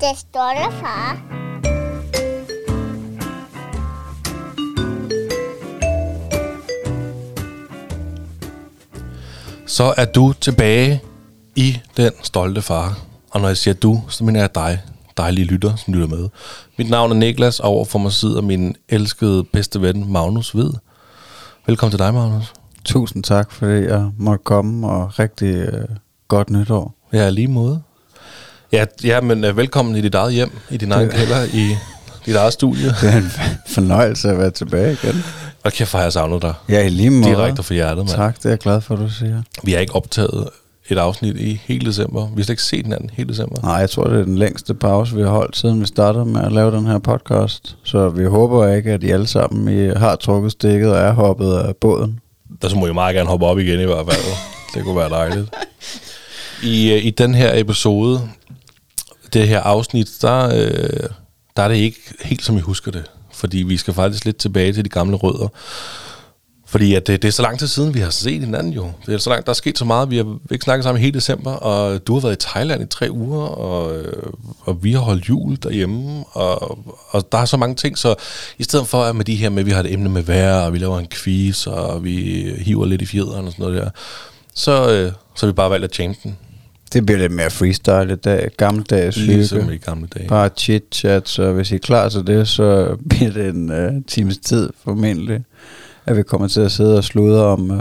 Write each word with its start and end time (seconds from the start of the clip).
Det 0.00 0.18
stolte 0.18 0.72
far. 0.80 1.18
Så 9.66 9.94
er 9.96 10.04
du 10.04 10.32
tilbage 10.32 11.00
i 11.56 11.78
den 11.96 12.12
stolte 12.22 12.62
far. 12.62 12.98
Og 13.30 13.40
når 13.40 13.48
jeg 13.48 13.56
siger 13.56 13.74
du, 13.74 14.02
så 14.08 14.24
mener 14.24 14.40
jeg 14.40 14.54
dig, 14.54 14.82
dejlige 15.16 15.44
lytter, 15.44 15.76
som 15.76 15.94
lytter 15.94 16.08
med. 16.08 16.28
Mit 16.78 16.90
navn 16.90 17.10
er 17.10 17.14
Niklas, 17.16 17.60
og 17.60 17.68
overfor 17.68 17.98
mig 17.98 18.12
sidder 18.12 18.42
min 18.42 18.76
elskede 18.88 19.44
bedste 19.44 19.80
ven, 19.80 20.12
Magnus 20.12 20.50
Hvid. 20.50 20.70
Velkommen 21.66 21.90
til 21.90 21.98
dig, 21.98 22.14
Magnus. 22.14 22.52
Tusind 22.84 23.24
tak, 23.24 23.52
fordi 23.52 23.72
jeg 23.72 24.10
måtte 24.18 24.44
komme, 24.44 24.88
og 24.88 25.18
rigtig 25.18 25.54
øh, 25.54 25.84
godt 26.28 26.50
nytår. 26.50 26.94
Ja, 27.12 27.28
lige 27.30 27.48
måde. 27.48 27.82
Ja, 28.72 28.84
ja 29.04 29.20
men 29.20 29.44
uh, 29.44 29.56
velkommen 29.56 29.96
i 29.96 30.00
dit 30.00 30.14
eget 30.14 30.32
hjem, 30.32 30.50
i 30.70 30.76
din 30.76 30.92
egen 30.92 31.10
kælder, 31.10 31.44
i 31.54 31.76
dit 32.26 32.36
eget 32.36 32.52
studie. 32.52 32.86
Det 32.86 33.12
er 33.12 33.16
en 33.16 33.30
fornøjelse 33.66 34.30
at 34.30 34.38
være 34.38 34.50
tilbage 34.50 34.92
igen. 34.92 35.24
Og 35.64 35.72
kæft, 35.72 35.92
har 35.92 36.02
jeg 36.02 36.12
savnet 36.12 36.42
dig. 36.42 36.54
Ja, 36.68 36.86
i 36.86 36.88
lige 36.88 37.10
måde. 37.10 37.30
Direkte 37.30 37.62
fra 37.62 37.74
hjertet, 37.74 37.96
mand. 37.96 38.08
Tak, 38.08 38.36
det 38.36 38.44
er 38.44 38.50
jeg 38.50 38.58
glad 38.58 38.80
for, 38.80 38.94
at 38.94 39.00
du 39.00 39.08
siger. 39.08 39.42
Vi 39.62 39.72
har 39.72 39.78
ikke 39.78 39.94
optaget 39.94 40.48
et 40.88 40.98
afsnit 40.98 41.36
i 41.36 41.60
hele 41.64 41.86
december. 41.86 42.26
Vi 42.26 42.34
har 42.36 42.42
slet 42.44 42.50
ikke 42.50 42.62
set 42.62 42.86
hinanden 42.86 43.10
hele 43.12 43.28
december. 43.28 43.62
Nej, 43.62 43.74
jeg 43.74 43.90
tror, 43.90 44.04
det 44.04 44.20
er 44.20 44.24
den 44.24 44.38
længste 44.38 44.74
pause, 44.74 45.16
vi 45.16 45.22
har 45.22 45.28
holdt, 45.28 45.56
siden 45.56 45.80
vi 45.80 45.86
startede 45.86 46.24
med 46.24 46.40
at 46.40 46.52
lave 46.52 46.70
den 46.70 46.86
her 46.86 46.98
podcast. 46.98 47.76
Så 47.82 48.08
vi 48.08 48.24
håber 48.24 48.66
ikke, 48.74 48.92
at 48.92 49.02
I 49.02 49.10
alle 49.10 49.26
sammen 49.26 49.68
I 49.68 49.88
har 49.96 50.16
trukket 50.16 50.52
stikket 50.52 50.90
og 50.90 50.98
er 50.98 51.12
hoppet 51.12 51.52
af 51.52 51.76
båden. 51.76 52.20
Der 52.62 52.68
så 52.68 52.76
må 52.76 52.86
jeg 52.86 52.94
meget 52.94 53.14
gerne 53.14 53.28
hoppe 53.28 53.46
op 53.46 53.58
igen 53.58 53.80
i 53.80 53.84
hvert 53.84 54.06
fald. 54.12 54.24
det 54.74 54.84
kunne 54.84 54.96
være 54.96 55.08
dejligt. 55.08 55.54
I, 56.62 56.92
øh, 56.92 57.04
I 57.04 57.10
den 57.10 57.34
her 57.34 57.50
episode, 57.54 58.28
det 59.32 59.48
her 59.48 59.60
afsnit, 59.60 60.08
der, 60.22 60.54
øh, 60.54 61.08
der 61.56 61.62
er 61.62 61.68
det 61.68 61.76
ikke 61.76 62.00
helt 62.24 62.44
som 62.44 62.56
I 62.56 62.60
husker 62.60 62.90
det. 62.90 63.04
Fordi 63.32 63.58
vi 63.58 63.76
skal 63.76 63.94
faktisk 63.94 64.24
lidt 64.24 64.36
tilbage 64.36 64.72
til 64.72 64.84
de 64.84 64.88
gamle 64.88 65.16
rødder. 65.16 65.48
Fordi 66.70 66.94
at 66.94 67.06
det, 67.06 67.22
det 67.22 67.28
er 67.28 67.32
så 67.32 67.42
lang 67.42 67.58
tid 67.58 67.66
siden, 67.66 67.94
vi 67.94 68.00
har 68.00 68.10
set 68.10 68.40
hinanden 68.40 68.72
jo. 68.72 68.90
Det 69.06 69.14
er 69.14 69.18
så 69.18 69.30
langt, 69.30 69.46
der 69.46 69.50
er 69.50 69.54
sket 69.54 69.78
så 69.78 69.84
meget. 69.84 70.10
Vi 70.10 70.16
har 70.16 70.38
ikke 70.50 70.62
snakket 70.64 70.84
sammen 70.84 71.00
i 71.00 71.04
hele 71.04 71.14
december, 71.14 71.50
og 71.52 72.06
du 72.06 72.14
har 72.14 72.20
været 72.20 72.32
i 72.44 72.46
Thailand 72.48 72.82
i 72.82 72.86
tre 72.86 73.10
uger, 73.10 73.42
og, 73.46 73.96
øh, 73.98 74.22
og 74.60 74.84
vi 74.84 74.92
har 74.92 75.00
holdt 75.00 75.28
jul 75.28 75.58
derhjemme, 75.62 76.24
og, 76.32 76.78
og 77.10 77.32
der 77.32 77.38
er 77.38 77.44
så 77.44 77.56
mange 77.56 77.74
ting. 77.74 77.98
Så 77.98 78.14
i 78.58 78.62
stedet 78.62 78.88
for 78.88 79.02
at 79.02 79.16
med 79.16 79.24
de 79.24 79.34
her 79.34 79.50
med, 79.50 79.58
at 79.58 79.66
vi 79.66 79.70
har 79.70 79.80
et 79.80 79.92
emne 79.92 80.08
med 80.08 80.22
vejr, 80.22 80.60
og 80.60 80.72
vi 80.72 80.78
laver 80.78 80.98
en 80.98 81.08
quiz, 81.10 81.66
og 81.66 82.04
vi 82.04 82.14
hiver 82.58 82.86
lidt 82.86 83.02
i 83.02 83.06
fjederen 83.06 83.46
og 83.46 83.52
sådan 83.52 83.62
noget 83.62 83.82
der, 83.82 83.90
så, 84.54 84.90
øh, 84.90 85.12
så 85.34 85.46
har 85.46 85.52
vi 85.52 85.52
bare 85.52 85.70
valgt 85.70 85.84
at 85.84 85.94
change 85.94 86.16
den. 86.22 86.36
Det 86.92 87.06
bliver 87.06 87.18
lidt 87.18 87.32
mere 87.32 87.50
freestyle 87.50 88.12
i 88.12 88.16
dag. 88.16 88.48
Gammeldags 88.56 89.16
Ligesom 89.16 89.60
hygge. 89.60 89.74
i 89.74 89.78
gamle 89.78 90.08
dage. 90.14 90.28
Bare 90.28 90.50
chit-chat, 90.56 91.28
så 91.28 91.52
hvis 91.52 91.70
I 91.70 91.74
er 91.74 91.78
klar 91.78 92.08
til 92.08 92.26
det, 92.26 92.48
så 92.48 92.96
bliver 93.08 93.32
det 93.32 93.48
en 93.48 93.70
uh, 93.70 94.02
times 94.06 94.38
tid 94.38 94.70
formentlig, 94.84 95.40
at 96.06 96.16
vi 96.16 96.22
kommer 96.22 96.48
til 96.48 96.60
at 96.60 96.72
sidde 96.72 96.96
og 96.98 97.04
sludre 97.04 97.44
om 97.44 97.70
uh, 97.70 97.80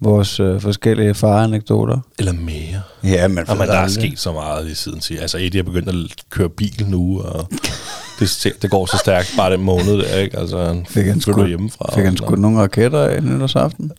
vores 0.00 0.40
uh, 0.40 0.60
forskellige 0.60 1.14
faranekdoter. 1.14 1.98
Eller 2.18 2.32
mere. 2.32 2.80
Ja, 3.04 3.28
men, 3.28 3.34
man, 3.34 3.68
der 3.68 3.74
er 3.74 3.88
sket 3.88 4.18
så 4.18 4.32
meget 4.32 4.70
i 4.70 4.74
siden 4.74 5.00
til. 5.00 5.16
Altså, 5.16 5.38
Eddie 5.38 5.58
er 5.58 5.62
begyndt 5.62 5.88
at 5.88 5.94
køre 6.30 6.48
bil 6.48 6.84
nu, 6.88 7.20
og 7.20 7.48
det, 8.20 8.52
det 8.62 8.70
går 8.70 8.86
så 8.86 8.96
stærkt 8.96 9.34
bare 9.36 9.52
den 9.52 9.62
måned 9.62 9.98
der, 9.98 10.16
ikke? 10.16 10.38
Altså, 10.38 10.64
han 10.64 10.86
Fik 10.88 11.06
han 11.06 11.20
sgu, 11.20 11.46
hjemmefra. 11.46 11.94
fik 11.94 12.04
han 12.04 12.16
sgu 12.16 12.36
nogle 12.36 12.58
raketter 12.60 13.02
af 13.02 13.22
nytårsaften? 13.22 13.92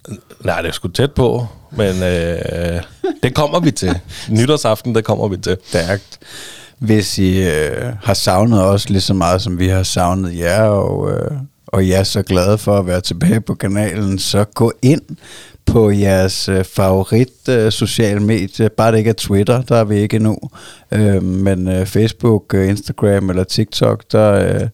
Nej, 0.43 0.61
det 0.61 0.67
er 0.67 0.73
sgu 0.73 0.87
tæt 0.87 1.11
på, 1.11 1.47
men 1.71 2.03
øh, 2.03 2.81
det 3.23 3.35
kommer 3.35 3.59
vi 3.59 3.71
til. 3.71 3.99
Nytårsaften, 4.29 4.95
det 4.95 5.05
kommer 5.05 5.27
vi 5.27 5.37
til. 5.37 5.57
Stærkt. 5.67 6.19
Hvis 6.79 7.17
I 7.17 7.43
øh, 7.43 7.93
har 8.03 8.13
savnet 8.13 8.63
os 8.63 8.89
lige 8.89 9.01
så 9.01 9.13
meget, 9.13 9.41
som 9.41 9.59
vi 9.59 9.67
har 9.67 9.83
savnet 9.83 10.37
jer, 10.39 10.61
og, 10.61 11.11
øh, 11.11 11.31
og 11.75 11.87
jeg 11.87 11.99
er 11.99 12.03
så 12.03 12.21
glad 12.21 12.57
for 12.57 12.77
at 12.77 12.87
være 12.87 13.01
tilbage 13.01 13.41
på 13.41 13.55
kanalen, 13.55 14.19
så 14.19 14.43
gå 14.43 14.71
ind 14.81 15.01
på 15.65 15.91
jeres 15.91 16.49
øh, 16.49 16.63
favorit 16.63 17.49
øh, 17.49 17.71
social 17.71 18.21
medie. 18.21 18.69
Bare 18.69 18.91
det 18.91 18.97
ikke 18.97 19.09
er 19.09 19.13
Twitter, 19.13 19.61
der 19.61 19.75
er 19.75 19.83
vi 19.83 19.95
ikke 19.95 20.15
endnu. 20.15 20.37
Øh, 20.91 21.23
men 21.23 21.67
øh, 21.67 21.85
Facebook, 21.85 22.53
øh, 22.53 22.69
Instagram 22.69 23.29
eller 23.29 23.43
TikTok, 23.43 24.03
der, 24.11 24.31
øh, 24.31 24.67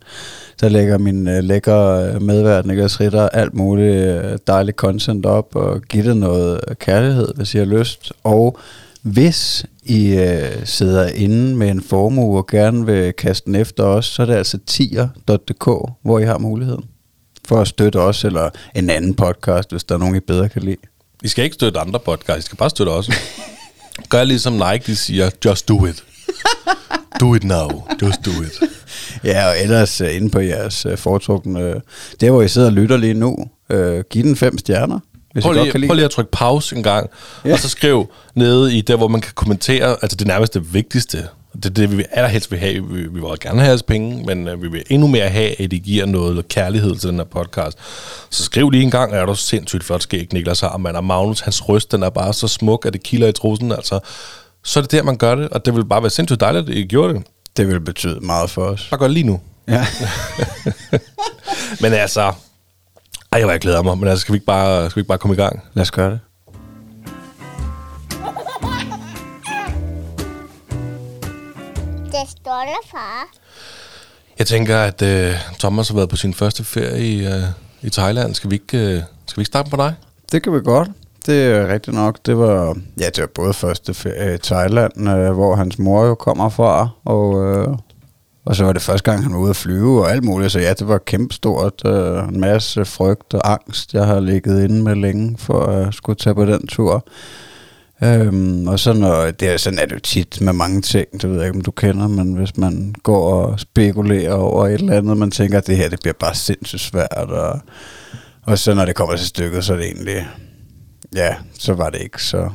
der 0.61 0.69
lægger 0.69 0.97
min 0.97 1.27
øh, 1.27 1.43
lækre 1.43 2.05
øh, 2.05 2.21
medvært 2.21 2.65
Niklas 2.65 2.99
Ritter 2.99 3.29
alt 3.29 3.53
muligt 3.53 3.95
øh, 3.95 4.37
dejligt 4.47 4.77
content 4.77 5.25
op 5.25 5.55
og 5.55 5.81
giver 5.81 6.03
det 6.03 6.17
noget 6.17 6.59
kærlighed, 6.79 7.27
hvis 7.35 7.55
I 7.55 7.57
har 7.57 7.65
lyst. 7.65 8.13
Og 8.23 8.59
hvis 9.01 9.65
I 9.83 10.07
øh, 10.07 10.65
sidder 10.65 11.07
inde 11.07 11.55
med 11.55 11.69
en 11.69 11.83
formue 11.83 12.37
og 12.37 12.47
gerne 12.47 12.85
vil 12.85 13.13
kaste 13.13 13.45
den 13.45 13.55
efter 13.55 13.83
os, 13.83 14.05
så 14.05 14.21
er 14.21 14.25
det 14.25 14.33
altså 14.33 14.57
tier.dk, 14.67 15.65
hvor 16.01 16.19
I 16.19 16.25
har 16.25 16.37
muligheden 16.37 16.83
for 17.47 17.61
at 17.61 17.67
støtte 17.67 17.97
os, 17.97 18.23
eller 18.23 18.49
en 18.75 18.89
anden 18.89 19.13
podcast, 19.13 19.71
hvis 19.71 19.83
der 19.83 19.95
er 19.95 19.99
nogen, 19.99 20.15
I 20.15 20.19
bedre 20.19 20.49
kan 20.49 20.61
lide. 20.61 20.77
I 21.23 21.27
skal 21.27 21.43
ikke 21.43 21.53
støtte 21.53 21.79
andre 21.79 21.99
podcasts, 21.99 22.45
I 22.45 22.45
skal 22.45 22.57
bare 22.57 22.69
støtte 22.69 22.89
os. 22.89 23.09
Gør 24.09 24.23
ligesom 24.23 24.53
Nike, 24.53 24.83
de 24.85 24.95
siger, 24.95 25.29
just 25.45 25.67
do 25.67 25.85
it. 25.85 26.03
Do 27.19 27.35
it 27.35 27.43
now, 27.43 27.83
just 28.01 28.25
do 28.25 28.31
it. 28.31 28.69
Ja, 29.23 29.47
og 29.47 29.61
ellers 29.61 30.01
uh, 30.01 30.15
inde 30.15 30.29
på 30.29 30.39
jeres 30.39 30.85
uh, 30.85 30.97
foretrukne, 30.97 31.75
uh, 31.75 31.81
der 32.21 32.31
hvor 32.31 32.41
I 32.41 32.47
sidder 32.47 32.67
og 32.67 32.73
lytter 32.73 32.97
lige 32.97 33.13
nu, 33.13 33.37
uh, 33.73 33.99
giv 34.09 34.23
den 34.23 34.35
fem 34.35 34.57
stjerner, 34.57 34.99
hvis 35.33 35.43
Prøv 35.43 35.53
lige, 35.53 35.87
prøv 35.87 35.95
lige 35.95 36.05
at 36.05 36.11
trykke 36.11 36.31
pause 36.31 36.75
en 36.75 36.83
gang, 36.83 37.09
Ja. 37.45 37.53
og 37.53 37.59
så 37.59 37.69
skriv 37.69 38.11
nede 38.35 38.77
i 38.77 38.81
der, 38.81 38.95
hvor 38.95 39.07
man 39.07 39.21
kan 39.21 39.31
kommentere, 39.35 39.97
altså 40.01 40.15
det 40.15 40.27
nærmeste 40.27 40.59
det 40.59 40.73
vigtigste. 40.73 41.27
Det 41.55 41.65
er 41.65 41.69
det, 41.69 41.97
vi 41.97 42.03
allerhelst 42.11 42.51
vil 42.51 42.59
have. 42.59 42.87
Vi, 42.87 43.01
vi 43.01 43.07
vil 43.07 43.23
gerne 43.41 43.59
have 43.59 43.67
jeres 43.69 43.83
penge, 43.83 44.25
men 44.25 44.47
uh, 44.47 44.63
vi 44.63 44.67
vil 44.67 44.83
endnu 44.89 45.07
mere 45.07 45.29
have, 45.29 45.61
at 45.61 45.73
I 45.73 45.77
giver 45.77 46.05
noget 46.05 46.47
kærlighed 46.47 46.95
til 46.95 47.09
den 47.09 47.17
her 47.17 47.23
podcast. 47.23 47.77
Så 48.29 48.43
skriv 48.43 48.69
lige 48.69 48.83
en 48.83 48.91
gang, 48.91 49.13
er 49.13 49.25
du 49.25 49.35
sindssygt 49.35 49.83
flot 49.83 50.03
skæg, 50.03 50.33
Niklas 50.33 50.59
har, 50.59 50.77
man. 50.77 50.95
Og 50.95 51.03
Magnus, 51.03 51.39
hans 51.39 51.69
røst, 51.69 51.91
den 51.91 52.03
er 52.03 52.09
bare 52.09 52.33
så 52.33 52.47
smuk, 52.47 52.85
at 52.85 52.93
det 52.93 53.03
kilder 53.03 53.27
i 53.27 53.31
trussen, 53.31 53.71
altså. 53.71 53.99
Så 54.63 54.79
er 54.79 54.81
det 54.81 54.91
der, 54.91 55.03
man 55.03 55.17
gør 55.17 55.35
det, 55.35 55.49
og 55.49 55.65
det 55.65 55.75
vil 55.75 55.85
bare 55.85 56.01
være 56.03 56.09
sindssygt 56.09 56.39
dejligt, 56.39 56.69
at 56.69 56.75
I 56.75 56.83
gjorde 56.83 57.13
det. 57.13 57.23
Det 57.57 57.67
vil 57.67 57.79
betyde 57.81 58.19
meget 58.19 58.49
for 58.49 58.61
os. 58.63 58.87
Bare 58.89 58.99
gør 58.99 59.07
det 59.07 59.13
lige 59.13 59.25
nu. 59.27 59.39
Ja. 59.67 59.85
Men 61.81 61.93
altså, 61.93 62.31
ej, 63.31 63.39
jeg, 63.39 63.49
jeg 63.49 63.59
glæder 63.59 63.81
mig, 63.83 63.97
men 63.97 64.07
altså, 64.07 64.21
skal 64.21 64.33
vi 64.33 64.35
ikke 64.35 64.45
bare, 64.45 64.89
skal 64.89 64.95
vi 64.95 65.01
ikke 65.01 65.07
bare 65.07 65.17
komme 65.17 65.33
i 65.33 65.37
gang? 65.37 65.63
Lad 65.73 65.81
os 65.81 65.91
gøre 65.91 66.11
det. 66.11 66.19
Det 72.05 72.29
stolte 72.29 72.77
far. 72.91 73.27
Jeg 74.39 74.47
tænker, 74.47 74.77
at 74.77 75.01
øh, 75.01 75.33
Thomas 75.59 75.87
har 75.89 75.95
været 75.95 76.09
på 76.09 76.15
sin 76.15 76.33
første 76.33 76.63
ferie 76.63 77.07
i, 77.07 77.25
øh, 77.25 77.43
i 77.81 77.89
Thailand. 77.89 78.35
Skal 78.35 78.49
vi, 78.49 78.55
ikke, 78.55 78.77
øh, 78.77 79.01
skal 79.27 79.37
vi 79.37 79.41
ikke 79.41 79.47
starte 79.47 79.69
på 79.69 79.75
dig? 79.77 79.95
Det 80.31 80.43
kan 80.43 80.53
vi 80.53 80.59
godt. 80.63 80.89
Det 81.25 81.45
er 81.45 81.67
rigtigt 81.73 81.95
nok. 81.95 82.17
Det 82.25 82.37
var, 82.37 82.77
ja, 82.99 83.05
det 83.05 83.21
var 83.21 83.29
både 83.35 83.53
første 83.53 83.93
ferie 83.93 84.35
i 84.35 84.37
Thailand, 84.37 85.09
øh, 85.09 85.31
hvor 85.31 85.55
hans 85.55 85.79
mor 85.79 86.05
jo 86.05 86.15
kommer 86.15 86.49
fra, 86.49 86.89
og, 87.05 87.43
øh, 87.45 87.67
og 88.45 88.55
så 88.55 88.63
var 88.63 88.73
det 88.73 88.81
første 88.81 89.11
gang, 89.11 89.23
han 89.23 89.33
var 89.33 89.39
ude 89.39 89.49
at 89.49 89.55
flyve 89.55 90.01
og 90.01 90.11
alt 90.11 90.23
muligt. 90.23 90.51
Så 90.51 90.59
ja, 90.59 90.73
det 90.73 90.87
var 90.87 90.97
kæmpestort. 90.97 91.81
Øh, 91.85 92.27
en 92.27 92.39
masse 92.39 92.85
frygt 92.85 93.33
og 93.33 93.51
angst, 93.51 93.93
jeg 93.93 94.05
har 94.05 94.19
ligget 94.19 94.63
inde 94.63 94.83
med 94.83 94.95
længe 94.95 95.37
for 95.37 95.65
at 95.65 95.93
skulle 95.93 96.15
tage 96.15 96.35
på 96.35 96.45
den 96.45 96.67
tur. 96.67 97.07
Øhm, 98.03 98.67
og 98.67 98.79
så 98.79 98.93
når, 98.93 99.31
det 99.31 99.49
er, 99.49 99.57
sådan 99.57 99.79
er 99.79 99.85
det 99.85 99.95
jo 99.95 99.99
tit 99.99 100.41
med 100.41 100.53
mange 100.53 100.81
ting, 100.81 101.21
det 101.21 101.29
ved 101.29 101.37
jeg 101.37 101.45
ikke, 101.45 101.57
om 101.57 101.61
du 101.61 101.71
kender, 101.71 102.07
men 102.07 102.33
hvis 102.33 102.57
man 102.57 102.95
går 103.03 103.33
og 103.33 103.59
spekulerer 103.59 104.33
over 104.33 104.67
et 104.67 104.73
eller 104.73 104.97
andet, 104.97 105.17
man 105.17 105.31
tænker, 105.31 105.57
at 105.57 105.67
det 105.67 105.77
her 105.77 105.89
det 105.89 105.99
bliver 105.99 106.13
bare 106.13 106.35
sindssygt 106.35 106.81
svært, 106.81 107.29
og, 107.29 107.59
og 108.43 108.59
så 108.59 108.73
når 108.73 108.85
det 108.85 108.95
kommer 108.95 109.15
til 109.15 109.27
stykket, 109.27 109.65
så 109.65 109.73
er 109.73 109.77
det 109.77 109.85
egentlig, 109.85 110.27
ja, 111.15 111.35
så 111.59 111.73
var 111.73 111.89
det 111.89 112.01
ikke 112.01 112.23
så 112.23 112.49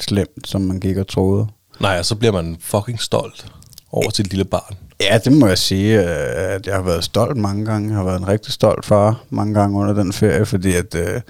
slemt, 0.00 0.48
som 0.48 0.60
man 0.60 0.80
gik 0.80 0.96
og 0.96 1.08
troede. 1.08 1.46
Nej, 1.80 1.98
og 1.98 2.04
så 2.04 2.14
bliver 2.14 2.32
man 2.32 2.56
fucking 2.60 3.00
stolt 3.00 3.46
over 3.92 4.10
sit 4.10 4.30
lille 4.30 4.44
barn. 4.44 4.76
Ja, 5.00 5.18
det 5.24 5.32
må 5.32 5.46
jeg 5.46 5.58
sige, 5.58 6.00
øh, 6.00 6.54
at 6.54 6.66
jeg 6.66 6.74
har 6.74 6.82
været 6.82 7.04
stolt 7.04 7.36
mange 7.36 7.64
gange. 7.64 7.88
Jeg 7.88 7.96
har 7.96 8.04
været 8.04 8.20
en 8.20 8.28
rigtig 8.28 8.52
stolt 8.52 8.84
far 8.86 9.20
mange 9.30 9.54
gange 9.54 9.78
under 9.78 9.94
den 9.94 10.12
ferie, 10.12 10.46
fordi 10.46 10.74
at, 10.74 10.94
øh, 10.94 11.20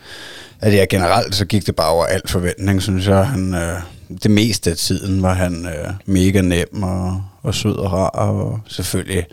at 0.61 0.75
jeg 0.75 0.88
generelt, 0.90 1.34
så 1.34 1.44
gik 1.44 1.66
det 1.66 1.76
bare 1.76 1.90
over 1.90 2.05
alt 2.06 2.31
forventning, 2.31 2.82
synes 2.82 3.06
jeg. 3.08 3.26
Han, 3.28 3.55
øh, 3.55 3.81
det 4.22 4.31
meste 4.31 4.70
af 4.70 4.76
tiden 4.76 5.22
var 5.22 5.32
han 5.34 5.66
mega 6.06 6.40
nem 6.40 6.82
og, 6.82 7.22
og 7.43 7.55
sød 7.55 7.76
og 7.76 7.93
rar, 7.93 8.08
og 8.08 8.61
selvfølgelig 8.69 9.26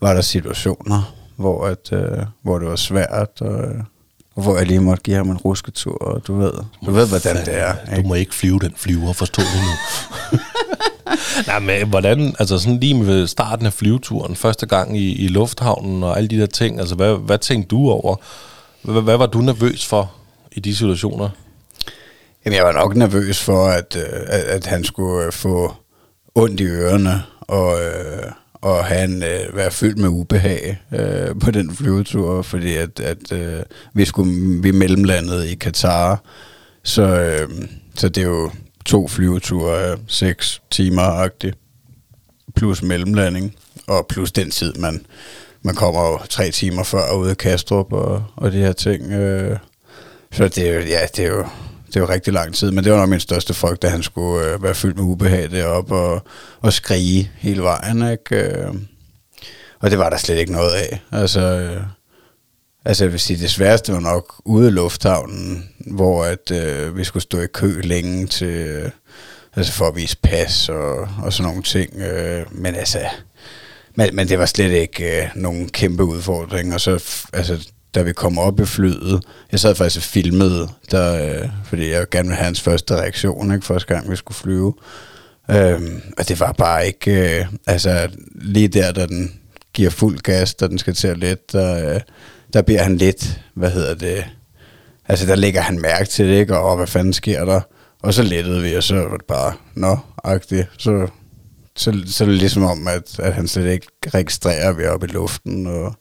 var 0.00 0.14
der 0.14 0.20
situationer, 0.20 1.14
hvor, 1.36 1.66
at, 1.66 1.92
hvor 2.42 2.58
det 2.58 2.68
var 2.68 2.76
svært, 2.76 3.40
og, 3.40 3.58
og 4.36 4.42
hvor 4.42 4.56
jeg 4.56 4.66
lige 4.66 4.80
måtte 4.80 5.02
give 5.02 5.16
ham 5.16 5.30
en 5.30 5.36
rusketur, 5.36 5.98
og 5.98 6.26
du 6.26 6.38
ved, 6.38 6.52
du 6.86 6.90
ved 6.90 7.08
hvordan 7.08 7.36
det 7.36 7.58
er. 7.60 7.74
Du 7.90 7.96
Ikke? 7.96 8.08
må 8.08 8.14
ikke 8.14 8.34
flyve 8.34 8.58
den 8.58 8.72
flyver, 8.76 9.12
forstå 9.12 9.42
det 9.42 9.60
nu. 9.62 10.38
Nej, 11.46 11.58
men 11.58 11.88
hvordan, 11.88 12.36
altså 12.38 12.58
sådan 12.58 12.80
lige 12.80 13.06
ved 13.06 13.26
starten 13.26 13.66
af 13.66 13.72
flyveturen, 13.72 14.36
første 14.36 14.66
gang 14.66 14.98
i, 14.98 15.12
i 15.12 15.28
lufthavnen 15.28 16.02
og 16.02 16.16
alle 16.16 16.28
de 16.28 16.40
der 16.40 16.46
ting, 16.46 16.80
altså 16.80 16.94
hvad, 16.94 17.14
hvad 17.14 17.38
tænkte 17.38 17.68
du 17.68 17.90
over? 17.90 18.16
Hvad, 18.82 19.02
hvad 19.02 19.16
var 19.16 19.26
du 19.26 19.38
nervøs 19.38 19.86
for 19.86 20.12
i 20.52 20.60
de 20.60 20.76
situationer? 20.76 21.28
Jamen, 22.44 22.56
jeg 22.56 22.64
var 22.64 22.72
nok 22.72 22.96
nervøs 22.96 23.42
for, 23.42 23.66
at, 23.66 23.96
øh, 23.96 24.20
at, 24.26 24.44
at 24.44 24.66
han 24.66 24.84
skulle 24.84 25.26
øh, 25.26 25.32
få 25.32 25.74
ondt 26.34 26.60
i 26.60 26.64
ørerne 26.64 27.22
og, 27.40 27.82
øh, 27.84 28.32
og 28.54 28.84
han 28.84 29.22
øh, 29.22 29.56
være 29.56 29.70
fyldt 29.70 29.98
med 29.98 30.08
ubehag 30.08 30.78
øh, 30.92 31.40
på 31.40 31.50
den 31.50 31.76
flyvetur, 31.76 32.42
fordi 32.42 32.76
at, 32.76 33.00
at 33.00 33.32
øh, 33.32 33.62
vi 33.94 34.04
skulle 34.04 34.62
vi 34.62 34.70
mellemlandet 34.70 35.44
i 35.44 35.54
Katar, 35.54 36.22
så, 36.82 37.02
øh, 37.02 37.48
så 37.94 38.08
det 38.08 38.22
er 38.22 38.26
jo 38.26 38.50
to 38.86 39.08
flyveture 39.08 39.78
af 39.78 39.96
seks 40.08 40.62
timer-agtigt, 40.70 41.58
plus 42.54 42.82
mellemlanding, 42.82 43.54
og 43.86 44.06
plus 44.06 44.32
den 44.32 44.50
tid, 44.50 44.74
man, 44.74 45.06
man 45.62 45.74
kommer 45.74 46.08
jo 46.10 46.18
tre 46.28 46.50
timer 46.50 46.82
før 46.82 47.12
ude 47.12 47.30
af 47.30 47.36
Kastrup 47.36 47.92
og, 47.92 48.24
og 48.36 48.52
de 48.52 48.58
her 48.58 48.72
ting. 48.72 49.12
Øh, 49.12 49.58
så 50.32 50.48
det 50.48 50.68
er 50.68 50.74
jo, 50.74 50.80
ja, 50.80 51.00
det 51.16 51.24
er 51.24 51.28
jo, 51.28 51.44
det 51.86 51.96
er 51.96 52.00
jo 52.00 52.08
rigtig 52.08 52.32
lang 52.32 52.54
tid, 52.54 52.70
men 52.70 52.84
det 52.84 52.92
var 52.92 52.98
nok 52.98 53.08
min 53.08 53.20
største 53.20 53.54
frygt, 53.54 53.84
at 53.84 53.90
han 53.90 54.02
skulle 54.02 54.46
øh, 54.46 54.62
være 54.62 54.74
fyldt 54.74 54.96
med 54.96 55.04
ubehag 55.04 55.50
deroppe 55.50 55.94
og, 55.94 56.22
og 56.60 56.72
skrige 56.72 57.30
hele 57.36 57.62
vejen, 57.62 58.10
ikke? 58.12 58.36
Øh, 58.36 58.74
og 59.80 59.90
det 59.90 59.98
var 59.98 60.10
der 60.10 60.16
slet 60.16 60.38
ikke 60.38 60.52
noget 60.52 60.72
af. 60.72 61.00
Altså, 61.12 61.40
øh, 61.40 61.82
altså 62.86 63.04
jeg 63.04 63.12
vil 63.12 63.20
sige, 63.20 63.40
det 63.40 63.50
sværeste 63.50 63.92
var 63.92 64.00
nok 64.00 64.34
ude 64.44 64.68
i 64.68 64.70
lufthavnen, 64.70 65.68
hvor 65.78 66.24
at, 66.24 66.50
øh, 66.50 66.96
vi 66.96 67.04
skulle 67.04 67.22
stå 67.22 67.40
i 67.40 67.46
kø 67.46 67.80
længe 67.80 68.26
til, 68.26 68.48
øh, 68.48 68.90
altså 69.56 69.72
for 69.72 69.88
at 69.88 69.96
vise 69.96 70.16
pas 70.22 70.68
og, 70.68 71.08
og 71.22 71.32
sådan 71.32 71.48
nogle 71.48 71.62
ting. 71.62 72.00
Øh, 72.00 72.46
men 72.50 72.74
altså, 72.74 72.98
men, 73.94 74.16
men 74.16 74.28
det 74.28 74.38
var 74.38 74.46
slet 74.46 74.72
ikke 74.72 75.22
øh, 75.22 75.28
nogen 75.34 75.68
kæmpe 75.68 76.04
udfordring. 76.04 76.74
Og 76.74 76.80
så, 76.80 76.96
f- 76.96 77.28
altså, 77.32 77.68
da 77.94 78.02
vi 78.02 78.12
kom 78.12 78.38
op 78.38 78.60
i 78.60 78.64
flyet, 78.64 79.22
jeg 79.52 79.60
sad 79.60 79.74
faktisk 79.74 79.96
og 79.96 80.02
filmede, 80.02 80.68
der, 80.90 81.40
øh, 81.42 81.48
fordi 81.64 81.90
jeg 81.90 82.06
gerne 82.10 82.28
ville 82.28 82.36
have 82.36 82.44
hans 82.44 82.60
første 82.60 82.96
reaktion, 82.96 83.54
ikke, 83.54 83.66
første 83.66 83.94
gang 83.94 84.10
vi 84.10 84.16
skulle 84.16 84.36
flyve. 84.36 84.74
Øh, 85.50 85.80
og 86.18 86.28
det 86.28 86.40
var 86.40 86.52
bare 86.52 86.86
ikke, 86.86 87.38
øh, 87.40 87.46
altså 87.66 88.08
lige 88.34 88.68
der, 88.68 88.92
da 88.92 89.06
den 89.06 89.40
giver 89.74 89.90
fuld 89.90 90.18
gas, 90.18 90.54
da 90.54 90.66
den 90.66 90.78
skal 90.78 90.94
til 90.94 91.08
at 91.08 91.18
lette, 91.18 91.44
der, 91.52 91.94
øh, 91.94 92.00
der 92.52 92.62
bliver 92.62 92.82
han 92.82 92.96
lidt, 92.96 93.40
hvad 93.54 93.70
hedder 93.70 93.94
det, 93.94 94.24
altså 95.08 95.26
der 95.26 95.34
lægger 95.34 95.60
han 95.60 95.80
mærke 95.80 96.08
til 96.08 96.28
det, 96.28 96.40
ikke, 96.40 96.58
og 96.58 96.76
hvad 96.76 96.86
fanden 96.86 97.12
sker 97.12 97.44
der? 97.44 97.60
Og 98.02 98.14
så 98.14 98.22
lettede 98.22 98.62
vi, 98.62 98.74
og 98.74 98.82
så 98.82 98.94
var 98.94 99.16
det 99.16 99.26
bare, 99.28 99.52
nå, 99.74 99.98
agtigt, 100.24 100.68
så, 100.78 101.08
så, 101.76 102.02
så 102.06 102.24
er 102.24 102.28
det 102.28 102.38
ligesom 102.38 102.62
om, 102.62 102.88
at, 102.88 103.18
at 103.18 103.34
han 103.34 103.48
slet 103.48 103.72
ikke 103.72 103.86
registrerer, 104.14 104.70
at 104.70 104.78
vi 104.78 104.82
er 104.82 104.90
oppe 104.90 105.06
i 105.06 105.10
luften, 105.10 105.66
og 105.66 105.94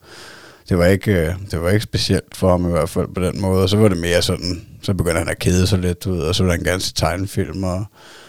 det 0.70 0.78
var 0.78 0.86
ikke, 0.86 1.12
øh, 1.12 1.34
det 1.52 1.62
var 1.62 1.70
ikke 1.70 1.84
specielt 1.84 2.36
for 2.36 2.50
ham 2.50 2.68
i 2.68 2.72
hvert 2.72 2.90
fald 2.90 3.08
på 3.16 3.22
den 3.22 3.42
måde. 3.42 3.64
Og 3.64 3.70
så 3.70 3.78
var 3.78 3.88
det 3.88 3.98
mere 3.98 4.22
sådan, 4.22 4.66
så 4.82 4.94
begyndte 4.94 5.20
han 5.20 5.30
at 5.30 5.40
kede 5.40 5.68
sig 5.68 5.80
lidt 5.80 6.08
ud, 6.08 6.20
og 6.20 6.36
så 6.36 6.44
ville 6.44 6.56
han 6.56 6.64
gerne 6.64 6.82
se 6.82 6.94
tegnefilm, 6.94 7.64
og, 7.64 7.86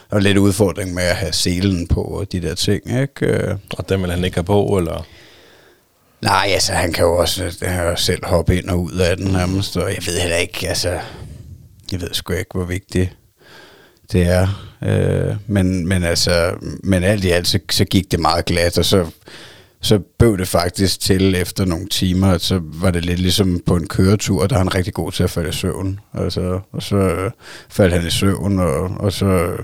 og 0.09 0.21
lidt 0.21 0.37
udfordring 0.37 0.93
med 0.93 1.03
at 1.03 1.15
have 1.15 1.33
selen 1.33 1.87
på 1.87 2.01
og 2.01 2.31
de 2.31 2.41
der 2.41 2.55
ting, 2.55 3.01
ikke? 3.01 3.25
Øh. 3.25 3.55
Og 3.69 3.89
den 3.89 4.01
vil 4.01 4.11
han 4.11 4.23
ikke 4.23 4.37
have 4.37 4.43
på, 4.43 4.77
eller... 4.77 5.05
Nej, 6.21 6.49
altså 6.53 6.73
han 6.73 6.93
kan 6.93 7.05
jo 7.05 7.17
også 7.17 7.43
øh, 7.43 7.77
jo 7.77 7.95
selv 7.95 8.25
hoppe 8.25 8.57
ind 8.57 8.69
og 8.69 8.79
ud 8.79 8.91
af 8.91 9.17
den 9.17 9.31
nærmest, 9.31 9.77
og 9.77 9.89
jeg 9.89 10.03
ved 10.05 10.19
heller 10.19 10.37
ikke, 10.37 10.69
altså, 10.69 10.99
jeg 11.91 12.01
ved 12.01 12.13
sgu 12.13 12.33
ikke, 12.33 12.51
hvor 12.53 12.65
vigtigt 12.65 13.17
det 14.11 14.27
er. 14.27 14.47
Øh, 14.83 15.35
men, 15.47 15.87
men 15.87 16.03
altså, 16.03 16.53
men 16.83 17.03
alt 17.03 17.23
i 17.23 17.29
alt, 17.29 17.47
så, 17.47 17.59
så 17.71 17.85
gik 17.85 18.11
det 18.11 18.19
meget 18.19 18.45
glat, 18.45 18.77
og 18.77 18.85
så, 18.85 19.05
så 19.81 19.99
bøv 20.19 20.37
det 20.37 20.47
faktisk 20.47 20.99
til 20.99 21.35
efter 21.35 21.65
nogle 21.65 21.87
timer, 21.87 22.31
at 22.31 22.41
så 22.41 22.59
var 22.63 22.91
det 22.91 23.05
lidt 23.05 23.19
ligesom 23.19 23.61
på 23.65 23.75
en 23.75 23.87
køretur, 23.87 24.47
der 24.47 24.55
er 24.55 24.59
han 24.59 24.75
rigtig 24.75 24.93
god 24.93 25.11
til 25.11 25.23
at 25.23 25.29
falde 25.29 25.49
i 25.49 25.53
søvn. 25.53 25.99
Altså, 26.13 26.59
og 26.71 26.83
så 26.83 26.95
øh, 26.95 27.31
faldt 27.69 27.93
han 27.93 28.07
i 28.07 28.09
søvn, 28.09 28.59
og, 28.59 28.83
og 28.99 29.13
så 29.13 29.25
øh, 29.25 29.59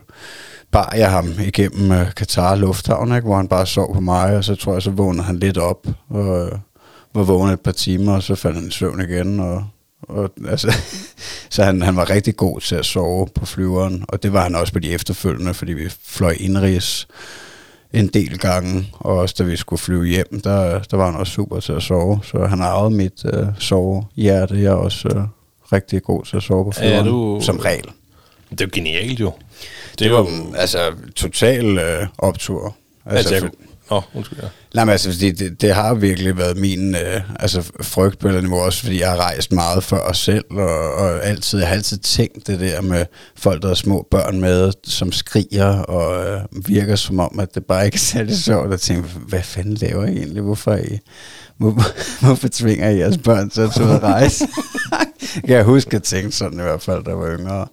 bar 0.73 0.93
jeg 0.97 1.11
ham 1.11 1.29
igennem 1.45 1.91
uh, 1.91 2.11
Qatar 2.11 2.55
Lufthavn, 2.55 3.15
ikke, 3.15 3.25
hvor 3.25 3.35
han 3.37 3.47
bare 3.47 3.65
sov 3.65 3.93
på 3.93 3.99
mig, 3.99 4.37
og 4.37 4.43
så 4.43 4.55
tror 4.55 4.73
jeg, 4.73 4.81
så 4.81 4.89
vågnede 4.91 5.23
han 5.23 5.39
lidt 5.39 5.57
op, 5.57 5.87
og 6.09 6.45
øh, 6.45 6.51
var 7.15 7.23
vågen 7.23 7.53
et 7.53 7.59
par 7.61 7.71
timer, 7.71 8.13
og 8.15 8.23
så 8.23 8.35
faldt 8.35 8.57
han 8.57 8.67
i 8.67 8.71
søvn 8.71 9.01
igen, 9.01 9.39
og, 9.39 9.65
og 10.01 10.29
altså, 10.47 10.73
så 11.49 11.63
han, 11.63 11.81
han 11.81 11.95
var 11.95 12.09
rigtig 12.09 12.35
god 12.35 12.59
til 12.61 12.75
at 12.75 12.85
sove 12.85 13.27
på 13.35 13.45
flyveren, 13.45 14.05
og 14.07 14.23
det 14.23 14.33
var 14.33 14.43
han 14.43 14.55
også 14.55 14.73
på 14.73 14.79
de 14.79 14.91
efterfølgende, 14.91 15.53
fordi 15.53 15.73
vi 15.73 15.89
fløj 16.05 16.35
indrigs 16.39 17.07
en 17.93 18.07
del 18.07 18.37
gange, 18.39 18.89
og 18.93 19.17
også 19.17 19.35
da 19.37 19.43
vi 19.43 19.55
skulle 19.55 19.79
flyve 19.79 20.05
hjem, 20.05 20.41
der, 20.43 20.79
der 20.79 20.97
var 20.97 21.05
han 21.11 21.19
også 21.19 21.33
super 21.33 21.59
til 21.59 21.73
at 21.73 21.83
sove, 21.83 22.19
så 22.23 22.45
han 22.45 22.61
arvet 22.61 22.91
mit 22.91 23.25
uh, 23.33 23.47
sovehjerte, 23.59 24.55
jeg 24.55 24.65
er 24.65 24.71
også 24.73 25.07
uh, 25.15 25.23
rigtig 25.73 26.03
god 26.03 26.23
til 26.25 26.37
at 26.37 26.43
sove 26.43 26.63
på 26.63 26.69
Er 26.69 26.73
flyveren, 26.73 27.05
du- 27.07 27.39
som 27.41 27.57
regel. 27.57 27.85
Det 28.49 28.61
er 28.61 28.65
jo 28.65 28.69
genialt, 28.73 29.19
jo. 29.19 29.31
Det, 29.99 30.11
var 30.11 30.17
jo, 30.17 30.53
altså 30.55 30.79
total 31.15 31.77
øh, 31.77 32.07
optur. 32.17 32.75
Altså, 33.05 33.33
Altså, 33.33 33.45
jeg, 33.45 33.51
Nå, 33.89 34.01
undskyld, 34.13 34.39
ja. 34.41 34.47
nej, 34.73 34.85
men 34.85 34.91
altså, 34.91 35.11
fordi 35.11 35.31
det, 35.31 35.61
det 35.61 35.73
har 35.73 35.93
virkelig 35.93 36.37
været 36.37 36.57
min 36.57 36.95
øh, 36.95 37.21
altså, 37.39 37.71
frygt 37.81 38.19
på 38.19 38.27
et 38.27 38.43
niveau, 38.43 38.59
også 38.59 38.83
fordi 38.83 38.99
jeg 38.99 39.09
har 39.09 39.17
rejst 39.17 39.51
meget 39.51 39.83
for 39.83 39.97
os 39.97 40.17
selv, 40.17 40.45
og, 40.51 40.93
og 40.93 41.25
altid, 41.25 41.59
jeg 41.59 41.67
har 41.67 41.75
altid 41.75 41.97
tænkt 41.97 42.47
det 42.47 42.59
der 42.59 42.81
med 42.81 43.05
folk, 43.35 43.61
der 43.61 43.67
har 43.67 43.75
små 43.75 44.07
børn 44.11 44.41
med, 44.41 44.71
som 44.83 45.11
skriger, 45.11 45.79
og 45.79 46.27
øh, 46.27 46.41
virker 46.67 46.95
som 46.95 47.19
om, 47.19 47.39
at 47.39 47.55
det 47.55 47.65
bare 47.65 47.85
ikke 47.85 47.95
er 47.95 47.99
særlig 47.99 48.37
sjovt, 48.37 48.73
at 48.73 48.81
tænke, 48.81 49.09
hvad 49.27 49.43
fanden 49.43 49.73
laver 49.73 50.05
I 50.05 50.17
egentlig? 50.17 50.41
Hvorfor, 50.41 50.71
er 50.71 50.83
I, 50.83 50.99
hvor, 51.57 51.83
hvorfor 52.25 52.47
tvinger 52.51 52.89
I 52.89 52.97
jeres 52.97 53.17
børn 53.17 53.49
til 53.49 53.61
at 53.61 53.71
tage 53.73 53.87
ud 53.87 53.91
og 53.91 54.03
rejse? 54.03 54.47
kan 55.45 55.55
jeg 55.55 55.63
huske 55.63 55.95
at 55.95 56.03
tænke 56.03 56.31
sådan 56.31 56.59
i 56.59 56.63
hvert 56.63 56.81
fald, 56.81 57.03
da 57.03 57.09
jeg 57.09 57.19
var 57.19 57.37
yngre. 57.37 57.67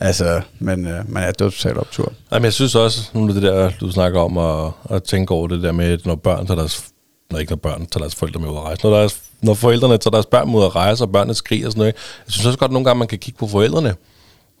Altså, 0.00 0.40
men, 0.58 0.86
øh, 0.86 1.04
det 1.08 1.14
var 1.14 1.32
totalt 1.32 1.78
optur. 1.78 2.12
Nej, 2.30 2.38
men 2.38 2.44
jeg 2.44 2.52
synes 2.52 2.74
også, 2.74 3.10
nu 3.12 3.28
er 3.28 3.32
det 3.32 3.42
der, 3.42 3.70
du 3.80 3.90
snakker 3.90 4.20
om 4.20 4.38
at, 4.38 4.72
at 4.96 5.02
tænke 5.02 5.34
over 5.34 5.48
det 5.48 5.62
der 5.62 5.72
med, 5.72 5.92
at 5.92 6.06
når 6.06 6.14
børn 6.14 6.46
tager 6.46 6.58
deres, 6.58 6.84
når 7.30 7.38
ikke 7.38 7.52
når 7.52 7.56
børn 7.56 7.86
tager 7.86 8.00
deres 8.00 8.14
forældre 8.14 8.40
med 8.40 8.48
ud 8.48 8.56
at 8.56 8.62
rejse, 8.62 8.84
når, 8.84 8.96
deres, 8.96 9.20
når 9.42 9.54
forældrene 9.54 9.98
tager 9.98 10.10
deres 10.10 10.26
børn 10.26 10.50
med 10.50 10.58
ud 10.58 10.64
at 10.64 10.74
rejse, 10.76 11.04
og 11.04 11.12
børnene 11.12 11.34
skriger 11.34 11.66
og 11.66 11.72
sådan 11.72 11.78
noget, 11.78 11.94
jeg 12.26 12.32
synes 12.32 12.46
også 12.46 12.58
godt, 12.58 12.68
at 12.68 12.72
nogle 12.72 12.84
gange 12.84 12.98
man 12.98 13.08
kan 13.08 13.18
kigge 13.18 13.38
på 13.38 13.46
forældrene, 13.46 13.94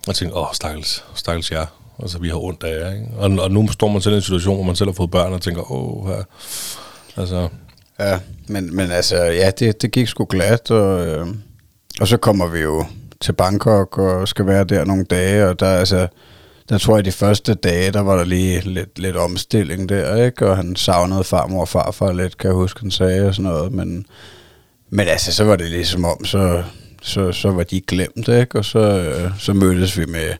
og 0.08 0.14
tænke, 0.14 0.36
åh, 0.36 0.46
stakkels, 0.52 1.04
stakkels 1.14 1.50
jer, 1.50 1.66
altså 2.02 2.18
vi 2.18 2.28
har 2.28 2.36
ondt 2.44 2.62
af 2.62 2.80
jer, 2.80 2.92
ikke? 2.92 3.06
Og, 3.18 3.30
og 3.40 3.50
nu 3.50 3.68
står 3.72 3.88
man 3.88 4.02
selv 4.02 4.14
i 4.14 4.16
en 4.16 4.22
situation, 4.22 4.54
hvor 4.54 4.64
man 4.64 4.76
selv 4.76 4.88
har 4.88 4.94
fået 4.94 5.10
børn, 5.10 5.32
og 5.32 5.42
tænker, 5.42 5.72
åh, 5.72 6.06
her. 6.08 6.22
altså, 7.16 7.48
Ja, 8.00 8.18
men, 8.46 8.76
men 8.76 8.90
altså, 8.90 9.16
ja, 9.16 9.50
det, 9.50 9.82
det 9.82 9.90
gik 9.92 10.08
sgu 10.08 10.24
glat, 10.24 10.70
og, 10.70 11.06
øh, 11.06 11.26
og 12.00 12.08
så 12.08 12.16
kommer 12.16 12.46
vi 12.46 12.58
jo 12.58 12.84
til 13.20 13.32
Bangkok 13.32 13.98
og 13.98 14.28
skal 14.28 14.46
være 14.46 14.64
der 14.64 14.84
nogle 14.84 15.04
dage, 15.04 15.48
og 15.48 15.60
der 15.60 15.66
altså, 15.66 16.08
der 16.68 16.78
tror 16.78 16.96
jeg 16.96 17.04
de 17.04 17.12
første 17.12 17.54
dage, 17.54 17.92
der 17.92 18.00
var 18.00 18.16
der 18.16 18.24
lige 18.24 18.60
lidt, 18.60 18.98
lidt 18.98 19.16
omstilling 19.16 19.88
der, 19.88 20.24
ikke? 20.24 20.46
Og 20.46 20.56
han 20.56 20.76
savnede 20.76 21.24
farmor 21.24 21.60
og 21.60 21.68
farfar 21.68 22.12
lidt, 22.12 22.38
kan 22.38 22.48
jeg 22.48 22.54
huske, 22.54 22.80
han 22.80 22.90
sagde 22.90 23.28
og 23.28 23.34
sådan 23.34 23.50
noget, 23.50 23.72
men, 23.72 24.06
men 24.90 25.08
altså, 25.08 25.32
så 25.32 25.44
var 25.44 25.56
det 25.56 25.70
ligesom 25.70 26.04
om, 26.04 26.24
så, 26.24 26.62
så, 27.02 27.32
så 27.32 27.50
var 27.50 27.62
de 27.62 27.80
glemt, 27.80 28.28
ikke? 28.28 28.58
Og 28.58 28.64
så, 28.64 28.78
øh, 28.78 29.30
så 29.38 29.52
mødtes 29.52 29.98
vi 29.98 30.04
med, 30.06 30.30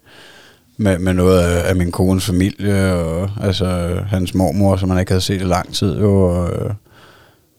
med, 0.77 0.99
med 0.99 1.15
noget 1.15 1.41
af, 1.41 1.69
af 1.69 1.77
min 1.77 1.93
kones 1.93 2.27
familie, 2.27 2.93
og 2.93 3.31
altså 3.43 4.01
hans 4.09 4.35
mormor, 4.35 4.77
som 4.77 4.91
han 4.91 4.99
ikke 4.99 5.13
havde 5.13 5.21
set 5.21 5.41
i 5.41 5.45
lang 5.45 5.75
tid, 5.75 5.99
jo, 6.01 6.23
og, 6.23 6.53
øh, 6.53 6.71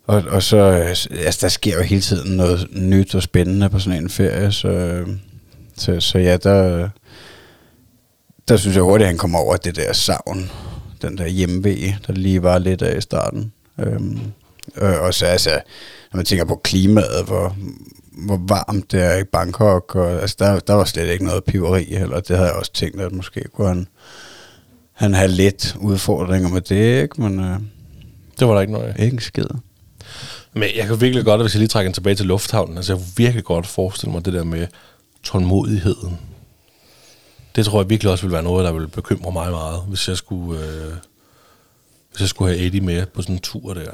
og, 0.08 0.24
og 0.30 0.44
så, 0.44 0.58
altså, 0.58 1.38
der 1.42 1.48
sker 1.48 1.76
jo 1.76 1.82
hele 1.82 2.02
tiden 2.02 2.38
noget 2.38 2.68
nyt 2.72 3.16
og 3.16 3.24
spændende 3.24 3.70
på 3.70 3.80
sådan 3.80 4.04
en 4.04 4.10
ferie, 4.10 4.52
så, 4.52 5.04
så, 5.78 6.00
så 6.00 6.18
ja, 6.18 6.38
der, 6.38 6.90
der 8.48 8.58
synes 8.58 8.76
jeg 8.76 8.84
hurtigt, 8.84 9.06
at 9.06 9.10
han 9.10 9.18
kommer 9.18 9.40
over 9.40 9.58
det 9.58 9.76
der 9.76 9.94
savn, 9.94 10.52
den 11.02 11.18
der 11.18 11.28
hjemmevæg, 11.28 11.96
der 12.08 12.14
lige 12.14 12.44
var 12.44 12.58
lidt 12.58 12.82
af 12.82 12.98
i 12.98 13.02
starten. 13.02 13.52
Øhm, 13.80 14.20
og, 14.78 15.00
og 15.00 15.14
så 15.14 15.26
altså, 15.26 15.50
når 16.12 16.18
man 16.18 16.26
tænker 16.26 16.46
på 16.46 16.62
klimaet, 16.64 17.26
hvor, 17.26 17.56
hvor 18.12 18.42
varmt 18.48 18.92
det 18.92 19.04
er 19.04 19.18
i 19.18 19.24
Bangkok, 19.24 19.96
og, 19.96 20.22
altså, 20.22 20.36
der, 20.40 20.60
der 20.60 20.74
var 20.74 20.86
slet 20.86 21.10
ikke 21.12 21.26
noget 21.26 21.44
piveri 21.44 21.84
heller. 21.84 22.20
Det 22.20 22.36
havde 22.38 22.50
jeg 22.50 22.58
også 22.58 22.74
tænkt, 22.74 23.02
at 23.02 23.12
måske 23.12 23.44
kunne 23.54 23.68
han, 23.68 23.88
han 24.94 25.14
have 25.14 25.32
lidt 25.32 25.76
udfordringer 25.80 26.50
med 26.50 26.62
det, 26.62 27.02
ikke? 27.02 27.22
Men 27.22 27.40
øh, 27.40 27.60
det 28.40 28.48
var 28.48 28.54
der 28.54 28.62
ikke 28.62 28.74
noget 28.74 28.88
af. 28.88 29.04
ikke 29.04 29.14
en 29.14 29.20
skid. 29.20 29.46
Men 30.58 30.70
jeg 30.76 30.88
kan 30.88 31.02
virkelig 31.02 31.26
godt, 31.26 31.42
hvis 31.42 31.54
jeg 31.54 31.60
lige 31.60 31.68
trækker 31.68 31.90
den 31.90 31.94
tilbage 31.94 32.16
til 32.16 32.26
lufthavnen, 32.26 32.78
altså 32.78 32.94
jeg 32.94 33.00
kunne 33.00 33.14
virkelig 33.18 33.44
godt 33.44 33.68
forestille 33.68 34.12
mig 34.12 34.26
det 34.26 34.34
der 34.34 34.44
med 34.44 34.68
tålmodigheden. 35.24 36.20
Det 37.56 37.66
tror 37.66 37.82
jeg 37.82 37.90
virkelig 37.90 38.12
også 38.12 38.24
ville 38.24 38.34
være 38.34 38.44
noget, 38.44 38.66
der 38.66 38.72
ville 38.72 38.88
bekymre 38.88 39.32
mig 39.32 39.52
meget, 39.52 39.82
hvis 39.88 40.08
jeg 40.08 40.18
skulle, 40.18 40.62
øh, 40.62 40.94
hvis 42.12 42.22
jeg 42.22 42.30
skulle 42.30 42.54
have 42.54 42.66
Eddie 42.66 42.82
med 42.82 43.06
på 43.06 43.22
sådan 43.22 43.36
en 43.36 43.42
tur 43.42 43.74
der. 43.74 43.92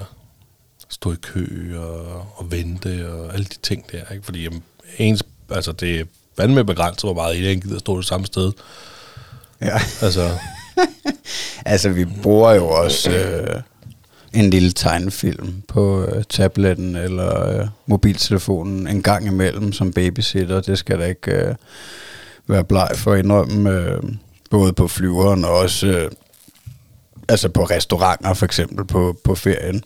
Stå 0.89 1.11
i 1.11 1.15
kø 1.21 1.77
og, 1.77 2.27
og 2.35 2.51
vente 2.51 3.13
og 3.13 3.33
alle 3.33 3.45
de 3.45 3.57
ting 3.63 3.91
der. 3.91 4.13
Ikke? 4.13 4.25
Fordi 4.25 4.43
jamen, 4.43 4.63
ens, 4.97 5.23
altså 5.49 5.71
det 5.71 5.99
er 5.99 6.05
vand 6.37 6.53
med 6.53 6.63
begrænset, 6.63 7.07
hvor 7.07 7.13
meget 7.13 7.37
Eddie 7.37 7.55
gider 7.55 7.79
stå 7.79 7.97
det 7.97 8.05
samme 8.05 8.25
sted. 8.25 8.51
Ja. 9.61 9.79
Altså, 10.01 10.29
Altså, 11.65 11.89
vi 11.89 12.05
bruger 12.05 12.51
jo 12.51 12.69
også 12.69 13.11
øh, 13.17 13.61
en 14.33 14.49
lille 14.49 14.71
tegnefilm 14.71 15.61
på 15.67 16.05
øh, 16.05 16.23
tabletten 16.23 16.95
eller 16.95 17.47
øh, 17.47 17.67
mobiltelefonen 17.85 18.87
en 18.87 19.01
gang 19.01 19.27
imellem 19.27 19.73
som 19.73 19.93
babysitter. 19.93 20.61
Det 20.61 20.77
skal 20.77 20.99
da 20.99 21.05
ikke 21.05 21.31
øh, 21.31 21.55
være 22.47 22.63
bleg 22.63 22.89
for 22.95 23.13
at 23.13 23.19
indrømme, 23.19 23.69
øh, 23.69 24.03
både 24.49 24.73
på 24.73 24.87
flyveren 24.87 25.45
og 25.45 25.51
også 25.51 25.87
øh, 25.87 26.11
altså 27.29 27.49
på 27.49 27.63
restauranter 27.63 28.33
for 28.33 28.45
eksempel 28.45 28.85
på, 28.85 29.17
på 29.23 29.35
ferien. 29.35 29.83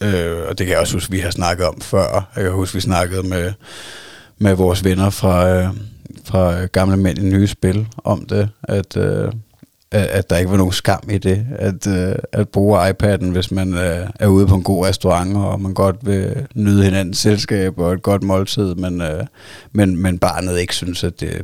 Øh, 0.00 0.48
og 0.48 0.58
det 0.58 0.66
kan 0.66 0.72
jeg 0.72 0.80
også 0.80 0.94
huske, 0.94 1.12
vi 1.12 1.18
har 1.18 1.30
snakket 1.30 1.66
om 1.66 1.80
før. 1.80 2.30
Jeg 2.36 2.44
kan 2.44 2.52
huske, 2.52 2.74
vi 2.74 2.80
snakkede 2.80 3.22
med, 3.22 3.52
med 4.38 4.54
vores 4.54 4.84
venner 4.84 5.10
fra, 5.10 5.48
øh, 5.48 5.68
fra 6.24 6.66
Gamle 6.66 6.96
Mænd 6.96 7.18
i 7.18 7.22
Nye 7.22 7.46
Spil 7.46 7.86
om 8.04 8.26
det, 8.26 8.48
at, 8.62 8.96
øh, 8.96 9.32
at, 9.92 10.06
at 10.06 10.30
der 10.30 10.36
ikke 10.36 10.50
var 10.50 10.56
nogen 10.56 10.72
skam 10.72 11.02
i 11.10 11.18
det, 11.18 11.46
at, 11.58 11.86
øh, 11.86 12.14
at 12.32 12.48
bruge 12.48 12.90
iPad'en, 12.90 13.30
hvis 13.30 13.50
man 13.50 13.74
øh, 13.74 14.06
er 14.20 14.26
ude 14.26 14.46
på 14.46 14.54
en 14.54 14.62
god 14.62 14.86
restaurant, 14.86 15.36
og 15.36 15.60
man 15.60 15.74
godt 15.74 15.96
vil 16.02 16.46
nyde 16.54 16.84
hinandens 16.84 17.18
selskab 17.18 17.78
og 17.78 17.92
et 17.92 18.02
godt 18.02 18.22
måltid, 18.22 18.74
men, 18.74 19.00
øh, 19.00 19.26
men, 19.72 20.02
men 20.02 20.18
barnet 20.18 20.60
ikke 20.60 20.74
synes, 20.74 21.04
at 21.04 21.20
det 21.20 21.36
er 21.36 21.42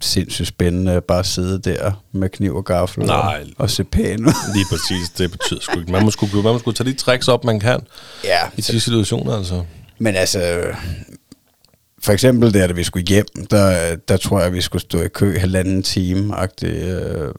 sindssygt 0.00 0.48
spændende 0.48 0.92
at 0.92 1.04
bare 1.04 1.24
sidde 1.24 1.58
der 1.70 1.92
med 2.12 2.28
kniv 2.28 2.56
og 2.56 2.64
gaffel 2.64 3.06
Nej. 3.06 3.44
og, 3.56 3.64
og 3.64 3.70
se 3.70 3.84
pæn 3.84 4.26
ud. 4.26 4.32
Lige 4.54 4.66
præcis, 4.70 5.10
det 5.18 5.30
betyder 5.30 5.60
sgu 5.60 5.78
ikke. 5.80 5.92
Man 5.92 6.04
må 6.04 6.10
sgu, 6.10 6.26
man 6.34 6.42
må 6.52 6.58
sgu 6.58 6.72
tage 6.72 6.90
de 6.90 6.96
tricks 6.96 7.28
op, 7.28 7.44
man 7.44 7.60
kan 7.60 7.80
ja, 8.24 8.38
i 8.56 8.60
de 8.60 8.80
situationer, 8.80 9.36
altså. 9.36 9.62
Men 9.98 10.16
altså, 10.16 10.62
for 12.04 12.12
eksempel 12.12 12.54
der, 12.54 12.66
da 12.66 12.72
vi 12.72 12.84
skulle 12.84 13.06
hjem, 13.06 13.26
der, 13.50 13.96
der 13.96 14.16
tror 14.16 14.40
jeg, 14.40 14.52
vi 14.52 14.60
skulle 14.60 14.82
stå 14.82 15.02
i 15.02 15.08
kø 15.08 15.38
halvanden 15.38 15.82
time 15.82 16.34
øh, 16.62 17.30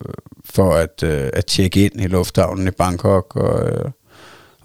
for 0.46 0.74
at, 0.74 1.04
øh, 1.04 1.30
at 1.34 1.46
tjekke 1.46 1.86
ind 1.86 2.02
i 2.02 2.08
lufthavnen 2.08 2.68
i 2.68 2.72
Bangkok 2.72 3.36
og, 3.36 3.70
øh, 3.70 3.86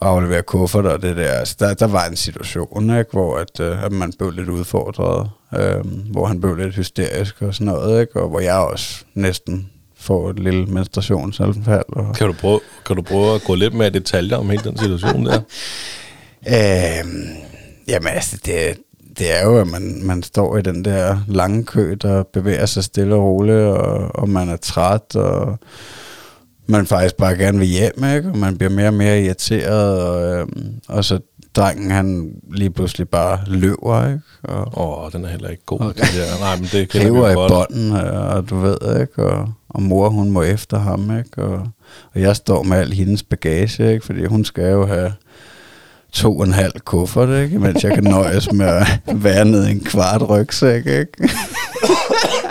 og 0.00 0.08
aflevere 0.08 0.42
kuffert 0.42 0.86
og 0.86 1.02
det 1.02 1.16
der. 1.16 1.32
Altså, 1.32 1.56
der, 1.58 1.74
der 1.74 1.86
var 1.86 2.06
en 2.06 2.16
situation, 2.16 2.98
ikke, 2.98 3.10
hvor 3.12 3.38
at, 3.38 3.60
øh, 3.60 3.84
at 3.84 3.92
man 3.92 4.12
blev 4.18 4.30
lidt 4.30 4.48
udfordret, 4.48 5.30
øh, 5.54 5.86
hvor 6.12 6.26
han 6.26 6.40
blev 6.40 6.56
lidt 6.56 6.74
hysterisk 6.74 7.42
og 7.42 7.54
sådan 7.54 7.66
noget, 7.66 8.00
ikke, 8.00 8.20
og 8.22 8.28
hvor 8.28 8.40
jeg 8.40 8.56
også 8.56 9.04
næsten 9.14 9.70
får 9.96 10.30
et 10.30 10.38
lille 10.38 10.66
menstruationsanfald. 10.66 11.84
Og, 11.88 12.14
Kan 12.14 12.26
du, 12.26 12.32
prøve, 12.32 12.60
kan 12.86 12.96
du 12.96 13.02
prøve 13.02 13.34
at 13.34 13.44
gå 13.44 13.54
lidt 13.54 13.74
mere 13.74 13.88
i 13.88 13.90
detaljer 13.90 14.36
om 14.36 14.50
hele 14.50 14.64
den 14.64 14.78
situation 14.78 15.26
der? 15.26 15.40
Øh, 16.48 17.04
jamen 17.88 18.08
altså, 18.08 18.38
det, 18.44 18.76
det 19.20 19.38
er 19.38 19.44
jo, 19.44 19.58
at 19.58 19.66
man, 19.66 20.00
man 20.02 20.22
står 20.22 20.56
i 20.56 20.62
den 20.62 20.84
der 20.84 21.18
lange 21.28 21.64
kø, 21.64 21.96
der 22.02 22.22
bevæger 22.22 22.66
sig 22.66 22.84
stille 22.84 23.14
og 23.14 23.22
roligt, 23.22 23.58
og, 23.58 24.14
og 24.14 24.28
man 24.28 24.48
er 24.48 24.56
træt, 24.56 25.16
og 25.16 25.58
man 26.66 26.86
faktisk 26.86 27.16
bare 27.16 27.36
gerne 27.36 27.58
vil 27.58 27.68
hjem, 27.68 28.04
ikke? 28.16 28.28
og 28.28 28.38
man 28.38 28.56
bliver 28.58 28.70
mere 28.70 28.86
og 28.86 28.94
mere 28.94 29.22
irriteret, 29.22 30.02
og, 30.02 30.38
øhm, 30.38 30.74
og 30.88 31.04
så 31.04 31.20
drengen, 31.56 31.90
han 31.90 32.34
lige 32.52 32.70
pludselig 32.70 33.08
bare 33.08 33.38
løber, 33.46 34.06
ikke? 34.06 34.20
Og 34.42 34.60
Åh, 34.60 35.04
oh, 35.04 35.12
den 35.12 35.24
er 35.24 35.28
heller 35.28 35.48
ikke 35.48 35.64
god. 35.66 35.80
Okay. 35.80 36.00
Der. 36.00 36.40
Nej, 36.40 36.56
men 36.56 36.64
det 36.64 36.94
vi 36.94 36.98
river 36.98 37.30
i 37.30 37.34
bånden, 37.34 37.92
og 37.92 38.50
du 38.50 38.56
ved, 38.56 39.00
ikke? 39.00 39.24
Og, 39.24 39.52
og 39.68 39.82
mor, 39.82 40.08
hun 40.08 40.30
må 40.30 40.42
efter 40.42 40.78
ham, 40.78 41.18
ikke? 41.18 41.42
Og, 41.42 41.68
og 42.14 42.20
jeg 42.20 42.36
står 42.36 42.62
med 42.62 42.76
al 42.76 42.92
hendes 42.92 43.22
bagage, 43.22 43.92
ikke? 43.92 44.06
Fordi 44.06 44.24
hun 44.24 44.44
skal 44.44 44.70
jo 44.70 44.86
have 44.86 45.12
to 46.12 46.38
og 46.38 46.46
en 46.46 46.52
halv 46.52 46.72
kuffert, 46.84 47.42
ikke? 47.42 47.58
Mens 47.58 47.84
jeg 47.84 47.94
kan 47.94 48.04
nøjes 48.04 48.52
med 48.52 48.66
at 48.66 48.86
være 49.06 49.44
nede 49.44 49.68
i 49.68 49.72
en 49.72 49.84
kvart 49.84 50.28
rygsæk, 50.28 50.86
ikke? 50.86 51.30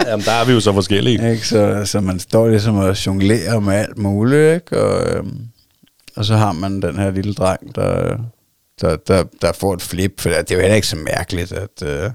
Jamen, 0.07 0.25
der 0.25 0.31
er 0.31 0.45
vi 0.45 0.51
jo 0.53 0.59
så 0.59 0.73
forskellige. 0.73 1.31
ikke? 1.31 1.47
Så, 1.47 1.81
så 1.85 2.01
man 2.01 2.19
står 2.19 2.47
ligesom 2.47 2.75
og 2.75 3.05
jonglerer 3.05 3.59
med 3.59 3.73
alt 3.73 3.97
muligt, 3.97 4.55
ikke? 4.55 4.83
Og, 4.83 5.15
øhm, 5.17 5.37
og 6.15 6.25
så 6.25 6.35
har 6.35 6.51
man 6.51 6.81
den 6.81 6.95
her 6.95 7.11
lille 7.11 7.33
dreng, 7.33 7.75
der, 7.75 8.17
der, 8.81 8.95
der, 9.07 9.23
der 9.41 9.51
får 9.51 9.73
et 9.73 9.81
flip, 9.81 10.21
for 10.21 10.29
det 10.29 10.51
er 10.51 10.55
jo 10.55 10.61
heller 10.61 10.75
ikke 10.75 10.87
så 10.87 10.95
mærkeligt, 10.95 11.51
at, 11.51 11.83
øh, 11.83 12.11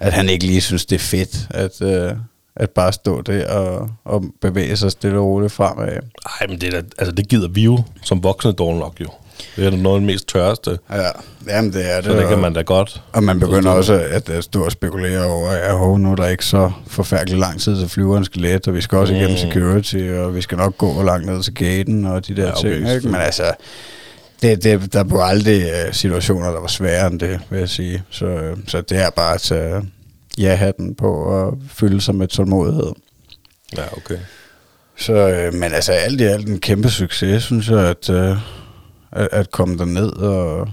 at 0.00 0.12
han 0.12 0.28
ikke 0.28 0.46
lige 0.46 0.60
synes, 0.60 0.86
det 0.86 0.96
er 0.96 1.00
fedt, 1.00 1.46
at, 1.50 1.82
øh, 1.82 2.12
at 2.56 2.70
bare 2.70 2.92
stå 2.92 3.22
der 3.22 3.52
og, 3.52 3.90
og 4.04 4.24
bevæge 4.40 4.76
sig 4.76 4.90
stille 4.90 5.18
og 5.18 5.24
roligt 5.26 5.52
fremad. 5.52 5.86
Nej, 5.86 6.48
men 6.48 6.60
det, 6.60 6.74
er 6.74 6.80
da, 6.80 6.86
altså, 6.98 7.12
det 7.12 7.28
gider 7.28 7.48
vi 7.48 7.62
jo 7.62 7.82
som 8.02 8.22
voksne 8.22 8.52
dårligt 8.52 8.80
nok 8.80 9.00
jo. 9.00 9.08
Det 9.56 9.66
er 9.66 9.70
noget 9.70 9.96
af 9.96 10.00
det 10.00 10.06
mest 10.06 10.28
tørste. 10.28 10.78
Ja, 10.92 11.08
jamen 11.48 11.72
det 11.72 11.90
er 11.92 11.96
det. 11.96 12.04
Så 12.04 12.12
det 12.16 12.28
kan 12.28 12.38
man 12.38 12.52
da 12.52 12.60
godt. 12.62 13.02
Og 13.12 13.22
man 13.24 13.40
begynder 13.40 13.70
også 13.70 13.94
at 14.10 14.28
øh, 14.28 14.42
stå 14.42 14.64
og 14.64 14.72
spekulere 14.72 15.24
over, 15.24 15.50
at 15.50 15.74
oh, 15.74 16.00
nu 16.00 16.10
er 16.12 16.16
der 16.16 16.26
ikke 16.26 16.44
så 16.44 16.70
forfærdelig 16.86 17.38
lang 17.38 17.60
tid 17.60 17.78
til 17.80 17.88
flyveren 17.88 18.24
skal 18.24 18.42
lette, 18.42 18.68
og 18.68 18.74
vi 18.74 18.80
skal 18.80 18.98
også 18.98 19.14
igennem 19.14 19.30
Mm. 19.30 19.36
security, 19.52 19.96
og 19.96 20.34
vi 20.34 20.40
skal 20.40 20.58
nok 20.58 20.78
gå 20.78 21.02
langt 21.02 21.26
ned 21.26 21.42
til 21.42 21.54
gaten, 21.54 22.04
og 22.04 22.26
de 22.26 22.36
der 22.36 22.42
Ja, 22.46 22.58
okay, 22.58 22.74
ting. 22.80 22.94
Ikke? 22.94 23.08
Men 23.08 23.20
altså, 23.20 23.52
det, 24.42 24.64
det, 24.64 24.92
der 24.92 25.04
var 25.04 25.24
aldrig 25.24 25.62
uh, 25.64 25.92
situationer, 25.94 26.50
der 26.50 26.60
var 26.60 26.66
sværere 26.66 27.06
end 27.06 27.20
det, 27.20 27.40
vil 27.50 27.58
jeg 27.58 27.68
sige. 27.68 28.02
Så, 28.10 28.26
øh, 28.26 28.56
så 28.66 28.80
det 28.80 28.98
er 28.98 29.10
bare 29.10 29.34
at 29.34 29.40
tage 29.40 29.82
ja-hatten 30.38 30.94
på 30.94 31.12
og 31.14 31.58
fylde 31.68 32.00
sig 32.00 32.14
med 32.14 32.28
tålmodighed. 32.28 32.92
Ja, 33.76 33.82
okay. 33.96 34.18
Så, 34.96 35.12
øh, 35.12 35.54
men 35.54 35.72
altså 35.72 35.92
alt 35.92 36.20
i 36.20 36.24
alt 36.24 36.48
en 36.48 36.58
kæmpe 36.60 36.90
succes, 36.90 37.42
synes 37.42 37.68
jeg, 37.68 37.78
at, 37.80 38.10
øh, 38.10 38.36
at, 39.12 39.28
at 39.32 39.50
komme 39.50 39.78
derned 39.78 40.12
og, 40.12 40.68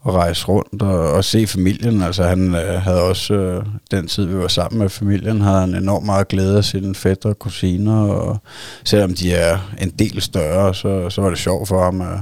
og 0.00 0.14
rejse 0.14 0.46
rundt 0.46 0.82
og, 0.82 1.12
og 1.12 1.24
se 1.24 1.46
familien. 1.46 2.02
Altså 2.02 2.24
han 2.24 2.54
øh, 2.54 2.82
havde 2.82 3.02
også, 3.02 3.34
øh, 3.34 3.64
den 3.90 4.08
tid 4.08 4.24
vi 4.24 4.38
var 4.38 4.48
sammen 4.48 4.78
med 4.78 4.88
familien, 4.88 5.40
havde 5.40 5.60
han 5.60 5.74
enormt 5.74 6.06
meget 6.06 6.28
glæde 6.28 6.56
af 6.56 6.64
sine 6.64 6.94
fætter 6.94 7.28
og 7.28 7.38
kusiner, 7.38 8.00
og 8.00 8.38
selvom 8.84 9.14
de 9.14 9.32
er 9.32 9.58
en 9.80 9.90
del 9.90 10.22
større, 10.22 10.74
så, 10.74 11.10
så 11.10 11.20
var 11.20 11.30
det 11.30 11.38
sjovt 11.38 11.68
for 11.68 11.84
ham 11.84 12.00
at, 12.00 12.18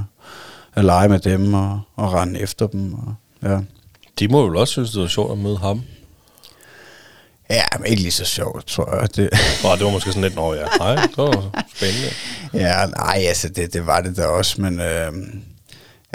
at 0.73 0.85
lege 0.85 1.09
med 1.09 1.19
dem 1.19 1.53
og, 1.53 1.79
og 1.95 2.13
rende 2.13 2.39
efter 2.39 2.67
dem. 2.67 2.93
Og, 2.93 3.13
ja. 3.43 3.59
De 4.19 4.27
må 4.27 4.47
jo 4.47 4.59
også 4.59 4.71
synes, 4.71 4.91
det 4.91 5.01
var 5.01 5.07
sjovt 5.07 5.31
at 5.31 5.37
møde 5.37 5.57
ham 5.57 5.81
ja, 7.49 7.63
men 7.79 7.85
ikke 7.85 8.01
lige 8.01 8.11
så 8.11 8.25
sjovt, 8.25 8.67
tror 8.67 8.99
jeg. 8.99 9.15
Det, 9.15 9.29
Og 9.71 9.77
det 9.77 9.85
var 9.85 9.91
måske 9.91 10.09
sådan 10.09 10.23
lidt, 10.23 10.35
nå 10.35 10.53
ja, 10.53 10.65
nej, 10.79 10.95
det 10.95 11.17
var 11.17 11.65
spændende. 11.75 12.09
Ja, 12.53 12.85
nej, 12.85 13.23
altså 13.27 13.49
det, 13.49 13.73
det 13.73 13.85
var 13.85 14.01
det 14.01 14.17
da 14.17 14.25
også, 14.25 14.61
men 14.61 14.79
øh, 14.79 15.11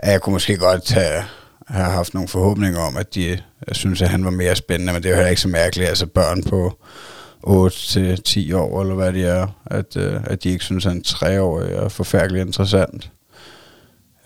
jeg 0.02 0.20
kunne 0.20 0.32
måske 0.32 0.56
godt 0.56 0.92
have, 0.92 1.24
have 1.68 1.90
haft 1.90 2.14
nogle 2.14 2.28
forhåbninger 2.28 2.80
om, 2.80 2.96
at 2.96 3.14
de 3.14 3.38
jeg 3.68 3.76
synes, 3.76 4.02
at 4.02 4.08
han 4.08 4.24
var 4.24 4.30
mere 4.30 4.56
spændende, 4.56 4.92
men 4.92 5.02
det 5.02 5.08
er 5.08 5.10
jo 5.10 5.16
heller 5.16 5.30
ikke 5.30 5.42
så 5.42 5.48
mærkeligt. 5.48 5.88
Altså 5.88 6.06
børn 6.06 6.42
på 6.42 6.78
8-10 7.46 8.56
år, 8.56 8.82
eller 8.82 8.94
hvad 8.94 9.12
de 9.12 9.24
er, 9.24 9.46
at, 9.66 9.96
øh, 9.96 10.20
at 10.24 10.44
de 10.44 10.48
ikke 10.48 10.64
synes, 10.64 10.86
at 10.86 10.92
en 10.92 11.02
treårig 11.02 11.72
er 11.72 11.88
forfærdeligt 11.88 12.46
interessant. 12.46 13.10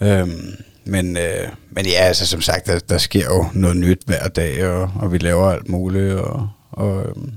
Øhm, 0.00 0.56
men, 0.84 1.16
øh, 1.16 1.48
men 1.70 1.86
ja, 1.86 2.00
altså 2.00 2.26
som 2.26 2.40
sagt, 2.40 2.66
der, 2.66 2.78
der 2.78 2.98
sker 2.98 3.24
jo 3.24 3.46
noget 3.52 3.76
nyt 3.76 4.02
hver 4.06 4.28
dag, 4.28 4.66
og, 4.68 4.90
og 5.00 5.12
vi 5.12 5.18
laver 5.18 5.50
alt 5.50 5.68
muligt, 5.68 6.14
og, 6.14 6.48
og 6.76 7.04
øhm, 7.04 7.32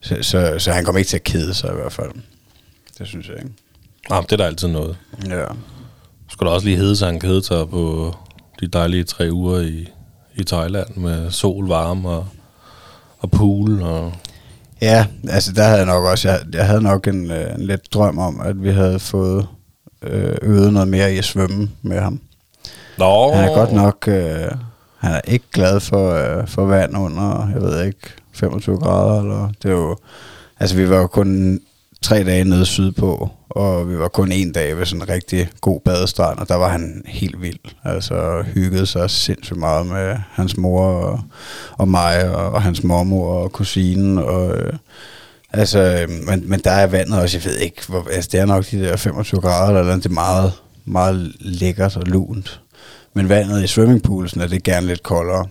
så, 0.00 0.16
så, 0.22 0.54
så 0.58 0.72
han 0.72 0.84
kommer 0.84 0.98
ikke 0.98 1.08
til 1.08 1.16
at 1.16 1.24
kede 1.24 1.54
sig 1.54 1.70
i 1.70 1.74
hvert 1.74 1.92
fald. 1.92 2.10
Det 2.98 3.06
synes 3.06 3.28
jeg 3.28 3.36
ikke. 3.36 3.50
Ah, 4.10 4.22
det 4.22 4.32
er 4.32 4.36
der 4.36 4.44
altid 4.46 4.68
noget. 4.68 4.96
Ja. 5.28 5.44
Skulle 6.30 6.50
da 6.50 6.54
også 6.54 6.66
lige 6.66 6.76
hedde 6.76 6.96
sig, 6.96 7.08
han 7.08 7.20
kede 7.20 7.42
sig 7.44 7.68
på 7.68 8.14
de 8.60 8.66
dejlige 8.66 9.04
tre 9.04 9.28
uger 9.32 9.60
i, 9.60 9.88
i 10.34 10.44
Thailand 10.44 10.96
med 10.96 11.30
sol, 11.30 11.68
varme 11.68 12.08
og, 12.08 12.26
og 13.18 13.30
pool. 13.30 13.82
Og, 13.82 14.12
Ja, 14.82 15.06
altså 15.28 15.52
der 15.52 15.62
havde 15.64 15.76
jeg 15.76 15.86
nok 15.86 16.04
også, 16.04 16.28
jeg, 16.28 16.40
jeg 16.52 16.66
havde 16.66 16.82
nok 16.82 17.06
en, 17.06 17.30
øh, 17.30 17.54
en 17.54 17.60
lidt 17.66 17.94
drøm 17.94 18.18
om, 18.18 18.40
at 18.40 18.62
vi 18.62 18.70
havde 18.70 18.98
fået 18.98 19.46
øh, 20.02 20.36
øvet 20.42 20.72
noget 20.72 20.88
mere 20.88 21.14
i 21.14 21.18
at 21.18 21.24
svømme 21.24 21.70
med 21.82 22.00
ham. 22.00 22.20
Nå, 22.98 23.32
Han 23.32 23.48
er 23.48 23.54
godt 23.54 23.72
nok, 23.72 24.08
øh, 24.08 24.50
han 25.06 25.14
er 25.14 25.20
ikke 25.32 25.44
glad 25.52 25.80
for, 25.80 26.10
øh, 26.12 26.48
for 26.48 26.66
vand 26.66 26.96
under, 26.96 27.48
jeg 27.54 27.62
ved 27.62 27.84
ikke, 27.84 27.98
25 28.32 28.78
grader, 28.78 29.20
eller 29.20 29.50
det 29.62 29.68
er 29.68 29.74
jo, 29.74 29.96
altså 30.60 30.76
vi 30.76 30.90
var 30.90 30.96
jo 30.96 31.06
kun 31.06 31.60
tre 32.02 32.24
dage 32.24 32.44
nede 32.44 32.66
sydpå, 32.66 33.30
og 33.48 33.90
vi 33.90 33.98
var 33.98 34.08
kun 34.08 34.32
en 34.32 34.52
dag 34.52 34.78
ved 34.78 34.86
sådan 34.86 35.02
en 35.02 35.08
rigtig 35.08 35.48
god 35.60 35.80
badestrand, 35.80 36.38
og 36.38 36.48
der 36.48 36.54
var 36.54 36.68
han 36.68 37.02
helt 37.06 37.42
vild. 37.42 37.58
Altså 37.84 38.44
hyggede 38.54 38.86
sig 38.86 39.10
sindssygt 39.10 39.58
meget 39.58 39.86
med 39.86 40.16
hans 40.30 40.56
mor 40.56 40.82
og, 40.82 41.20
og 41.72 41.88
mig, 41.88 42.30
og, 42.30 42.52
og 42.52 42.62
hans 42.62 42.84
mormor 42.84 43.34
og 43.34 43.52
kusinen, 43.52 44.18
og 44.18 44.56
øh, 44.56 44.72
altså, 45.52 45.78
øh, 45.78 46.26
men, 46.26 46.50
men 46.50 46.60
der 46.60 46.70
er 46.70 46.86
vandet 46.86 47.20
også, 47.20 47.38
jeg 47.38 47.44
ved 47.44 47.56
ikke, 47.58 47.82
hvor, 47.88 48.06
altså 48.12 48.30
det 48.32 48.40
er 48.40 48.46
nok 48.46 48.70
de 48.70 48.80
der 48.80 48.96
25 48.96 49.40
grader, 49.40 49.68
eller 49.68 49.82
noget, 49.82 50.02
det 50.02 50.10
er 50.10 50.14
meget, 50.14 50.52
meget 50.84 51.32
lækkert 51.40 51.96
og 51.96 52.02
lunt. 52.06 52.60
Men 53.16 53.28
vandet 53.28 53.64
i 53.64 53.66
swimmingpoolsen 53.66 54.40
er 54.40 54.46
det 54.46 54.62
gerne 54.62 54.86
lidt 54.86 55.02
koldere. 55.02 55.46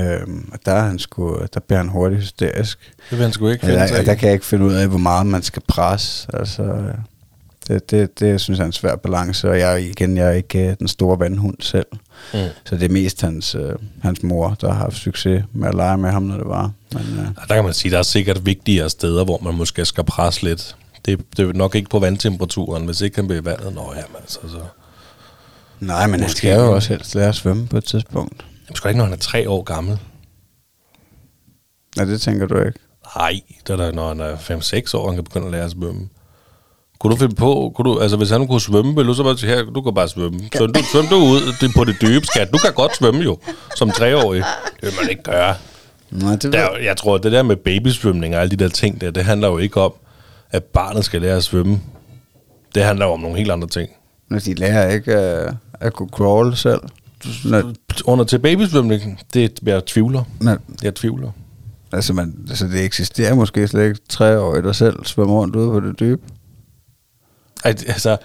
Øhm, 0.00 0.48
og 0.52 0.58
der, 0.66 0.72
er 0.72 0.82
han 0.82 0.98
sgu, 0.98 1.38
der 1.54 1.60
bliver 1.60 1.78
han 1.78 1.88
hurtigt 1.88 2.20
hysterisk. 2.20 2.78
det 3.10 3.18
vil 3.18 3.22
han 3.22 3.32
sgu 3.32 3.48
ikke 3.48 3.66
finde 3.66 3.78
der, 3.80 4.02
der 4.02 4.14
kan 4.14 4.26
jeg 4.26 4.32
ikke 4.34 4.46
finde 4.46 4.64
ud 4.64 4.72
af, 4.72 4.88
hvor 4.88 4.98
meget 4.98 5.26
man 5.26 5.42
skal 5.42 5.62
presse. 5.68 6.28
Altså, 6.34 6.92
det, 7.68 7.90
det, 7.90 8.20
det 8.20 8.40
synes 8.40 8.58
jeg 8.58 8.64
er 8.64 8.66
en 8.66 8.72
svær 8.72 8.96
balance, 8.96 9.50
og 9.50 9.58
jeg, 9.58 9.82
igen, 9.82 10.16
jeg 10.16 10.26
er 10.26 10.32
ikke 10.32 10.68
øh, 10.68 10.76
den 10.78 10.88
store 10.88 11.20
vandhund 11.20 11.56
selv. 11.60 11.86
Mm. 12.34 12.38
Så 12.64 12.76
det 12.76 12.82
er 12.82 12.88
mest 12.92 13.22
hans, 13.22 13.54
øh, 13.54 13.72
hans 14.02 14.22
mor, 14.22 14.56
der 14.60 14.68
har 14.72 14.78
haft 14.78 14.96
succes 14.96 15.44
med 15.52 15.68
at 15.68 15.74
lege 15.74 15.98
med 15.98 16.10
ham, 16.10 16.22
når 16.22 16.36
det 16.36 16.48
var. 16.48 16.72
Men, 16.92 17.02
øh, 17.02 17.18
Ja, 17.18 17.24
Der 17.48 17.54
kan 17.54 17.64
man 17.64 17.74
sige, 17.74 17.92
der 17.92 17.98
er 17.98 18.02
sikkert 18.02 18.46
vigtigere 18.46 18.90
steder, 18.90 19.24
hvor 19.24 19.40
man 19.42 19.54
måske 19.54 19.84
skal 19.84 20.04
presse 20.04 20.42
lidt. 20.42 20.76
Det, 21.06 21.20
det 21.36 21.48
er 21.48 21.52
nok 21.52 21.74
ikke 21.74 21.90
på 21.90 21.98
vandtemperaturen, 21.98 22.84
hvis 22.84 23.00
ikke 23.00 23.16
han 23.16 23.26
bliver 23.26 23.42
i 23.42 23.44
vandet. 23.44 23.74
Nå 23.74 23.92
ja, 23.96 24.02
men 24.12 24.16
altså, 24.20 24.38
så... 24.48 24.58
nej, 25.80 26.06
men 26.06 26.20
han 26.20 26.30
skal 26.30 26.58
jo 26.58 26.74
også 26.74 26.88
helst 26.88 27.14
lære 27.14 27.28
at 27.28 27.34
svømme 27.34 27.66
på 27.66 27.76
et 27.76 27.84
tidspunkt. 27.84 28.44
Jamen, 28.68 28.76
da 28.82 28.88
ikke, 28.88 28.98
når 28.98 29.04
han 29.04 29.12
er 29.12 29.18
tre 29.18 29.50
år 29.50 29.62
gammel. 29.62 29.98
Nej, 31.96 32.04
det 32.04 32.20
tænker 32.20 32.46
du 32.46 32.58
ikke. 32.58 32.78
Nej, 33.16 33.40
det 33.66 33.72
er 33.72 33.76
da, 33.76 33.90
når 33.90 34.08
han 34.08 34.20
er 34.20 34.36
5-6 34.36 34.96
år, 34.96 35.06
han 35.06 35.14
kan 35.14 35.24
begynde 35.24 35.46
at 35.46 35.52
lære 35.52 35.64
at 35.64 35.70
svømme. 35.70 36.08
Kunne 37.00 37.10
du 37.12 37.16
finde 37.16 37.34
på, 37.34 37.72
kunne 37.74 37.90
du, 37.90 38.00
altså 38.00 38.16
hvis 38.16 38.30
han 38.30 38.46
kunne 38.46 38.60
svømme, 38.60 38.94
ville 38.94 39.08
du 39.08 39.14
så 39.14 39.22
bare 39.22 39.38
sige, 39.38 39.54
her, 39.54 39.64
du 39.64 39.82
kan 39.82 39.94
bare 39.94 40.08
svømme. 40.08 40.40
Svøm 40.56 40.72
du, 40.72 40.80
svøm 40.92 41.06
du 41.06 41.16
ud 41.16 41.54
det, 41.60 41.70
på 41.76 41.84
det 41.84 41.96
dybe, 42.02 42.26
skat. 42.26 42.52
Du 42.52 42.58
kan 42.58 42.72
godt 42.72 42.96
svømme 42.96 43.20
jo, 43.20 43.38
som 43.76 43.90
treårig. 43.90 44.42
Det 44.80 44.82
vil 44.82 44.92
man 45.00 45.10
ikke 45.10 45.22
gøre. 45.22 45.54
Nej, 46.10 46.36
det 46.36 46.52
Der, 46.52 46.58
er 46.58 46.78
jeg 46.78 46.96
tror, 46.96 47.14
at 47.14 47.22
det 47.22 47.32
der 47.32 47.42
med 47.42 47.56
babysvømning 47.56 48.34
og 48.34 48.40
alle 48.40 48.50
de 48.50 48.56
der 48.64 48.68
ting 48.68 49.00
der, 49.00 49.10
det 49.10 49.24
handler 49.24 49.48
jo 49.48 49.58
ikke 49.58 49.80
om, 49.80 49.92
at 50.50 50.64
barnet 50.64 51.04
skal 51.04 51.22
lære 51.22 51.36
at 51.36 51.44
svømme. 51.44 51.80
Det 52.74 52.84
handler 52.84 53.06
jo 53.06 53.12
om 53.12 53.20
nogle 53.20 53.36
helt 53.36 53.50
andre 53.50 53.68
ting. 53.68 53.90
når 54.30 54.38
de 54.38 54.54
lærer 54.54 54.90
ikke 54.90 55.14
at, 55.14 55.54
at 55.80 55.92
kunne 55.92 56.08
crawl 56.08 56.56
selv. 56.56 56.80
Når, 57.44 57.72
Under 58.04 58.24
til 58.24 58.38
babysvømning, 58.38 59.20
det 59.34 59.58
jeg 59.66 59.86
tvivler. 59.86 60.24
når, 60.40 60.56
Jeg 60.82 60.94
tvivler. 60.94 61.30
altså, 61.92 62.12
man, 62.12 62.34
altså, 62.48 62.66
det 62.66 62.84
eksisterer 62.84 63.34
måske 63.34 63.68
slet 63.68 63.84
ikke 63.84 64.00
treårige, 64.08 64.62
der 64.62 64.72
selv 64.72 65.04
svømmer 65.04 65.34
rundt 65.34 65.56
ude 65.56 65.70
på 65.70 65.80
det 65.80 66.00
dybe. 66.00 66.22
Altså, 67.64 68.16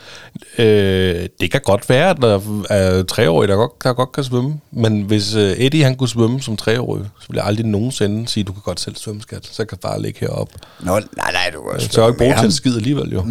øh, 0.58 1.28
det 1.40 1.52
kan 1.52 1.62
godt 1.64 1.90
være, 1.90 2.10
at 2.10 2.18
der 2.22 2.40
er 2.70 3.04
treårige, 3.04 3.52
der 3.52 3.56
godt, 3.56 3.84
der 3.84 3.94
godt 3.94 4.12
kan 4.12 4.24
svømme. 4.24 4.60
Men 4.72 5.02
hvis 5.02 5.36
øh, 5.36 5.52
Eddie 5.52 5.84
han 5.84 5.96
kunne 5.96 6.10
svømme 6.10 6.42
som 6.42 6.58
treårig, 6.58 7.06
så 7.20 7.28
ville 7.28 7.42
jeg 7.42 7.48
aldrig 7.48 7.66
nogensinde 7.66 8.28
sige, 8.28 8.44
du 8.44 8.52
kan 8.54 8.62
godt 8.66 8.80
selv 8.80 8.96
svømme, 8.96 9.22
skat. 9.22 9.46
Så 9.52 9.66
kan 9.66 9.78
far 9.82 9.98
ligge 9.98 10.20
heroppe. 10.20 10.54
Nå, 10.80 10.92
nej, 10.92 11.02
nej, 11.18 11.52
du 11.54 11.62
kan 11.62 11.72
også 11.76 11.88
Så 11.92 12.02
er 12.02 12.06
jeg 12.06 12.12
ikke 12.12 12.18
bruge 12.18 12.36
til 12.38 12.46
en 12.46 12.52
skid 12.52 12.76
alligevel, 12.76 13.14
jo. 13.14 13.26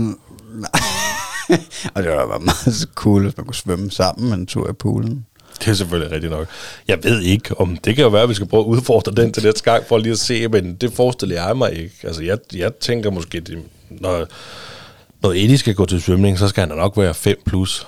Og 1.94 2.02
det 2.02 2.10
var 2.10 2.32
da 2.32 2.38
meget 2.38 2.88
cool, 2.94 3.22
hvis 3.22 3.36
man 3.36 3.46
kunne 3.46 3.54
svømme 3.54 3.90
sammen 3.90 4.40
en 4.40 4.46
tur 4.46 4.70
i 4.70 4.72
poolen. 4.72 5.26
Det 5.58 5.68
er 5.68 5.74
selvfølgelig 5.74 6.12
rigtigt 6.12 6.32
nok. 6.32 6.46
Jeg 6.88 6.98
ved 7.04 7.20
ikke, 7.20 7.60
om 7.60 7.76
det 7.76 7.96
kan 7.96 8.02
jo 8.02 8.08
være, 8.08 8.22
at 8.22 8.28
vi 8.28 8.34
skal 8.34 8.46
prøve 8.46 8.60
at 8.60 8.66
udfordre 8.66 9.12
den 9.12 9.32
til 9.32 9.44
næste 9.44 9.62
gang, 9.62 9.84
for 9.88 9.98
lige 9.98 10.12
at 10.12 10.18
se, 10.18 10.48
men 10.48 10.74
det 10.74 10.92
forestiller 10.92 11.46
jeg 11.46 11.56
mig 11.56 11.72
ikke. 11.72 11.94
Altså, 12.04 12.22
jeg, 12.22 12.38
jeg 12.54 12.74
tænker 12.74 13.10
måske, 13.10 13.40
det, 13.40 13.58
når, 13.90 14.26
når 15.22 15.30
Eddie 15.30 15.58
skal 15.58 15.74
gå 15.74 15.86
til 15.86 16.02
svømning, 16.02 16.38
så 16.38 16.48
skal 16.48 16.68
han 16.68 16.76
nok 16.76 16.96
være 16.96 17.14
5 17.14 17.36
plus, 17.46 17.86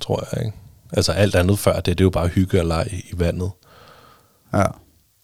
tror 0.00 0.28
jeg, 0.32 0.44
ikke? 0.44 0.56
Altså, 0.92 1.12
alt 1.12 1.34
andet 1.34 1.58
før 1.58 1.74
det, 1.74 1.86
det 1.86 2.00
er 2.00 2.04
jo 2.04 2.10
bare 2.10 2.28
hygge 2.28 2.60
og 2.60 2.66
leg 2.66 2.86
i 2.92 3.12
vandet. 3.18 3.50
Ja. 4.54 4.64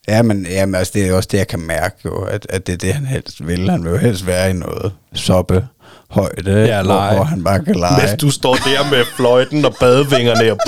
Ja, 0.07 0.21
men 0.21 0.45
jamen, 0.45 0.75
altså, 0.75 0.91
det 0.95 1.07
er 1.07 1.13
også 1.13 1.29
det, 1.31 1.37
jeg 1.37 1.47
kan 1.47 1.59
mærke 1.59 1.95
jo, 2.05 2.21
at, 2.21 2.45
at 2.49 2.67
det 2.67 2.73
er 2.73 2.77
det, 2.77 2.93
han 2.93 3.05
helst 3.05 3.47
vil. 3.47 3.69
Han 3.69 3.83
vil 3.83 3.89
jo 3.89 3.97
helst 3.97 4.25
være 4.27 4.49
i 4.49 4.53
noget 4.53 4.93
soppe 5.13 5.67
højde, 6.09 6.51
Ja, 6.51 6.83
hvor, 6.83 6.93
lege. 6.93 7.15
hvor 7.15 7.23
han 7.23 7.43
bare 7.43 7.63
kan 7.65 7.75
lege. 7.75 8.01
Mens 8.07 8.21
du 8.21 8.31
står 8.31 8.53
der 8.55 8.89
med 8.91 9.05
fløjten 9.15 9.65
og 9.65 9.75
badevingerne, 9.79 10.51
og 10.53 10.59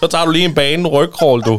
så 0.00 0.06
tager 0.06 0.24
du 0.24 0.30
lige 0.30 0.44
en 0.44 0.54
bane, 0.54 0.88
rygkrål 0.88 1.42
du. 1.42 1.52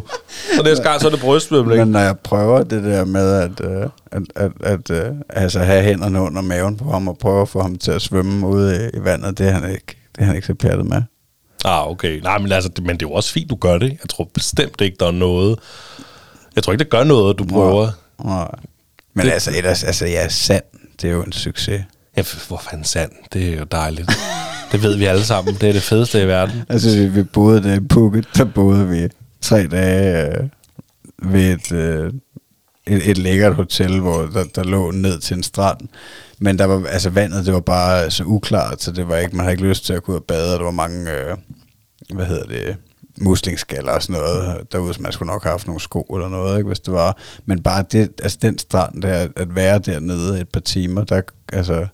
Og 0.59 0.63
næste 0.63 0.83
gang, 0.83 1.01
så 1.01 1.07
er 1.07 1.12
det 1.12 1.19
brystsvømning. 1.21 1.79
Men 1.79 1.88
når 1.88 2.00
jeg 2.00 2.19
prøver 2.19 2.63
det 2.63 2.83
der 2.83 3.05
med 3.05 3.33
at, 3.33 3.62
øh, 3.65 3.89
at, 4.12 4.21
at, 4.36 4.51
at 4.63 4.89
øh, 4.91 5.12
altså 5.29 5.59
have 5.59 5.83
hænderne 5.83 6.21
under 6.21 6.41
maven 6.41 6.77
på 6.77 6.91
ham 6.91 7.07
og 7.07 7.17
prøve 7.17 7.41
at 7.41 7.50
få 7.50 7.62
ham 7.62 7.77
til 7.77 7.91
at 7.91 8.01
svømme 8.01 8.47
ude 8.47 8.91
i, 8.93 8.97
vandet, 9.03 9.38
det 9.38 9.47
er 9.47 9.51
han 9.51 9.71
ikke, 9.71 9.86
det 10.15 10.21
er 10.21 10.25
han 10.25 10.36
ikke 10.36 10.47
så 10.47 10.53
pjattet 10.53 10.86
med. 10.86 11.01
Ah, 11.65 11.88
okay. 11.91 12.19
Nej, 12.24 12.38
men, 12.38 12.51
altså, 12.51 12.69
det, 12.69 12.83
men 12.86 12.97
det 12.97 13.05
er 13.05 13.09
jo 13.09 13.13
også 13.13 13.31
fint, 13.33 13.50
du 13.50 13.55
gør 13.55 13.77
det. 13.77 13.89
Jeg 13.89 14.09
tror 14.09 14.29
bestemt 14.33 14.81
ikke, 14.81 14.97
der 15.00 15.07
er 15.07 15.12
noget... 15.12 15.59
Jeg 16.55 16.63
tror 16.63 16.74
ikke, 16.74 16.83
det 16.83 16.91
gør 16.91 17.03
noget, 17.03 17.33
at 17.33 17.39
du 17.39 17.45
prøver. 17.45 17.89
Nej. 18.25 18.47
Men 19.13 19.21
Det- 19.21 19.25
det, 19.25 19.31
altså 19.31 19.51
ellers, 19.57 19.83
altså 19.83 20.05
ja, 20.05 20.27
sand, 20.29 20.63
det 21.01 21.07
er 21.09 21.13
jo 21.13 21.21
en 21.24 21.31
succes. 21.31 21.81
Ja, 22.17 22.24
hvor 22.47 22.62
fanden 22.69 22.86
sand. 22.86 23.12
Det 23.33 23.53
er 23.53 23.57
jo 23.57 23.63
dejligt. 23.63 24.12
det 24.71 24.83
ved 24.83 24.97
vi 24.97 25.05
alle 25.05 25.24
sammen. 25.24 25.55
Det 25.55 25.69
er 25.69 25.74
det 25.74 25.81
fedeste 25.81 26.24
i 26.24 26.27
verden. 26.27 26.63
Altså, 26.69 26.97
vi, 26.97 27.07
vi 27.07 27.24
boede 27.24 27.63
der 27.63 27.75
i 27.75 27.79
Phuket, 27.89 28.27
der 28.38 28.45
boede 28.45 28.89
vi 28.89 29.07
tre 29.41 29.67
dage 29.67 30.27
øh, 30.27 30.50
ved 31.33 31.53
et, 31.53 31.71
øh, 31.71 32.13
et, 32.88 33.09
et 33.09 33.17
lækkert 33.17 33.55
hotel, 33.55 34.00
hvor 34.00 34.21
der, 34.21 34.43
der 34.55 34.63
lå 34.63 34.91
ned 34.91 35.19
til 35.19 35.38
en 35.38 35.43
strand. 35.43 35.77
Men 36.39 36.59
der 36.59 36.65
var, 36.65 36.88
altså 36.88 37.09
vandet, 37.09 37.45
det 37.45 37.53
var 37.53 37.59
bare 37.59 38.12
så 38.12 38.24
uklart, 38.24 38.81
så 38.81 38.91
det 38.91 39.07
var 39.07 39.17
ikke, 39.17 39.36
man 39.36 39.43
havde 39.43 39.53
ikke 39.53 39.67
lyst 39.67 39.86
til 39.86 39.93
at 39.93 40.03
gå 40.03 40.12
ud 40.12 40.17
og 40.17 40.23
bade, 40.23 40.53
og 40.53 40.60
der 40.60 40.65
var 40.65 40.71
mange, 40.71 41.12
øh, 41.12 41.38
hvad 42.13 42.25
hedder 42.25 42.45
det, 42.45 42.75
muslingskaller 43.21 43.91
og 43.91 44.03
sådan 44.03 44.21
noget 44.21 44.71
derude, 44.71 44.93
så 44.93 45.01
man 45.01 45.12
skulle 45.12 45.32
nok 45.32 45.43
have 45.43 45.51
haft 45.51 45.67
nogle 45.67 45.82
sko 45.82 46.01
eller 46.01 46.30
noget, 46.30 46.58
ikke, 46.58 46.67
hvis 46.67 46.80
det 46.80 46.93
var. 46.93 47.17
Men 47.45 47.63
bare 47.63 47.86
det, 47.91 48.10
altså 48.23 48.38
den 48.41 48.58
strand 48.58 49.01
der, 49.01 49.27
at 49.36 49.56
være 49.56 49.80
dernede 49.80 50.41
et 50.41 50.49
par 50.49 50.60
timer, 50.60 51.03
der, 51.03 51.21
altså, 51.53 51.88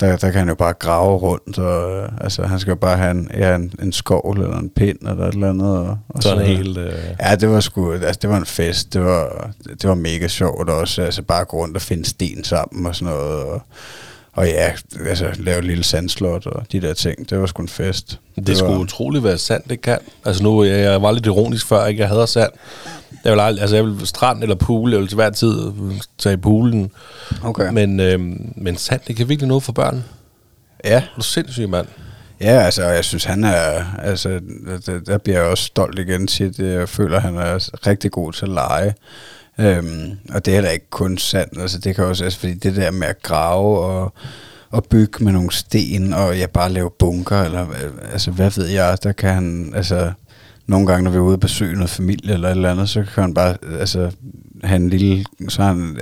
der, 0.00 0.16
der 0.16 0.30
kan 0.30 0.38
han 0.38 0.48
jo 0.48 0.54
bare 0.54 0.72
grave 0.72 1.16
rundt, 1.16 1.58
og 1.58 1.92
øh, 1.92 2.08
altså, 2.20 2.42
han 2.42 2.60
skal 2.60 2.70
jo 2.70 2.76
bare 2.76 2.96
have 2.96 3.10
en, 3.10 3.30
ja, 3.34 3.54
en, 3.54 3.72
en 3.82 3.92
skovl 3.92 4.40
eller 4.40 4.58
en 4.58 4.70
pind 4.70 4.98
eller 5.08 5.26
et 5.28 5.34
eller 5.34 5.50
andet. 5.50 5.78
Og, 5.78 5.98
og 6.08 6.22
Sådan 6.22 6.46
helt... 6.46 6.78
Øh, 6.78 6.94
Ja, 7.20 7.34
det 7.34 7.48
var 7.50 7.60
sgu, 7.60 7.92
altså 7.92 8.18
det 8.22 8.30
var 8.30 8.36
en 8.36 8.46
fest, 8.46 8.94
det 8.94 9.04
var, 9.04 9.50
det 9.82 9.88
var 9.88 9.94
mega 9.94 10.28
sjovt 10.28 10.70
også, 10.70 11.02
altså 11.02 11.22
bare 11.22 11.44
gå 11.44 11.56
rundt 11.56 11.76
og 11.76 11.82
finde 11.82 12.04
sten 12.04 12.44
sammen 12.44 12.86
og 12.86 12.96
sådan 12.96 13.14
noget, 13.14 13.42
og, 13.42 13.62
og 14.32 14.46
ja, 14.46 14.72
altså 15.06 15.30
lave 15.36 15.58
et 15.58 15.64
lille 15.64 15.84
sandslot 15.84 16.46
og 16.46 16.66
de 16.72 16.80
der 16.80 16.94
ting, 16.94 17.30
det 17.30 17.40
var 17.40 17.46
sgu 17.46 17.62
en 17.62 17.68
fest. 17.68 18.18
det, 18.36 18.46
det 18.46 18.56
skulle 18.56 18.74
var, 18.74 18.80
utroligt 18.80 19.24
være 19.24 19.38
sand, 19.38 19.62
det 19.70 19.80
kan. 19.80 19.98
Altså 20.24 20.42
nu, 20.42 20.64
jeg, 20.64 20.80
jeg 20.80 21.02
var 21.02 21.12
lidt 21.12 21.26
ironisk 21.26 21.66
før, 21.66 21.86
ikke? 21.86 22.00
Jeg 22.00 22.08
hader 22.08 22.26
sand. 22.26 22.50
Jeg 23.24 23.32
vil, 23.32 23.40
aldrig, 23.40 23.60
altså 23.62 23.76
jeg 23.76 23.84
vil 23.86 24.06
strand 24.06 24.42
eller 24.42 24.54
pool, 24.54 24.90
jeg 24.90 25.00
vil 25.00 25.08
til 25.08 25.14
hver 25.14 25.30
tid 25.30 25.72
tage 26.18 26.32
i 26.32 26.36
poolen. 26.36 26.90
Okay. 27.42 27.70
Men, 27.72 28.00
øh, 28.00 28.20
men 28.56 28.76
sand, 28.76 29.00
det 29.08 29.16
kan 29.16 29.28
virkelig 29.28 29.48
noget 29.48 29.62
for 29.62 29.72
børn. 29.72 30.04
Ja, 30.84 30.96
Er 30.96 31.02
du 31.16 31.22
sindssyg, 31.22 31.68
mand? 31.68 31.86
ja, 32.40 32.60
altså 32.60 32.84
jeg 32.84 33.04
synes 33.04 33.24
han 33.24 33.44
er, 33.44 33.84
altså 34.02 34.40
der, 34.86 35.00
der 35.00 35.18
bliver 35.18 35.38
jeg 35.38 35.48
også 35.48 35.64
stolt 35.64 35.98
igen 35.98 36.26
til 36.26 36.56
det, 36.56 36.72
jeg 36.72 36.88
føler 36.88 37.20
han 37.20 37.36
er 37.36 37.68
rigtig 37.86 38.10
god 38.10 38.32
til 38.32 38.44
at 38.46 38.52
lege. 38.52 38.94
Øhm, 39.60 40.18
og 40.34 40.44
det 40.44 40.50
er 40.50 40.56
heller 40.56 40.70
ikke 40.70 40.90
kun 40.90 41.18
sand, 41.18 41.60
altså 41.60 41.78
det 41.78 41.94
kan 41.94 42.04
også, 42.04 42.24
altså 42.24 42.38
fordi 42.38 42.54
det 42.54 42.76
der 42.76 42.90
med 42.90 43.06
at 43.06 43.22
grave 43.22 43.78
og, 43.78 44.12
og 44.70 44.84
bygge 44.84 45.24
med 45.24 45.32
nogle 45.32 45.52
sten, 45.52 46.12
og 46.12 46.38
ja, 46.38 46.46
bare 46.46 46.72
lave 46.72 46.90
bunker, 46.98 47.42
eller 47.42 47.66
altså 48.12 48.30
hvad 48.30 48.50
ved 48.56 48.66
jeg, 48.66 48.98
der 49.02 49.12
kan 49.12 49.34
han, 49.34 49.72
altså 49.76 50.12
nogle 50.66 50.86
gange, 50.86 51.04
når 51.04 51.10
vi 51.10 51.16
er 51.16 51.20
ude 51.20 51.34
og 51.34 51.40
besøge 51.40 51.74
noget 51.74 51.90
familie 51.90 52.34
eller 52.34 52.48
et 52.48 52.56
eller 52.56 52.70
andet, 52.70 52.88
så 52.88 53.04
kan 53.14 53.22
han 53.22 53.34
bare, 53.34 53.56
altså 53.80 54.10
have 54.64 54.76
en 54.76 54.90
lille, 54.90 55.24
så 55.48 55.62
har 55.62 55.68
han 55.68 55.98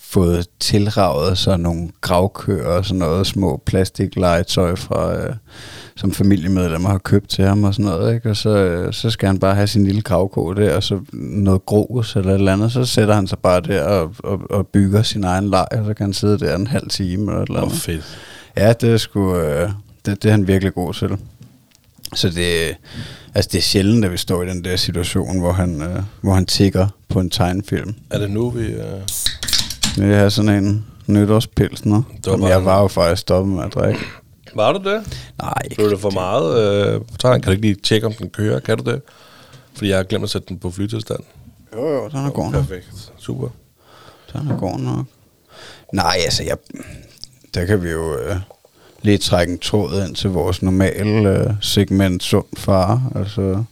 fået 0.00 0.46
tilravet 0.60 1.38
sådan 1.38 1.60
nogle 1.60 1.88
gravkøer 2.00 2.66
og 2.66 2.84
sådan 2.84 2.98
noget, 2.98 3.26
små 3.26 3.62
plastiklegetøj 3.66 4.76
fra, 4.76 5.14
øh, 5.16 5.34
som 6.00 6.12
familiemedlemmer 6.12 6.88
har 6.88 6.98
købt 6.98 7.28
til 7.28 7.44
ham 7.44 7.64
og 7.64 7.74
sådan 7.74 7.84
noget, 7.84 8.14
ikke? 8.14 8.30
og 8.30 8.36
så, 8.36 8.88
så 8.92 9.10
skal 9.10 9.26
han 9.26 9.38
bare 9.38 9.54
have 9.54 9.66
sin 9.66 9.84
lille 9.84 10.02
gravko 10.02 10.52
der, 10.52 10.76
og 10.76 10.82
så 10.82 11.00
noget 11.12 11.66
grus 11.66 12.16
eller 12.16 12.30
et 12.30 12.34
eller 12.34 12.52
andet, 12.52 12.72
så 12.72 12.84
sætter 12.84 13.14
han 13.14 13.26
sig 13.26 13.38
bare 13.38 13.60
der 13.60 13.82
og, 13.82 14.14
og, 14.18 14.40
og 14.50 14.66
bygger 14.66 15.02
sin 15.02 15.24
egen 15.24 15.50
lejr, 15.50 15.80
og 15.80 15.84
så 15.86 15.94
kan 15.94 16.06
han 16.06 16.12
sidde 16.12 16.38
der 16.38 16.56
en 16.56 16.66
halv 16.66 16.88
time 16.88 17.32
eller 17.32 17.42
et 17.42 17.48
eller 17.48 17.62
andet. 17.62 17.76
fedt. 17.76 18.18
Ja, 18.56 18.72
det 18.72 18.92
er 18.92 18.96
sgu, 18.96 19.36
øh, 19.36 19.70
det, 20.06 20.22
det 20.22 20.28
er 20.28 20.30
han 20.30 20.46
virkelig 20.46 20.74
god 20.74 20.94
til. 20.94 21.16
Så 22.14 22.28
det, 22.28 22.76
altså 23.34 23.48
det 23.52 23.58
er 23.58 23.62
sjældent, 23.62 24.04
at 24.04 24.12
vi 24.12 24.16
står 24.16 24.42
i 24.42 24.48
den 24.48 24.64
der 24.64 24.76
situation, 24.76 25.38
hvor 25.38 25.52
han, 25.52 25.82
øh, 25.82 26.02
hvor 26.20 26.34
han 26.34 26.46
tigger 26.46 26.88
på 27.08 27.20
en 27.20 27.30
tegnefilm. 27.30 27.94
Er 28.10 28.18
det 28.18 28.30
nu, 28.30 28.50
vi... 28.50 28.66
Øh... 28.66 30.10
Jeg 30.10 30.20
har 30.20 30.28
sådan 30.28 30.64
en 30.64 30.84
nytårspilsner, 31.06 32.02
som 32.24 32.42
jeg 32.42 32.64
var 32.64 32.80
jo 32.80 32.88
faktisk 32.88 33.20
stoppet 33.20 33.54
med 33.54 33.64
at 33.64 33.74
drikke. 33.74 34.00
Var 34.54 34.72
du 34.72 34.90
det? 34.90 35.24
Nej, 35.42 35.62
Blev 35.74 35.90
det 35.90 36.00
for 36.00 36.10
meget? 36.10 36.58
Øh, 36.94 37.00
kan 37.22 37.40
du 37.42 37.50
ikke 37.50 37.62
lige 37.62 37.74
tjekke, 37.74 38.06
om 38.06 38.12
den 38.12 38.30
kører? 38.30 38.60
Kan 38.60 38.78
du 38.78 38.90
det? 38.90 39.02
Fordi 39.74 39.88
jeg 39.90 39.96
har 39.96 40.04
glemt 40.04 40.24
at 40.24 40.30
sætte 40.30 40.48
den 40.48 40.58
på 40.58 40.70
flytilstand. 40.70 41.20
Jo, 41.76 41.88
jo, 41.88 42.08
den 42.08 42.26
er 42.26 42.30
god 42.30 42.44
nok. 42.50 42.62
Perfekt. 42.62 43.12
Super. 43.18 43.48
Den 44.32 44.50
er 44.50 44.58
god 44.58 44.78
nok. 44.78 45.06
Nej, 45.92 46.16
altså, 46.24 46.42
jeg, 46.44 46.56
der 47.54 47.64
kan 47.64 47.82
vi 47.82 47.90
jo 47.90 48.18
øh, 48.18 48.36
lige 49.02 49.18
trække 49.18 49.52
en 49.52 49.58
tråd 49.58 50.06
ind 50.06 50.14
til 50.14 50.30
vores 50.30 50.62
normale 50.62 51.38
øh, 51.38 51.50
segment 51.60 52.22
sund 52.22 52.46
far. 52.56 53.12
Altså, 53.14 53.64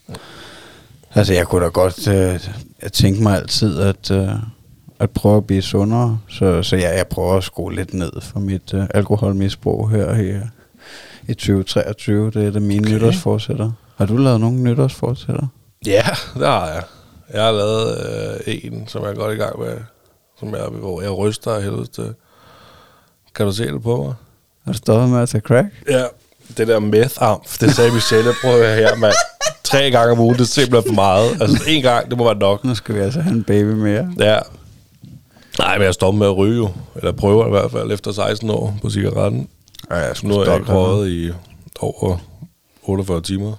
altså, 1.15 1.33
jeg 1.35 1.47
kunne 1.47 1.65
da 1.65 1.69
godt 1.69 2.09
øh, 2.09 2.49
jeg 2.83 2.93
tænke 2.93 3.23
mig 3.23 3.37
altid 3.37 3.81
at, 3.81 4.11
øh, 4.11 4.29
at 4.99 5.11
prøve 5.11 5.37
at 5.37 5.47
blive 5.47 5.63
sundere. 5.63 6.19
Så, 6.29 6.63
så 6.63 6.77
jeg, 6.77 6.95
jeg 6.97 7.07
prøver 7.07 7.35
at 7.37 7.45
skrue 7.45 7.75
lidt 7.75 7.95
ned 7.95 8.13
for 8.23 8.41
mit 8.41 8.75
øh, 8.75 8.85
alkoholmisbrug 8.95 9.91
her 9.91 10.15
i, 10.15 10.41
i 11.29 11.35
2023. 11.35 12.31
Det 12.31 12.47
er 12.47 12.51
det 12.51 12.63
mine 12.63 12.87
Okay. 12.87 12.95
nytårsforsætter. 12.97 13.71
Har 13.97 14.07
du 14.07 14.17
lavet 14.17 14.41
nogle 14.41 14.57
nytårsforsætter? 14.57 15.47
Ja, 15.87 16.03
det 16.35 16.47
har 16.47 16.67
jeg. 16.69 16.83
Jeg 17.35 17.45
har 17.45 17.53
lavet 17.53 17.99
øh, 18.47 18.55
en, 18.65 18.89
som 18.89 19.03
jeg 19.03 19.11
er 19.11 19.15
godt 19.15 19.35
i 19.35 19.37
gang 19.37 19.59
med, 19.61 19.77
som 20.41 20.49
jeg, 20.55 20.65
hvor 20.65 21.03
jeg 21.03 21.11
ryster 21.11 21.51
af 21.55 21.63
helvede 21.63 21.87
til. 21.87 22.15
Kan 23.35 23.47
du 23.47 23.53
se 23.53 23.67
det 23.73 23.83
på 23.83 23.97
mig? 24.05 24.15
Har 24.65 24.73
du 24.73 24.79
stoppet 24.79 25.09
med 25.11 25.21
at 25.21 25.29
tage 25.29 25.41
crack? 25.41 25.67
Ja. 25.91 26.05
Det 26.57 26.69
der 26.69 26.81
meth-amf, 26.81 27.57
det 27.61 27.75
sagde 27.75 27.93
Michelle, 27.95 28.31
prøv 28.43 28.61
at 28.61 28.77
her, 28.77 28.97
mand. 28.97 29.15
Tre 29.65 29.91
gange 29.91 30.13
om 30.13 30.19
ugen, 30.21 30.35
det 30.35 30.41
er 30.41 30.45
simpelthen 30.45 30.91
for 30.91 30.95
meget. 30.95 31.31
Altså 31.43 31.65
en 31.69 31.83
gang, 31.83 32.11
det 32.11 32.19
må 32.19 32.25
være 32.25 32.35
nok. 32.39 32.65
Nu 32.65 32.75
skal 32.75 32.95
vi 32.95 33.01
altså 33.01 33.21
have 33.21 33.35
en 33.35 33.45
baby 33.45 33.67
mere. 33.67 34.13
Ja. 34.21 34.39
Nej, 35.59 35.79
men 35.79 35.85
jeg 35.85 35.95
stopper 35.95 36.19
med 36.19 36.27
at 36.27 36.37
ryge. 36.37 36.69
Eller 36.97 37.13
prøver 37.13 37.47
i 37.47 37.51
hvert 37.51 37.71
fald 37.71 37.93
efter 37.93 38.13
16 38.13 38.51
år 38.51 38.77
på 38.83 38.91
cigaretten. 38.91 39.49
Ja, 39.91 39.97
jeg 39.97 40.15
nu 40.23 40.35
har 40.35 40.45
jeg 40.45 40.57
ikke 40.57 40.73
røget 40.73 41.09
i 41.11 41.31
over 41.81 42.17
48 42.83 43.21
timer. 43.21 43.53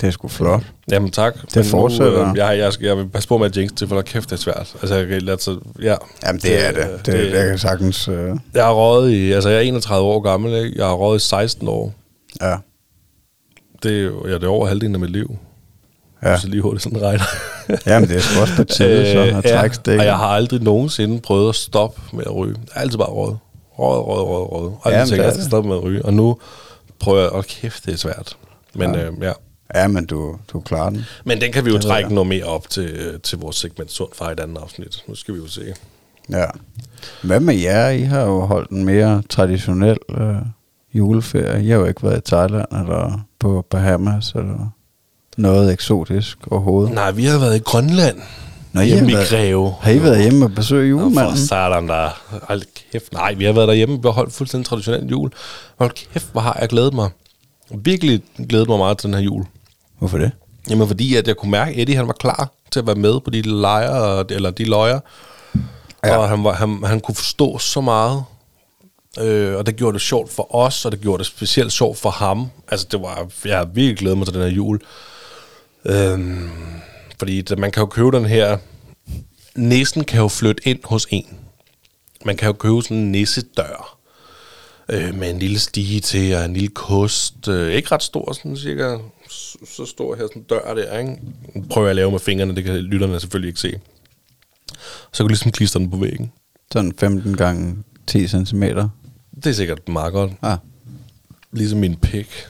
Det 0.00 0.06
er 0.06 0.10
sgu 0.10 0.28
flot. 0.28 0.62
Jamen 0.90 1.10
tak. 1.10 1.34
Det 1.54 1.66
fortsætter. 1.66 2.24
Nu, 2.24 2.30
øh, 2.30 2.36
jeg, 2.36 2.58
jeg, 2.58 2.72
skal- 2.72 2.86
jeg 2.86 2.96
vil 2.96 3.08
passe 3.08 3.28
på 3.28 3.38
med 3.38 3.46
at 3.46 3.56
jinx 3.56 3.70
det, 3.80 3.88
for 3.88 3.96
der 3.96 4.02
kæft, 4.02 4.30
det 4.30 4.36
er 4.36 4.40
svært. 4.40 4.74
Altså, 4.82 4.94
jeg 4.96 5.06
kan 5.06 5.22
lade 5.22 5.42
sig, 5.42 5.54
ja. 5.82 5.94
Jamen, 6.26 6.40
det 6.40 6.66
er 6.66 6.72
det. 6.72 7.06
Det, 7.06 7.12
det, 7.14 7.32
det 7.32 7.48
kan 7.48 7.58
sagtens... 7.58 8.08
Øh, 8.08 8.36
Jeg 8.54 8.64
har 8.64 8.72
røget 8.72 9.12
i, 9.12 9.32
altså 9.32 9.48
jeg 9.48 9.56
er 9.58 9.60
31 9.62 10.06
år 10.06 10.20
gammel, 10.20 10.54
ikke? 10.64 10.78
Jeg 10.78 10.86
har 10.86 10.94
røget 10.94 11.22
i 11.22 11.28
16 11.28 11.68
år. 11.68 11.94
ja. 12.42 12.56
Det 13.82 13.98
er 13.98 14.02
jo, 14.02 14.26
ja, 14.28 14.34
det 14.34 14.44
er 14.44 14.48
over 14.48 14.66
halvdelen 14.66 14.94
af 14.94 15.00
mit 15.00 15.10
liv. 15.10 15.36
Ja. 16.22 16.38
Så 16.38 16.48
lige 16.48 16.62
hurtigt 16.62 16.82
sådan 16.82 17.02
regner. 17.02 17.24
Jamen, 17.86 18.08
det 18.08 18.16
er 18.16 18.20
sgu 18.20 18.40
også 18.40 18.56
på 18.56 18.64
tide, 18.64 19.12
så 19.12 19.18
at 19.38 19.44
ja, 19.44 19.56
trække 19.58 19.76
og 20.00 20.04
jeg 20.06 20.16
har 20.16 20.26
aldrig 20.26 20.62
nogensinde 20.62 21.20
prøvet 21.20 21.48
at 21.48 21.54
stoppe 21.54 22.00
med 22.12 22.24
at 22.26 22.34
ryge. 22.36 22.54
Jeg 22.58 22.72
har 22.72 22.80
altid 22.80 22.98
bare 22.98 23.08
røget. 23.08 23.38
Røget, 23.78 24.06
røget, 24.06 24.26
røget, 24.28 24.52
røget. 24.52 24.72
Og 24.82 24.92
Jamen, 24.92 25.10
jeg 25.10 25.18
at 25.18 25.24
jeg 25.24 25.32
skal 25.32 25.44
stoppe 25.44 25.68
med 25.68 25.76
at 25.76 25.82
ryge. 25.82 26.04
Og 26.04 26.14
nu 26.14 26.38
prøver 26.98 27.20
jeg, 27.20 27.32
åh 27.32 27.44
kæft, 27.44 27.86
det 27.86 27.94
er 27.94 27.98
svært. 27.98 28.36
Men 28.74 28.94
Ja. 28.94 29.00
ja, 29.00 29.06
øh, 29.06 29.12
ja. 29.20 29.32
Ja, 29.74 29.88
men 29.88 30.06
du, 30.06 30.36
du 30.52 30.60
klarer 30.60 30.90
den. 30.90 31.04
Men 31.24 31.40
den 31.40 31.52
kan 31.52 31.64
vi 31.64 31.70
jo 31.70 31.76
Det 31.76 31.84
trække 31.84 32.14
noget 32.14 32.28
mere 32.28 32.44
op 32.44 32.70
til, 32.70 32.84
øh, 32.84 33.20
til 33.20 33.38
vores 33.38 33.56
segment 33.56 33.90
Sund 33.92 34.08
fra 34.14 34.32
et 34.32 34.40
andet 34.40 34.58
afsnit. 34.58 35.04
Nu 35.08 35.14
skal 35.14 35.34
vi 35.34 35.38
jo 35.38 35.46
se. 35.46 35.62
Ja. 36.30 36.44
Hvad 37.22 37.40
med 37.40 37.54
jer? 37.54 37.88
I 37.88 38.02
har 38.02 38.20
jo 38.20 38.40
holdt 38.40 38.70
en 38.70 38.84
mere 38.84 39.22
traditionel 39.30 39.98
øh, 40.10 40.36
juleferie. 40.94 41.64
I 41.64 41.68
har 41.68 41.76
jo 41.78 41.84
ikke 41.84 42.02
været 42.02 42.18
i 42.18 42.30
Thailand 42.30 42.66
eller 42.72 43.20
på 43.38 43.66
Bahamas 43.70 44.32
eller 44.32 44.72
noget 45.36 45.72
eksotisk 45.72 46.38
overhovedet. 46.50 46.94
Nej, 46.94 47.10
vi 47.10 47.24
har 47.24 47.38
været 47.38 47.56
i 47.56 47.62
Grønland. 47.62 48.18
Nå, 48.76 48.82
I 48.82 48.86
hjemme 48.86 49.02
har 49.02 49.10
i 49.10 49.14
været- 49.14 49.28
Greve. 49.28 49.74
Har 49.80 49.90
I 49.90 50.02
været 50.02 50.22
hjemme 50.22 50.44
og 50.44 50.54
besøge 50.54 50.90
Nå, 50.92 50.98
For 50.98 51.04
julemanden? 51.04 51.38
satan 51.38 51.88
der. 51.88 52.10
Hold 52.48 52.62
kæft. 52.92 53.12
Nej, 53.12 53.34
vi 53.34 53.44
har 53.44 53.52
været 53.52 53.68
derhjemme. 53.68 53.94
Vi 53.96 54.00
har 54.04 54.10
holdt 54.10 54.32
fuldstændig 54.32 54.66
traditionel 54.68 55.06
jul. 55.10 55.30
Hold 55.78 55.90
kæft, 56.12 56.26
hvor 56.32 56.40
har 56.40 56.56
jeg 56.60 56.68
glædet 56.68 56.94
mig. 56.94 57.10
Virkelig 57.74 58.22
glædet 58.48 58.68
mig 58.68 58.78
meget 58.78 58.98
til 58.98 59.06
den 59.06 59.14
her 59.14 59.22
jul. 59.22 59.44
Hvorfor 59.98 60.18
det? 60.18 60.30
Jamen 60.70 60.88
fordi, 60.88 61.16
at 61.16 61.28
jeg 61.28 61.36
kunne 61.36 61.50
mærke, 61.50 61.72
at 61.72 61.78
Eddie 61.80 61.96
han 61.96 62.06
var 62.06 62.12
klar 62.12 62.50
til 62.70 62.80
at 62.80 62.86
være 62.86 62.96
med 62.96 63.20
på 63.20 63.30
de 63.30 63.42
lejre, 63.42 64.24
eller 64.30 64.50
de 64.50 64.64
løjer. 64.64 65.00
Ja. 66.04 66.16
Og 66.16 66.28
han, 66.28 66.44
var, 66.44 66.52
han, 66.52 66.82
han 66.84 67.00
kunne 67.00 67.14
forstå 67.14 67.58
så 67.58 67.80
meget. 67.80 68.24
Øh, 69.20 69.56
og 69.56 69.66
det 69.66 69.76
gjorde 69.76 69.92
det 69.92 70.00
sjovt 70.02 70.32
for 70.32 70.54
os, 70.54 70.84
og 70.84 70.92
det 70.92 71.00
gjorde 71.00 71.18
det 71.18 71.26
specielt 71.26 71.72
sjovt 71.72 71.98
for 71.98 72.10
ham. 72.10 72.50
Altså, 72.68 72.86
det 72.90 73.00
var, 73.02 73.26
jeg 73.44 73.56
har 73.58 73.64
virkelig 73.64 73.96
glædet 73.98 74.18
mig 74.18 74.26
til 74.26 74.34
den 74.34 74.42
her 74.42 74.48
jul. 74.50 74.80
Øhm, 75.84 76.50
fordi 77.18 77.44
man 77.58 77.70
kan 77.70 77.80
jo 77.80 77.86
købe 77.86 78.16
den 78.16 78.24
her... 78.24 78.58
Næsten 79.54 80.04
kan 80.04 80.20
jo 80.20 80.28
flytte 80.28 80.68
ind 80.68 80.78
hos 80.84 81.06
en. 81.10 81.26
Man 82.24 82.36
kan 82.36 82.46
jo 82.46 82.52
købe 82.52 82.82
sådan 82.82 82.96
en 82.96 83.12
nissedør. 83.12 83.98
Øh, 84.88 85.14
med 85.14 85.30
en 85.30 85.38
lille 85.38 85.58
stige 85.58 86.00
til, 86.00 86.34
og 86.34 86.44
en 86.44 86.52
lille 86.52 86.68
kost. 86.68 87.48
Øh, 87.48 87.72
ikke 87.72 87.92
ret 87.92 88.02
stor, 88.02 88.32
sådan 88.32 88.56
cirka 88.56 88.96
så 89.64 89.86
stor 89.86 90.16
her, 90.16 90.26
sådan 90.26 90.42
dør 90.42 90.74
der, 90.74 90.98
ikke? 90.98 91.18
Prøver 91.70 91.86
jeg 91.86 91.90
at 91.90 91.96
lave 91.96 92.10
med 92.10 92.18
fingrene, 92.18 92.56
det 92.56 92.64
kan 92.64 92.74
lytterne 92.76 93.20
selvfølgelig 93.20 93.48
ikke 93.48 93.60
se. 93.60 93.80
Så 95.12 95.16
kan 95.16 95.24
du 95.24 95.28
ligesom 95.28 95.52
klistre 95.52 95.80
den 95.80 95.90
på 95.90 95.96
væggen. 95.96 96.32
Sådan 96.72 96.92
15 96.98 97.36
gange 97.36 97.76
10 98.06 98.28
cm. 98.28 98.62
Det 98.62 99.46
er 99.46 99.52
sikkert 99.52 99.88
meget 99.88 100.12
godt. 100.12 100.32
Ah. 100.42 100.58
Ligesom 101.52 101.78
min 101.78 101.96
pik. 101.96 102.46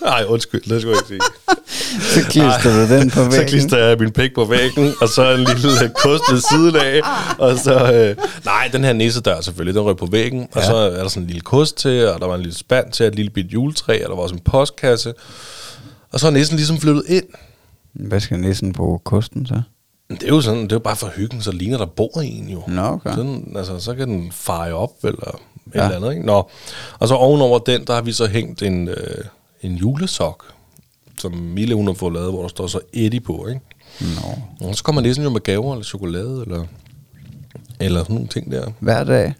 Nej, 0.00 0.24
undskyld, 0.28 0.62
det 0.62 0.80
skulle 0.80 0.96
jeg 0.96 1.10
ikke 1.10 1.24
sige. 1.24 1.56
Så 2.00 2.20
klister 2.30 2.86
du 2.88 2.94
den 2.94 3.10
på 3.10 3.20
væggen. 3.30 3.32
Så 3.32 3.44
klister 3.48 3.78
jeg 3.86 3.96
min 4.00 4.10
pik 4.12 4.34
på 4.34 4.44
væggen, 4.44 4.92
og 5.00 5.08
så 5.08 5.30
en 5.32 5.38
lille 5.38 5.90
kost 6.02 6.22
ved 6.32 6.40
siden 6.50 6.76
af. 6.76 7.00
Og 7.38 7.58
så, 7.58 7.92
øh, 7.92 8.16
nej, 8.44 8.68
den 8.72 8.84
her 8.84 8.92
nissedør 8.92 9.40
selvfølgelig, 9.40 9.74
den 9.74 9.82
røg 9.84 9.96
på 9.96 10.06
væggen. 10.06 10.40
Og 10.52 10.60
Ja. 10.60 10.66
så 10.66 10.74
er 10.76 11.02
der 11.02 11.08
sådan 11.08 11.22
en 11.22 11.26
lille 11.26 11.40
kost 11.40 11.76
til, 11.76 12.08
og 12.08 12.20
der 12.20 12.26
var 12.26 12.34
en 12.34 12.40
lille 12.42 12.56
spand 12.58 12.92
til, 12.92 13.06
et 13.06 13.14
lille 13.14 13.30
bit 13.30 13.46
juletræ, 13.52 14.04
og 14.04 14.08
der 14.10 14.16
var 14.16 14.22
også 14.22 14.34
en 14.34 14.40
postkasse. 14.44 15.14
Og 16.12 16.20
så 16.20 16.26
er 16.26 16.30
nissen 16.30 16.56
ligesom 16.56 16.78
flyttet 16.78 17.04
ind. 17.08 17.24
Hvad 17.92 18.20
skal 18.20 18.38
næsten 18.38 18.72
bruge 18.72 18.98
kosten 19.04 19.46
så? 19.46 19.62
Det 20.10 20.22
er 20.22 20.28
jo 20.28 20.40
sådan, 20.40 20.62
det 20.62 20.72
er 20.72 20.76
jo 20.76 20.80
bare 20.80 20.96
for 20.96 21.10
hyggen, 21.16 21.42
så 21.42 21.52
ligner 21.52 21.78
der 21.78 21.86
bor 21.86 22.20
en 22.20 22.48
jo. 22.48 22.62
Nå, 22.68 22.82
okay. 22.82 23.10
Sådan, 23.10 23.52
altså, 23.56 23.78
så 23.80 23.94
kan 23.94 24.08
den 24.08 24.32
feje 24.32 24.72
op, 24.72 24.90
eller 25.04 25.28
et 25.28 25.74
Ja. 25.74 25.84
eller 25.84 25.96
andet, 25.96 26.12
ikke? 26.12 26.26
Nå. 26.26 26.50
Og 26.98 27.08
så 27.08 27.14
ovenover 27.14 27.58
den, 27.58 27.84
der 27.86 27.94
har 27.94 28.02
vi 28.02 28.12
så 28.12 28.26
hængt 28.26 28.62
en, 28.62 28.88
øh, 28.88 28.96
en 29.62 29.74
julesok, 29.74 30.44
som 31.22 31.32
Mille 31.32 31.74
hun 31.74 31.86
har 31.86 31.94
fået 31.94 32.12
lavet, 32.12 32.32
hvor 32.32 32.42
der 32.42 32.48
står 32.48 32.66
så 32.66 32.80
Eddie 32.92 33.20
på, 33.20 33.46
ikke? 33.46 33.60
Nå. 34.00 34.66
Og 34.68 34.76
så 34.76 34.84
kommer 34.84 35.02
næsten 35.02 35.24
jo 35.24 35.30
med 35.30 35.40
gaver, 35.40 35.72
eller 35.72 35.84
chokolade, 35.84 36.42
eller, 36.46 36.64
eller 37.80 38.00
sådan 38.00 38.14
nogle 38.14 38.28
ting 38.28 38.52
der. 38.52 38.70
Hver 38.78 39.04
dag? 39.04 39.34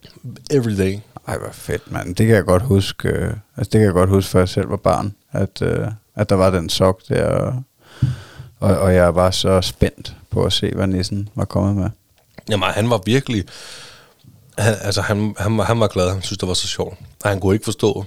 Every 0.50 0.76
day. 0.78 0.98
Ej, 1.28 1.38
hvor 1.38 1.52
fedt, 1.52 1.92
mand. 1.92 2.16
Det 2.16 2.26
kan 2.26 2.36
jeg 2.36 2.44
godt 2.44 2.62
huske. 2.62 3.08
Øh, 3.08 3.34
altså, 3.56 3.70
det 3.70 3.78
kan 3.78 3.82
jeg 3.82 3.92
godt 3.92 4.10
huske, 4.10 4.30
før 4.30 4.38
jeg 4.38 4.48
selv 4.48 4.70
var 4.70 4.76
barn, 4.76 5.14
at, 5.32 5.62
øh, 5.62 5.86
at 6.14 6.28
der 6.28 6.34
var 6.34 6.50
den 6.50 6.68
sok 6.68 7.00
der, 7.08 7.26
og, 7.26 7.62
og, 8.60 8.78
og 8.78 8.94
jeg 8.94 9.14
var 9.14 9.30
så 9.30 9.60
spændt 9.60 10.16
på 10.30 10.44
at 10.44 10.52
se, 10.52 10.70
hvad 10.74 10.86
nissen 10.86 11.28
var 11.34 11.44
kommet 11.44 11.76
med. 11.76 11.90
Jamen, 12.50 12.68
han 12.68 12.90
var 12.90 13.00
virkelig... 13.04 13.44
Han, 14.58 14.74
altså, 14.80 15.02
han, 15.02 15.34
han, 15.38 15.58
var, 15.58 15.64
han 15.64 15.80
var 15.80 15.86
glad. 15.86 16.10
Han 16.10 16.22
synes, 16.22 16.38
det 16.38 16.48
var 16.48 16.54
så 16.54 16.68
sjovt. 16.68 16.98
Og 17.24 17.30
han 17.30 17.40
kunne 17.40 17.54
ikke 17.54 17.64
forstå, 17.64 18.04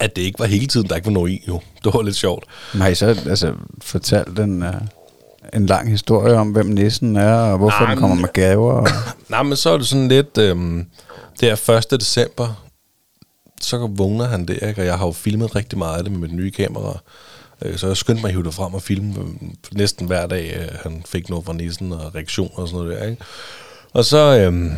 at 0.00 0.16
det 0.16 0.22
ikke 0.22 0.38
var 0.38 0.46
hele 0.46 0.66
tiden, 0.66 0.88
der 0.88 0.96
ikke 0.96 1.06
var 1.06 1.12
noget 1.12 1.30
i, 1.30 1.44
jo. 1.48 1.60
Det 1.84 1.94
var 1.94 2.02
lidt 2.02 2.16
sjovt. 2.16 2.44
I 2.90 2.94
så 2.94 3.06
altså, 3.06 3.54
fortalt 3.82 4.38
en, 4.38 4.62
uh, 4.62 4.68
en 5.54 5.66
lang 5.66 5.90
historie 5.90 6.34
om, 6.34 6.48
hvem 6.48 6.66
nissen 6.66 7.16
er, 7.16 7.34
og 7.34 7.58
hvorfor 7.58 7.80
Nej, 7.80 7.90
den 7.90 8.00
kommer 8.00 8.16
med 8.16 8.28
gaver? 8.32 8.72
Og, 8.72 8.88
Nej, 9.30 9.42
men 9.42 9.56
så 9.56 9.70
er 9.70 9.78
det 9.78 9.86
sådan 9.86 10.08
lidt... 10.08 10.38
Øhm, 10.38 10.86
det 11.40 11.48
er 11.50 11.70
1. 11.92 12.00
december, 12.00 12.64
så 13.60 13.86
vågner 13.86 14.24
han 14.24 14.46
der, 14.46 14.68
ikke? 14.68 14.82
og 14.82 14.86
jeg 14.86 14.98
har 14.98 15.06
jo 15.06 15.12
filmet 15.12 15.56
rigtig 15.56 15.78
meget 15.78 15.98
af 15.98 16.02
det 16.04 16.12
med 16.12 16.20
mit 16.20 16.32
nye 16.34 16.50
kamera. 16.50 16.98
Øh, 17.62 17.78
Så 17.78 17.86
jeg 17.86 17.96
skyndte 17.96 18.22
mig 18.22 18.28
at 18.28 18.32
hive 18.34 18.44
det 18.44 18.54
frem 18.54 18.74
og 18.74 18.82
filme 18.82 19.14
øh, 19.20 19.26
næsten 19.72 20.06
hver 20.06 20.26
dag. 20.26 20.56
øh, 20.60 20.68
Han 20.82 21.02
fik 21.06 21.28
noget 21.28 21.44
fra 21.44 21.52
nissen 21.52 21.92
og 21.92 22.14
reaktioner 22.14 22.58
og 22.58 22.68
sådan 22.68 22.84
noget 22.84 23.00
der. 23.00 23.06
Ikke? 23.06 23.22
Og 23.92 24.04
så, 24.04 24.38
øhm, 24.38 24.72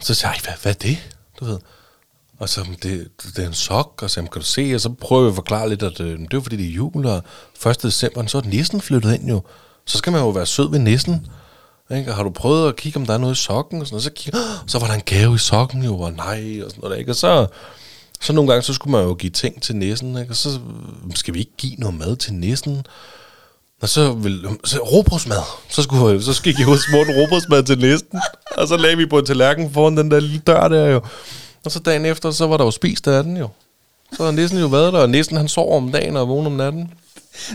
så 0.00 0.14
sagde 0.14 0.34
jeg, 0.34 0.40
hvad, 0.44 0.54
hvad 0.62 0.72
er 0.74 0.78
det? 0.88 0.98
Du 1.40 1.44
ved. 1.44 1.58
Og 2.40 2.48
så, 2.48 2.66
det, 2.82 3.08
det 3.36 3.44
er 3.44 3.46
en 3.46 3.54
sok, 3.54 4.02
og 4.02 4.10
så 4.10 4.20
kan 4.20 4.28
du 4.34 4.46
se, 4.46 4.72
og 4.74 4.80
så 4.80 4.88
prøver 5.00 5.22
jeg 5.22 5.28
at 5.28 5.34
forklare 5.34 5.68
lidt, 5.68 5.82
at 5.82 6.00
øh, 6.00 6.18
det 6.18 6.34
er 6.34 6.40
fordi, 6.40 6.56
det 6.56 6.66
er 6.66 6.70
jul, 6.70 7.06
og 7.06 7.22
1. 7.66 7.82
december, 7.82 8.26
så 8.26 8.38
er 8.38 8.42
nissen 8.42 8.80
flyttet 8.80 9.14
ind 9.14 9.28
jo. 9.28 9.42
Så 9.86 9.98
skal 9.98 10.12
man 10.12 10.20
jo 10.20 10.28
være 10.28 10.46
sød 10.46 10.70
ved 10.70 10.78
nissen. 10.78 11.26
Ikke? 11.96 12.10
Og 12.10 12.16
har 12.16 12.22
du 12.22 12.30
prøvet 12.30 12.68
at 12.68 12.76
kigge, 12.76 12.96
om 12.96 13.06
der 13.06 13.14
er 13.14 13.18
noget 13.18 13.34
i 13.34 13.42
sokken? 13.42 13.80
Og 13.80 13.86
sådan 13.86 13.96
og 13.96 14.02
Så, 14.02 14.10
kigge, 14.14 14.38
så 14.66 14.78
var 14.78 14.86
der 14.86 14.94
en 14.94 15.02
gave 15.06 15.34
i 15.34 15.38
sokken 15.38 15.82
jo, 15.82 16.00
og 16.00 16.12
nej, 16.12 16.60
og 16.64 16.70
sådan 16.70 16.82
noget. 16.82 16.98
Ikke? 16.98 17.12
Og 17.12 17.16
så, 17.16 17.46
så 18.20 18.32
nogle 18.32 18.50
gange, 18.50 18.62
så 18.62 18.72
skulle 18.72 18.92
man 18.92 19.04
jo 19.04 19.14
give 19.14 19.30
ting 19.30 19.62
til 19.62 19.76
nissen, 19.76 20.18
ikke? 20.18 20.32
og 20.32 20.36
så 20.36 20.58
skal 21.14 21.34
vi 21.34 21.38
ikke 21.38 21.56
give 21.58 21.74
noget 21.74 21.98
mad 21.98 22.16
til 22.16 22.34
nissen. 22.34 22.86
Og 23.82 23.88
så 23.88 24.12
vil 24.12 24.46
så 24.64 24.78
robrødsmad. 24.78 25.42
Så, 25.68 25.82
skulle, 25.82 26.22
så 26.22 26.32
skal 26.32 26.50
jeg 26.50 26.56
give 26.56 26.70
og 26.70 26.78
smurte 26.78 27.22
robrødsmad 27.22 27.62
til 27.62 27.78
næsten. 27.78 28.20
Og 28.56 28.68
så 28.68 28.76
lagde 28.76 28.96
vi 28.96 29.06
på 29.06 29.18
en 29.18 29.26
tallerken 29.26 29.72
foran 29.72 29.96
den 29.96 30.10
der 30.10 30.20
lille 30.20 30.38
dør 30.38 30.68
der 30.68 30.86
jo. 30.86 31.00
Og 31.64 31.70
så 31.70 31.78
dagen 31.78 32.04
efter, 32.04 32.30
så 32.30 32.46
var 32.46 32.56
der 32.56 32.64
jo 32.64 32.70
spist 32.70 33.08
af 33.08 33.24
den 33.24 33.36
jo. 33.36 33.48
Så 34.16 34.24
har 34.24 34.30
næsten 34.30 34.58
jo 34.58 34.66
været 34.66 34.92
der, 34.92 34.98
og 34.98 35.10
næsten 35.10 35.36
han 35.36 35.48
sover 35.48 35.76
om 35.76 35.92
dagen 35.92 36.16
og 36.16 36.28
vågner 36.28 36.46
om 36.46 36.56
natten. 36.56 36.90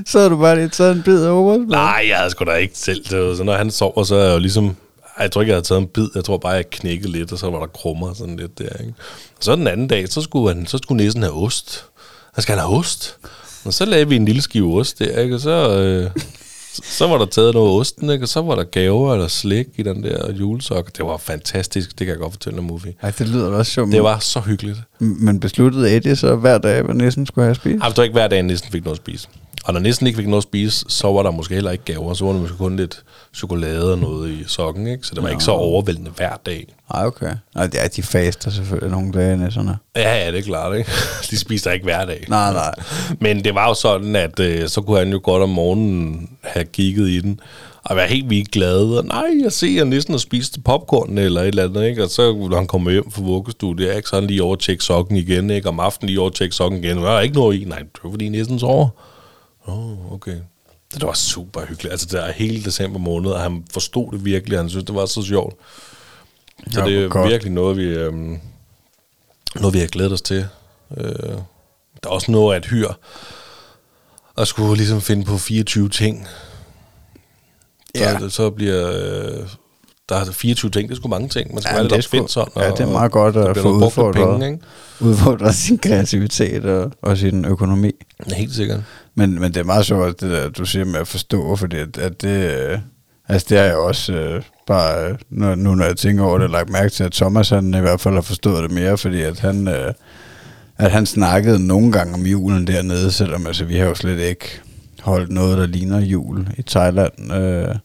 så 0.05 0.19
har 0.19 0.29
du 0.29 0.37
bare 0.37 0.55
lige 0.55 0.69
taget 0.69 0.95
en 0.95 1.03
bid 1.03 1.25
over. 1.27 1.57
Nej, 1.57 2.05
jeg 2.09 2.17
havde 2.17 2.29
sgu 2.29 2.45
da 2.45 2.53
ikke 2.53 2.77
selv. 2.77 3.05
Så 3.05 3.43
når 3.43 3.55
han 3.55 3.71
sover, 3.71 4.03
så 4.03 4.15
er 4.15 4.23
jeg 4.23 4.33
jo 4.33 4.39
ligesom... 4.39 4.75
Jeg 5.19 5.31
tror 5.31 5.41
ikke, 5.41 5.49
jeg 5.49 5.55
havde 5.55 5.65
taget 5.67 5.81
en 5.81 5.87
bid. 5.87 6.07
Jeg 6.15 6.23
tror 6.23 6.37
bare, 6.37 6.51
jeg 6.51 6.69
knækkede 6.69 7.11
lidt, 7.11 7.31
og 7.31 7.39
så 7.39 7.49
var 7.49 7.59
der 7.59 7.67
krummer 7.67 8.13
sådan 8.13 8.35
lidt 8.35 8.59
der. 8.59 8.77
Ikke? 8.79 8.93
Og 9.37 9.43
så 9.43 9.55
den 9.55 9.67
anden 9.67 9.87
dag, 9.87 10.09
så 10.09 10.21
skulle, 10.21 10.55
han, 10.55 10.67
så 10.67 10.77
skulle 10.77 11.03
næsten 11.03 11.23
have 11.23 11.43
ost. 11.43 11.85
Han 12.33 12.41
skal 12.41 12.55
han 12.55 12.65
have 12.67 12.77
ost. 12.77 13.17
Og 13.65 13.73
så 13.73 13.85
lavede 13.85 14.09
vi 14.09 14.15
en 14.15 14.25
lille 14.25 14.41
skive 14.41 14.79
ost 14.79 14.99
der, 14.99 15.19
ikke? 15.19 15.35
og 15.35 15.41
så, 15.41 15.79
øh, 15.79 16.11
så- 16.83 17.07
var 17.07 17.17
der 17.17 17.25
taget 17.25 17.53
noget 17.53 17.79
osten, 17.79 18.09
ikke? 18.09 18.23
og 18.25 18.27
så 18.29 18.41
var 18.41 18.55
der 18.55 18.63
gaver 18.63 19.13
eller 19.13 19.27
slik 19.27 19.67
i 19.77 19.83
den 19.83 20.03
der 20.03 20.31
julesok. 20.31 20.97
Det 20.97 21.05
var 21.05 21.17
fantastisk, 21.17 21.89
det 21.89 21.97
kan 22.07 22.07
jeg 22.07 22.17
godt 22.17 22.33
fortælle 22.33 22.59
om 22.59 22.63
movie. 22.65 22.93
Ej, 23.01 23.11
det 23.19 23.29
lyder 23.29 23.47
også 23.51 23.71
sjovt. 23.71 23.91
Det 23.91 24.03
var 24.03 24.19
så 24.19 24.39
hyggeligt. 24.39 24.77
Men 24.99 25.39
besluttede 25.39 25.95
Eddie 25.95 26.15
så 26.15 26.35
hver 26.35 26.57
dag, 26.57 26.81
hvad 26.81 26.95
nissen 26.95 27.25
skulle 27.25 27.45
have 27.45 27.55
spist? 27.55 27.83
Det 27.89 27.97
var 27.97 28.03
ikke 28.03 28.13
hver 28.13 28.27
dag, 28.27 28.43
næsten 28.43 28.71
fik 28.71 28.83
noget 28.83 28.97
at 28.97 29.03
spise. 29.03 29.27
Og 29.63 29.73
når 29.73 29.79
næsten 29.79 30.07
ikke 30.07 30.17
fik 30.17 30.27
noget 30.27 30.43
at 30.43 30.47
spise, 30.47 30.85
så 30.87 31.11
var 31.11 31.23
der 31.23 31.31
måske 31.31 31.53
heller 31.53 31.71
ikke 31.71 31.83
gaver. 31.83 32.13
Så 32.13 32.25
var 32.25 32.33
der 32.33 32.39
måske 32.39 32.57
kun 32.57 32.75
lidt 32.75 33.03
chokolade 33.33 33.91
og 33.91 33.97
noget 33.99 34.31
i 34.31 34.43
sokken, 34.47 34.87
ikke? 34.87 35.07
Så 35.07 35.15
det 35.15 35.23
var 35.23 35.29
ikke 35.29 35.43
så 35.43 35.51
overvældende 35.51 36.11
hver 36.15 36.35
dag. 36.45 36.67
Ej, 36.93 37.05
okay. 37.05 37.31
Nej, 37.55 37.67
det 37.67 37.83
er, 37.83 37.87
de 37.87 38.03
faster 38.03 38.51
selvfølgelig 38.51 38.91
nogle 38.91 39.11
dage, 39.11 39.37
nisserne. 39.37 39.77
Ja, 39.95 40.23
ja, 40.23 40.31
det 40.31 40.39
er 40.39 40.43
klart, 40.43 40.77
ikke? 40.77 40.91
De 41.31 41.37
spiser 41.37 41.71
ikke 41.71 41.83
hver 41.83 42.05
dag. 42.05 42.25
Nej, 42.27 42.53
nej. 42.53 42.73
Men 43.21 43.43
det 43.43 43.55
var 43.55 43.67
jo 43.67 43.73
sådan, 43.73 44.15
at 44.15 44.39
øh, 44.39 44.69
så 44.69 44.81
kunne 44.81 44.99
han 44.99 45.11
jo 45.11 45.19
godt 45.23 45.43
om 45.43 45.49
morgenen 45.49 46.29
have 46.41 46.65
kigget 46.65 47.09
i 47.09 47.21
den, 47.21 47.39
og 47.85 47.95
være 47.95 48.07
helt 48.07 48.29
vildt 48.29 48.51
glad. 48.51 48.97
Og 48.97 49.05
nej, 49.05 49.25
jeg 49.43 49.51
ser, 49.51 49.81
at 49.81 49.87
næsten 49.87 50.13
har 50.13 50.19
spist 50.19 50.63
popcorn 50.65 51.17
eller 51.17 51.41
et 51.41 51.47
eller 51.47 51.63
andet, 51.63 51.85
ikke? 51.85 52.03
Og 52.03 52.09
så 52.09 52.47
når 52.49 52.57
han 52.57 52.67
kommer 52.67 52.91
hjem 52.91 53.11
fra 53.11 53.21
vuggestudiet, 53.21 53.95
ikke? 53.95 54.09
så 54.09 54.15
han 54.15 54.27
lige 54.27 54.43
over 54.43 54.77
sokken 54.79 55.17
igen, 55.17 55.49
ikke? 55.49 55.69
Om 55.69 55.79
aftenen 55.79 56.09
lige 56.09 56.19
over 56.19 56.47
sokken 56.51 56.83
igen. 56.83 56.97
Der 56.97 57.11
er 57.11 57.21
ikke 57.21 57.35
noget 57.35 57.61
i. 57.61 57.65
Nej, 57.65 57.79
det 57.79 57.99
var 58.03 58.09
fordi 58.11 58.29
næsten 58.29 58.59
sover. 58.59 58.89
Åh, 59.67 59.77
oh, 59.89 60.11
okay. 60.13 60.35
Det 60.93 61.03
var 61.03 61.13
super 61.13 61.61
hyggeligt. 61.65 61.91
Altså, 61.91 62.07
det 62.11 62.19
er 62.27 62.31
hele 62.31 62.63
december 62.63 62.99
måned, 62.99 63.31
og 63.31 63.39
han 63.41 63.63
forstod 63.71 64.11
det 64.11 64.25
virkelig. 64.25 64.59
Han 64.59 64.69
synes, 64.69 64.85
det 64.85 64.95
var 64.95 65.05
så 65.05 65.21
sjovt. 65.23 65.55
Så 66.71 66.79
Ja, 66.79 66.85
det 66.85 67.03
er 67.03 67.09
godt. 67.09 67.29
virkelig 67.29 67.53
noget, 67.53 67.77
vi, 67.77 67.83
øhm, 67.83 68.39
noget, 69.55 69.73
vi 69.73 69.79
har 69.79 69.87
glædet 69.87 70.13
os 70.13 70.21
til. 70.21 70.47
Øh, 70.97 71.05
der 72.03 72.09
er 72.09 72.09
også 72.09 72.31
noget 72.31 72.53
af 72.53 72.57
et 72.59 72.65
hyr. 72.65 72.89
og 74.35 74.47
skulle 74.47 74.75
ligesom 74.75 75.01
finde 75.01 75.25
på 75.25 75.37
24 75.37 75.89
ting. 75.89 76.27
Så, 77.95 78.01
Ja. 78.03 78.29
så 78.29 78.49
bliver... 78.49 78.91
Øh, 78.91 79.47
der 80.09 80.15
er 80.15 80.25
24 80.31 80.71
ting, 80.71 80.89
det 80.89 80.95
er 80.95 80.99
sgu 80.99 81.07
mange 81.07 81.29
ting. 81.29 81.53
Man 81.53 81.61
skal 81.61 81.69
Ja, 81.71 81.75
være 81.75 81.83
lidt 81.83 82.05
opfindsom. 82.05 82.51
ja, 82.55 82.71
det 82.71 82.79
er 82.79 82.85
meget 82.91 83.11
godt 83.11 83.35
at 83.35 83.57
få 83.57 83.69
udfordret. 83.71 84.39
Penge, 84.39 84.45
ikke? 84.51 84.59
Udfordre 85.01 85.53
sin 85.63 85.77
kreativitet 85.77 86.65
og, 86.65 86.91
og 87.01 87.17
sin 87.17 87.45
økonomi. 87.45 87.91
Ja, 88.29 88.35
Helt 88.35 88.55
sikkert. 88.55 88.79
Men, 89.15 89.39
men 89.39 89.53
det 89.53 89.57
er 89.57 89.63
meget 89.63 89.85
sjovt, 89.85 90.21
det 90.21 90.31
der, 90.31 90.49
du 90.49 90.65
siger 90.65 90.85
med 90.85 90.99
at 90.99 91.07
forstå, 91.07 91.55
fordi 91.55 91.77
at, 91.77 91.97
at 91.97 92.21
det, 92.21 92.51
øh, 92.51 92.79
altså 93.27 93.47
det 93.49 93.57
har 93.57 93.65
jeg 93.65 93.75
også 93.75 94.13
øh, 94.13 94.43
bare, 94.67 95.09
øh, 95.09 95.15
nu, 95.29 95.55
nu 95.55 95.75
når 95.75 95.85
jeg 95.85 95.97
tænker 95.97 96.23
over 96.23 96.37
det, 96.37 96.49
lagt 96.49 96.69
mærke 96.69 96.89
til, 96.89 97.03
at 97.03 97.11
Thomas 97.11 97.49
han 97.49 97.73
i 97.73 97.79
hvert 97.79 98.01
fald 98.01 98.13
har 98.13 98.21
forstået 98.21 98.63
det 98.63 98.71
mere, 98.71 98.97
fordi 98.97 99.21
at 99.21 99.39
han, 99.39 99.67
øh, 99.67 99.93
at 100.77 100.91
han 100.91 101.05
snakkede 101.05 101.67
nogle 101.67 101.91
gange 101.91 102.13
om 102.13 102.21
julen 102.21 102.67
dernede, 102.67 103.11
selvom 103.11 103.47
altså, 103.47 103.65
vi 103.65 103.77
har 103.77 103.85
jo 103.85 103.95
slet 103.95 104.19
ikke 104.19 104.61
holdt 105.01 105.31
noget, 105.31 105.57
der 105.57 105.65
ligner 105.65 105.99
jul 105.99 106.47
i 106.57 106.61
Thailand. 106.61 107.33
Øh, 107.33 107.75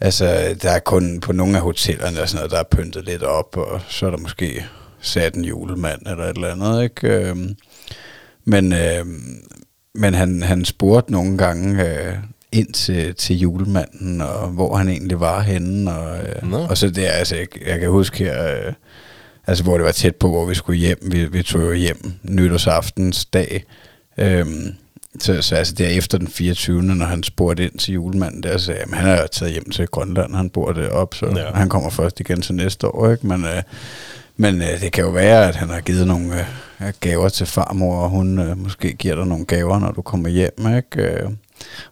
altså, 0.00 0.56
der 0.62 0.70
er 0.70 0.78
kun 0.78 1.20
på 1.20 1.32
nogle 1.32 1.56
af 1.56 1.62
hotellerne 1.62 2.20
og 2.22 2.28
sådan 2.28 2.38
noget, 2.38 2.52
der 2.52 2.58
er 2.58 2.82
pyntet 2.82 3.04
lidt 3.04 3.22
op, 3.22 3.56
og 3.56 3.80
så 3.88 4.06
er 4.06 4.10
der 4.10 4.18
måske 4.18 4.64
sat 5.00 5.34
en 5.34 5.44
julemand 5.44 6.06
eller 6.06 6.24
et 6.24 6.36
eller 6.36 6.52
andet, 6.52 6.82
ikke? 6.82 7.08
Øh, 7.08 7.36
men, 8.44 8.72
øh, 8.72 9.06
men 9.96 10.14
han, 10.14 10.42
han 10.42 10.64
spurgte 10.64 11.12
nogle 11.12 11.38
gange 11.38 11.84
øh, 11.84 12.14
ind 12.52 12.72
til, 12.72 13.14
til 13.14 13.38
julemanden, 13.38 14.20
og 14.20 14.48
hvor 14.48 14.76
han 14.76 14.88
egentlig 14.88 15.20
var 15.20 15.40
henne. 15.40 15.92
Og, 15.92 16.18
øh, 16.18 16.50
Nå. 16.50 16.58
og 16.58 16.78
så 16.78 16.90
det 16.90 17.04
altså, 17.04 17.36
jeg, 17.36 17.46
jeg 17.66 17.80
kan 17.80 17.90
huske 17.90 18.18
her, 18.18 18.66
øh, 18.66 18.72
altså, 19.46 19.64
hvor 19.64 19.76
det 19.76 19.84
var 19.84 19.92
tæt 19.92 20.16
på, 20.16 20.28
hvor 20.28 20.46
vi 20.46 20.54
skulle 20.54 20.78
hjem. 20.78 20.98
Vi, 21.02 21.24
vi 21.24 21.42
tog 21.42 21.62
jo 21.62 21.72
hjem 21.72 22.12
nytårsaftens 22.22 23.24
dag. 23.24 23.64
Øhm, 24.18 24.74
så, 25.20 25.42
så 25.42 25.56
altså 25.56 25.74
der 25.74 25.88
efter 25.88 26.18
den 26.18 26.28
24. 26.28 26.82
når 26.82 27.06
han 27.06 27.22
spurgte 27.22 27.64
ind 27.64 27.78
til 27.78 27.94
julemanden, 27.94 28.42
der 28.42 28.58
sagde 28.58 28.80
han, 28.80 28.94
han 28.94 29.08
er 29.08 29.20
jo 29.20 29.28
taget 29.32 29.52
hjem 29.52 29.70
til 29.70 29.86
Grønland, 29.86 30.34
han 30.34 30.50
bor 30.50 30.72
deroppe, 30.72 31.16
så 31.16 31.26
ja. 31.36 31.50
han 31.54 31.68
kommer 31.68 31.90
først 31.90 32.20
igen 32.20 32.42
til 32.42 32.54
næste 32.54 32.88
år, 32.88 33.10
ikke? 33.10 33.26
Men, 33.26 33.44
øh, 33.44 33.62
men 34.36 34.62
øh, 34.62 34.80
det 34.80 34.92
kan 34.92 35.04
jo 35.04 35.10
være, 35.10 35.48
at 35.48 35.56
han 35.56 35.68
har 35.68 35.80
givet 35.80 36.06
nogle 36.06 36.34
øh, 36.80 36.92
gaver 37.00 37.28
til 37.28 37.46
farmor, 37.46 37.96
og 38.02 38.10
hun 38.10 38.38
øh, 38.38 38.58
måske 38.58 38.92
giver 38.92 39.14
dig 39.14 39.26
nogle 39.26 39.44
gaver, 39.44 39.78
når 39.78 39.90
du 39.92 40.02
kommer 40.02 40.28
hjem, 40.28 40.76
ikke? 40.76 41.02
Øh, 41.02 41.30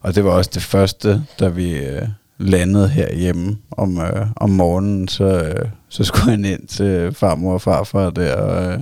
og 0.01 0.15
det 0.15 0.25
var 0.25 0.31
også 0.31 0.51
det 0.55 0.63
første, 0.63 1.23
da 1.41 1.49
vi 1.49 1.73
øh, 1.73 2.03
landede 2.39 2.89
herhjemme 2.89 3.57
om, 3.71 4.01
øh, 4.01 4.27
om 4.37 4.51
morgenen, 4.51 5.09
så, 5.09 5.25
øh, 5.25 5.69
så 5.89 6.05
skulle 6.05 6.31
han 6.31 6.45
ind 6.45 6.67
til 6.67 7.15
farmor 7.15 7.53
og 7.53 7.63
farfar 7.63 8.11
der 8.11 8.35
og, 8.35 8.73
øh, 8.73 8.79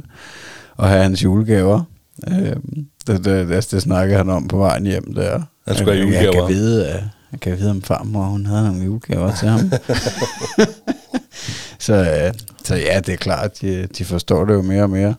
og 0.77 0.89
have 0.89 1.03
hans 1.03 1.25
julegaver. 1.25 1.83
Øh, 2.29 2.57
det, 3.07 3.25
det, 3.25 3.49
det, 3.49 3.71
det 3.71 3.83
snakkede 3.83 4.17
han 4.19 4.31
om 4.31 4.49
på 4.49 4.57
vejen 4.59 4.87
hjem 4.87 5.15
der. 5.15 5.41
Han 5.67 5.77
skulle 5.77 5.93
have 5.99 6.07
Jeg- 6.07 6.15
Jeg 6.15 6.25
julegaver. 6.25 6.47
kan 6.47 6.55
vide, 6.57 6.89
at 6.89 7.03
jeg 7.33 7.41
kan 7.41 7.59
vide 7.59 7.71
om 7.71 7.83
farmor, 7.83 8.25
hun 8.25 8.47
havde 8.47 8.67
nogle 8.67 8.85
julegaver 8.85 9.35
til 9.35 9.49
ham. 9.49 9.61
så, 11.83 11.95
øh, 11.95 12.35
så 12.65 12.75
ja, 12.75 13.01
det 13.01 13.13
er 13.13 13.17
klart, 13.17 13.61
de, 13.61 13.87
de 13.87 14.05
forstår 14.05 14.45
det 14.45 14.55
jo 14.55 14.63
mere 14.63 14.83
og 14.83 14.91
mere. 14.91 15.15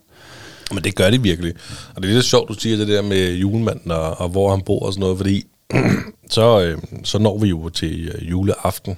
Men 0.71 0.83
det 0.83 0.95
gør 0.95 1.09
de 1.09 1.21
virkelig. 1.21 1.53
Og 1.95 2.01
det 2.01 2.09
er 2.09 2.13
lidt 2.13 2.25
sjovt, 2.25 2.49
du 2.49 2.53
siger 2.53 2.77
det 2.77 2.87
der 2.87 3.01
med 3.01 3.33
julemanden 3.33 3.91
og, 3.91 4.19
og 4.19 4.29
hvor 4.29 4.51
han 4.51 4.61
bor 4.61 4.85
og 4.85 4.93
sådan 4.93 5.01
noget, 5.01 5.17
fordi 5.17 5.45
så, 6.29 6.61
øh, 6.61 6.77
så 7.03 7.19
når 7.19 7.37
vi 7.37 7.47
jo 7.47 7.69
til 7.69 8.07
øh, 8.07 8.29
juleaften. 8.29 8.97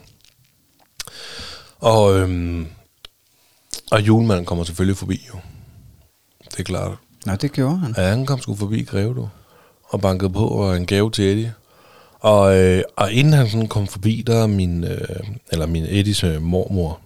Og, 1.79 2.19
øh, 2.19 2.65
og 3.91 4.01
julemanden 4.01 4.45
kommer 4.45 4.63
selvfølgelig 4.63 4.97
forbi 4.97 5.21
jo. 5.33 5.39
Det 6.51 6.59
er 6.59 6.63
klart. 6.63 6.91
Nå, 7.25 7.35
det 7.35 7.51
gjorde 7.51 7.77
han. 7.77 7.93
Ja, 7.97 8.03
han 8.03 8.25
kom 8.25 8.39
sgu 8.39 8.55
forbi 8.55 8.83
Greve, 8.83 9.13
du. 9.13 9.29
Og 9.83 10.01
bankede 10.01 10.29
på 10.29 10.47
og 10.47 10.77
en 10.77 10.85
gave 10.85 11.11
til 11.11 11.25
Eddie. 11.25 11.53
Og, 12.19 12.57
øh, 12.57 12.83
og 12.95 13.11
inden 13.11 13.33
han 13.33 13.49
sådan 13.49 13.67
kom 13.67 13.87
forbi, 13.87 14.23
der 14.27 14.35
er 14.43 14.47
min, 14.47 14.83
øh, 14.83 15.19
eller 15.51 15.65
min 15.65 15.85
Eddies 15.89 16.23
øh, 16.23 16.41
mormor, 16.41 16.99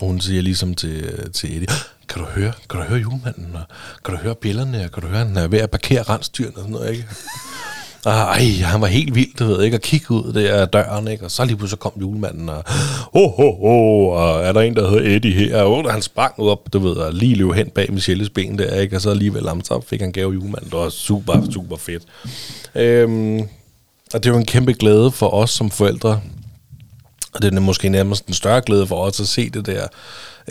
hun 0.00 0.20
siger 0.20 0.42
ligesom 0.42 0.74
til, 0.74 1.30
til 1.32 1.56
Eddie, 1.56 1.68
kan 2.08 2.22
du 2.22 2.28
høre, 2.28 2.52
kan 2.70 2.80
du 2.80 2.86
høre 2.86 3.00
julemanden, 3.00 3.48
og 3.54 3.62
kan 4.04 4.14
du 4.14 4.20
høre 4.20 4.34
billerne, 4.34 4.84
og 4.84 4.92
kan 4.92 5.02
du 5.02 5.08
høre, 5.08 5.18
han 5.18 5.36
er 5.36 5.48
ved 5.48 5.58
at 5.58 5.70
parkere 5.70 6.02
rensdyrene 6.02 6.56
og 6.56 6.60
sådan 6.60 6.72
noget, 6.72 6.90
ikke? 6.90 7.06
Og, 8.04 8.12
ej, 8.12 8.44
han 8.62 8.80
var 8.80 8.86
helt 8.86 9.14
vild, 9.14 9.36
du 9.38 9.44
ved, 9.44 9.62
ikke? 9.62 9.76
Og 9.76 9.80
kigge 9.80 10.10
ud 10.10 10.32
der 10.32 10.54
af 10.54 10.68
døren, 10.68 11.08
ikke? 11.08 11.24
Og 11.24 11.30
så 11.30 11.44
lige 11.44 11.56
pludselig 11.56 11.78
kom 11.78 11.92
julemanden, 12.00 12.48
og 12.48 12.62
ho, 13.12 13.28
ho, 13.28 13.50
ho, 13.50 14.08
og 14.08 14.44
er 14.44 14.52
der 14.52 14.60
en, 14.60 14.76
der 14.76 14.90
hedder 14.90 15.16
Eddie 15.16 15.32
her? 15.32 15.62
Og 15.62 15.72
oh, 15.72 15.90
han 15.90 16.02
sprang 16.02 16.38
op, 16.38 16.72
du 16.72 16.78
ved, 16.78 16.96
og 16.96 17.12
lige 17.12 17.34
løb 17.34 17.52
hen 17.52 17.70
bag 17.70 17.92
Michelles 17.92 18.30
ben 18.30 18.58
der, 18.58 18.80
ikke? 18.80 18.96
Og 18.96 19.02
så 19.02 19.10
alligevel, 19.10 19.48
ham, 19.48 19.64
så 19.64 19.80
fik 19.86 20.00
han 20.00 20.12
gave 20.12 20.32
julemanden. 20.32 20.70
Det 20.70 20.78
var 20.78 20.88
super, 20.88 21.50
super 21.50 21.76
fedt. 21.76 22.02
Øhm, 22.74 23.40
og 24.14 24.24
det 24.24 24.32
var 24.32 24.38
en 24.38 24.46
kæmpe 24.46 24.72
glæde 24.72 25.10
for 25.10 25.34
os 25.34 25.50
som 25.50 25.70
forældre, 25.70 26.20
og 27.36 27.42
det 27.42 27.54
er 27.54 27.60
måske 27.60 27.88
nærmest 27.88 28.26
en 28.26 28.34
større 28.34 28.60
glæde 28.60 28.86
for 28.86 28.96
os 29.04 29.20
at 29.20 29.28
se 29.28 29.50
det 29.50 29.66
der, 29.66 29.86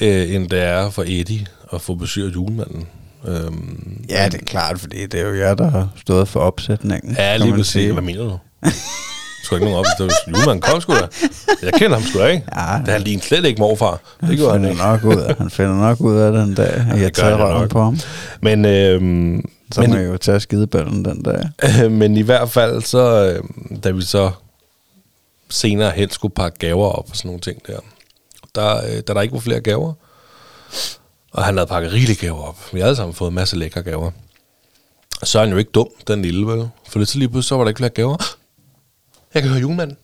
øh, 0.02 0.36
end 0.36 0.50
det 0.50 0.62
er 0.64 0.90
for 0.90 1.04
Eddie 1.08 1.46
at 1.74 1.82
få 1.82 1.96
besøg 1.96 2.26
af 2.26 2.34
julemanden. 2.36 2.88
Øhm, 3.28 4.06
Ja, 4.10 4.26
det 4.26 4.42
er 4.42 4.46
klart, 4.46 4.80
fordi 4.80 5.06
det 5.06 5.20
er 5.20 5.26
jo 5.28 5.36
jer, 5.40 5.54
der 5.54 5.70
har 5.72 5.90
stået 6.02 6.28
for 6.28 6.40
opsætningen. 6.40 7.16
Ja, 7.18 7.38
lige 7.38 7.54
præcis. 7.54 7.92
Hvad 7.92 8.02
mener 8.04 8.24
du? 8.24 8.38
Sgu 9.44 9.56
ikke 9.56 9.66
nogen 9.66 9.80
op. 9.80 9.86
Det 9.98 10.06
var 10.06 10.14
julemanden 10.28 10.62
kom 10.62 10.82
sgu 10.82 10.94
da. 10.94 11.08
Jeg 11.64 11.74
kender 11.74 11.98
ham 11.98 12.04
sgu 12.08 12.20
da, 12.20 12.26
ikke? 12.28 12.46
Ja. 12.56 12.78
Det 12.86 12.88
han 12.94 13.02
lignede 13.02 13.26
slet 13.26 13.46
ikke 13.46 13.60
morfar. 13.60 14.00
Det 14.22 14.38
gjorde 14.38 14.60
han 14.60 14.70
ikke. 14.70 14.82
nok 14.82 15.04
ud 15.04 15.16
af, 15.16 15.36
han 15.38 15.50
finder 15.50 15.76
nok 15.76 16.02
ud 16.02 16.16
af 16.18 16.32
den 16.32 16.54
dag, 16.54 16.86
at 16.92 17.02
jeg 17.02 17.14
tager 17.14 17.38
røven 17.46 17.70
på 17.70 17.82
ham. 17.84 18.00
Men, 18.42 18.66
øhm, 18.66 19.46
Så 19.72 19.82
men, 19.82 19.90
må 19.90 19.96
jeg 19.96 20.08
jo 20.08 20.18
tage 20.18 20.40
skideballen 20.40 21.06
den 21.06 21.24
dag. 21.24 21.50
men 22.00 22.18
i 22.18 22.22
hvert 22.22 22.50
fald, 22.52 22.82
så, 22.82 23.34
øh, 23.34 23.44
da 23.84 23.92
vi 23.92 24.02
så 24.02 24.32
senere 25.50 25.92
hen 25.92 26.10
skulle 26.10 26.34
pakke 26.34 26.58
gaver 26.60 26.88
op 26.88 27.10
og 27.10 27.16
sådan 27.16 27.30
nogle 27.30 27.42
ting 27.42 27.68
der, 27.68 27.80
der, 28.56 28.78
øh, 28.78 29.02
da 29.08 29.14
der 29.14 29.22
ikke 29.22 29.34
var 29.34 29.40
flere 29.40 29.62
gaver, 29.62 29.94
og 31.32 31.44
han 31.44 31.58
havde 31.58 31.68
pakket 31.68 31.94
rigelige 31.94 32.16
gaver 32.16 32.44
op. 32.44 32.74
Vi 32.74 32.80
havde 32.80 32.88
alle 32.88 32.96
sammen 32.96 33.14
fået 33.14 33.30
en 33.30 33.36
masse 33.36 33.56
lækre 33.56 33.84
gaver. 33.84 34.12
Så 35.24 35.40
er 35.40 35.44
han 35.44 35.52
jo 35.52 35.58
ikke 35.58 35.72
dum, 35.72 35.88
den 36.08 36.22
lille, 36.22 36.48
vel? 36.48 36.70
For 36.88 37.00
lidt 37.00 37.10
så 37.10 37.20
lige 37.20 37.30
pludselig, 37.30 37.50
så 37.50 37.56
var 37.56 37.64
der 37.64 37.70
ikke 37.70 37.78
flere 37.78 37.90
gaver. 37.90 38.18
Jeg 39.34 39.42
kan 39.42 39.52
høre 39.52 39.62
julemanden. 39.62 39.98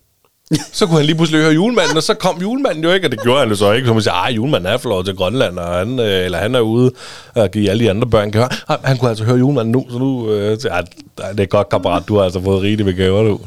Så 0.71 0.85
kunne 0.85 0.97
han 0.97 1.05
lige 1.05 1.15
pludselig 1.15 1.41
høre 1.41 1.53
julemanden, 1.53 1.97
og 1.97 2.03
så 2.03 2.13
kom 2.13 2.41
julemanden 2.41 2.83
jo 2.83 2.91
ikke, 2.91 3.07
og 3.07 3.11
det 3.11 3.21
gjorde 3.21 3.39
han 3.39 3.49
jo 3.49 3.55
så 3.55 3.71
ikke. 3.71 3.87
Så 3.87 3.93
man 3.93 4.01
siger, 4.03 4.13
ah, 4.13 4.35
julemanden 4.35 4.73
er 4.73 4.77
flot 4.77 5.05
til 5.05 5.15
Grønland, 5.15 5.59
og 5.59 5.73
han, 5.77 5.99
øh, 5.99 6.25
eller 6.25 6.37
han 6.37 6.55
er 6.55 6.59
ude 6.59 6.91
og 7.35 7.51
give 7.51 7.69
alle 7.69 7.83
de 7.83 7.89
andre 7.89 8.07
børn 8.07 8.31
gaver. 8.31 8.47
Ah, 8.71 8.77
Han 8.83 8.97
kunne 8.97 9.09
altså 9.09 9.23
høre 9.23 9.37
julemanden 9.37 9.71
nu, 9.71 9.85
så 9.89 9.97
nu, 9.97 10.29
øh, 10.31 10.59
så, 10.59 10.69
ah, 10.69 10.83
det 11.31 11.39
er 11.39 11.45
godt, 11.45 11.69
kammerat, 11.69 12.03
du 12.07 12.15
har 12.17 12.23
altså 12.23 12.41
fået 12.41 12.61
rigeligt 12.61 12.85
med 12.85 12.93
gaver, 12.93 13.23
du. 13.23 13.39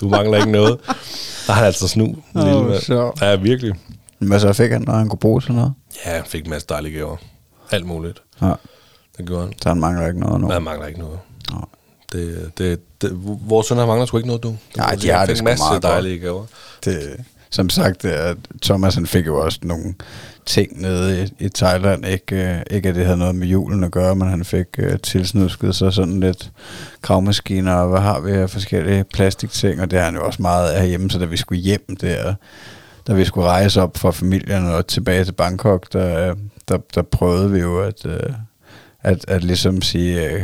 Du 0.00 0.08
mangler 0.08 0.38
ikke 0.38 0.50
noget. 0.52 0.78
Der 1.46 1.52
er 1.52 1.56
han 1.56 1.64
altså 1.64 1.88
snu, 1.88 2.16
lille 2.34 2.80
sjovt. 2.80 3.22
Ja, 3.22 3.34
virkelig. 3.36 3.74
Men 4.18 4.40
så 4.40 4.52
fik 4.52 4.70
han, 4.70 4.84
når 4.86 4.92
han 4.94 5.08
kunne 5.08 5.18
bruge 5.18 5.40
til 5.40 5.52
noget. 5.52 5.72
Ja, 6.06 6.10
han 6.10 6.22
fik 6.26 6.44
en 6.44 6.50
masse 6.50 6.66
dejlige 6.68 6.96
gaver. 6.98 7.16
Alt 7.70 7.86
muligt. 7.86 8.22
Ja, 8.42 8.52
Det 9.18 9.26
gjorde 9.26 9.42
han. 9.42 9.52
så 9.62 9.68
han 9.68 9.80
mangler 9.80 10.06
ikke 10.08 10.20
noget 10.20 10.40
nu. 10.40 10.50
Han 10.50 10.62
mangler 10.62 10.86
ikke 10.86 11.00
noget. 11.00 11.18
Nå. 11.52 11.56
Det, 12.12 12.50
det, 12.58 12.80
det, 13.02 13.10
vores 13.48 13.66
sønner 13.66 13.86
mangler 13.86 14.06
sgu 14.06 14.16
ikke 14.16 14.26
noget, 14.26 14.42
du. 14.42 14.56
Nej, 14.76 14.94
de 14.94 15.10
har 15.10 15.26
det 15.26 15.38
en 15.38 15.44
masse 15.44 15.64
dejlige 15.82 16.18
gaver. 16.18 16.44
Det, 16.84 17.16
som 17.50 17.68
sagt, 17.68 18.06
Thomas 18.62 18.94
han 18.94 19.06
fik 19.06 19.26
jo 19.26 19.40
også 19.40 19.58
nogle 19.62 19.94
ting 20.46 20.80
nede 20.80 21.22
i, 21.22 21.44
i 21.44 21.48
Thailand. 21.48 22.06
Ikke, 22.06 22.36
øh, 22.36 22.62
ikke 22.70 22.88
at 22.88 22.94
det 22.94 23.04
havde 23.04 23.18
noget 23.18 23.34
med 23.34 23.46
julen 23.46 23.84
at 23.84 23.90
gøre, 23.90 24.16
men 24.16 24.28
han 24.28 24.44
fik 24.44 24.66
øh, 24.78 24.98
tilsnusket 24.98 25.74
sig 25.74 25.92
sådan 25.92 26.20
lidt 26.20 26.50
kravmaskiner, 27.02 27.74
og 27.74 27.88
hvad 27.88 28.00
har 28.00 28.20
vi 28.20 28.32
af 28.32 28.50
forskellige 28.50 29.04
plastikting, 29.04 29.80
og 29.80 29.90
det 29.90 29.98
har 29.98 30.04
han 30.04 30.14
jo 30.14 30.26
også 30.26 30.42
meget 30.42 30.70
af 30.70 30.88
hjemme, 30.88 31.10
så 31.10 31.18
da 31.18 31.24
vi 31.24 31.36
skulle 31.36 31.60
hjem 31.60 31.96
der, 32.00 32.34
da 33.06 33.12
vi 33.12 33.24
skulle 33.24 33.46
rejse 33.46 33.82
op 33.82 33.96
fra 33.96 34.10
familien 34.10 34.66
og 34.66 34.86
tilbage 34.86 35.24
til 35.24 35.32
Bangkok, 35.32 35.92
der, 35.92 36.34
der, 36.68 36.78
der 36.94 37.02
prøvede 37.02 37.50
vi 37.50 37.58
jo 37.58 37.80
at, 37.80 38.06
øh, 38.06 38.32
at, 39.04 39.24
at 39.28 39.44
ligesom 39.44 39.82
sige, 39.82 40.30
øh, 40.30 40.42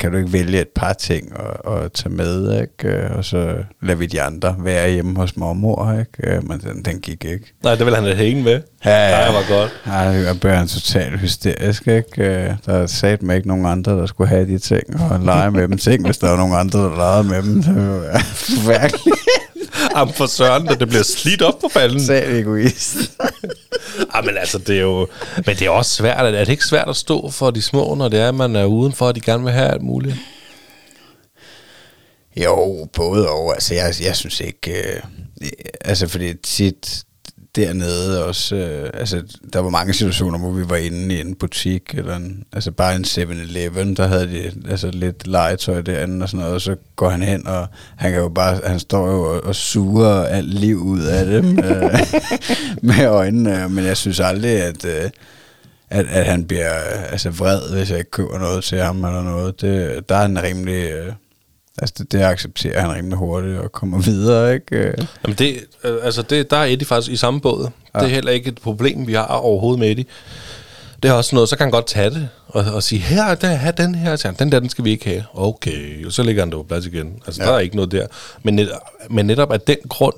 kan 0.00 0.12
du 0.12 0.16
ikke 0.18 0.32
vælge 0.32 0.60
et 0.60 0.68
par 0.74 0.92
ting 0.92 1.36
og, 1.36 1.66
og 1.72 1.92
tage 1.92 2.14
med, 2.14 2.60
ikke? 2.60 2.96
Øh, 2.96 3.16
og 3.16 3.24
så 3.24 3.54
lader 3.82 3.98
vi 3.98 4.06
de 4.06 4.22
andre 4.22 4.56
være 4.58 4.90
hjemme 4.90 5.16
hos 5.16 5.36
mormor, 5.36 5.92
ikke? 5.92 6.36
Øh, 6.36 6.48
Men 6.48 6.60
den, 6.60 6.82
den 6.84 7.00
gik 7.00 7.24
ikke. 7.24 7.52
Nej, 7.62 7.74
det 7.74 7.86
vil 7.86 7.94
han 7.94 8.04
da 8.04 8.14
hænge 8.14 8.42
med. 8.42 8.60
Ja, 8.84 9.18
ja. 9.18 9.26
Det 9.26 9.34
var 9.34 9.58
godt. 9.58 9.72
Ja, 9.86 9.92
jeg 9.98 10.40
blev 10.40 10.52
han 10.52 10.66
totalt 10.68 11.18
hysterisk, 11.20 11.88
ikke? 11.88 12.56
Der 12.66 12.86
sat 12.86 13.22
mig 13.22 13.36
ikke 13.36 13.48
nogen 13.48 13.66
andre, 13.66 13.92
der 13.92 14.06
skulle 14.06 14.28
have 14.28 14.46
de 14.46 14.58
ting 14.58 15.00
og 15.10 15.20
lege 15.20 15.50
med 15.50 15.68
dem. 15.68 15.78
Tænk, 15.78 16.06
hvis 16.06 16.18
der 16.18 16.28
var 16.30 16.36
nogen 16.36 16.54
andre, 16.54 16.78
der 16.78 16.96
legede 16.96 17.24
med 17.28 17.42
dem. 17.42 17.62
Det 17.62 17.74
ville 17.74 17.90
være 18.00 18.20
forfærdeligt. 18.54 19.16
Am 19.94 20.12
for 20.12 20.26
søren, 20.26 20.66
da 20.66 20.74
det 20.74 20.88
bliver 20.88 21.02
slidt 21.02 21.42
op 21.42 21.58
på 21.58 21.68
falden. 21.68 22.06
Sat 22.06 22.28
egoist. 22.28 22.96
Ah, 24.14 24.24
men 24.24 24.36
altså, 24.36 24.58
det 24.58 24.76
er 24.76 24.80
jo... 24.80 25.08
Men 25.46 25.56
det 25.56 25.62
er 25.62 25.70
også 25.70 25.90
svært. 25.90 26.26
Er 26.26 26.30
det 26.30 26.48
ikke 26.48 26.64
svært 26.64 26.88
at 26.88 26.96
stå 26.96 27.30
for 27.30 27.50
de 27.50 27.62
små, 27.62 27.94
når 27.94 28.08
det 28.08 28.20
er, 28.20 28.28
at 28.28 28.34
man 28.34 28.56
er 28.56 28.64
udenfor, 28.64 29.06
og 29.06 29.14
de 29.14 29.20
gerne 29.20 29.44
vil 29.44 29.52
have 29.52 29.68
alt 29.68 29.82
muligt? 29.82 30.16
Jo, 32.36 32.88
både 32.92 33.28
og. 33.28 33.54
Altså, 33.54 33.74
jeg, 33.74 33.94
jeg 34.02 34.16
synes 34.16 34.40
ikke... 34.40 34.72
Øh, 34.72 35.02
altså, 35.80 36.08
fordi 36.08 36.34
tit... 36.34 37.04
dernede 37.56 38.24
også, 38.24 38.56
øh, 38.56 38.90
altså 38.94 39.22
der 39.52 39.58
var 39.58 39.70
mange 39.70 39.94
situationer, 39.94 40.38
hvor 40.38 40.50
vi 40.50 40.68
var 40.68 40.76
inde 40.76 41.14
i 41.14 41.20
en 41.20 41.34
butik, 41.34 41.94
eller 41.94 42.16
en, 42.16 42.44
altså 42.52 42.70
bare 42.70 42.96
en 42.96 43.04
7-Eleven, 43.04 43.96
der 43.96 44.06
havde 44.06 44.26
de 44.26 44.52
altså 44.70 44.90
lidt 44.90 45.26
legetøj 45.26 45.80
derinde 45.80 46.22
og 46.22 46.28
sådan 46.28 46.40
noget, 46.40 46.54
og 46.54 46.60
så 46.60 46.76
går 46.96 47.08
han 47.08 47.22
hen, 47.22 47.46
og 47.46 47.66
han 47.96 48.12
kan 48.12 48.20
jo 48.20 48.28
bare, 48.28 48.60
han 48.66 48.78
står 48.78 49.10
jo 49.10 49.22
og, 49.22 49.44
og 49.44 49.54
suger 49.54 50.24
alt 50.24 50.54
liv 50.54 50.76
ud 50.76 51.02
af 51.02 51.26
det 51.26 51.44
øh, 51.44 51.98
med 52.82 53.06
øjnene, 53.06 53.68
men 53.68 53.84
jeg 53.84 53.96
synes 53.96 54.20
aldrig, 54.20 54.62
at, 54.62 54.84
øh, 54.84 55.10
at, 55.90 56.06
at 56.06 56.26
han 56.26 56.44
bliver 56.44 56.72
altså 57.10 57.30
vred, 57.30 57.60
hvis 57.76 57.90
jeg 57.90 57.98
ikke 57.98 58.10
køber 58.10 58.38
noget 58.38 58.64
til 58.64 58.78
ham 58.78 59.04
eller 59.04 59.22
noget. 59.22 59.60
Det, 59.60 60.08
der 60.08 60.14
er 60.14 60.20
han 60.20 60.42
rimelig... 60.42 60.90
Øh, 60.90 61.12
altså 61.78 61.94
det, 61.98 62.12
det 62.12 62.22
accepterer 62.22 62.80
han 62.80 62.92
rimelig 62.92 63.18
hurtigt 63.18 63.58
og 63.58 63.72
kommer 63.72 63.98
videre, 63.98 64.54
ikke? 64.54 64.76
Øh, 64.76 64.94
Jamen 65.24 65.36
det, 65.38 65.64
øh, 65.84 65.96
altså 66.02 66.22
det, 66.22 66.50
der 66.50 66.56
er 66.56 66.64
Eddie 66.64 66.86
faktisk 66.86 67.12
i 67.12 67.16
samme 67.16 67.40
båd. 67.40 67.70
Ja. 67.94 67.98
Det 67.98 68.06
er 68.06 68.10
heller 68.10 68.32
ikke 68.32 68.48
et 68.48 68.60
problem, 68.62 69.06
vi 69.06 69.12
har 69.12 69.26
overhovedet 69.26 69.80
med 69.80 69.90
Eddie. 69.90 70.04
Det 71.02 71.10
er 71.10 71.14
også 71.14 71.36
noget, 71.36 71.48
så 71.48 71.56
kan 71.56 71.64
han 71.64 71.70
godt 71.70 71.86
tage 71.86 72.10
det 72.10 72.28
og, 72.46 72.64
og 72.74 72.82
sige, 72.82 72.98
her, 72.98 73.34
der, 73.34 73.54
her, 73.54 73.70
den 73.70 73.94
her, 73.94 74.16
så 74.16 74.34
den 74.38 74.52
der, 74.52 74.60
den 74.60 74.68
skal 74.68 74.84
vi 74.84 74.90
ikke 74.90 75.04
have. 75.04 75.24
Okay, 75.34 76.06
og 76.06 76.12
så 76.12 76.22
lægger 76.22 76.42
han 76.42 76.50
det 76.50 76.56
på 76.56 76.62
plads 76.62 76.86
igen. 76.86 77.12
Altså, 77.26 77.42
ja. 77.42 77.48
der 77.48 77.54
er 77.54 77.60
ikke 77.60 77.76
noget 77.76 77.92
der. 77.92 78.06
Men, 78.42 78.54
net, 78.54 78.70
men 79.10 79.26
netop 79.26 79.52
af 79.52 79.60
den 79.60 79.76
grund, 79.88 80.14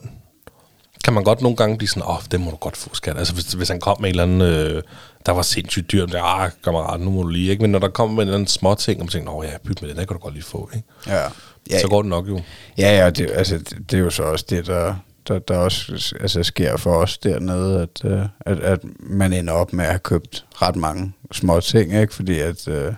kan 1.04 1.14
man 1.14 1.24
godt 1.24 1.42
nogle 1.42 1.56
gange 1.56 1.78
blive 1.78 1.88
sådan, 1.88 2.02
åh, 2.02 2.16
oh, 2.16 2.22
det 2.30 2.40
må 2.40 2.50
du 2.50 2.56
godt 2.56 2.76
få, 2.76 2.90
skat. 2.92 3.18
Altså, 3.18 3.34
hvis, 3.34 3.52
hvis 3.52 3.68
han 3.68 3.80
kom 3.80 3.96
med 4.00 4.08
en 4.08 4.20
eller 4.20 4.22
anden, 4.22 4.40
øh, 4.40 4.82
der 5.26 5.32
var 5.32 5.42
sindssygt 5.42 5.92
dyrt, 5.92 6.12
der, 6.12 6.22
ah, 6.22 6.50
kammerat, 6.64 7.00
nu 7.00 7.10
må 7.10 7.22
du 7.22 7.28
lige, 7.28 7.50
ikke? 7.50 7.62
Men 7.62 7.70
når 7.70 7.78
der 7.78 7.88
kommer 7.88 8.22
en 8.22 8.28
eller 8.28 8.34
anden 8.34 8.48
små 8.48 8.74
ting, 8.74 9.00
og 9.00 9.04
man 9.04 9.10
tænker, 9.10 9.32
åh 9.32 9.44
ja, 9.44 9.50
byt 9.64 9.82
med 9.82 9.88
det, 9.88 9.96
den 9.96 10.06
kan 10.06 10.14
du 10.16 10.20
godt 10.20 10.34
lige 10.34 10.44
få, 10.44 10.70
ikke? 10.74 10.86
ja. 11.06 11.22
Ja, 11.70 11.80
Så 11.80 11.88
går 11.88 12.02
det 12.02 12.08
nok 12.08 12.28
jo. 12.28 12.40
Ja, 12.78 12.98
ja, 12.98 13.10
det, 13.10 13.30
altså, 13.34 13.58
det, 13.58 13.90
det 13.90 13.96
er 13.96 14.00
jo 14.00 14.10
så 14.10 14.22
også 14.22 14.44
det, 14.50 14.66
der, 14.66 14.94
der, 15.28 15.38
der 15.38 15.56
også 15.56 16.14
altså, 16.20 16.42
sker 16.42 16.76
for 16.76 16.94
os 16.94 17.18
dernede, 17.18 17.82
at, 17.82 18.10
øh, 18.10 18.22
at, 18.40 18.60
at 18.60 18.80
man 19.00 19.32
ender 19.32 19.52
op 19.52 19.72
med 19.72 19.84
at 19.84 19.90
have 19.90 19.98
købt 19.98 20.44
ret 20.62 20.76
mange 20.76 21.12
små 21.32 21.60
ting, 21.60 21.94
ikke? 21.94 22.14
Fordi 22.14 22.40
at, 22.40 22.68
øh, 22.68 22.92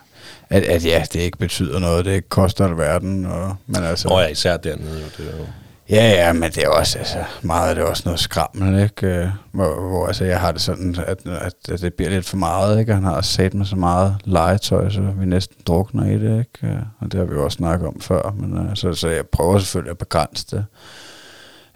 at, 0.51 0.63
at 0.63 0.85
ja, 0.85 1.05
det 1.13 1.21
ikke 1.21 1.39
betyder 1.39 1.79
noget, 1.79 2.05
det 2.05 2.15
ikke 2.15 2.29
koster 2.29 2.65
alverden, 2.65 3.27
og, 3.27 3.57
men 3.67 3.85
altså... 3.85 4.09
Nå 4.09 4.19
ja, 4.19 4.27
især 4.27 4.57
dernede 4.57 5.01
jo. 5.01 5.25
Det 5.25 5.35
er 5.35 5.39
jo. 5.39 5.47
Ja, 5.91 6.11
ja, 6.11 6.33
men 6.33 6.43
det 6.43 6.65
er 6.65 6.69
også, 6.69 6.99
altså, 6.99 7.25
meget 7.43 7.69
af 7.69 7.75
det 7.75 7.85
er 7.85 7.89
også 7.89 8.03
noget 8.05 8.21
skræmmende, 8.21 8.83
ikke? 8.83 9.07
Øh, 9.07 9.29
hvor, 9.53 9.89
hvor 9.89 10.07
altså, 10.07 10.25
jeg 10.25 10.41
har 10.41 10.53
det 10.53 10.61
sådan, 10.61 10.97
at, 11.07 11.27
at, 11.27 11.55
at 11.73 11.81
det 11.81 11.95
bliver 11.95 12.11
lidt 12.11 12.27
for 12.27 12.37
meget, 12.37 12.81
ikke? 12.81 12.95
Han 12.95 13.05
har 13.05 13.21
sat 13.21 13.55
med 13.55 13.67
så 13.67 13.77
meget 13.77 14.17
legetøj, 14.25 14.91
så 14.91 15.01
vi 15.01 15.27
næsten 15.27 15.57
drukner 15.67 16.05
i 16.05 16.19
det, 16.19 16.39
ikke? 16.39 16.75
Øh, 16.75 16.83
og 16.99 17.13
det 17.13 17.21
har 17.21 17.27
vi 17.27 17.35
jo 17.35 17.45
også 17.45 17.57
snakket 17.57 17.89
om 17.89 18.01
før, 18.01 18.35
men 18.37 18.69
altså, 18.69 18.93
så 18.93 19.09
jeg 19.09 19.27
prøver 19.27 19.59
selvfølgelig 19.59 19.91
at 19.91 19.99
begrænse 19.99 20.47
det. 20.51 20.65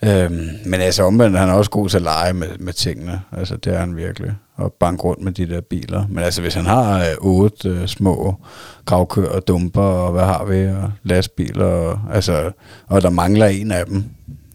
Øhm, 0.05 0.49
men 0.67 0.81
altså 0.81 1.03
omvendt, 1.03 1.39
han 1.39 1.49
er 1.49 1.53
også 1.53 1.71
god 1.71 1.89
til 1.89 1.97
at 1.97 2.03
lege 2.03 2.33
med, 2.33 2.49
med 2.59 2.73
tingene. 2.73 3.21
Altså 3.33 3.57
det 3.57 3.75
er 3.75 3.79
han 3.79 3.97
virkelig. 3.97 4.33
Og 4.57 4.73
banke 4.73 5.03
rundt 5.03 5.23
med 5.23 5.33
de 5.33 5.49
der 5.49 5.61
biler. 5.61 6.05
Men 6.09 6.25
altså 6.25 6.41
hvis 6.41 6.55
han 6.55 6.67
har 6.67 6.99
øh, 6.99 7.15
otte 7.21 7.69
øh, 7.69 7.87
små 7.87 8.37
gravkør 8.85 9.29
og 9.29 9.49
dumper 9.49 9.83
og 9.83 10.13
hvad 10.13 10.25
har 10.25 10.45
vi, 10.45 10.67
og 10.67 10.93
lastbiler, 11.03 11.65
og, 11.65 12.01
altså, 12.13 12.51
og 12.87 13.03
der 13.03 13.11
mangler 13.11 13.47
en 13.47 13.73
af 13.73 13.87
dem, 13.87 14.05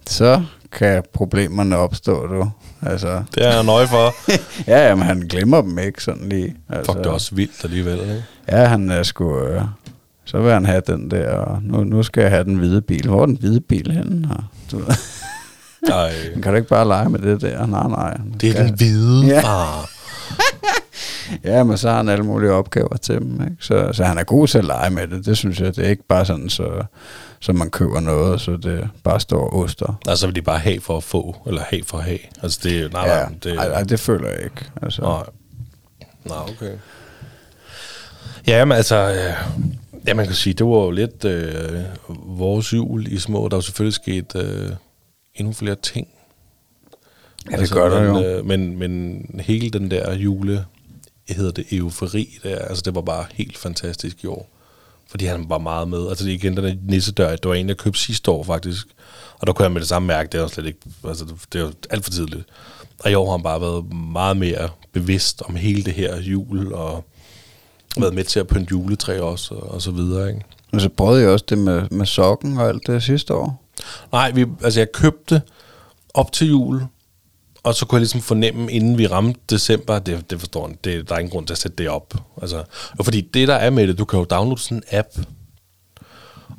så 0.07 0.41
kan 0.71 1.03
problemerne 1.13 1.77
opstå, 1.77 2.27
du. 2.27 2.49
Altså, 2.81 3.23
Det 3.35 3.45
er 3.45 3.53
jeg 3.55 3.63
nøje 3.63 3.87
for. 3.87 4.13
ja, 4.71 4.87
jamen, 4.87 5.05
han 5.05 5.19
glemmer 5.19 5.61
dem 5.61 5.79
ikke 5.79 6.03
sådan 6.03 6.29
lige. 6.29 6.55
Altså, 6.69 6.91
Fuck, 6.91 7.03
det 7.03 7.09
er 7.09 7.13
også 7.13 7.35
vildt 7.35 7.63
alligevel, 7.63 7.99
ikke? 7.99 8.23
Ja, 8.51 8.65
han 8.65 8.89
er 8.89 9.03
sgu... 9.03 9.39
Øh, 9.39 9.61
så 10.25 10.41
vil 10.41 10.51
han 10.51 10.65
have 10.65 10.81
den 10.87 11.11
der, 11.11 11.31
og 11.31 11.59
nu, 11.63 11.83
nu 11.83 12.03
skal 12.03 12.21
jeg 12.21 12.31
have 12.31 12.43
den 12.43 12.55
hvide 12.55 12.81
bil. 12.81 13.07
Hvor 13.07 13.21
er 13.21 13.25
den 13.25 13.37
hvide 13.39 13.61
bil 13.61 13.91
henne? 13.91 14.29
Du, 14.71 14.81
ved. 15.87 16.33
Ej, 16.35 16.41
kan 16.41 16.51
du 16.51 16.55
ikke 16.57 16.67
bare 16.69 16.87
lege 16.87 17.09
med 17.09 17.19
det 17.19 17.41
der? 17.41 17.65
Nej, 17.65 17.87
nej. 17.87 18.17
det 18.41 18.49
er 18.49 18.53
Skal- 18.53 18.67
den 18.67 18.75
hvide 18.75 19.25
Ja. 19.27 19.41
far. 19.41 19.89
Ja, 21.43 21.63
men 21.63 21.77
så 21.77 21.89
har 21.89 21.97
han 21.97 22.09
alle 22.09 22.23
mulige 22.25 22.51
opgaver 22.51 22.97
til 22.97 23.15
dem. 23.15 23.33
Ikke? 23.43 23.55
Så, 23.59 23.89
så 23.93 24.03
han 24.03 24.17
er 24.17 24.23
god 24.23 24.47
til 24.47 24.57
at 24.57 24.65
lege 24.65 24.89
med 24.89 25.07
det. 25.07 25.25
Det 25.25 25.37
synes 25.37 25.59
jeg, 25.59 25.75
det 25.75 25.85
er 25.85 25.89
ikke 25.89 26.07
bare 26.07 26.25
sådan, 26.25 26.49
så, 26.49 26.83
så 27.39 27.53
man 27.53 27.69
køber 27.69 27.99
noget, 27.99 28.41
så 28.41 28.51
det 28.57 28.89
bare 29.03 29.19
står 29.19 29.55
oster. 29.55 29.99
Altså 30.07 30.27
vil 30.27 30.35
de 30.35 30.41
bare 30.41 30.59
have 30.59 30.81
for 30.81 30.97
at 30.97 31.03
få, 31.03 31.35
eller 31.47 31.61
have 31.69 31.81
for 31.85 31.97
at 31.97 32.03
have. 32.03 32.19
Altså 32.43 32.59
det 32.63 32.93
nej, 32.93 33.07
Ja, 33.07 33.15
nej, 33.15 33.29
det, 33.43 33.55
nej, 33.55 33.69
nej, 33.69 33.83
det 33.83 33.99
føler 33.99 34.29
jeg 34.29 34.39
ikke. 34.43 34.65
Altså, 34.81 35.01
Nej. 35.01 35.23
Nå, 36.25 36.33
okay. 36.35 36.71
Ja, 38.47 38.65
men 38.65 38.77
altså, 38.77 38.95
øh, 38.95 39.33
ja, 40.07 40.13
man 40.13 40.25
kan 40.25 40.35
sige, 40.35 40.53
det 40.53 40.65
var 40.65 40.71
jo 40.77 40.91
lidt 40.91 41.25
øh, 41.25 41.81
vores 42.25 42.73
jul 42.73 43.07
i 43.07 43.19
små. 43.19 43.47
Der 43.47 43.53
er 43.55 43.57
jo 43.57 43.61
selvfølgelig 43.61 43.93
sket 43.95 44.35
øh, 44.35 44.69
endnu 45.37 45.53
flere 45.53 45.75
ting. 45.75 46.07
Ja, 47.51 47.57
det 47.57 47.71
gør 47.71 47.89
der 47.89 48.13
men, 48.13 48.23
jo. 48.23 48.29
Øh, 48.29 48.45
men, 48.45 48.77
men 48.77 49.25
hele 49.43 49.69
den 49.69 49.91
der 49.91 50.13
jule, 50.13 50.65
hedder 51.29 51.51
det 51.51 51.65
eufori, 51.71 52.37
der, 52.43 52.59
altså 52.59 52.83
det 52.85 52.95
var 52.95 53.01
bare 53.01 53.25
helt 53.33 53.57
fantastisk 53.57 54.23
i 54.23 54.27
år. 54.27 54.49
Fordi 55.09 55.25
han 55.25 55.45
var 55.49 55.57
meget 55.57 55.87
med. 55.87 56.09
Altså 56.09 56.25
det 56.25 56.31
igen 56.31 56.57
den 56.57 56.63
der 56.63 56.75
nissedør, 56.81 57.29
det 57.29 57.45
var 57.45 57.53
en, 57.53 57.67
jeg 57.67 57.77
købte 57.77 57.99
sidste 57.99 58.31
år 58.31 58.43
faktisk. 58.43 58.87
Og 59.39 59.47
der 59.47 59.53
kunne 59.53 59.63
jeg 59.63 59.71
med 59.71 59.81
det 59.81 59.89
samme 59.89 60.07
mærke, 60.07 60.29
det 60.31 60.37
er 60.37 60.41
jo 60.41 60.47
slet 60.47 60.65
ikke, 60.65 60.79
altså 61.07 61.25
det, 61.53 61.59
er 61.59 61.63
jo 61.63 61.71
alt 61.89 62.03
for 62.03 62.11
tidligt. 62.11 62.45
Og 62.99 63.11
i 63.11 63.13
år 63.13 63.25
har 63.25 63.37
han 63.37 63.43
bare 63.43 63.61
været 63.61 63.93
meget 63.93 64.37
mere 64.37 64.69
bevidst 64.91 65.41
om 65.41 65.55
hele 65.55 65.83
det 65.83 65.93
her 65.93 66.21
jul, 66.21 66.73
og 66.73 67.05
været 67.97 68.13
med 68.13 68.23
til 68.23 68.39
at 68.39 68.47
pynte 68.47 68.71
juletræ 68.71 69.19
også, 69.19 69.55
og, 69.55 69.71
og 69.71 69.81
så 69.81 69.91
videre, 69.91 70.29
ikke? 70.29 70.41
Men 70.71 70.79
så 70.79 70.89
prøvede 70.89 71.21
jeg 71.21 71.29
også 71.29 71.45
det 71.49 71.57
med, 71.57 71.89
med 71.91 72.05
sokken 72.05 72.57
og 72.57 72.69
alt 72.69 72.87
det 72.87 73.03
sidste 73.03 73.33
år. 73.33 73.66
Nej, 74.11 74.31
vi, 74.31 74.45
altså 74.63 74.79
jeg 74.79 74.91
købte 74.91 75.41
op 76.13 76.31
til 76.31 76.47
jul, 76.47 76.81
og 77.63 77.75
så 77.75 77.85
kunne 77.85 77.97
jeg 77.97 78.01
ligesom 78.01 78.21
fornemme, 78.21 78.71
inden 78.71 78.97
vi 78.97 79.07
ramte 79.07 79.39
december, 79.49 79.99
det, 79.99 80.29
det 80.29 80.39
forstår 80.39 80.67
jeg, 80.67 80.77
det, 80.83 81.09
der 81.09 81.15
er 81.15 81.19
ingen 81.19 81.31
grund 81.31 81.47
til 81.47 81.53
at 81.53 81.57
sætte 81.57 81.77
det 81.77 81.89
op. 81.89 82.13
Altså, 82.41 82.63
og 82.99 83.05
fordi 83.05 83.21
det, 83.21 83.47
der 83.47 83.55
er 83.55 83.69
med 83.69 83.87
det, 83.87 83.97
du 83.97 84.05
kan 84.05 84.19
jo 84.19 84.25
downloade 84.25 84.61
sådan 84.61 84.77
en 84.77 84.97
app, 84.97 85.07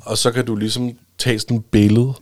og 0.01 0.17
så 0.17 0.31
kan 0.31 0.45
du 0.45 0.55
ligesom 0.55 0.91
tage 1.17 1.39
sådan 1.39 1.57
et 1.57 1.65
billede, 1.65 2.13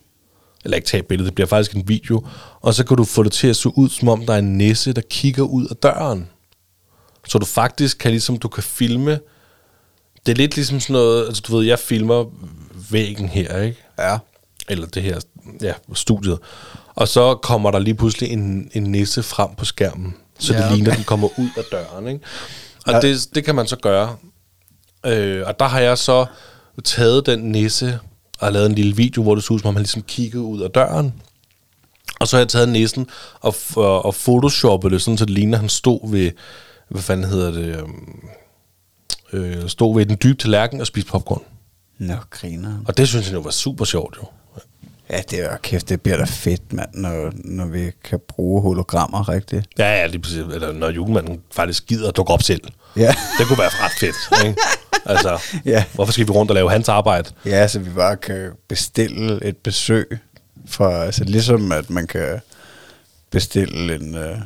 eller 0.63 0.75
ikke 0.75 0.87
tage 0.87 1.01
et 1.01 1.07
billede, 1.07 1.25
det 1.25 1.35
bliver 1.35 1.47
faktisk 1.47 1.75
en 1.75 1.87
video, 1.87 2.27
og 2.61 2.73
så 2.73 2.85
kan 2.85 2.97
du 2.97 3.03
få 3.03 3.23
det 3.23 3.31
til 3.31 3.47
at 3.47 3.55
se 3.55 3.77
ud, 3.77 3.89
som 3.89 4.09
om 4.09 4.25
der 4.25 4.33
er 4.33 4.37
en 4.37 4.57
næse, 4.57 4.93
der 4.93 5.01
kigger 5.09 5.43
ud 5.43 5.67
af 5.67 5.75
døren. 5.75 6.29
Så 7.27 7.37
du 7.37 7.45
faktisk 7.45 7.97
kan 7.97 8.11
ligesom, 8.11 8.37
du 8.37 8.47
kan 8.47 8.63
filme, 8.63 9.19
det 10.25 10.31
er 10.31 10.35
lidt 10.35 10.55
ligesom 10.55 10.79
sådan 10.79 10.93
noget, 10.93 11.27
altså 11.27 11.43
du 11.47 11.57
ved, 11.57 11.65
jeg 11.65 11.79
filmer 11.79 12.25
væggen 12.91 13.27
her, 13.29 13.61
ikke? 13.61 13.83
Ja 13.99 14.17
eller 14.69 14.87
det 14.87 15.03
her 15.03 15.19
ja, 15.61 15.73
studiet. 15.93 16.39
Og 16.95 17.07
så 17.07 17.35
kommer 17.35 17.71
der 17.71 17.79
lige 17.79 17.95
pludselig 17.95 18.29
en, 18.31 18.71
en 18.73 18.83
nisse 18.83 19.23
frem 19.23 19.49
på 19.57 19.65
skærmen, 19.65 20.15
så 20.39 20.53
ja, 20.53 20.63
det 20.63 20.71
ligner, 20.71 20.89
okay. 20.89 20.97
den 20.97 21.05
kommer 21.05 21.39
ud 21.39 21.49
af 21.57 21.63
døren. 21.71 22.07
Ikke? 22.07 22.19
Og 22.85 22.93
Ja. 22.93 22.99
det, 22.99 23.27
det 23.35 23.43
kan 23.45 23.55
man 23.55 23.67
så 23.67 23.75
gøre. 23.75 24.15
Øh, 25.05 25.43
og 25.47 25.59
der 25.59 25.65
har 25.65 25.79
jeg 25.79 25.97
så 25.97 26.25
taget 26.83 27.25
den 27.25 27.39
nisse 27.39 27.99
og 28.39 28.51
lavet 28.51 28.65
en 28.65 28.75
lille 28.75 28.95
video, 28.95 29.23
hvor 29.23 29.35
det 29.35 29.43
så 29.43 29.53
ud, 29.53 29.59
som 29.59 29.67
om 29.67 29.75
han 29.75 29.81
ligesom 29.81 30.01
kiggede 30.01 30.43
ud 30.43 30.61
af 30.61 30.69
døren. 30.71 31.13
Og 32.19 32.27
så 32.27 32.35
har 32.35 32.41
jeg 32.41 32.49
taget 32.49 32.69
nissen 32.69 33.09
og, 33.39 33.55
og, 33.75 34.05
og 34.05 34.13
photoshoppet 34.15 34.91
det, 34.91 35.01
sådan, 35.01 35.17
så 35.17 35.25
det 35.25 35.33
ligner, 35.33 35.57
at 35.57 35.59
han 35.59 35.69
stod 35.69 36.11
ved, 36.11 36.31
hvad 36.89 37.01
fanden 37.01 37.29
hedder 37.29 37.51
det, 37.51 37.79
øhm, 37.79 38.19
øh, 39.33 39.69
stod 39.69 39.95
ved 39.95 40.05
den 40.05 40.17
dybe 40.23 40.37
tallerken 40.37 40.81
og 40.81 40.87
spiste 40.87 41.11
popcorn. 41.11 41.43
Nå, 41.97 42.13
griner. 42.29 42.77
Og 42.87 42.97
det 42.97 43.07
synes 43.07 43.27
jeg 43.27 43.33
jo 43.33 43.39
var 43.39 43.51
super 43.51 43.85
sjovt 43.85 44.17
jo. 44.21 44.27
Ja, 45.09 45.21
det 45.31 45.39
er 45.45 45.57
kæft, 45.57 45.89
det 45.89 46.01
bliver 46.01 46.17
da 46.17 46.23
fedt, 46.23 46.73
mand, 46.73 46.89
når, 46.93 47.31
når 47.35 47.65
vi 47.65 47.91
kan 48.03 48.19
bruge 48.27 48.61
hologrammer 48.61 49.29
rigtigt. 49.29 49.65
Ja, 49.79 49.85
ja, 49.99 50.05
lige 50.07 50.21
præcis. 50.21 50.37
Eller 50.39 50.71
når 50.73 50.89
julemanden 50.89 51.39
faktisk 51.51 51.85
gider 51.87 52.09
at 52.09 52.17
dukke 52.17 52.33
op 52.33 52.41
selv. 52.43 52.61
Ja. 52.95 53.15
Det 53.39 53.47
kunne 53.47 53.57
være 53.57 53.69
ret 53.69 53.91
fedt, 53.99 54.45
ikke? 54.47 54.59
Altså, 55.05 55.39
Ja. 55.65 55.83
hvorfor 55.93 56.13
skal 56.13 56.27
vi 56.27 56.31
rundt 56.31 56.51
og 56.51 56.55
lave 56.55 56.71
hans 56.71 56.89
arbejde? 56.89 57.29
Ja, 57.45 57.67
så 57.67 57.79
vi 57.79 57.89
bare 57.89 58.17
kan 58.17 58.51
bestille 58.67 59.43
et 59.45 59.57
besøg 59.57 60.19
fra, 60.67 61.03
altså 61.05 61.23
ligesom 61.23 61.71
at 61.71 61.89
man 61.89 62.07
kan 62.07 62.39
bestille 63.31 63.95
en 63.95 64.15
uh, 64.15 64.37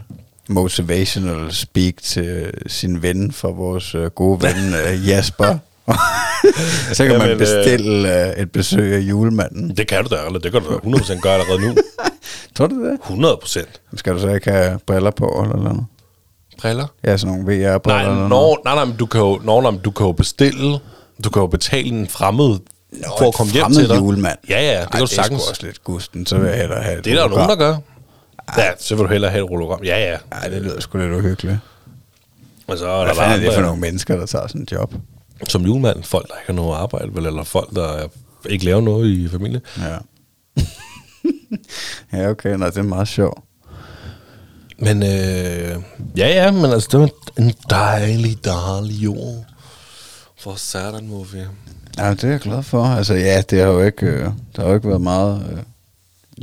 motivational 0.47 1.53
speak 1.53 1.93
til 2.01 2.51
sin 2.67 3.01
ven 3.01 3.31
fra 3.31 3.49
vores 3.49 3.95
uh, 3.95 4.05
gode 4.05 4.41
ven 4.43 4.73
uh, 4.73 5.07
Jasper. 5.07 5.57
så 6.93 7.03
kan 7.03 7.11
Jamen, 7.11 7.19
man 7.19 7.29
øh, 7.29 7.37
bestille 7.37 8.09
uh, 8.35 8.41
et 8.41 8.51
besøg 8.51 8.93
af 8.93 8.99
julemanden. 8.99 9.77
Det 9.77 9.87
kan 9.87 10.03
du 10.03 10.15
da, 10.15 10.25
eller 10.25 10.39
det 10.39 10.51
kan 10.51 10.61
du 10.61 10.69
da 10.69 10.75
100% 10.97 11.19
gøre 11.19 11.33
allerede 11.33 11.61
nu. 11.67 11.75
Tror 12.55 12.67
du 12.67 12.85
det? 12.85 12.97
100%. 13.03 13.65
Skal 13.95 14.13
du 14.13 14.19
så 14.19 14.29
ikke 14.29 14.51
have 14.51 14.79
briller 14.87 15.11
på 15.11 15.41
eller 15.43 15.63
noget? 15.63 15.85
Briller? 16.61 16.87
Ja, 17.03 17.17
sådan 17.17 17.35
nogle 17.35 17.55
VR-briller 17.55 18.03
Nej, 18.03 18.11
eller 18.11 18.27
når, 18.27 18.61
nej, 18.65 18.75
nej, 18.75 18.85
men 18.85 18.95
du 18.95 19.05
kan, 19.05 19.21
jo, 19.21 19.41
når, 19.43 19.61
nej, 19.61 19.79
du 19.85 19.91
kan 19.91 20.05
jo 20.05 20.11
bestille, 20.11 20.79
du 21.23 21.29
kan 21.29 21.41
jo 21.41 21.47
betale 21.47 21.87
en 21.87 22.07
fremmed 22.07 22.57
for 23.17 23.27
at 23.27 23.33
komme 23.33 23.53
hjem 23.53 23.73
til 23.73 23.89
dig. 23.89 23.97
julemand. 23.97 24.37
Ja, 24.49 24.61
ja, 24.61 24.71
det 24.71 24.77
Ej, 24.79 24.85
kan 24.91 24.99
du 24.99 25.05
det 25.05 25.11
er 25.11 25.15
sagtens. 25.23 25.47
også 25.49 25.61
lidt 25.65 25.83
gusten, 25.83 26.25
så 26.25 26.37
vil 26.37 26.49
jeg 26.49 26.57
hellere 26.57 26.81
have 26.83 26.97
et 26.99 27.05
Det 27.05 27.13
er 27.13 27.21
der 27.21 27.29
nogen, 27.29 27.49
der 27.49 27.55
gør. 27.55 27.77
Ja, 28.57 28.69
så 28.79 28.95
vil 28.95 29.03
du 29.03 29.09
hellere 29.09 29.31
have 29.31 29.43
et 29.43 29.49
hologram. 29.49 29.83
Ja, 29.83 30.09
ja. 30.11 30.17
Ej, 30.31 30.47
det 30.47 30.61
lyder 30.61 30.79
sgu 30.79 30.97
lidt 30.97 31.11
uhyggeligt. 31.11 31.57
Og 32.67 32.77
så 32.77 32.87
er 32.87 33.03
Hvad 33.03 33.15
der 33.15 33.21
fanden 33.21 33.39
er 33.41 33.45
det 33.45 33.53
for 33.55 33.61
nogle 33.61 33.81
mennesker, 33.81 34.15
der 34.17 34.25
tager 34.25 34.47
sådan 34.47 34.61
en 34.61 34.67
job? 34.71 34.93
Som 35.47 35.65
julemand, 35.65 36.03
folk, 36.03 36.27
der 36.27 36.33
ikke 36.33 36.47
har 36.47 36.53
noget 36.53 36.75
arbejde, 36.75 37.15
vel, 37.15 37.25
eller 37.25 37.43
folk, 37.43 37.75
der 37.75 38.07
ikke 38.49 38.65
laver 38.65 38.81
noget 38.81 39.07
i 39.07 39.29
familien. 39.29 39.61
Ja. 39.77 39.97
ja, 42.17 42.29
okay, 42.29 42.55
nej, 42.55 42.69
det 42.69 42.77
er 42.77 42.83
meget 42.83 43.07
sjovt. 43.07 43.39
Men 44.77 45.03
øh, 45.03 45.81
ja, 46.17 46.27
ja, 46.27 46.51
men 46.51 46.65
altså, 46.65 46.89
det 46.91 46.99
var 46.99 47.09
en 47.37 47.53
dejlig, 47.69 48.45
dejlig 48.45 49.03
jul 49.03 49.45
for 50.39 50.55
Saturn 50.55 51.07
Movie. 51.07 51.49
Ja, 51.97 52.09
det 52.09 52.23
er 52.23 52.29
jeg 52.29 52.39
glad 52.39 52.63
for. 52.63 52.83
Altså 52.83 53.13
ja, 53.13 53.41
det 53.41 53.59
har 53.59 53.67
jo 53.67 53.81
ikke, 53.81 54.05
øh, 54.05 54.29
der 54.55 54.61
har 54.61 54.67
jo 54.67 54.75
ikke 54.75 54.87
været 54.87 55.01
meget 55.01 55.45
øh, 55.51 55.63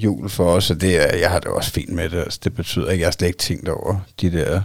jul 0.05 0.28
for 0.30 0.51
os, 0.51 0.70
og 0.70 0.80
det 0.80 0.96
er, 0.96 1.16
jeg 1.16 1.30
har 1.30 1.38
det 1.38 1.49
også 1.49 1.70
fint 1.70 1.92
med 1.92 2.09
det. 2.11 2.18
Altså, 2.18 2.40
det 2.44 2.55
betyder 2.55 2.90
ikke, 2.90 3.03
jeg 3.03 3.07
har 3.07 3.12
slet 3.12 3.28
ikke 3.28 3.38
tænkt 3.38 3.68
over 3.68 3.96
de 4.20 4.32
der 4.32 4.62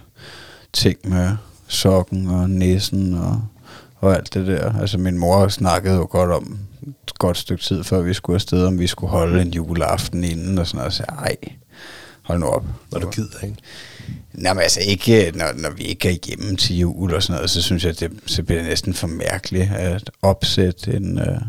ting 0.74 0.98
med 1.04 1.32
sokken 1.68 2.28
og 2.28 2.50
næsen 2.50 3.14
og, 3.14 3.42
og 4.04 4.16
alt 4.16 4.34
det 4.34 4.47
der. 4.47 4.80
Altså 4.82 4.97
min 4.97 5.18
mor 5.18 5.47
snakkede 5.47 5.95
jo 5.95 6.08
godt 6.10 6.32
om 6.32 6.60
et 7.08 7.14
godt 7.14 7.38
stykke 7.38 7.64
tid, 7.64 7.84
før 7.84 8.01
vi 8.01 8.14
skulle 8.14 8.36
afsted, 8.36 8.66
om 8.66 8.80
vi 8.80 8.88
skulle 8.88 9.12
holde 9.12 9.41
en 9.41 9.54
juleaften 9.54 10.24
inden 10.24 10.58
og 10.58 10.68
sådan 10.68 10.78
noget. 10.78 10.88
Og 10.88 10.93
så 10.93 11.04
ej, 11.04 11.36
hold 12.22 12.39
nu 12.39 12.45
op. 12.45 12.66
Når 12.91 12.99
du 12.99 13.10
gider, 13.10 13.39
ikke? 13.43 13.58
Nej, 14.34 14.54
men 14.54 14.64
altså 14.64 14.80
ikke, 14.88 15.32
når, 15.36 15.45
når 15.56 15.70
vi 15.70 15.84
ikke 15.84 16.10
er 16.10 16.16
hjemme 16.28 16.56
til 16.56 16.78
jul 16.78 17.14
og 17.14 17.24
sådan 17.24 17.36
noget, 17.36 17.49
så 17.49 17.62
synes 17.62 17.86
jeg, 17.86 17.99
det, 17.99 18.12
så 18.26 18.43
bliver 18.43 18.60
det 18.60 18.70
næsten 18.70 18.93
for 18.93 19.08
mærkeligt 19.08 19.72
at 19.72 20.10
opsætte 20.22 20.93
en, 20.93 21.20
øh, 21.20 21.41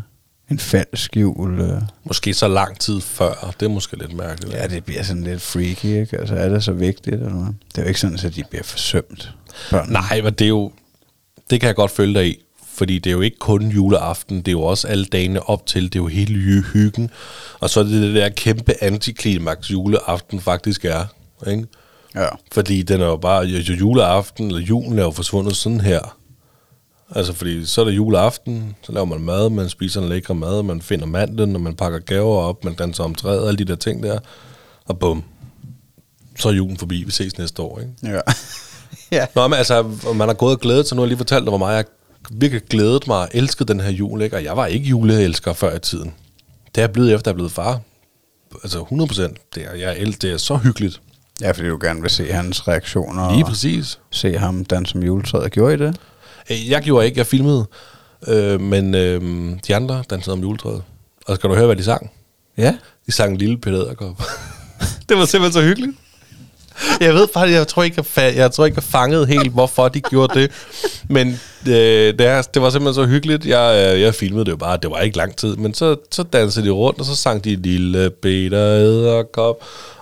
en 0.51 0.59
falsk 0.59 1.17
jul. 1.17 1.61
Øh. 1.61 1.81
Måske 2.03 2.33
så 2.33 2.47
lang 2.47 2.79
tid 2.79 3.01
før. 3.01 3.55
Det 3.59 3.65
er 3.65 3.69
måske 3.69 3.97
lidt 3.97 4.13
mærkeligt. 4.13 4.53
Ja, 4.53 4.67
det 4.67 4.85
bliver 4.85 5.03
sådan 5.03 5.23
lidt 5.23 5.41
freaky, 5.41 5.85
ikke? 5.85 6.17
Altså, 6.17 6.35
er 6.35 6.49
det 6.49 6.63
så 6.63 6.71
vigtigt? 6.71 7.15
Eller 7.15 7.29
hvad? 7.29 7.53
Det 7.71 7.77
er 7.77 7.81
jo 7.81 7.87
ikke 7.87 7.99
sådan, 7.99 8.19
at 8.25 8.35
de 8.35 8.43
bliver 8.49 8.63
forsømt. 8.63 9.31
Børn. 9.71 9.91
Nej, 9.91 10.21
men 10.21 10.33
det 10.33 10.45
er 10.45 10.49
jo... 10.49 10.71
Det 11.49 11.59
kan 11.59 11.67
jeg 11.67 11.75
godt 11.75 11.91
følge 11.91 12.13
dig 12.13 12.27
i. 12.27 12.44
Fordi 12.77 12.99
det 12.99 13.09
er 13.09 13.13
jo 13.13 13.21
ikke 13.21 13.37
kun 13.39 13.67
juleaften, 13.71 14.37
det 14.37 14.47
er 14.47 14.51
jo 14.51 14.61
også 14.63 14.87
alle 14.87 15.05
dagene 15.05 15.49
op 15.49 15.65
til, 15.65 15.83
det 15.83 15.95
er 15.95 15.99
jo 15.99 16.07
hele 16.07 16.33
hy- 16.39 16.65
hyggen. 16.73 17.09
Og 17.59 17.69
så 17.69 17.79
er 17.79 17.83
det 17.83 18.01
det 18.01 18.15
der 18.15 18.29
kæmpe 18.29 18.83
antiklimaks 18.83 19.71
juleaften 19.71 20.41
faktisk 20.41 20.85
er. 20.85 21.05
Ikke? 21.47 21.65
Ja. 22.15 22.27
Fordi 22.51 22.81
den 22.81 23.01
er 23.01 23.05
jo 23.05 23.17
bare, 23.17 23.43
jo, 23.45 23.73
juleaften, 23.73 24.47
eller 24.47 24.61
julen 24.61 24.99
er 24.99 25.03
jo 25.03 25.11
forsvundet 25.11 25.55
sådan 25.55 25.81
her. 25.81 26.17
Altså 27.15 27.33
fordi 27.33 27.65
så 27.65 27.81
er 27.81 27.85
det 27.85 27.95
juleaften, 27.95 28.75
så 28.83 28.91
laver 28.91 29.05
man 29.05 29.21
mad, 29.21 29.49
man 29.49 29.69
spiser 29.69 30.01
en 30.01 30.09
lækre 30.09 30.35
mad, 30.35 30.63
man 30.63 30.81
finder 30.81 31.05
mandlen, 31.05 31.55
og 31.55 31.61
man 31.61 31.75
pakker 31.75 31.99
gaver 31.99 32.35
op, 32.37 32.63
man 32.63 32.73
danser 32.73 33.03
om 33.03 33.15
træet, 33.15 33.47
alle 33.47 33.57
de 33.57 33.65
der 33.65 33.75
ting 33.75 34.03
der. 34.03 34.19
Og 34.85 34.99
bum, 34.99 35.23
så 36.39 36.49
er 36.49 36.53
julen 36.53 36.77
forbi, 36.77 37.03
vi 37.03 37.11
ses 37.11 37.37
næste 37.37 37.61
år, 37.61 37.79
ikke? 37.79 37.91
Ja. 38.03 38.19
ja. 39.17 39.25
Nå, 39.35 39.47
men 39.47 39.57
altså, 39.57 39.83
man 40.15 40.27
har 40.27 40.33
gået 40.33 40.53
og 40.55 40.59
glædet 40.61 40.87
sig, 40.87 40.95
nu 40.95 41.01
har 41.01 41.05
jeg 41.05 41.09
lige 41.09 41.17
fortalt 41.17 41.41
dig, 41.43 41.49
hvor 41.49 41.57
meget 41.57 41.75
jeg 41.75 41.85
virkelig 42.31 42.61
glædet 42.69 43.07
mig 43.07 43.17
og 43.17 43.29
elsket 43.33 43.67
den 43.67 43.79
her 43.79 43.89
jul, 43.91 44.21
ikke? 44.21 44.35
Og 44.35 44.43
jeg 44.43 44.57
var 44.57 44.65
ikke 44.65 44.85
juleelsker 44.85 45.53
før 45.53 45.75
i 45.75 45.79
tiden. 45.79 46.13
Det 46.67 46.77
er 46.77 46.81
jeg 46.81 46.91
blevet 46.91 47.13
efter, 47.13 47.31
jeg 47.31 47.33
er 47.33 47.37
blevet 47.37 47.51
far. 47.51 47.79
Altså 48.63 48.81
100 48.81 49.07
procent. 49.07 49.37
Det 49.55 49.63
er, 49.63 49.75
jeg 49.75 49.95
el- 49.99 50.21
det 50.21 50.31
er 50.31 50.37
så 50.37 50.55
hyggeligt. 50.57 51.01
ja, 51.41 51.51
fordi 51.51 51.67
du 51.67 51.77
gerne 51.81 52.01
vil 52.01 52.09
se 52.09 52.31
hans 52.31 52.67
reaktioner. 52.67 53.31
Lige 53.31 53.43
og 53.43 53.49
præcis. 53.49 53.99
se 54.11 54.37
ham 54.37 54.65
danse 54.65 54.91
som 54.91 55.03
juletræet. 55.03 55.51
Gjorde 55.51 55.73
I 55.73 55.77
det? 55.77 55.97
Øh, 56.51 56.69
Jeg 56.69 56.81
gjorde 56.81 57.05
ikke, 57.05 57.17
jeg 57.17 57.27
filmede, 57.27 57.65
øh, 58.27 58.61
men 58.61 58.95
øh, 58.95 59.21
de 59.67 59.75
andre 59.75 60.03
dansede 60.09 60.33
om 60.33 60.41
juletræet. 60.41 60.83
Og 61.27 61.35
skal 61.35 61.49
du 61.49 61.55
høre, 61.55 61.65
hvad 61.65 61.75
de 61.75 61.83
sang? 61.83 62.11
Ja. 62.57 62.75
De 63.07 63.11
sang 63.11 63.37
Lille 63.37 63.57
Peter 63.57 63.77
Edderkop. 63.77 64.21
det 65.09 65.17
var 65.17 65.25
simpelthen 65.25 65.53
så 65.61 65.67
hyggeligt. 65.67 65.97
Jeg 67.01 67.13
ved 67.13 67.27
faktisk, 67.33 67.57
jeg 67.57 67.67
tror 67.67 67.83
ikke, 67.83 68.03
jeg, 68.17 68.35
jeg 68.35 68.51
tror 68.51 68.65
ikke, 68.65 68.75
jeg 68.75 68.83
fangede 68.83 69.25
helt, 69.25 69.51
hvorfor 69.51 69.87
de 69.87 70.01
gjorde 70.01 70.39
det. 70.39 70.51
Men 71.09 71.27
øh, 71.67 71.73
det, 72.17 72.21
er, 72.21 72.41
det 72.41 72.61
var 72.61 72.69
simpelthen 72.69 72.93
så 72.93 73.05
hyggeligt. 73.05 73.45
Jeg, 73.45 73.93
øh, 73.93 74.01
jeg 74.01 74.15
filmede 74.15 74.45
det 74.45 74.51
jo 74.51 74.57
bare, 74.57 74.77
det 74.77 74.89
var 74.91 74.99
ikke 74.99 75.17
lang 75.17 75.35
tid. 75.35 75.55
Men 75.55 75.73
så, 75.73 75.95
så 76.11 76.23
dansede 76.23 76.65
de 76.65 76.71
rundt, 76.71 76.99
og 76.99 77.05
så 77.05 77.15
sang 77.15 77.43
de 77.43 77.55
Lille 77.55 78.09
Peter 78.09 78.57
Edderkop. 78.57 79.55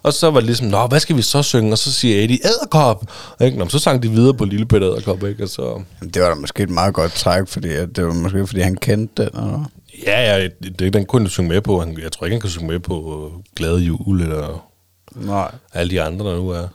Og 0.04 0.14
så 0.14 0.32
var 0.32 0.40
det 0.40 0.46
ligesom, 0.46 0.68
nå, 0.68 0.88
hvad 0.88 1.00
skal 1.00 1.18
vi 1.18 1.22
så 1.22 1.44
synge? 1.44 1.72
Og 1.72 1.78
så 1.78 1.92
siger 1.92 2.24
Eddie, 2.24 2.40
Edderkop! 2.46 3.06
Ikke? 3.42 3.58
Nå, 3.58 3.70
så 3.70 3.80
sang 3.80 4.04
de 4.04 4.12
videre 4.12 4.34
på 4.34 4.46
Lille 4.46 4.66
Peter 4.66 4.88
Edderkop, 4.88 5.24
ikke? 5.24 5.44
Og 5.44 5.50
så, 5.50 5.82
det 6.14 6.22
var 6.22 6.30
da 6.30 6.36
måske 6.36 6.64
et 6.64 6.70
meget 6.70 6.94
godt 6.94 7.14
træk, 7.14 7.48
fordi 7.48 7.70
det 7.70 8.06
var 8.06 8.14
måske, 8.14 8.48
fordi 8.48 8.62
han 8.62 8.76
kendte 8.76 9.24
den. 9.24 9.30
Eller? 9.34 9.72
ja, 10.08 10.38
ja, 10.38 10.48
det, 10.80 10.94
den 10.94 11.06
kunne 11.06 11.22
han 11.22 11.30
synge 11.30 11.50
med 11.50 11.62
på. 11.62 11.80
Han, 11.80 12.00
jeg 12.04 12.12
tror 12.12 12.26
ikke, 12.26 12.34
han 12.34 12.42
kan 12.42 12.50
synge 12.50 12.68
med 12.68 12.80
på 12.80 12.96
øh, 12.96 13.42
Glade 13.56 13.80
Jul, 13.80 14.22
eller 14.22 14.73
Nej. 15.16 15.52
alle 15.74 15.92
de 15.92 16.02
andre, 16.02 16.26
der 16.26 16.36
nu 16.36 16.50
er. 16.50 16.68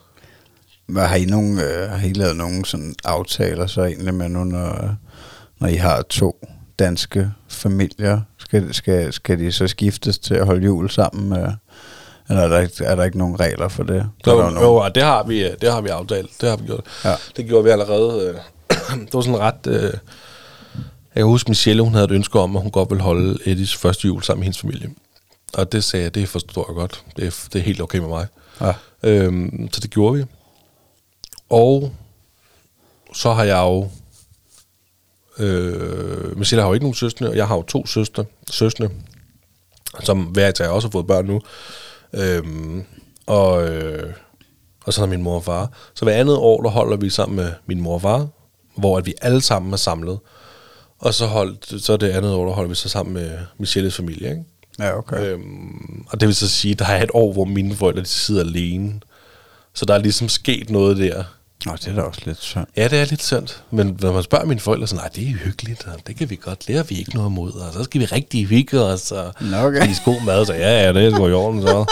Hvad 0.86 1.06
har 1.06 1.16
I, 1.16 1.24
nogen, 1.24 1.58
øh, 1.58 1.90
har 1.90 2.06
I 2.06 2.12
lavet 2.12 2.36
nogle 2.36 2.64
sådan 2.64 2.94
aftaler 3.04 3.66
så 3.66 3.84
egentlig 3.84 4.14
med 4.14 4.28
nu, 4.28 4.44
når, 4.44 4.96
når 5.60 5.68
I 5.68 5.74
har 5.74 6.02
to 6.02 6.46
danske 6.78 7.30
familier? 7.48 8.20
Skal, 8.38 8.74
skal, 8.74 9.12
skal 9.12 9.38
de 9.38 9.52
så 9.52 9.66
skiftes 9.66 10.18
til 10.18 10.34
at 10.34 10.46
holde 10.46 10.64
jul 10.64 10.90
sammen? 10.90 11.28
Med, 11.28 11.52
eller 12.28 12.42
er 12.42 12.48
der, 12.48 12.60
ikke, 12.60 12.84
er 12.84 12.94
der 12.94 13.04
ikke 13.04 13.18
nogen 13.18 13.40
regler 13.40 13.68
for 13.68 13.82
det? 13.82 14.06
Der 14.24 14.32
Jo, 14.32 14.40
der 14.40 14.62
jo, 14.62 14.90
det 14.94 15.02
har 15.02 15.22
vi, 15.22 15.44
øh, 15.44 15.50
det 15.60 15.72
har 15.72 15.80
vi 15.80 15.88
aftalt. 15.88 16.30
Det 16.40 16.48
har 16.48 16.56
vi 16.56 16.66
gjort. 16.66 16.84
Ja. 17.04 17.14
Det 17.36 17.46
gjorde 17.46 17.64
vi 17.64 17.70
allerede. 17.70 18.28
øh, 18.28 18.34
det 19.04 19.14
var 19.14 19.20
sådan 19.20 19.40
ret... 19.40 19.66
Øh, 19.66 19.92
jeg 21.14 21.22
kan 21.22 21.24
huske, 21.24 21.50
Michelle, 21.50 21.82
hun 21.82 21.92
havde 21.92 22.04
et 22.04 22.10
ønske 22.10 22.38
om, 22.40 22.56
at 22.56 22.62
hun 22.62 22.70
godt 22.70 22.90
ville 22.90 23.02
holde 23.02 23.38
Eddies 23.44 23.76
første 23.76 24.06
jul 24.06 24.22
sammen 24.22 24.40
med 24.40 24.44
hendes 24.44 24.60
familie. 24.60 24.90
Og 25.54 25.72
det 25.72 25.84
sagde 25.84 26.04
jeg, 26.04 26.14
det 26.14 26.28
forstår 26.28 26.64
jeg 26.68 26.74
godt. 26.74 27.04
Det 27.16 27.26
er, 27.26 27.48
det 27.52 27.58
er 27.58 27.62
helt 27.62 27.80
okay 27.80 27.98
med 27.98 28.08
mig. 28.08 28.26
Ja. 28.60 28.74
Øhm, 29.02 29.68
så 29.72 29.80
det 29.80 29.90
gjorde 29.90 30.18
vi. 30.18 30.24
Og 31.48 31.92
så 33.14 33.32
har 33.32 33.44
jeg 33.44 33.58
jo... 33.58 33.90
Øh, 35.38 36.38
Michelle 36.38 36.62
har 36.62 36.68
jo 36.68 36.74
ikke 36.74 36.84
nogen 36.84 36.94
søstre, 36.94 37.28
og 37.28 37.36
jeg 37.36 37.48
har 37.48 37.56
jo 37.56 37.62
to 37.62 37.86
søstre, 37.86 38.24
søstre 38.50 38.88
som 40.02 40.22
hver 40.22 40.52
især 40.52 40.68
også 40.68 40.88
har 40.88 40.92
fået 40.92 41.06
børn 41.06 41.26
nu. 41.26 41.40
Øhm, 42.12 42.84
og, 43.26 43.68
øh, 43.68 44.12
og 44.84 44.92
så 44.92 45.02
er 45.02 45.06
min 45.06 45.22
mor 45.22 45.34
og 45.34 45.44
far. 45.44 45.70
Så 45.94 46.04
hver 46.04 46.14
andet 46.14 46.36
år, 46.36 46.62
der 46.62 46.70
holder 46.70 46.96
vi 46.96 47.10
sammen 47.10 47.36
med 47.36 47.52
min 47.66 47.80
mor 47.80 47.94
og 47.94 48.02
far, 48.02 48.28
hvor 48.76 48.98
at 48.98 49.06
vi 49.06 49.14
alle 49.22 49.42
sammen 49.42 49.72
er 49.72 49.76
samlet. 49.76 50.18
Og 50.98 51.14
så, 51.14 51.26
holdt, 51.26 51.84
så 51.84 51.96
det 51.96 52.10
andet 52.10 52.34
år, 52.34 52.46
der 52.46 52.52
holder 52.52 52.68
vi 52.68 52.74
så 52.74 52.88
sammen 52.88 53.14
med 53.14 53.38
Michelles 53.58 53.96
familie. 53.96 54.30
Ikke? 54.30 54.44
Ja, 54.78 54.98
okay. 54.98 55.20
Øhm, 55.20 56.04
og 56.08 56.20
det 56.20 56.26
vil 56.26 56.36
så 56.36 56.48
sige, 56.48 56.72
at 56.72 56.78
der 56.78 56.86
er 56.86 57.02
et 57.02 57.10
år, 57.14 57.32
hvor 57.32 57.44
mine 57.44 57.76
forældre 57.76 58.02
de 58.02 58.06
sidder 58.06 58.40
alene. 58.40 58.92
Så 59.74 59.84
der 59.84 59.94
er 59.94 59.98
ligesom 59.98 60.28
sket 60.28 60.70
noget 60.70 60.96
der. 60.96 61.24
Nå, 61.66 61.72
det 61.72 61.88
er 61.88 61.94
da 61.94 62.02
også 62.02 62.20
lidt 62.24 62.42
synd. 62.42 62.66
Ja, 62.76 62.88
det 62.88 63.00
er 63.00 63.04
lidt 63.04 63.22
synd. 63.22 63.46
Men 63.70 63.98
når 64.00 64.12
man 64.12 64.22
spørger 64.22 64.46
mine 64.46 64.60
forældre, 64.60 64.86
så 64.86 64.94
nej, 64.96 65.08
det 65.14 65.28
er 65.28 65.32
hyggeligt, 65.32 65.86
og 65.86 66.06
det 66.06 66.16
kan 66.16 66.30
vi 66.30 66.36
godt 66.36 66.68
lære, 66.68 66.88
vi 66.88 66.94
ikke 66.94 67.14
noget 67.14 67.30
imod, 67.30 67.52
og 67.52 67.72
så 67.72 67.84
skal 67.84 68.00
vi 68.00 68.04
rigtig 68.04 68.46
hygge 68.46 68.80
os, 68.80 69.12
og 69.12 69.32
okay. 69.54 69.84
spise 69.84 70.02
god 70.04 70.24
mad, 70.24 70.46
så 70.46 70.54
ja, 70.54 70.86
ja, 70.86 70.92
det 70.92 71.06
er 71.06 71.10
sgu 71.10 71.28
i 71.28 71.32
orden, 71.32 71.62
så. 71.62 71.84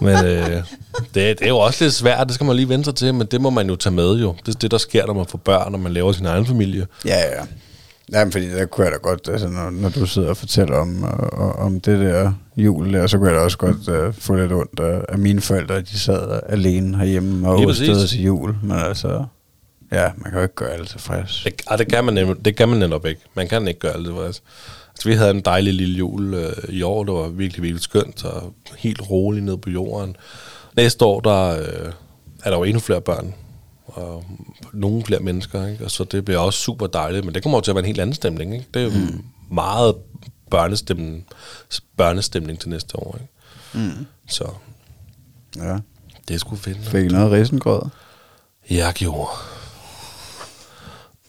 Men 0.00 0.24
øh, 0.24 0.62
det, 0.96 1.14
det, 1.14 1.42
er 1.42 1.48
jo 1.48 1.58
også 1.58 1.84
lidt 1.84 1.94
svært, 1.94 2.26
det 2.26 2.34
skal 2.34 2.46
man 2.46 2.56
lige 2.56 2.68
vente 2.68 2.84
sig 2.84 2.94
til, 2.94 3.14
men 3.14 3.26
det 3.26 3.40
må 3.40 3.50
man 3.50 3.68
jo 3.68 3.76
tage 3.76 3.94
med 3.94 4.16
jo. 4.16 4.36
Det 4.46 4.54
er 4.54 4.58
det, 4.58 4.70
der 4.70 4.78
sker, 4.78 5.06
når 5.06 5.14
man 5.14 5.26
får 5.26 5.38
børn, 5.38 5.72
når 5.72 5.78
man 5.78 5.92
laver 5.92 6.12
sin 6.12 6.26
egen 6.26 6.46
familie. 6.46 6.86
Ja, 7.04 7.18
ja. 7.18 7.42
Jamen, 8.12 8.32
fordi 8.32 8.48
der 8.48 8.66
kunne 8.66 8.84
jeg 8.84 8.92
da 8.92 8.96
godt, 8.98 9.28
altså, 9.28 9.48
når, 9.48 9.70
når 9.70 9.88
du 9.88 10.06
sidder 10.06 10.28
og 10.28 10.36
fortæller 10.36 10.76
om, 10.76 11.04
øh, 11.04 11.64
om 11.64 11.80
det 11.80 12.00
der 12.00 12.32
jul 12.56 12.92
der, 12.92 13.06
så 13.06 13.18
kunne 13.18 13.28
jeg 13.28 13.36
da 13.36 13.40
også 13.40 13.58
godt 13.58 13.88
øh, 13.88 14.14
få 14.14 14.34
lidt 14.34 14.52
ondt 14.52 14.80
af, 14.80 15.04
af 15.08 15.18
mine 15.18 15.40
forældre, 15.40 15.80
de 15.80 15.98
sad 15.98 16.40
alene 16.48 16.96
herhjemme 16.96 17.48
og 17.48 17.62
præcis. 17.62 18.10
til 18.10 18.22
jul. 18.22 18.54
Men 18.62 18.76
altså, 18.78 19.24
ja, 19.92 20.10
man 20.16 20.30
kan 20.30 20.38
jo 20.38 20.42
ikke 20.42 20.54
gøre 20.54 20.70
alle 20.70 20.86
tilfreds. 20.86 21.42
Det, 21.44 21.62
ah, 21.66 21.78
det, 21.78 21.88
kan 21.88 22.04
man, 22.04 22.18
nem- 22.18 22.42
det 22.42 22.56
kan 22.56 22.68
man 22.68 22.78
netop 22.78 23.06
ikke. 23.06 23.20
Man 23.34 23.48
kan 23.48 23.68
ikke 23.68 23.80
gøre 23.80 23.92
alt 23.92 24.06
det. 24.06 24.24
Altså, 24.26 24.40
altså, 24.90 25.08
vi 25.08 25.14
havde 25.14 25.30
en 25.30 25.40
dejlig 25.40 25.74
lille 25.74 25.98
jul 25.98 26.34
øh, 26.34 26.52
i 26.68 26.82
år. 26.82 27.04
Det 27.04 27.14
var 27.14 27.28
virkelig, 27.28 27.62
virkelig 27.62 27.82
skønt 27.82 28.24
og 28.24 28.54
helt 28.78 29.10
roligt 29.10 29.44
ned 29.44 29.56
på 29.56 29.70
jorden. 29.70 30.16
Næste 30.76 31.04
år, 31.04 31.20
der 31.20 31.58
øh, 31.58 31.92
er 32.44 32.50
der 32.50 32.56
jo 32.56 32.64
endnu 32.64 32.80
flere 32.80 33.00
børn 33.00 33.34
og 33.86 34.24
nogle 34.72 35.04
flere 35.04 35.20
mennesker. 35.20 35.66
Ikke? 35.66 35.84
Og 35.84 35.90
så 35.90 36.04
det 36.04 36.24
bliver 36.24 36.38
også 36.40 36.58
super 36.58 36.86
dejligt. 36.86 37.24
Men 37.24 37.34
det 37.34 37.42
kommer 37.42 37.58
jo 37.58 37.62
til 37.62 37.70
at 37.70 37.74
være 37.74 37.82
en 37.82 37.86
helt 37.86 38.00
anden 38.00 38.14
stemning. 38.14 38.54
Ikke? 38.54 38.66
Det 38.74 38.80
er 38.82 38.84
jo 38.86 38.90
mm. 38.90 39.24
meget 39.50 39.94
børnestemning, 40.50 41.26
børnestemning 41.96 42.58
til 42.60 42.68
næste 42.68 42.96
år. 42.98 43.18
Ikke? 43.20 43.88
Mm. 43.88 44.06
Så 44.28 44.44
Ja. 45.56 45.76
det 46.28 46.34
er 46.34 46.38
sgu 46.38 46.56
fedt. 46.56 46.78
Fik 46.86 47.04
I 47.04 47.08
noget 47.08 47.32
risengrød? 47.32 47.82
Jeg 48.70 48.92
gjorde. 48.94 49.30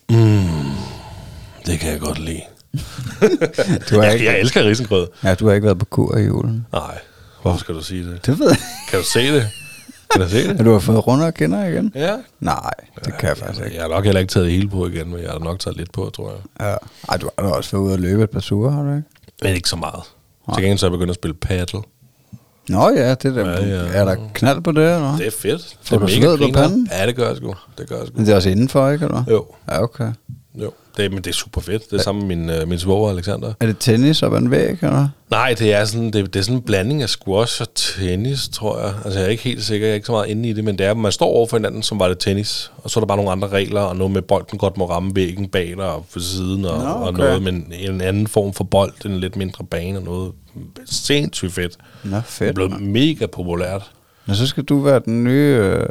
Mm, 0.10 0.48
det 1.66 1.80
kan 1.80 1.92
jeg 1.92 2.00
godt 2.00 2.20
lide. 2.20 2.42
Du 3.90 3.96
har, 3.96 4.04
Jeg, 4.04 4.14
ikke, 4.14 4.26
jeg 4.26 4.40
elsker 4.40 4.64
risengrød. 4.64 5.08
ja, 5.24 5.36
du 5.36 5.48
har 5.48 5.54
ikke 5.54 5.66
været 5.66 5.80
på 5.80 5.86
kur 5.86 6.18
i 6.18 6.22
julen. 6.26 6.68
Nej, 6.72 7.00
hvorfor 7.42 7.60
skal 7.60 7.76
du 7.76 7.82
sige 7.84 8.12
det? 8.12 8.26
Det 8.26 8.40
ved 8.40 8.48
jeg. 8.48 8.58
Kan 8.90 9.00
du 9.00 9.06
se 9.06 9.34
det? 9.34 9.48
Kan 10.16 10.22
du 10.22 10.30
se 10.30 10.48
Har 10.48 10.54
det? 10.54 10.66
du 10.66 10.72
har 10.72 10.80
fået 10.80 11.08
runde 11.08 11.26
og 11.28 11.34
kinder 11.34 11.66
igen? 11.66 11.92
Ja. 11.96 12.16
Nej, 12.40 12.72
det 13.06 13.18
kan 13.18 13.30
jeg 13.30 13.38
faktisk 13.38 13.66
ikke. 13.66 13.76
Jeg 13.76 13.84
har 13.84 13.90
nok 13.90 14.06
heller 14.06 14.22
ikke 14.22 14.32
taget 14.32 14.52
hele 14.52 14.70
på 14.70 14.88
igen, 14.88 15.10
men 15.12 15.22
jeg 15.22 15.30
har 15.32 15.40
nok 15.40 15.60
taget 15.60 15.78
lidt 15.78 15.92
på, 15.92 16.10
tror 16.16 16.30
jeg. 16.32 16.68
Ja. 16.68 16.76
Ej, 17.10 17.18
du 17.18 17.30
har 17.40 17.46
da 17.48 17.52
også 17.54 17.72
været 17.78 17.84
ude 17.86 17.94
og 17.94 18.00
løbe 18.00 18.24
et 18.24 18.30
par 18.30 18.40
ture, 18.40 18.72
har 18.72 18.84
du 18.84 18.90
ikke? 18.96 19.04
Men 19.44 19.56
ikke 19.56 19.70
så 19.70 19.76
meget. 19.76 20.04
Til 20.54 20.64
gengæld 20.64 20.78
så 20.78 20.86
er 20.86 20.90
jeg 20.90 20.94
begyndt 20.94 21.10
at 21.10 21.16
spille 21.16 21.34
paddle. 21.34 21.80
Nå 22.70 22.90
ja, 22.90 23.10
det 23.10 23.36
der. 23.36 23.50
Ja, 23.50 23.66
ja. 23.66 23.88
Er 23.94 24.06
der 24.06 24.16
knald 24.34 24.62
på 24.62 24.72
det, 24.72 24.94
eller? 24.94 25.18
Det 25.18 25.28
er 25.28 25.32
fedt. 25.32 25.78
Får 25.84 25.98
det 25.98 26.04
er 26.04 26.08
du 26.08 26.14
sved 26.14 26.38
på 26.38 26.48
panden? 26.54 26.90
Ja, 26.92 27.06
det 27.08 27.16
gør 27.16 27.28
jeg 27.28 27.38
sgu. 27.38 27.54
Det 27.78 27.90
gør 27.90 27.98
jeg 27.98 28.08
sgu. 28.08 28.18
Men 28.18 28.26
det 28.26 28.32
er 28.32 28.36
også 28.36 28.50
indenfor, 28.50 28.90
ikke? 28.90 29.06
Eller? 29.06 29.24
Jo. 29.30 29.46
Ja, 29.70 29.84
okay. 29.84 30.12
Jo, 30.62 30.72
det, 30.98 31.12
men 31.12 31.24
det 31.24 31.30
er 31.30 31.34
super 31.34 31.62
fedt. 31.62 31.92
Det 31.92 32.00
er 32.00 32.04
sammen 32.04 32.28
med 32.28 32.36
min, 32.36 32.50
øh, 32.50 32.68
min 32.68 32.80
svoger 32.80 33.10
Alexander. 33.12 33.54
Er 33.60 33.66
det 33.66 33.76
tennis 33.80 34.24
ad 34.24 34.28
en 34.30 34.52
væg, 34.52 34.70
eller? 34.82 35.08
Nej, 35.32 35.56
det 35.60 35.74
er 35.74 35.86
sådan, 35.86 36.12
det, 36.12 36.34
det 36.34 36.40
er 36.40 36.44
sådan 36.44 36.56
en 36.58 36.62
blanding 36.62 37.02
af 37.02 37.10
squash 37.10 37.62
og 37.62 37.68
tennis, 37.76 38.50
tror 38.50 38.80
jeg. 38.80 38.94
Altså, 39.06 39.20
jeg 39.20 39.26
er 39.26 39.30
ikke 39.32 39.44
helt 39.44 39.64
sikker, 39.64 39.88
jeg 39.88 39.92
er 39.92 39.96
ikke 39.96 40.06
så 40.06 40.12
meget 40.12 40.28
inde 40.28 40.50
i 40.50 40.54
det, 40.54 40.64
men 40.64 40.78
det 40.78 40.86
er, 40.86 40.94
man 40.94 41.12
står 41.12 41.26
over 41.26 41.48
for 41.48 41.58
hinanden, 41.58 41.84
som 41.84 42.00
var 42.00 42.08
det 42.08 42.20
tennis, 42.20 42.72
og 42.78 42.90
så 42.90 43.00
er 43.00 43.02
der 43.02 43.08
bare 43.08 43.18
nogle 43.18 43.32
andre 43.32 43.48
regler, 43.48 43.82
og 43.82 43.96
noget 43.96 44.12
med, 44.14 44.22
bolden 44.22 44.58
godt 44.58 44.78
må 44.78 44.90
ramme 44.90 45.12
væggen 45.16 45.50
bag 45.50 45.68
dig 45.78 45.86
og 45.92 46.06
på 46.14 46.20
siden, 46.20 46.66
og, 46.66 46.78
Nå, 46.80 46.86
og 46.86 47.02
okay. 47.08 47.18
noget 47.20 47.42
med 47.44 47.54
en, 47.54 47.74
en 47.74 48.02
anden 48.02 48.28
form 48.28 48.54
for 48.54 48.64
bold, 48.64 49.06
en 49.06 49.20
lidt 49.20 49.36
mindre 49.36 49.64
bane, 49.66 49.98
og 50.00 50.04
noget 50.04 50.32
sindssygt 50.86 51.54
fedt. 51.54 51.78
Nå, 52.04 52.10
Det 52.10 52.18
er 52.18 52.22
fedt. 52.26 52.56
blevet 52.56 52.72
mand. 52.72 52.86
mega 52.86 53.26
populært. 53.26 53.92
Men 54.26 54.36
så 54.36 54.48
skal 54.48 54.64
du 54.64 54.80
være 54.80 55.02
den 55.06 55.24
nye 55.24 55.58
øh, 55.62 55.86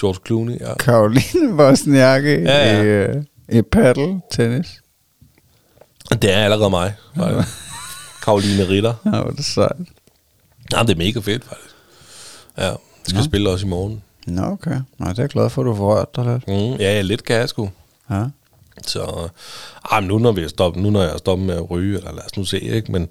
George 0.00 0.18
Clooney, 0.26 0.60
ja. 0.60 0.74
Karoline 0.78 1.54
Wozniacki 1.54 2.28
Ja, 2.28 2.74
ja. 2.76 2.82
i, 2.82 2.84
øh, 2.84 3.14
i 3.48 3.62
paddle 3.62 4.20
tennis. 4.30 4.82
Det 6.10 6.32
er 6.32 6.38
allerede 6.38 6.70
mig, 6.70 6.94
faktisk. 7.16 7.48
Karoline 8.24 8.68
Ritter. 8.68 8.94
Ja, 9.04 9.10
hvor 9.10 9.30
er 9.30 9.30
det 9.30 9.44
sejt. 9.44 9.76
Ja, 10.72 10.82
det 10.82 10.90
er 10.90 10.96
mega 10.96 11.20
fedt, 11.20 11.44
faktisk. 11.44 11.74
Ja, 12.58 12.64
jeg 12.64 12.76
skal 13.04 13.18
Nå. 13.18 13.24
spille 13.24 13.50
også 13.50 13.66
i 13.66 13.68
morgen. 13.68 14.02
Nå, 14.26 14.42
okay. 14.42 14.80
Nå, 14.98 15.08
det 15.08 15.18
er 15.18 15.22
jeg 15.22 15.28
glad 15.28 15.50
for, 15.50 15.62
at 15.62 15.66
du 15.66 15.74
får 15.74 15.94
rørt 15.94 16.16
dig 16.16 16.24
lidt. 16.24 16.48
Mm, 16.48 16.80
ja, 16.80 16.94
ja, 16.94 17.00
lidt 17.00 17.24
kan 17.24 17.36
jeg 17.36 17.48
sgu. 17.48 17.70
Ja. 18.10 18.24
Så 18.86 19.28
ah, 19.90 20.02
men 20.02 20.08
nu 20.08 20.18
når 20.18 20.32
vi 20.32 20.42
er 20.42 20.48
stoppet, 20.48 20.82
nu 20.82 20.90
når 20.90 21.02
jeg 21.02 21.12
er 21.12 21.18
stoppet 21.18 21.46
med 21.46 21.54
at 21.54 21.70
ryge, 21.70 21.96
eller 21.96 22.12
lad 22.12 22.24
os 22.24 22.36
nu 22.36 22.44
se, 22.44 22.60
ikke? 22.60 22.92
Men, 22.92 23.10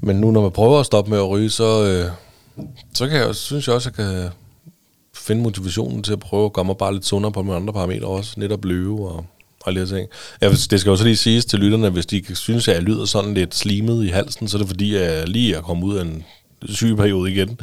men 0.00 0.16
nu 0.16 0.30
når 0.30 0.42
man 0.42 0.50
prøver 0.50 0.80
at 0.80 0.86
stoppe 0.86 1.10
med 1.10 1.18
at 1.18 1.28
ryge, 1.28 1.50
så, 1.50 1.84
øh, 1.84 2.10
så 2.94 3.08
kan 3.08 3.18
jeg, 3.18 3.34
synes 3.34 3.66
jeg 3.66 3.74
også, 3.74 3.90
at 3.90 3.98
jeg 3.98 4.06
kan 4.06 4.30
finde 5.14 5.42
motivationen 5.42 6.02
til 6.02 6.12
at 6.12 6.20
prøve 6.20 6.44
at 6.44 6.52
gøre 6.52 6.64
mig 6.64 6.76
bare 6.76 6.92
lidt 6.92 7.06
sundere 7.06 7.32
på 7.32 7.42
nogle 7.42 7.56
andre 7.56 7.72
parametre 7.72 8.06
også. 8.06 8.40
Netop 8.40 8.64
løbe 8.64 8.92
og, 8.92 9.24
og 9.64 9.72
lidt 9.72 9.88
ting. 9.88 10.08
Ja, 10.42 10.48
det 10.50 10.80
skal 10.80 10.90
jo 10.90 10.96
så 10.96 11.04
lige 11.04 11.16
siges 11.16 11.44
til 11.44 11.58
lytterne, 11.58 11.90
hvis 11.90 12.06
de 12.06 12.36
synes, 12.36 12.68
at 12.68 12.74
jeg 12.74 12.82
lyder 12.82 13.04
sådan 13.04 13.34
lidt 13.34 13.54
slimet 13.54 14.04
i 14.04 14.08
halsen, 14.08 14.48
så 14.48 14.56
er 14.56 14.58
det 14.58 14.68
fordi, 14.68 14.94
at 14.94 15.18
jeg 15.18 15.28
lige 15.28 15.54
er 15.54 15.60
kommet 15.60 15.84
ud 15.84 15.96
af 15.96 16.02
en 16.02 16.24
sygeperiode 16.64 17.32
igen. 17.32 17.60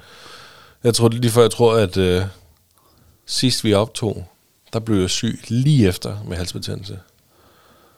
Jeg 0.83 0.93
tror 0.93 1.09
lige 1.09 1.31
før, 1.31 1.41
jeg 1.41 1.51
tror, 1.51 1.75
at 1.75 1.97
øh, 1.97 2.21
sidst 3.25 3.63
vi 3.63 3.73
optog, 3.73 4.27
der 4.73 4.79
blev 4.79 4.99
jeg 4.99 5.09
syg 5.09 5.39
lige 5.47 5.87
efter 5.87 6.17
med 6.27 6.37
halsbetændelse. 6.37 6.99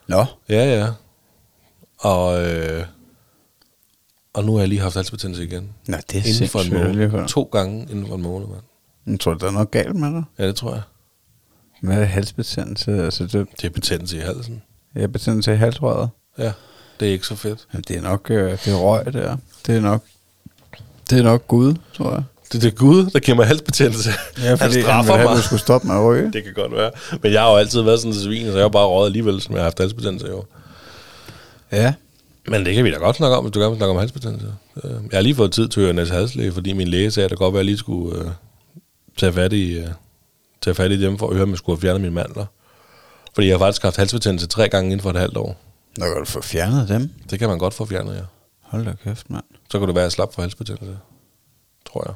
Nå, 0.08 0.26
Ja, 0.50 0.80
ja. 0.80 0.88
Og, 2.00 2.46
øh, 2.50 2.86
og 4.34 4.44
nu 4.46 4.54
har 4.54 4.60
jeg 4.60 4.70
lige 4.70 4.82
haft 4.82 4.96
halsbetændelse 4.96 5.44
igen. 5.44 5.70
Nå 5.88 5.98
det 6.12 6.18
er 6.20 6.28
Inden 6.34 6.48
for 6.48 6.60
en 6.60 6.74
måned. 6.74 7.28
To 7.28 7.44
gange 7.52 7.82
inden 7.92 8.08
for 8.08 8.16
en 8.16 8.22
måned, 8.22 8.48
mand. 8.48 8.62
Jeg 9.08 9.20
tror, 9.20 9.34
der 9.34 9.48
er 9.48 9.52
noget 9.52 9.72
galt 9.72 9.96
med 9.96 10.12
dig. 10.12 10.24
Ja, 10.40 10.48
det 10.48 10.56
tror 10.56 10.74
jeg. 10.74 10.82
Hvad 11.84 11.98
er 11.98 12.04
halsbetændelse? 12.06 13.04
Altså, 13.04 13.24
det 13.24 13.48
Det 13.62 13.66
er 13.66 13.70
betændelse 13.70 14.18
i 14.18 14.20
halsen. 14.20 14.62
er 14.96 15.08
betændelse 15.08 15.54
i 15.54 15.56
halsrøret. 15.58 16.10
Ja, 16.38 16.52
det 17.00 17.08
er 17.08 17.12
ikke 17.12 17.28
så 17.28 17.36
fedt. 17.36 17.60
Jamen, 17.74 17.84
det 17.88 17.98
er 17.98 18.02
nok 18.02 18.32
øh, 18.32 18.52
det 18.52 18.68
er 18.68 18.76
røg, 18.78 19.14
der. 19.14 19.38
Det 19.68 19.76
er 19.76 19.82
nok, 19.82 20.04
det 21.10 21.20
er 21.20 21.24
nok 21.24 21.48
Gud, 21.48 21.74
tror 21.94 22.12
jeg. 22.14 22.24
Det, 22.54 22.62
det 22.62 22.68
er 22.68 22.76
Gud, 22.76 23.06
der 23.06 23.20
giver 23.20 23.36
mig 23.38 23.48
halsbetændelse. 23.48 24.10
Ja, 24.38 24.42
han 24.48 24.58
fordi 24.58 24.74
han, 24.74 24.82
straffer 24.84 25.14
have, 25.14 25.24
at 25.24 25.30
mig. 25.32 25.38
du 25.38 25.42
skulle 25.42 25.60
stoppe 25.60 25.88
med 25.88 25.96
at 25.96 26.02
ryge. 26.06 26.32
Det 26.34 26.44
kan 26.44 26.54
godt 26.54 26.72
være. 26.72 26.92
Men 27.24 27.34
jeg 27.34 27.42
har 27.42 27.52
jo 27.52 27.58
altid 27.58 27.82
været 27.82 28.00
sådan 28.00 28.14
en 28.14 28.20
svin, 28.20 28.46
så 28.46 28.52
jeg 28.54 28.62
har 28.64 28.70
bare 28.70 28.88
røget 28.88 29.06
alligevel, 29.06 29.42
som 29.42 29.54
jeg 29.54 29.60
har 29.60 29.64
haft 29.64 29.80
halsbetændelse 29.80 30.28
jo. 30.28 30.44
Ja. 31.72 31.94
Men 32.48 32.66
det 32.66 32.76
kan 32.76 32.86
vi 32.86 32.92
da 32.92 32.98
godt 32.98 33.16
snakke 33.16 33.38
om, 33.38 33.44
hvis 33.44 33.52
du 33.52 33.60
gerne 33.60 33.72
vil 33.72 33.78
snakke 33.78 33.92
om 33.92 33.98
halsbetændelse. 33.98 34.48
Øh, 34.84 34.92
Jeg 34.92 35.18
har 35.18 35.22
lige 35.22 35.36
fået 35.36 35.52
tid 35.52 35.68
til 35.68 35.80
at 35.80 35.86
høre 35.86 35.94
Næs 35.94 36.10
halslæge, 36.10 36.52
fordi 36.52 36.74
min 36.74 36.88
læge 36.88 37.12
sagde, 37.12 37.26
at 37.26 37.30
det 37.32 37.38
godt 37.40 37.54
være, 37.54 37.60
at 37.60 37.64
jeg 37.64 37.66
lige 37.66 37.78
skulle 37.78 38.20
øh, 38.20 38.26
tage, 39.18 39.34
fat 39.34 39.54
i, 39.54 39.74
øh, 39.74 39.88
tage 40.64 40.76
fat 40.76 40.92
i 40.92 41.02
dem 41.02 41.18
for 41.18 41.28
at 41.28 41.34
høre, 41.34 41.44
om 41.44 41.50
jeg 41.50 41.58
skulle 41.58 41.76
have 41.78 41.82
fjernet 41.82 42.02
mine 42.02 42.14
mandler. 42.14 42.46
Fordi 43.34 43.48
jeg 43.48 43.54
har 43.54 43.60
faktisk 43.66 43.82
haft 43.84 43.98
halsbetændelse 43.98 44.48
tre 44.48 44.70
gange 44.70 44.92
inden 44.92 45.04
for 45.04 45.10
et 45.10 45.16
halvt 45.20 45.38
år. 45.38 45.62
Nå 45.98 46.06
kan 46.06 46.16
du 46.16 46.26
få 46.26 46.42
fjernet 46.42 46.90
dem. 46.90 47.10
Det 47.30 47.40
kan 47.40 47.50
man 47.50 47.58
godt 47.60 47.74
få 47.74 47.86
fjernet, 47.86 48.16
ja. 48.16 48.22
Hold 48.62 48.86
da 48.86 48.94
kæft, 49.04 49.30
mand. 49.30 49.44
Så 49.72 49.80
kan 49.80 49.88
det 49.88 49.96
være, 49.96 50.04
at 50.04 50.06
jeg 50.06 50.12
slap 50.12 50.34
for 50.34 50.42
halsbetændelse. 50.42 50.98
Tror 51.92 52.04
jeg. 52.08 52.14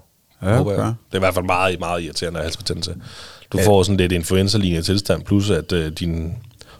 Ja, 0.49 0.57
Håber 0.57 0.71
jeg. 0.71 0.79
okay. 0.81 0.87
Det 0.89 1.13
er 1.13 1.17
i 1.17 1.19
hvert 1.19 1.33
fald 1.33 1.45
meget, 1.45 1.79
meget 1.79 2.03
irriterende 2.03 2.39
halsbetændelse. 2.41 2.95
Du 3.51 3.57
Ja. 3.57 3.67
får 3.67 3.83
sådan 3.83 3.97
lidt 3.97 4.11
influenza-lignende 4.11 4.85
tilstand, 4.85 5.23
plus 5.23 5.49
at 5.49 5.71
øh, 5.71 5.91
din, 5.91 6.33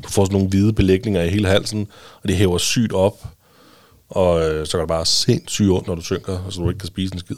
du 0.03 0.09
får 0.09 0.26
sådan 0.26 0.34
nogle 0.34 0.49
hvide 0.49 0.74
belægninger 0.74 1.24
i 1.24 1.30
hele 1.30 1.47
halsen, 1.47 1.88
og 2.24 2.28
det 2.30 2.38
hæver 2.38 2.57
sygt 2.57 2.93
op, 2.93 3.28
og 4.09 4.41
øh, 4.49 4.65
så 4.68 4.72
kan 4.72 4.80
det 4.80 4.88
bare 4.88 5.05
sindssygt 5.05 5.70
ondt, 5.70 5.88
når 5.88 5.95
du 5.95 6.01
synker, 6.01 6.39
og 6.45 6.53
så 6.53 6.61
du 6.61 6.70
ikke 6.70 6.80
kan 6.80 6.88
spise 6.88 7.13
en 7.13 7.20
skid. 7.20 7.36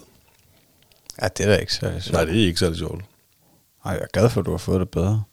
Ja, 1.22 1.28
det 1.38 1.46
er 1.46 1.50
da 1.50 1.56
ikke 1.58 1.74
særlig 1.74 2.04
sjovt. 2.04 2.14
Nej, 2.14 2.26
det 2.26 2.42
er 2.42 2.46
ikke 2.48 2.60
særlig 2.60 2.78
sjovt. 2.78 3.02
Ej, 3.86 3.92
jeg 3.92 4.02
er 4.02 4.06
glad 4.14 4.30
for, 4.30 4.40
at 4.40 4.46
du 4.46 4.52
har 4.52 4.58
fået 4.58 4.80
det 4.80 4.90
bedre. 4.90 5.24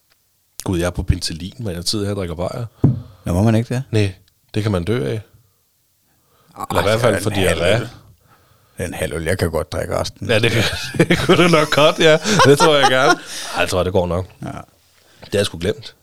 Gud, 0.64 0.78
jeg 0.78 0.86
er 0.86 0.90
på 0.90 1.02
penicillin, 1.02 1.54
men 1.58 1.74
jeg 1.74 1.84
sidder 1.84 2.04
her 2.04 2.12
og 2.12 2.16
drikker 2.16 2.34
bajer. 2.34 2.66
Nå, 3.24 3.32
må 3.32 3.42
man 3.42 3.54
ikke 3.54 3.74
det? 3.74 3.82
Nej, 3.90 4.14
det 4.54 4.62
kan 4.62 4.72
man 4.72 4.84
dø 4.84 4.96
af. 5.06 5.20
Eller 6.70 6.74
i 6.74 6.76
Ej, 6.76 6.82
hvert 6.82 7.00
fald 7.00 7.22
for 7.22 7.30
diarré. 7.30 7.86
er 8.78 8.86
en 8.86 8.94
halv 8.94 9.12
øl. 9.14 9.22
Jeg 9.24 9.38
kan 9.38 9.50
godt 9.50 9.72
drikke 9.72 10.00
resten. 10.00 10.28
Ja, 10.28 10.38
det, 10.38 10.50
kan, 10.52 10.62
det 11.08 11.18
kunne 11.18 11.36
du 11.44 11.48
nok 11.48 11.70
godt, 11.74 11.98
ja. 11.98 12.18
Det 12.44 12.58
tror 12.58 12.76
jeg 12.76 12.86
gerne. 12.90 13.12
Ej, 13.54 13.60
jeg 13.60 13.68
tror, 13.68 13.82
det 13.82 13.92
går 13.92 14.06
nok. 14.06 14.26
Ja. 14.42 14.46
Det 15.20 15.32
har 15.32 15.38
jeg 15.38 15.46
sgu 15.46 15.58
glemt. 15.58 15.94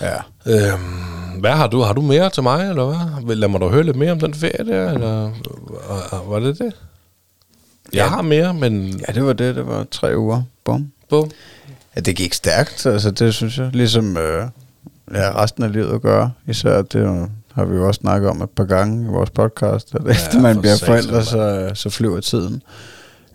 ja. 0.00 0.16
Øhm, 0.46 1.40
hvad 1.40 1.50
har 1.52 1.66
du? 1.66 1.80
Har 1.80 1.92
du 1.92 2.00
mere 2.00 2.30
til 2.30 2.42
mig, 2.42 2.68
eller 2.68 2.84
hvad? 2.84 3.26
Vil- 3.26 3.38
Lad 3.38 3.48
mig 3.48 3.60
da 3.60 3.66
høre 3.68 3.82
lidt 3.82 3.96
mere 3.96 4.12
om 4.12 4.20
den 4.20 4.34
ferie 4.34 4.66
der, 4.66 4.90
eller 4.92 5.32
var 6.28 6.38
det 6.38 6.58
det? 6.58 6.64
Jeg 6.64 6.72
Ja. 7.92 8.06
har 8.06 8.22
mere, 8.22 8.54
men... 8.54 9.00
Ja, 9.08 9.12
det 9.12 9.24
var 9.24 9.32
det. 9.32 9.56
Det 9.56 9.66
var 9.66 9.86
tre 9.90 10.18
uger. 10.18 10.42
Bum. 10.64 10.92
Bum. 11.08 11.30
Ja, 11.96 12.00
det 12.00 12.16
gik 12.16 12.34
stærkt, 12.34 12.86
altså 12.86 13.10
det 13.10 13.34
synes 13.34 13.58
jeg. 13.58 13.70
Ligesom 13.72 14.16
øh, 14.16 14.46
ja, 15.14 15.42
resten 15.42 15.62
af 15.64 15.72
livet 15.72 16.02
gør. 16.02 16.28
Især 16.48 16.82
det 16.82 17.00
jo- 17.00 17.28
har 17.54 17.64
vi 17.64 17.76
jo 17.76 17.86
også 17.86 17.98
snakket 17.98 18.30
om 18.30 18.42
et 18.42 18.50
par 18.50 18.64
gange 18.64 19.04
i 19.04 19.08
vores 19.08 19.30
podcast, 19.30 19.94
at 19.94 20.00
ja, 20.04 20.10
efter 20.14 20.40
man 20.40 20.54
for 20.54 20.60
bliver 20.60 20.76
forældre, 20.86 21.24
så, 21.24 21.70
så 21.74 21.90
flyver 21.90 22.20
tiden. 22.20 22.62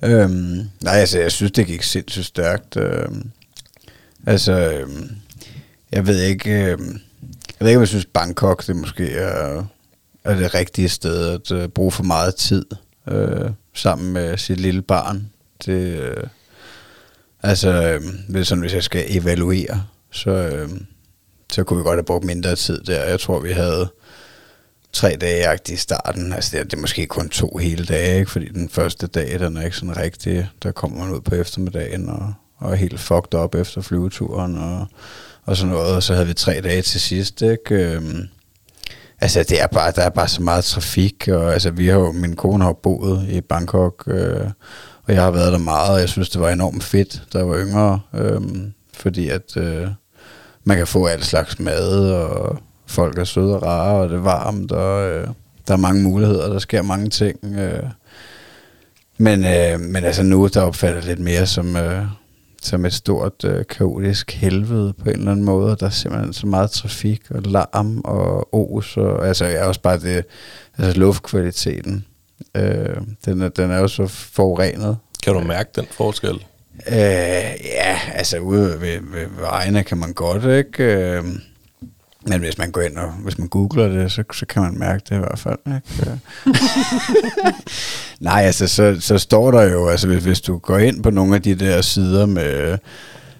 Øhm, 0.03 0.61
nej, 0.84 0.93
altså 0.93 1.20
jeg 1.20 1.32
synes, 1.32 1.51
det 1.51 1.67
gik 1.67 1.84
sindssygt 1.84 2.26
stærkt. 2.26 2.78
Øhm, 2.78 3.30
altså, 4.28 4.51
øhm, 4.51 5.09
jeg 5.91 6.07
ved 6.07 6.22
ikke, 6.22 6.51
øhm, 6.72 6.99
jeg 7.59 7.65
ved 7.65 7.67
ikke, 7.67 7.78
om 7.78 7.82
jeg 7.82 7.88
synes 7.88 8.05
Bangkok, 8.05 8.67
det 8.67 8.76
måske 8.76 9.11
er, 9.11 9.63
er 10.24 10.36
det 10.36 10.53
rigtige 10.55 10.89
sted 10.89 11.28
at 11.28 11.51
øh, 11.51 11.67
bruge 11.67 11.91
for 11.91 12.03
meget 12.03 12.36
tid 12.36 12.65
øh, 13.09 13.49
sammen 13.74 14.13
med 14.13 14.38
sit 14.38 14.59
lille 14.59 14.82
barn. 14.82 15.30
Det, 15.65 15.74
øh, 15.99 16.24
Altså, 17.43 17.69
øh, 17.69 18.01
hvis, 18.29 18.47
sådan, 18.47 18.61
hvis 18.61 18.73
jeg 18.73 18.83
skal 18.83 19.05
evaluere, 19.09 19.83
så, 20.11 20.31
øh, 20.31 20.69
så 21.51 21.63
kunne 21.63 21.77
vi 21.77 21.83
godt 21.83 21.97
have 21.97 22.03
brugt 22.03 22.25
mindre 22.25 22.55
tid 22.55 22.81
der. 22.81 23.03
Jeg 23.03 23.19
tror, 23.19 23.39
vi 23.39 23.51
havde 23.51 23.89
tre 24.93 25.17
dage 25.21 25.57
i 25.69 25.75
starten. 25.75 26.33
Altså, 26.33 26.51
det 26.51 26.59
er, 26.59 26.63
det 26.63 26.73
er 26.73 26.81
måske 26.81 27.05
kun 27.05 27.29
to 27.29 27.57
hele 27.57 27.85
dage, 27.85 28.19
ikke? 28.19 28.31
fordi 28.31 28.47
den 28.47 28.69
første 28.69 29.07
dag, 29.07 29.39
den 29.39 29.57
er 29.57 29.61
ikke 29.61 29.77
sådan 29.77 29.97
rigtig. 29.97 30.49
Der 30.63 30.71
kommer 30.71 31.05
man 31.05 31.15
ud 31.15 31.21
på 31.21 31.35
eftermiddagen 31.35 32.09
og, 32.09 32.33
og 32.57 32.71
er 32.71 32.75
helt 32.75 32.99
fucked 32.99 33.33
op 33.33 33.55
efter 33.55 33.81
flyveturen 33.81 34.57
og, 34.57 34.85
og 35.43 35.57
sådan 35.57 35.73
noget. 35.73 35.95
Og 35.95 36.03
så 36.03 36.13
havde 36.13 36.27
vi 36.27 36.33
tre 36.33 36.61
dage 36.61 36.81
til 36.81 37.01
sidst, 37.01 37.41
ikke? 37.41 37.75
Øh, 37.75 38.01
Altså, 39.21 39.43
det 39.43 39.61
er 39.61 39.67
bare, 39.67 39.91
der 39.91 40.01
er 40.01 40.09
bare 40.09 40.27
så 40.27 40.41
meget 40.41 40.63
trafik, 40.63 41.27
og 41.27 41.53
altså, 41.53 41.71
vi 41.71 41.87
har 41.87 41.99
jo, 41.99 42.11
min 42.11 42.35
kone 42.35 42.63
har 42.63 42.73
boet 42.73 43.29
i 43.29 43.41
Bangkok, 43.41 44.03
øh, 44.07 44.41
og 45.10 45.16
jeg 45.16 45.24
har 45.24 45.32
været 45.32 45.51
der 45.51 45.60
meget, 45.60 45.93
og 45.93 45.99
jeg 45.99 46.10
synes, 46.10 46.30
det 46.30 46.41
var 46.41 46.49
enormt 46.49 46.84
fedt, 46.84 47.24
da 47.34 47.38
jeg 47.38 47.49
var 47.49 47.57
yngre, 47.57 47.99
Øhm, 48.14 48.74
fordi 48.93 49.30
at 49.30 49.57
øh, 49.57 49.88
man 50.64 50.78
kan 50.78 50.88
få 50.88 51.05
alt 51.05 51.26
slags 51.26 51.60
mad, 51.60 52.12
og 52.12 52.57
folk 52.86 53.18
er 53.18 53.24
søde 53.24 53.55
og 53.55 53.64
rare, 53.64 54.01
og 54.01 54.10
det 54.10 54.16
er 54.16 54.22
varmt, 54.22 54.72
og 54.72 55.10
øh, 55.10 55.28
der 55.68 55.74
er 55.74 55.78
mange 55.78 56.03
muligheder, 56.03 56.49
der 56.49 56.60
sker 56.60 56.82
mange 56.82 57.10
ting. 57.10 57.39
Øh. 57.57 57.84
Men, 59.18 59.45
øh, 59.45 59.80
men 59.80 60.03
altså 60.03 60.24
nu, 60.24 60.47
der 60.53 60.62
opfatter 60.62 61.01
lidt 61.01 61.20
mere 61.20 61.45
som, 61.45 61.76
øh, 61.76 62.05
som 62.62 62.86
et 62.86 62.93
stort 62.93 63.43
øh, 63.43 63.66
kaotisk 63.66 64.32
helvede 64.32 64.93
på 64.93 65.10
en 65.10 65.16
eller 65.16 65.32
anden 65.32 65.45
måde. 65.45 65.76
Der 65.80 65.86
er 65.86 65.89
simpelthen 65.89 66.34
så 66.34 66.47
meget 66.47 66.72
trafik 66.72 67.22
og 67.30 67.41
larm 67.41 68.01
og 68.03 68.76
os. 68.76 68.97
Og, 68.97 69.28
altså 69.28 69.45
jeg 69.45 69.55
er 69.55 69.66
også 69.66 69.82
bare 69.82 69.99
det, 69.99 70.26
altså 70.78 70.99
luftkvaliteten. 70.99 72.05
Øh, 72.56 72.97
den, 73.26 73.41
er, 73.41 73.50
den 73.50 73.72
er 73.72 73.78
jo 73.78 73.88
så 73.88 74.08
forurenet. 74.08 74.97
Kan 75.24 75.34
du 75.34 75.39
mærke 75.39 75.70
den 75.76 75.86
forskel? 75.91 76.45
Øh, 76.88 76.95
ja, 77.66 78.00
altså 78.14 78.38
ude 78.38 78.82
ved, 78.82 79.00
ved 79.14 79.28
vejene 79.39 79.84
kan 79.84 79.97
man 79.97 80.14
godt, 80.14 80.45
ikke? 80.45 80.84
Øh, 80.84 81.24
men 82.26 82.39
hvis 82.39 82.58
man 82.58 82.72
går 82.72 82.82
ind 82.82 82.97
og 82.97 83.12
hvis 83.12 83.38
man 83.38 83.47
googler 83.47 83.88
det, 83.88 84.12
så, 84.12 84.24
så 84.34 84.45
kan 84.45 84.62
man 84.62 84.80
mærke 84.80 85.04
det 85.10 85.16
i 85.16 85.20
hvert 85.20 85.39
fald. 85.39 85.60
Ikke? 85.68 86.12
Øh. 86.12 86.18
Nej, 88.30 88.41
altså 88.41 88.68
så, 88.68 88.97
så 89.00 89.18
står 89.18 89.52
der 89.52 89.62
jo, 89.64 89.88
altså 89.88 90.08
hvis, 90.08 90.24
hvis 90.24 90.41
du 90.41 90.58
går 90.58 90.78
ind 90.78 91.04
på 91.04 91.10
nogle 91.10 91.36
af 91.36 91.41
de 91.41 91.56
der 91.56 91.82
sider 91.82 92.26
med, 92.26 92.78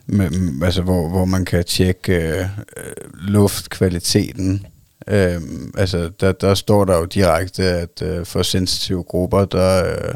med 0.05 0.30
altså 0.64 0.82
hvor, 0.82 1.10
hvor 1.10 1.26
man 1.26 1.45
kan 1.45 1.64
tjekke 1.64 2.14
øh, 2.14 2.39
øh, 2.78 2.93
luftkvaliteten, 3.14 4.66
øh, 5.10 5.41
altså 5.78 6.12
der, 6.20 6.32
der 6.32 6.53
står 6.53 6.86
der 6.86 6.97
jo 6.97 7.05
direkte, 7.05 7.64
at 7.64 8.01
øh, 8.01 8.26
for 8.26 8.43
sensitive 8.43 9.03
grupper, 9.03 9.45
der, 9.45 9.86
øh, 9.86 10.16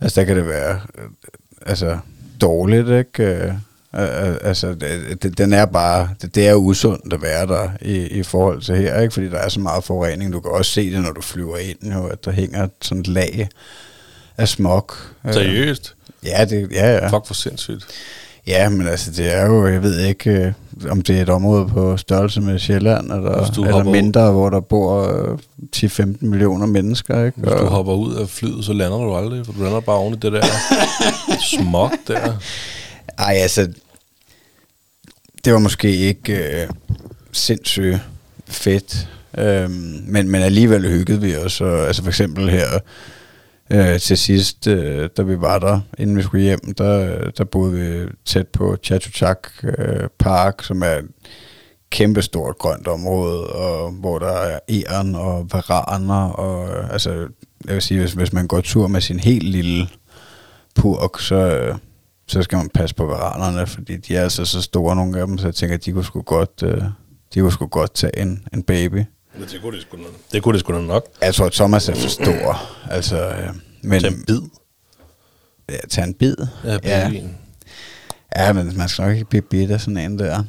altså 0.00 0.20
der 0.20 0.26
kan 0.26 0.36
det 0.36 0.48
være 0.48 0.80
øh, 0.98 1.04
altså 1.66 1.98
dårligt, 2.40 2.88
ikke? 2.88 3.24
Øh, 3.24 3.52
Øh, 3.98 4.28
øh, 4.28 4.36
altså, 4.40 4.74
det, 5.22 5.38
den 5.38 5.52
er 5.52 5.66
bare, 5.66 6.08
det, 6.22 6.34
det 6.34 6.48
er 6.48 6.54
usundt 6.54 7.12
at 7.12 7.22
være 7.22 7.46
der 7.46 7.70
i, 7.82 7.96
i 7.96 8.22
forhold 8.22 8.62
til 8.62 8.76
her, 8.76 9.00
ikke? 9.00 9.14
fordi 9.14 9.28
der 9.28 9.38
er 9.38 9.48
så 9.48 9.60
meget 9.60 9.84
forurening. 9.84 10.32
Du 10.32 10.40
kan 10.40 10.50
også 10.50 10.70
se 10.70 10.92
det, 10.92 11.02
når 11.02 11.12
du 11.12 11.20
flyver 11.20 11.56
ind, 11.56 11.92
jo, 11.92 12.06
at 12.06 12.24
der 12.24 12.30
hænger 12.30 12.68
sådan 12.82 13.00
et 13.00 13.06
lag 13.06 13.48
af 14.38 14.48
smog. 14.48 14.90
Øh, 15.26 15.32
Seriøst? 15.32 15.94
Ja, 16.24 16.44
det, 16.44 16.72
ja, 16.72 16.94
ja. 16.94 17.08
Fuck, 17.08 17.26
for 17.26 17.34
sindssygt. 17.34 17.86
Ja, 18.46 18.68
men 18.68 18.86
altså, 18.88 19.10
det 19.10 19.34
er 19.34 19.46
jo, 19.46 19.66
jeg 19.66 19.82
ved 19.82 20.00
ikke, 20.00 20.30
øh, 20.30 20.52
om 20.90 21.02
det 21.02 21.18
er 21.18 21.22
et 21.22 21.28
område 21.28 21.68
på 21.68 21.96
størrelse 21.96 22.40
med 22.40 22.58
Sjælland, 22.58 23.12
eller, 23.12 23.16
eller 23.30 23.72
hopper 23.72 23.90
ud- 23.90 23.92
mindre, 23.96 24.32
hvor 24.32 24.50
der 24.50 24.60
bor 24.60 25.12
øh, 25.32 25.38
10-15 25.76 26.16
millioner 26.20 26.66
mennesker, 26.66 27.24
ikke? 27.24 27.38
Hvis 27.40 27.52
du 27.52 27.64
hopper 27.66 27.92
ud 27.94 28.14
af 28.14 28.28
flyet, 28.28 28.64
så 28.64 28.72
lander 28.72 28.98
du 28.98 29.14
aldrig, 29.16 29.46
for 29.46 29.52
du 29.52 29.62
lander 29.62 29.80
bare 29.80 29.96
oven 29.96 30.14
i 30.14 30.16
det 30.16 30.32
der 30.32 30.42
smog 31.58 31.90
der. 32.08 32.32
Ej, 33.18 33.34
altså, 33.34 33.68
det 35.44 35.52
var 35.52 35.58
måske 35.58 35.96
ikke 35.96 36.60
øh, 36.62 36.68
sindssygt 37.32 37.98
fedt, 38.48 39.08
øhm, 39.38 39.70
men, 40.06 40.28
men 40.28 40.42
alligevel 40.42 40.88
hyggede 40.88 41.20
vi 41.20 41.36
os. 41.36 41.60
Og, 41.60 41.86
altså 41.86 42.02
for 42.02 42.08
eksempel 42.08 42.50
her 42.50 42.66
øh, 43.70 44.00
til 44.00 44.18
sidst, 44.18 44.66
øh, 44.66 45.08
da 45.16 45.22
vi 45.22 45.40
var 45.40 45.58
der, 45.58 45.80
inden 45.98 46.16
vi 46.16 46.22
skulle 46.22 46.44
hjem, 46.44 46.74
der, 46.78 47.30
der 47.30 47.44
boede 47.44 47.72
vi 47.72 48.08
tæt 48.24 48.48
på 48.48 48.76
Chachuchak 48.82 49.48
øh, 49.62 50.08
Park, 50.18 50.62
som 50.62 50.82
er 50.82 50.86
et 50.86 51.04
kæmpestort 51.90 52.58
grønt 52.58 52.88
område, 52.88 53.46
og 53.46 53.90
hvor 53.90 54.18
der 54.18 54.32
er 54.32 54.58
æren 54.68 55.14
og 55.14 55.48
varaner, 55.52 56.28
og 56.28 56.68
øh, 56.68 56.92
altså, 56.92 57.10
jeg 57.66 57.74
vil 57.74 57.82
sige, 57.82 58.00
hvis, 58.00 58.12
hvis 58.12 58.32
man 58.32 58.46
går 58.46 58.60
tur 58.60 58.86
med 58.86 59.00
sin 59.00 59.20
helt 59.20 59.48
lille 59.48 59.88
purk, 60.74 61.20
så, 61.20 61.34
øh, 61.34 61.74
så 62.26 62.42
skal 62.42 62.56
man 62.56 62.68
passe 62.68 62.94
på 62.94 63.06
varanerne, 63.06 63.66
fordi 63.66 63.96
de 63.96 64.16
er 64.16 64.22
altså 64.22 64.44
så 64.44 64.62
store, 64.62 64.96
nogle 64.96 65.20
af 65.20 65.26
dem, 65.26 65.38
så 65.38 65.46
jeg 65.46 65.54
tænker, 65.54 65.74
at 65.76 65.84
de 65.84 65.92
kunne 65.92 66.04
sgu 66.04 66.22
godt, 66.22 66.62
øh, 66.62 66.82
de 67.34 67.40
kunne 67.40 67.52
sgu 67.52 67.66
godt 67.66 67.94
tage 67.94 68.18
en, 68.18 68.46
en 68.54 68.62
baby. 68.62 69.04
Men 69.38 69.48
det 69.48 69.60
kunne 69.62 69.76
det 69.76 69.82
sgu, 69.82 69.98
det 70.32 70.42
kunne 70.42 70.52
det 70.52 70.60
sgu 70.60 70.72
nok. 70.72 71.06
Jeg 71.22 71.34
tror, 71.34 71.48
Thomas 71.48 71.88
er 71.88 71.94
for 71.94 72.08
stor. 72.08 72.62
Altså, 72.90 73.28
øh, 73.28 73.48
men, 73.82 74.00
Til 74.00 74.12
en 74.12 74.24
bid 74.26 74.40
Ja, 75.68 75.76
tage 75.88 76.06
en 76.06 76.14
bid. 76.14 76.36
ja. 76.64 76.78
babyen. 76.78 77.36
ja, 78.36 78.52
men 78.52 78.76
man 78.76 78.88
skal 78.88 79.02
nok 79.04 79.12
ikke 79.14 79.24
blive 79.28 79.42
bidt 79.42 79.70
af 79.70 79.80
sådan 79.80 79.96
en 79.96 80.18
der. 80.18 80.42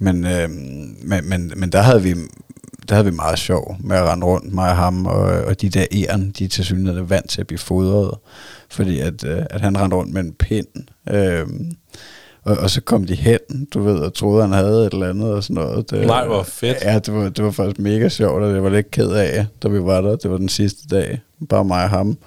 Men, 0.00 0.26
øh, 0.26 0.50
men, 0.50 1.28
men, 1.28 1.52
men 1.56 1.72
der 1.72 1.82
havde 1.82 2.02
vi 2.02 2.14
der 2.88 2.94
havde 2.94 3.04
vi 3.04 3.10
meget 3.10 3.38
sjov 3.38 3.76
med 3.80 3.96
at 3.96 4.04
rende 4.04 4.26
rundt, 4.26 4.52
mig 4.52 4.70
og 4.70 4.76
ham, 4.76 5.06
og, 5.06 5.22
og 5.22 5.60
de 5.60 5.68
der 5.68 5.86
æren, 5.92 6.30
de 6.38 6.44
er 6.44 6.48
til 6.48 6.64
synligheden 6.64 7.10
vant 7.10 7.30
til 7.30 7.40
at 7.40 7.46
blive 7.46 7.58
fodret, 7.58 8.18
fordi 8.70 9.00
at, 9.00 9.24
øh, 9.24 9.42
at 9.50 9.60
han 9.60 9.80
rendte 9.80 9.96
rundt 9.96 10.12
med 10.12 10.20
en 10.20 10.32
pind, 10.32 10.66
øh, 11.10 11.46
og, 12.44 12.56
og 12.56 12.70
så 12.70 12.80
kom 12.80 13.06
de 13.06 13.14
hen, 13.14 13.38
du 13.74 13.82
ved, 13.82 13.98
og 13.98 14.14
troede, 14.14 14.42
han 14.42 14.52
havde 14.52 14.86
et 14.86 14.92
eller 14.92 15.10
andet 15.10 15.32
og 15.32 15.42
sådan 15.42 15.54
noget. 15.54 15.90
Det, 15.90 16.06
Nej, 16.06 16.26
hvor 16.26 16.42
fedt. 16.42 16.76
Ja, 16.82 16.98
det 16.98 17.14
var, 17.14 17.28
det 17.28 17.44
var 17.44 17.50
faktisk 17.50 17.78
mega 17.78 18.08
sjovt, 18.08 18.42
og 18.42 18.54
jeg 18.54 18.62
var 18.62 18.70
lidt 18.70 18.90
ked 18.90 19.10
af, 19.10 19.46
da 19.62 19.68
vi 19.68 19.82
var 19.82 20.00
der. 20.00 20.16
Det 20.16 20.30
var 20.30 20.36
den 20.36 20.48
sidste 20.48 20.88
dag, 20.90 21.20
bare 21.48 21.64
mig 21.64 21.84
og 21.84 21.90
ham. 21.90 22.18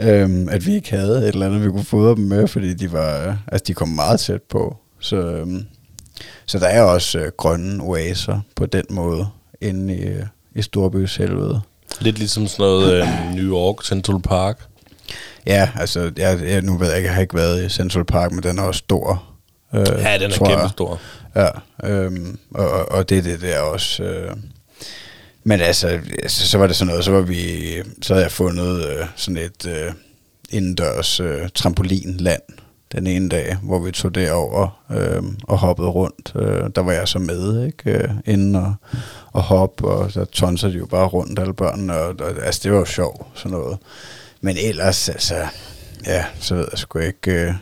Øhm, 0.00 0.48
at 0.48 0.66
vi 0.66 0.74
ikke 0.74 0.90
havde 0.90 1.18
et 1.18 1.28
eller 1.28 1.46
andet, 1.46 1.64
vi 1.64 1.70
kunne 1.70 1.84
fodre 1.84 2.14
dem 2.14 2.24
med, 2.24 2.48
fordi 2.48 2.74
de 2.74 2.92
var, 2.92 3.38
altså 3.46 3.64
de 3.66 3.74
kom 3.74 3.88
meget 3.88 4.20
tæt 4.20 4.42
på. 4.42 4.76
Så, 5.00 5.16
øhm, 5.16 5.64
så 6.46 6.58
der 6.58 6.66
er 6.66 6.82
også 6.82 7.18
øh, 7.18 7.30
grønne 7.36 7.82
oaser 7.82 8.40
på 8.56 8.66
den 8.66 8.84
måde 8.90 9.26
inde 9.60 9.96
i, 9.96 10.02
øh, 10.02 10.22
i 10.54 10.62
Storbys 10.62 11.16
helvede. 11.16 11.60
Lidt 12.00 12.18
ligesom 12.18 12.46
sådan 12.46 12.62
noget 12.62 12.92
øh, 12.92 13.34
New 13.34 13.54
York 13.54 13.84
Central 13.84 14.20
Park. 14.20 14.58
Ja, 15.46 15.70
altså, 15.78 16.10
jeg, 16.16 16.38
jeg, 16.42 16.62
nu 16.62 16.76
ved 16.76 16.88
jeg 16.88 16.96
ikke, 16.96 17.06
jeg 17.06 17.14
har 17.14 17.22
ikke 17.22 17.34
været 17.34 17.64
i 17.64 17.68
Central 17.68 18.04
Park, 18.04 18.32
men 18.32 18.42
den 18.42 18.58
er 18.58 18.62
også 18.62 18.78
stor. 18.78 19.24
Øh, 19.74 19.86
Ja, 19.98 20.18
den 20.18 20.30
er 20.30 20.34
tror 20.34 20.48
jeg. 20.50 20.70
Ja, 21.36 21.48
øhm, 21.88 22.38
og, 22.54 22.70
og, 22.70 22.92
og 22.92 23.08
det 23.08 23.18
er 23.18 23.22
det 23.22 23.40
der 23.40 23.60
også. 23.60 24.02
Øh. 24.02 24.36
Men 25.44 25.60
altså, 25.60 25.88
altså, 26.22 26.48
så 26.48 26.58
var 26.58 26.66
det 26.66 26.76
sådan 26.76 26.88
noget, 26.88 27.04
så 27.04 27.10
var 27.10 27.20
vi, 27.20 27.74
så 28.02 28.14
havde 28.14 28.24
jeg 28.24 28.32
fundet 28.32 28.86
øh, 28.88 29.06
sådan 29.16 29.36
et 29.36 29.66
øh, 29.66 29.92
indendørs 30.50 31.20
øh, 31.20 31.48
trampolinland 31.54 32.42
den 32.92 33.06
ene 33.06 33.28
dag, 33.28 33.56
hvor 33.62 33.78
vi 33.78 33.92
tog 33.92 34.14
derover 34.14 34.82
øh, 34.90 35.22
og 35.42 35.58
hoppede 35.58 35.88
rundt. 35.88 36.32
Øh, 36.36 36.70
der 36.74 36.80
var 36.80 36.92
jeg 36.92 37.08
så 37.08 37.18
med, 37.18 37.66
ikke? 37.66 37.90
Øh, 37.90 38.10
inden 38.26 38.54
og, 38.54 38.74
og 39.32 39.42
hoppe, 39.42 39.88
og 39.88 40.12
så 40.12 40.24
tonser 40.24 40.68
de 40.68 40.74
jo 40.78 40.86
bare 40.86 41.06
rundt, 41.06 41.38
alle 41.38 41.54
børnene, 41.54 41.94
og, 41.94 42.14
og 42.20 42.44
altså, 42.44 42.60
det 42.64 42.72
var 42.72 42.78
jo 42.78 42.84
sjovt, 42.84 43.26
sådan 43.34 43.58
noget. 43.58 43.78
Men 44.40 44.56
ellers, 44.56 45.08
altså, 45.08 45.34
ja, 46.06 46.24
så 46.40 46.54
ved 46.54 46.66
jeg 46.70 46.78
sgu 46.78 46.98
ikke... 46.98 47.30
Øh, 47.30 47.54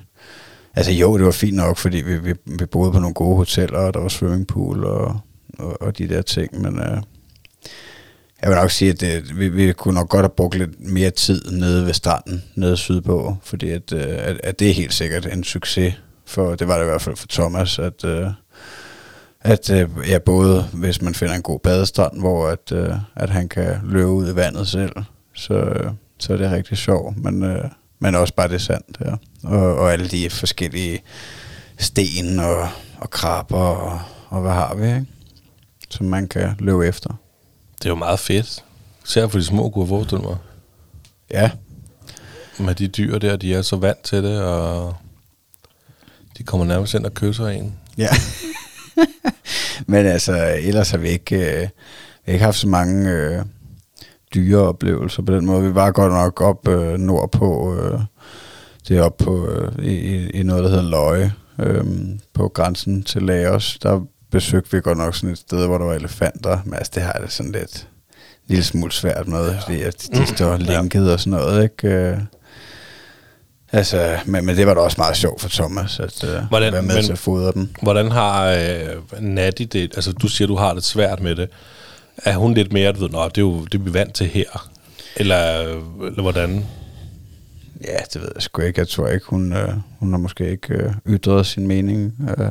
Altså 0.76 0.92
jo, 0.92 1.16
det 1.16 1.24
var 1.26 1.32
fint 1.32 1.56
nok, 1.56 1.76
fordi 1.76 1.96
vi, 1.96 2.18
vi, 2.18 2.34
vi 2.44 2.66
boede 2.66 2.92
på 2.92 2.98
nogle 2.98 3.14
gode 3.14 3.36
hoteller, 3.36 3.78
og 3.78 3.94
der 3.94 4.00
var 4.00 4.08
swimmingpool 4.08 4.84
og, 4.84 5.20
og, 5.58 5.82
og 5.82 5.98
de 5.98 6.08
der 6.08 6.22
ting, 6.22 6.60
men 6.60 6.78
øh, 6.78 7.02
jeg 8.42 8.50
vil 8.50 8.56
nok 8.56 8.70
sige, 8.70 8.90
at 8.90 9.00
det, 9.00 9.38
vi, 9.38 9.48
vi 9.48 9.72
kunne 9.72 9.94
nok 9.94 10.08
godt 10.08 10.22
have 10.22 10.28
brugt 10.36 10.54
lidt 10.54 10.80
mere 10.80 11.10
tid 11.10 11.50
nede 11.50 11.86
ved 11.86 11.92
stranden, 11.92 12.44
nede 12.54 12.76
sydpå, 12.76 13.36
fordi 13.42 13.70
at, 13.70 13.92
øh, 13.92 14.06
at, 14.08 14.40
at 14.42 14.58
det 14.58 14.70
er 14.70 14.72
helt 14.72 14.94
sikkert 14.94 15.26
en 15.26 15.44
succes, 15.44 15.94
for 16.26 16.54
det 16.54 16.68
var 16.68 16.76
det 16.76 16.84
i 16.84 16.88
hvert 16.88 17.02
fald 17.02 17.16
for 17.16 17.26
Thomas, 17.26 17.78
at, 17.78 18.04
øh, 18.04 18.26
at 19.40 19.70
øh, 19.70 19.88
ja, 20.08 20.18
både 20.18 20.62
hvis 20.72 21.02
man 21.02 21.14
finder 21.14 21.34
en 21.34 21.42
god 21.42 21.60
badestrand, 21.60 22.20
hvor 22.20 22.48
at, 22.48 22.72
øh, 22.72 22.94
at 23.16 23.30
han 23.30 23.48
kan 23.48 23.76
løbe 23.84 24.08
ud 24.08 24.32
i 24.32 24.36
vandet 24.36 24.68
selv, 24.68 24.92
så, 25.34 25.54
øh, 25.54 25.90
så 26.18 26.32
er 26.32 26.36
det 26.36 26.50
rigtig 26.50 26.76
sjovt, 26.78 27.16
men, 27.16 27.42
øh, 27.42 27.64
men 27.98 28.14
også 28.14 28.34
bare 28.34 28.48
det 28.48 28.62
sandt, 28.62 28.98
ja. 29.04 29.14
og, 29.48 29.76
og 29.76 29.92
alle 29.92 30.08
de 30.08 30.30
forskellige 30.30 31.02
sten 31.78 32.38
og, 32.38 32.68
og 32.98 33.10
krabber 33.10 33.58
og, 33.58 34.00
og 34.28 34.40
hvad 34.40 34.52
har 34.52 34.74
vi, 34.74 34.86
ikke? 34.86 35.06
som 35.90 36.06
man 36.06 36.28
kan 36.28 36.56
løbe 36.58 36.86
efter. 36.86 37.10
Det 37.78 37.84
er 37.84 37.90
jo 37.90 37.94
meget 37.94 38.18
fedt. 38.20 38.64
Især 39.06 39.28
for 39.28 39.38
de 39.38 39.44
små 39.44 39.70
kunne 39.70 39.88
forestille 39.88 40.22
mig. 40.22 40.36
Ja, 41.30 41.50
Med 42.58 42.74
de 42.74 42.88
dyr 42.88 43.18
der, 43.18 43.36
de 43.36 43.54
er 43.54 43.62
så 43.62 43.76
vant 43.76 44.02
til 44.02 44.22
det, 44.22 44.42
og 44.42 44.96
de 46.38 46.42
kommer 46.42 46.66
nærmest 46.66 46.94
ind 46.94 47.06
og 47.06 47.14
kysser 47.14 47.46
en. 47.46 47.74
Ja. 47.98 48.08
Men 49.86 50.06
altså, 50.06 50.58
ellers 50.60 50.90
har 50.90 50.98
vi 50.98 51.08
ikke, 51.08 51.36
øh, 51.36 51.60
vi 51.60 51.68
har 52.24 52.32
ikke 52.32 52.44
haft 52.44 52.58
så 52.58 52.68
mange 52.68 53.10
øh, 53.10 53.44
dyreoplevelser 54.36 55.22
på 55.22 55.32
den 55.32 55.46
måde. 55.46 55.62
Vi 55.68 55.74
var 55.74 55.90
godt 55.90 56.12
nok 56.12 56.40
op 56.40 56.68
øh, 56.68 56.98
nordpå, 56.98 57.76
øh, 57.80 58.00
det 58.88 58.98
er 58.98 59.02
op 59.02 59.16
på, 59.16 59.48
øh, 59.48 59.84
i, 59.84 60.30
i 60.30 60.42
noget, 60.42 60.64
der 60.64 60.70
hedder 60.70 60.90
Løje, 60.90 61.32
øh, 61.60 61.84
på 62.34 62.48
grænsen 62.48 63.02
til 63.02 63.22
Laos. 63.22 63.78
Der 63.82 64.00
besøgte 64.30 64.72
vi 64.72 64.80
godt 64.80 64.98
nok 64.98 65.14
sådan 65.14 65.30
et 65.30 65.38
sted, 65.38 65.66
hvor 65.66 65.78
der 65.78 65.84
var 65.84 65.94
elefanter, 65.94 66.58
men 66.64 66.74
altså, 66.74 66.92
det 66.94 67.02
har 67.02 67.12
jeg 67.12 67.22
det 67.22 67.32
sådan 67.32 67.52
lidt 67.52 67.76
en 67.76 68.48
lille 68.48 68.64
smule 68.64 68.92
svært 68.92 69.28
med, 69.28 69.50
ja. 69.50 69.58
fordi 69.58 69.82
at 69.82 70.08
de 70.14 70.26
står 70.26 70.56
linket 70.56 71.12
og 71.12 71.20
sådan 71.20 71.30
noget, 71.38 71.62
ikke? 71.62 71.88
Øh, 71.88 72.18
Altså, 73.72 74.16
men, 74.26 74.46
men 74.46 74.56
det 74.56 74.66
var 74.66 74.74
da 74.74 74.80
også 74.80 74.94
meget 74.98 75.16
sjovt 75.16 75.40
for 75.40 75.48
Thomas, 75.48 76.00
at 76.00 76.24
øh, 76.24 76.42
Hvordan- 76.48 76.72
være 76.72 76.82
med 76.82 76.94
men- 76.94 77.04
til 77.04 77.12
at 77.12 77.18
fodre 77.18 77.52
dem. 77.52 77.68
Hvordan 77.82 78.10
har 78.10 78.46
øh, 78.50 79.22
Natty 79.22 79.62
det? 79.62 79.82
Altså, 79.94 80.12
du 80.12 80.28
siger, 80.28 80.48
du 80.48 80.56
har 80.56 80.74
det 80.74 80.84
svært 80.84 81.20
med 81.20 81.34
det. 81.36 81.48
Er 82.24 82.36
hun 82.36 82.54
lidt 82.54 82.72
mere, 82.72 82.92
du 82.92 83.00
ved, 83.00 83.08
Nå, 83.08 83.24
det 83.28 83.38
er 83.38 83.42
jo 83.42 83.64
det 83.64 83.74
er 83.74 83.82
vi 83.84 83.94
vant 83.94 84.14
til 84.14 84.26
her? 84.26 84.68
Eller, 85.16 85.60
eller 86.06 86.22
hvordan? 86.22 86.64
Ja, 87.84 87.96
det 88.12 88.22
ved 88.22 88.30
jeg 88.34 88.42
sgu 88.42 88.62
ikke. 88.62 88.78
Jeg 88.80 88.88
tror 88.88 89.08
ikke, 89.08 89.26
hun, 89.26 89.52
øh, 89.52 89.68
hun 89.98 90.10
har 90.10 90.18
måske 90.18 90.50
ikke 90.50 90.74
øh, 90.74 90.92
ytret 91.06 91.46
sin 91.46 91.66
mening 91.66 92.14
øh, 92.38 92.50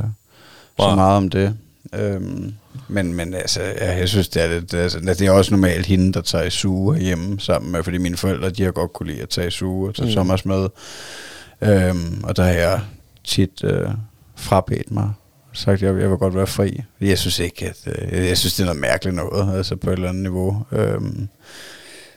så 0.79 0.95
meget 0.95 1.17
om 1.17 1.29
det. 1.29 1.57
Øhm, 1.93 2.53
men, 2.87 3.13
men 3.13 3.33
altså, 3.33 3.61
ja, 3.61 3.97
jeg 3.97 4.09
synes, 4.09 4.29
det 4.29 4.43
er, 4.43 4.47
lidt, 4.47 4.73
altså, 4.73 4.99
det 4.99 5.21
er 5.21 5.31
også 5.31 5.51
normalt 5.51 5.85
hende, 5.85 6.13
der 6.13 6.21
tager 6.21 6.43
i 6.43 6.49
suge 6.49 6.97
hjemme 6.97 7.39
sammen 7.39 7.71
med, 7.71 7.83
fordi 7.83 7.97
mine 7.97 8.17
forældre, 8.17 8.49
de 8.49 8.63
har 8.63 8.71
godt 8.71 8.93
kunne 8.93 9.09
lide 9.11 9.21
at 9.21 9.29
tage 9.29 9.47
i 9.47 9.51
suge 9.51 9.87
og 9.89 9.95
tage 9.95 10.05
Mm. 10.05 10.09
mm. 10.09 10.15
Thomas 10.15 10.45
med. 10.45 10.67
Øhm, 11.61 12.23
og 12.23 12.35
der 12.37 12.43
har 12.43 12.51
jeg 12.51 12.81
tit 13.23 13.63
øh, 13.63 13.89
frabedt 14.35 14.91
mig 14.91 15.11
sagt, 15.55 15.75
at 15.75 15.81
jeg, 15.81 16.01
jeg 16.01 16.09
vil 16.09 16.17
godt 16.17 16.35
være 16.35 16.47
fri. 16.47 16.81
Jeg 17.01 17.19
synes 17.19 17.39
ikke, 17.39 17.65
at 17.69 17.77
øh, 18.11 18.27
jeg 18.27 18.37
synes, 18.37 18.53
det 18.53 18.61
er 18.61 18.65
noget 18.65 18.81
mærkeligt 18.81 19.15
noget, 19.15 19.57
altså 19.57 19.75
på 19.75 19.89
et 19.89 19.93
eller 19.93 20.09
andet 20.09 20.23
niveau. 20.23 20.65
Øhm, 20.71 21.27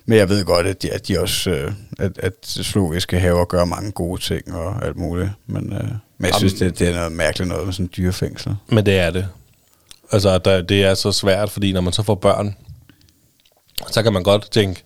men 0.06 0.18
jeg 0.18 0.28
ved 0.28 0.44
godt, 0.44 0.66
at 0.66 0.82
de, 0.82 0.90
at 0.92 1.08
de 1.08 1.20
også, 1.20 1.50
øh, 1.50 1.72
at, 1.98 2.18
at 2.18 2.32
zoologiske 2.46 3.20
haver 3.20 3.44
gør 3.44 3.64
mange 3.64 3.90
gode 3.92 4.22
ting 4.22 4.54
og 4.54 4.84
alt 4.86 4.96
muligt. 4.96 5.30
Men, 5.46 5.72
øh, 5.72 5.88
men 6.18 6.26
jeg 6.26 6.34
synes, 6.34 6.52
Jamen- 6.60 6.70
det, 6.72 6.78
det 6.78 6.88
er 6.88 6.94
noget 6.94 7.12
mærkeligt 7.12 7.48
noget 7.48 7.64
med 7.64 7.72
sådan 7.72 7.86
en 7.86 7.90
dyrefængsel. 7.96 8.56
Men 8.68 8.86
det 8.86 8.98
er 8.98 9.10
det. 9.10 9.28
Altså, 10.12 10.38
der, 10.38 10.62
det 10.62 10.82
er 10.84 10.94
så 10.94 11.12
svært, 11.12 11.50
fordi 11.50 11.72
når 11.72 11.80
man 11.80 11.92
så 11.92 12.02
får 12.02 12.14
børn, 12.14 12.56
så 13.90 14.02
kan 14.02 14.12
man 14.12 14.22
godt 14.22 14.50
tænke, 14.50 14.82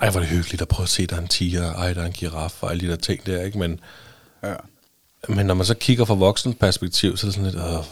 ej, 0.00 0.10
hvor 0.10 0.20
er 0.20 0.24
det 0.24 0.32
hyggeligt 0.32 0.62
at 0.62 0.68
prøve 0.68 0.84
at 0.84 0.88
se, 0.88 1.06
der 1.06 1.16
er 1.16 1.20
en 1.20 1.28
tiger, 1.28 1.72
ej, 1.72 1.92
der 1.92 2.02
er 2.02 2.06
en 2.06 2.12
giraf, 2.12 2.62
og 2.62 2.70
alle 2.70 2.86
de 2.86 2.90
der 2.90 2.96
ting 2.96 3.26
der, 3.26 3.42
ikke? 3.42 3.58
Men, 3.58 3.80
Ja. 4.42 4.54
Men 5.28 5.46
når 5.46 5.54
man 5.54 5.66
så 5.66 5.74
kigger 5.74 6.04
fra 6.04 6.14
voksens 6.14 6.56
perspektiv, 6.60 7.16
så 7.16 7.26
er 7.26 7.28
det 7.28 7.34
sådan 7.34 7.50
lidt, 7.50 7.64
øh, 7.64 7.84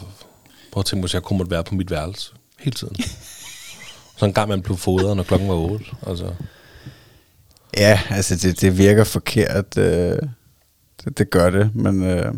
prøv 0.71 0.79
at 0.81 0.85
tænke, 0.85 1.01
hvis 1.01 1.13
jeg 1.13 1.23
kunne 1.23 1.37
måtte 1.37 1.51
være 1.51 1.63
på 1.63 1.75
mit 1.75 1.91
værelse 1.91 2.31
hele 2.59 2.75
tiden. 2.75 2.95
så 4.17 4.25
en 4.25 4.33
gang 4.33 4.49
man 4.49 4.61
blev 4.61 4.77
fodret, 4.77 5.17
når 5.17 5.23
klokken 5.23 5.49
var 5.49 5.55
8. 5.55 5.85
Altså. 6.07 6.33
Ja, 7.77 8.01
altså 8.09 8.35
det, 8.35 8.61
det 8.61 8.77
virker 8.77 9.03
forkert. 9.03 9.77
Øh, 9.77 10.19
det, 11.03 11.17
det 11.17 11.29
gør 11.29 11.49
det, 11.49 11.75
men, 11.75 12.03
øh, 12.03 12.33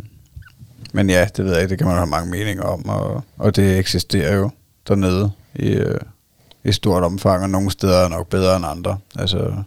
men 0.93 1.09
ja, 1.09 1.27
det 1.37 1.45
ved 1.45 1.51
jeg 1.53 1.61
ikke, 1.61 1.69
det 1.69 1.77
kan 1.77 1.87
man 1.87 1.95
have 1.95 2.07
mange 2.07 2.31
meninger 2.31 2.63
om, 2.63 2.89
og, 2.89 3.23
og 3.37 3.55
det 3.55 3.77
eksisterer 3.77 4.35
jo 4.35 4.49
dernede 4.87 5.31
i, 5.55 5.67
øh, 5.67 5.99
i 6.63 6.71
stort 6.71 7.03
omfang, 7.03 7.43
og 7.43 7.49
nogle 7.49 7.71
steder 7.71 7.97
er 7.97 8.07
nok 8.07 8.27
bedre 8.27 8.55
end 8.55 8.65
andre. 8.65 8.97
Altså, 9.15 9.63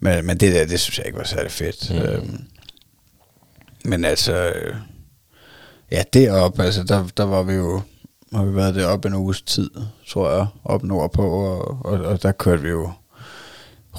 men, 0.00 0.26
men 0.26 0.40
det 0.40 0.54
der, 0.54 0.66
det 0.66 0.80
synes 0.80 0.98
jeg 0.98 1.06
ikke 1.06 1.18
var 1.18 1.24
særlig 1.24 1.52
fedt. 1.52 1.90
Mm. 1.90 1.96
Øhm, 1.96 2.44
men 3.84 4.04
altså, 4.04 4.34
øh, 4.34 4.74
ja, 5.90 6.02
deroppe, 6.12 6.62
altså, 6.62 6.84
der, 6.84 7.06
der 7.16 7.24
var 7.24 7.42
vi 7.42 7.52
jo, 7.52 7.80
har 8.34 8.44
vi 8.44 8.54
været 8.54 8.74
deroppe 8.74 9.08
en 9.08 9.14
uges 9.14 9.42
tid, 9.42 9.70
tror 10.08 10.30
jeg, 10.30 10.46
op 10.64 10.82
nordpå, 10.82 11.22
og, 11.22 11.86
og, 11.86 12.00
og 12.00 12.22
der 12.22 12.32
kørte 12.32 12.62
vi 12.62 12.68
jo 12.68 12.90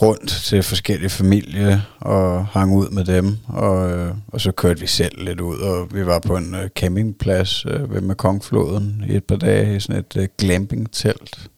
rundt 0.01 0.29
til 0.29 0.63
forskellige 0.63 1.09
familier 1.09 1.79
og 1.99 2.45
hang 2.45 2.75
ud 2.75 2.89
med 2.89 3.05
dem, 3.05 3.37
og, 3.47 3.91
øh, 3.91 4.13
og 4.27 4.41
så 4.41 4.51
kørte 4.51 4.79
vi 4.79 4.87
selv 4.87 5.23
lidt 5.23 5.41
ud, 5.41 5.57
og 5.57 5.93
vi 5.93 6.05
var 6.05 6.19
på 6.19 6.37
en 6.37 6.55
øh, 6.55 6.69
campingplads 6.69 7.65
øh, 7.65 7.93
ved 7.93 8.01
Mekongfloden 8.01 9.03
i 9.09 9.15
et 9.15 9.23
par 9.23 9.35
dage 9.35 9.75
i 9.75 9.79
sådan 9.79 9.99
et 9.99 10.17
øh, 10.17 10.27
glamping-telt 10.37 11.49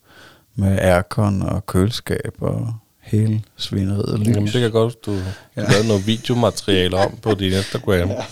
med 0.55 0.79
aircon 0.79 1.41
og 1.41 1.65
køleskab 1.65 2.33
og 2.41 2.73
hele 3.03 3.41
svineriet 3.57 4.19
lys. 4.19 4.27
Jamen, 4.27 4.45
det 4.45 4.61
kan 4.61 4.71
godt, 4.71 5.05
du 5.05 5.11
ja. 5.55 5.61
Lavede 5.71 5.87
noget 5.87 6.07
videomateriale 6.07 6.97
om 6.97 7.17
på 7.21 7.33
din 7.33 7.53
Instagram. 7.53 8.09
Ja. 8.09 8.23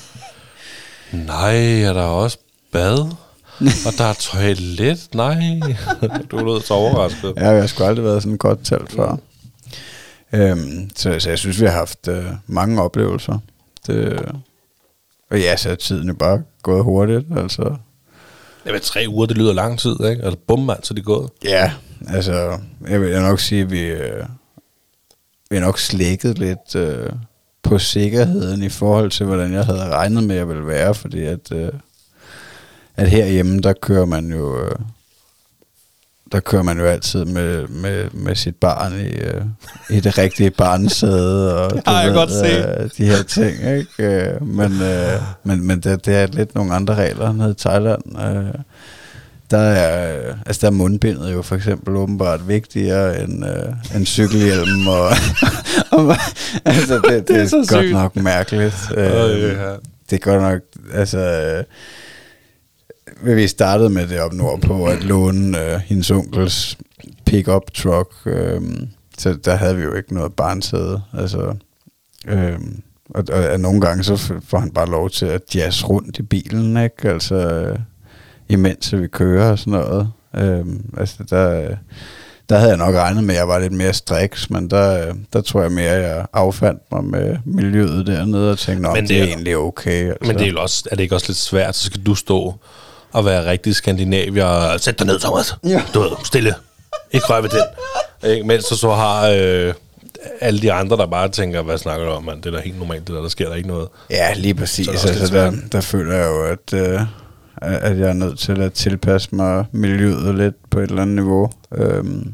Nej, 1.11 1.81
er 1.81 1.93
der 1.93 2.01
også 2.01 2.37
bad? 2.71 3.11
Og 3.59 3.93
der 3.97 4.03
er 4.03 4.13
toilet? 4.13 5.09
Nej. 5.15 5.35
Du 6.31 6.37
lød 6.45 6.61
så 6.61 6.73
overrasket. 6.73 7.33
Ja, 7.37 7.49
jeg 7.49 7.59
har 7.59 7.67
sgu 7.67 7.83
aldrig 7.83 8.05
været 8.05 8.23
sådan 8.23 8.37
godt 8.37 8.59
telt 8.63 8.91
før. 8.91 9.17
Øhm, 10.33 10.89
så, 10.95 11.19
så 11.19 11.29
jeg 11.29 11.39
synes, 11.39 11.61
vi 11.61 11.65
har 11.65 11.71
haft 11.73 12.07
øh, 12.07 12.25
mange 12.47 12.81
oplevelser. 12.81 13.39
Det, 13.87 14.25
og 15.31 15.39
ja, 15.39 15.57
så 15.57 15.69
er 15.69 15.75
tiden 15.75 16.07
jo 16.07 16.13
bare 16.13 16.41
gået 16.63 16.83
hurtigt. 16.83 17.25
Altså, 17.37 17.75
Jamen, 18.65 18.81
tre 18.81 19.05
uger, 19.09 19.25
det 19.25 19.37
lyder 19.37 19.53
lang 19.53 19.79
tid, 19.79 19.91
ikke? 19.91 20.23
Altså, 20.23 20.37
bum, 20.47 20.59
mand, 20.59 20.83
så 20.83 20.93
er 20.93 20.95
det 20.95 21.05
gået. 21.05 21.29
ja, 21.43 21.71
altså, 22.07 22.57
jeg 22.89 23.01
vil 23.01 23.21
nok 23.21 23.39
sige, 23.39 23.61
at 23.61 23.71
vi, 23.71 23.81
øh, 23.81 24.25
vi 25.51 25.59
nok 25.59 25.79
slækket 25.79 26.39
lidt 26.39 26.75
øh, 26.75 27.09
på 27.63 27.79
sikkerheden 27.79 28.63
i 28.63 28.69
forhold 28.69 29.11
til, 29.11 29.25
hvordan 29.25 29.53
jeg 29.53 29.65
havde 29.65 29.89
regnet 29.89 30.23
med, 30.23 30.35
at 30.35 30.39
jeg 30.39 30.47
ville 30.47 30.67
være, 30.67 30.95
fordi 30.95 31.23
at, 31.23 31.51
øh, 31.51 31.69
at 32.95 33.09
herhjemme, 33.09 33.59
der 33.59 33.73
kører 33.73 34.05
man 34.05 34.31
jo... 34.31 34.65
Øh, 34.65 34.75
der 36.31 36.39
kører 36.39 36.63
man 36.63 36.77
jo 36.77 36.85
altid 36.85 37.25
med, 37.25 37.67
med, 37.67 38.09
med 38.13 38.35
sit 38.35 38.55
barn 38.55 38.99
i, 38.99 39.07
øh, 39.07 39.41
i 39.89 39.99
det 39.99 40.17
rigtige 40.17 40.51
barnesæde 40.51 41.57
og 41.57 41.71
Det 41.75 41.83
har 41.87 42.01
jeg 42.01 42.13
godt 42.13 42.31
set. 42.31 42.75
øh, 42.79 42.89
de 42.97 43.05
her 43.05 43.23
ting, 43.23 43.77
ikke? 43.77 43.87
Øh, 43.99 44.47
men 44.47 44.81
øh, 44.81 45.21
men, 45.43 45.67
men 45.67 45.79
det, 45.79 46.05
det 46.05 46.15
er 46.15 46.27
lidt 46.27 46.55
nogle 46.55 46.73
andre 46.73 46.95
regler 46.95 47.31
nede 47.31 47.51
i 47.51 47.53
Thailand. 47.53 48.19
Øh, 48.21 48.61
der 49.51 49.57
er, 49.57 50.17
øh, 50.29 50.35
altså 50.45 50.59
der 50.61 50.67
er 50.67 50.71
mundbindet 50.71 51.33
jo 51.33 51.41
for 51.41 51.55
eksempel 51.55 51.95
åbenbart 51.95 52.47
vigtigere 52.47 53.23
end, 53.23 53.45
øh, 53.45 53.95
end 53.95 54.05
cykelhjelm. 54.05 54.87
Og, 54.87 55.07
og, 55.97 56.15
altså 56.65 56.95
det, 56.95 57.03
det, 57.09 57.27
Det 57.27 57.37
er 57.37 57.41
er, 57.41 57.47
så 57.47 57.55
godt 57.55 57.83
sygt. 57.85 57.91
nok 57.93 58.15
mærkeligt. 58.15 58.75
Øh, 58.97 59.03
Øh, 59.05 59.41
ja. 59.41 59.71
det 60.09 60.13
er 60.13 60.17
godt 60.17 60.41
nok, 60.41 60.61
altså... 60.93 61.17
Øh, 61.19 61.63
vi 63.23 63.47
startede 63.47 63.89
med 63.89 64.07
det 64.07 64.19
op 64.19 64.33
nordpå, 64.33 64.85
at 64.85 65.03
låne 65.03 65.61
øh, 65.73 65.79
hendes 65.79 66.11
onkels 66.11 66.77
pick-up 67.25 67.71
truck. 67.73 68.13
Øh, 68.25 68.61
så 69.17 69.33
der 69.33 69.55
havde 69.55 69.75
vi 69.77 69.83
jo 69.83 69.93
ikke 69.95 70.13
noget 70.13 70.33
barnsæde. 70.33 71.01
Altså, 71.17 71.55
øh, 72.27 72.59
og, 73.09 73.23
og, 73.31 73.43
og 73.49 73.59
nogle 73.59 73.81
gange 73.81 74.03
så 74.03 74.33
får 74.47 74.59
han 74.59 74.71
bare 74.71 74.89
lov 74.89 75.09
til 75.09 75.25
at 75.25 75.41
jazz 75.55 75.83
rundt 75.89 76.19
i 76.19 76.21
bilen, 76.21 76.77
ikke? 76.83 77.09
Altså, 77.09 77.35
øh, 77.35 77.79
imens 78.51 78.93
vi 78.93 79.07
kører 79.07 79.51
og 79.51 79.59
sådan 79.59 79.73
noget. 79.73 80.09
Øh, 80.35 80.65
altså, 80.97 81.15
der, 81.29 81.67
der 82.49 82.57
havde 82.57 82.69
jeg 82.69 82.77
nok 82.77 82.95
regnet 82.95 83.23
med, 83.23 83.35
at 83.35 83.39
jeg 83.39 83.47
var 83.47 83.59
lidt 83.59 83.73
mere 83.73 83.93
striks, 83.93 84.49
men 84.49 84.69
der, 84.69 85.13
der 85.33 85.41
tror 85.41 85.61
jeg 85.61 85.71
mere, 85.71 85.89
at 85.89 86.03
jeg 86.17 86.25
affandt 86.33 86.81
mig 86.91 87.03
med 87.03 87.37
miljøet 87.45 88.07
dernede 88.07 88.51
og 88.51 88.57
tænkte, 88.59 88.89
Men 88.89 88.95
det 89.01 89.09
det, 89.09 89.19
er- 89.19 89.23
egentlig 89.23 89.57
okay. 89.57 90.07
Altså. 90.09 90.27
Men 90.27 90.37
det 90.39 90.47
er, 90.47 90.51
jo 90.51 90.61
også, 90.61 90.83
er 90.91 90.95
det 90.95 91.03
ikke 91.03 91.15
også 91.15 91.25
lidt 91.29 91.37
svært, 91.37 91.75
så 91.75 91.83
skal 91.85 92.01
du 92.05 92.15
stå 92.15 92.53
og 93.11 93.25
være 93.25 93.45
rigtig 93.51 93.75
skandinavier 93.75 94.45
og 94.45 94.79
sæt 94.79 94.99
dig 94.99 95.07
ned, 95.07 95.19
Thomas. 95.19 95.55
Ja. 95.63 95.81
Du 95.93 95.99
ved, 95.99 96.09
stille. 96.23 96.53
Ikke 97.11 97.25
rør 97.25 97.41
ved 97.41 97.49
den. 97.49 98.31
Ikke? 98.31 98.47
Mens 98.47 98.65
du 98.65 98.75
så 98.77 98.91
har 98.93 99.27
øh, 99.35 99.73
alle 100.41 100.59
de 100.61 100.73
andre, 100.73 100.97
der 100.97 101.05
bare 101.07 101.29
tænker, 101.29 101.61
hvad 101.61 101.77
snakker 101.77 102.05
du 102.05 102.11
om, 102.11 102.23
mand? 102.23 102.41
Det 102.41 102.53
er 102.53 102.57
da 102.57 102.63
helt 102.63 102.79
normalt, 102.79 103.07
det 103.07 103.15
der, 103.15 103.21
der 103.21 103.29
sker 103.29 103.47
der 103.49 103.55
ikke 103.55 103.67
noget. 103.67 103.87
Ja, 104.09 104.33
lige 104.33 104.53
præcis. 104.53 104.85
Så 104.87 104.97
Så 104.97 105.07
altså, 105.07 105.35
der, 105.35 105.51
der 105.71 105.81
føler 105.81 106.15
jeg 106.15 106.27
jo, 106.27 106.43
at, 106.43 106.73
øh, 106.73 106.99
at 107.61 107.99
jeg 107.99 108.09
er 108.09 108.13
nødt 108.13 108.39
til 108.39 108.61
at 108.61 108.73
tilpasse 108.73 109.35
mig 109.35 109.65
miljøet 109.71 110.35
lidt 110.35 110.69
på 110.69 110.79
et 110.79 110.89
eller 110.89 111.01
andet 111.01 111.15
niveau. 111.15 111.49
Øhm, 111.71 112.33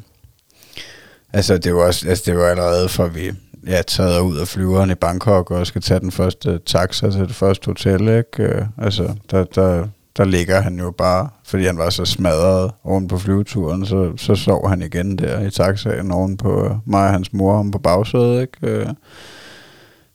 altså, 1.34 1.58
det 1.58 1.76
var 1.76 1.82
også, 1.82 2.10
altså, 2.10 2.24
det 2.26 2.38
var 2.38 2.46
allerede 2.46 2.90
fra 2.90 3.08
vi 3.08 3.32
ja, 3.68 3.82
taget 3.82 4.20
ud 4.20 4.38
af 4.38 4.48
flyveren 4.48 4.92
i 4.92 4.96
Bangkok 4.96 5.52
og 5.52 5.68
skal 5.68 5.82
tage 5.82 6.00
den 6.00 6.12
første 6.12 6.60
taxa 6.66 7.12
til 7.12 7.22
det 7.22 7.36
første 7.36 7.66
hotel, 7.66 8.02
ikke? 8.02 8.44
Øh, 8.44 8.66
altså, 8.78 9.16
der, 9.32 9.44
der, 9.44 9.88
der 10.18 10.26
ligger 10.26 10.62
han 10.62 10.80
jo 10.80 10.92
bare, 10.92 11.30
fordi 11.44 11.66
han 11.66 11.78
var 11.78 11.90
så 11.90 12.06
smadret 12.06 12.72
oven 12.84 13.08
på 13.08 13.18
flyveturen, 13.18 13.86
så, 13.86 14.14
så 14.18 14.36
sov 14.36 14.70
han 14.70 14.82
igen 14.82 15.18
der 15.18 15.42
i 15.42 15.52
taxaen 15.52 16.12
oven 16.12 16.38
på 16.38 16.78
mig 16.86 17.04
og 17.04 17.12
hans 17.12 17.34
mor 17.34 17.54
om 17.54 17.72
på 17.72 17.80
bagsædet, 17.80 18.42
ikke? 18.42 18.58
Øh, 18.62 18.88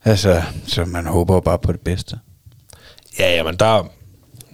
altså, 0.05 0.43
så 0.67 0.85
man 0.85 1.07
håber 1.07 1.35
jo 1.35 1.41
bare 1.41 1.59
på 1.59 1.73
det 1.73 1.81
bedste. 1.81 2.19
Ja, 3.19 3.37
ja, 3.37 3.43
men 3.43 3.57
der... 3.57 3.89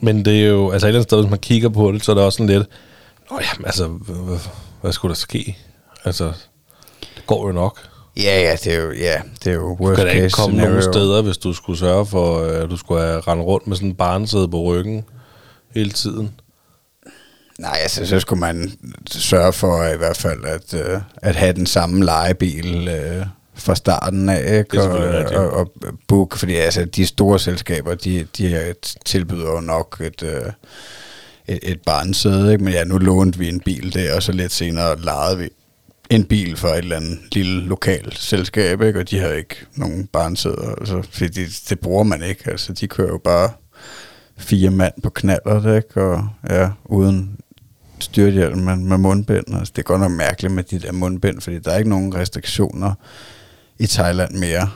Men 0.01 0.25
det 0.25 0.43
er 0.45 0.49
jo... 0.49 0.71
Altså 0.71 0.87
et 0.87 0.89
eller 0.89 0.99
andet 0.99 1.09
sted, 1.11 1.21
hvis 1.21 1.31
man 1.31 1.39
kigger 1.39 1.69
på 1.69 1.93
det, 1.93 2.05
så 2.05 2.13
er 2.13 2.15
det 2.15 2.25
også 2.25 2.37
sådan 2.37 2.47
lidt... 2.59 2.69
Nå 3.31 3.39
ja, 3.41 3.67
altså, 3.67 3.87
hvad, 4.81 4.93
skulle 4.93 5.11
der 5.11 5.17
ske? 5.17 5.57
Altså, 6.05 6.33
det 7.01 7.27
går 7.27 7.47
jo 7.47 7.53
nok. 7.53 7.79
Ja, 8.17 8.41
ja, 8.43 8.53
det 8.65 8.75
er 8.75 8.81
jo, 8.83 8.93
ja, 8.93 9.21
det 9.45 9.51
er 9.51 9.55
jo 9.55 9.61
Du 9.61 9.85
worst 9.85 9.97
kan 9.97 10.07
da 10.07 10.13
ikke 10.13 10.23
case 10.23 10.37
komme 10.37 10.53
scenario. 10.57 10.71
nogen 10.71 10.93
steder, 10.93 11.23
hvis 11.23 11.39
du 11.39 11.53
skulle 11.53 11.79
sørge 11.79 12.07
for, 12.07 12.41
øh, 12.43 12.63
at 12.63 12.71
du 12.71 12.77
skulle 12.77 13.01
have 13.01 13.21
rendt 13.21 13.45
rundt 13.45 13.67
med 13.67 13.77
sådan 13.77 13.89
en 13.89 13.95
barnsæde 13.95 14.49
på 14.49 14.63
ryggen 14.63 15.05
hele 15.75 15.91
tiden. 15.91 16.31
Nej, 17.59 17.79
altså, 17.83 18.07
så 18.07 18.21
skulle 18.21 18.41
man 18.41 18.73
sørge 19.11 19.53
for 19.53 19.85
i 19.85 19.97
hvert 19.97 20.17
fald 20.17 20.45
at, 20.45 20.75
øh, 20.75 21.01
at 21.17 21.37
have 21.37 21.53
den 21.53 21.67
samme 21.67 22.05
lejebil 22.05 22.89
øh, 22.89 23.27
fra 23.59 23.75
starten 23.75 24.29
af, 24.29 24.59
ikke? 24.59 24.83
Og, 24.83 25.13
rigtigt. 25.13 25.39
og, 25.39 25.51
og 25.51 25.73
book, 26.09 26.37
fordi 26.37 26.55
altså, 26.55 26.85
de 26.85 27.07
store 27.07 27.39
selskaber, 27.39 27.95
de, 27.95 28.27
de 28.39 28.75
tilbyder 29.05 29.51
jo 29.51 29.61
nok 29.61 30.01
et, 30.01 30.23
øh, 30.23 30.53
et, 31.49 31.59
et 31.63 31.81
barnsæde, 31.87 32.53
ikke? 32.53 32.65
Men 32.65 32.73
ja, 32.73 32.85
nu 32.85 32.99
lånte 32.99 33.39
vi 33.39 33.49
en 33.49 33.61
bil 33.61 33.95
der, 33.95 34.15
og 34.15 34.23
så 34.23 34.33
lidt 34.33 34.53
senere 34.53 35.01
lejede 35.01 35.39
vi 35.39 35.49
en 36.11 36.25
bil 36.25 36.57
fra 36.57 36.69
et 36.69 36.79
eller 36.79 36.97
andet 36.97 37.19
lille 37.33 37.63
lokalt 37.63 38.19
selskab, 38.19 38.83
ikke? 38.83 38.99
og 38.99 39.11
de 39.11 39.19
har 39.19 39.29
ikke 39.29 39.57
nogen 39.75 40.07
barnsæder, 40.07 40.75
altså, 40.79 41.03
fordi 41.11 41.29
det, 41.29 41.61
det 41.69 41.81
bruger 41.81 42.05
man 42.05 42.23
ikke, 42.23 42.51
altså 42.51 42.73
de 42.73 42.89
kører 42.89 43.09
jo 43.09 43.19
bare 43.19 43.51
fire 44.37 44.71
mand 44.71 44.93
på 45.03 45.11
knaller, 45.11 45.77
ikke? 45.77 46.03
og 46.03 46.29
ja, 46.51 46.71
uden 46.85 47.39
styrthjelm, 48.01 48.59
men 48.59 48.89
med 48.89 48.99
mundbind. 48.99 49.55
Altså, 49.55 49.73
det 49.77 49.83
er 49.83 49.87
godt 49.87 50.01
nok 50.01 50.11
mærkeligt 50.11 50.55
med 50.55 50.63
de 50.63 50.79
der 50.79 50.93
mundbind, 50.93 51.41
fordi 51.41 51.59
der 51.59 51.71
er 51.71 51.79
ikke 51.79 51.91
nogen 51.91 52.15
restriktioner 52.15 52.95
i 53.79 53.87
Thailand 53.87 54.35
mere. 54.35 54.71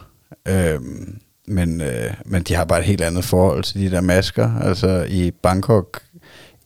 Øhm, 0.48 1.18
men, 1.46 1.80
øh, 1.80 2.14
men 2.24 2.42
de 2.42 2.54
har 2.54 2.64
bare 2.64 2.78
et 2.78 2.84
helt 2.84 3.00
andet 3.00 3.24
forhold 3.24 3.64
til 3.64 3.80
de 3.80 3.90
der 3.90 4.00
masker. 4.00 4.60
Altså 4.60 5.06
i 5.08 5.30
Bangkok 5.30 6.02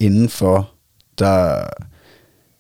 indenfor, 0.01 0.71
der, 1.19 1.65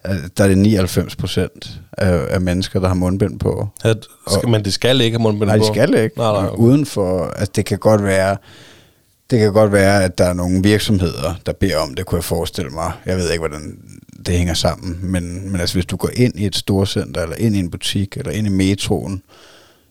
øh, 0.06 0.14
der 0.36 0.44
er 0.44 0.48
det 0.48 0.58
99 0.58 1.16
procent 1.16 1.80
af, 1.92 2.26
af 2.30 2.40
mennesker, 2.40 2.80
der 2.80 2.88
har 2.88 2.94
mundbind 2.94 3.38
på. 3.38 3.68
At, 3.84 4.06
skal, 4.30 4.48
men 4.48 4.64
det 4.64 4.72
skal 4.72 5.00
ikke 5.00 5.16
have 5.16 5.22
mundbind 5.22 5.48
Nej, 5.48 5.58
på? 5.58 5.62
de 5.62 5.68
skal 5.68 5.94
ikke. 5.94 6.18
Nej, 6.18 6.32
nej. 6.32 6.46
Okay. 6.46 6.58
Udenfor, 6.58 7.24
altså 7.24 7.52
det 7.56 7.64
kan 7.64 7.78
godt 7.78 8.04
være, 8.04 8.36
det 9.30 9.38
kan 9.38 9.52
godt 9.52 9.72
være, 9.72 10.04
at 10.04 10.18
der 10.18 10.24
er 10.24 10.32
nogle 10.32 10.62
virksomheder, 10.62 11.34
der 11.46 11.52
beder 11.52 11.76
om 11.78 11.94
det, 11.94 12.06
kunne 12.06 12.16
jeg 12.16 12.24
forestille 12.24 12.70
mig. 12.70 12.92
Jeg 13.06 13.16
ved 13.16 13.30
ikke, 13.30 13.40
hvordan 13.40 13.78
det 14.26 14.34
hænger 14.34 14.54
sammen, 14.54 14.98
men, 15.02 15.50
men 15.50 15.60
altså 15.60 15.74
hvis 15.74 15.86
du 15.86 15.96
går 15.96 16.10
ind 16.14 16.34
i 16.36 16.46
et 16.46 16.56
storcenter, 16.56 17.22
eller 17.22 17.36
ind 17.36 17.56
i 17.56 17.58
en 17.58 17.70
butik, 17.70 18.16
eller 18.16 18.32
ind 18.32 18.46
i 18.46 18.50
metroen, 18.50 19.22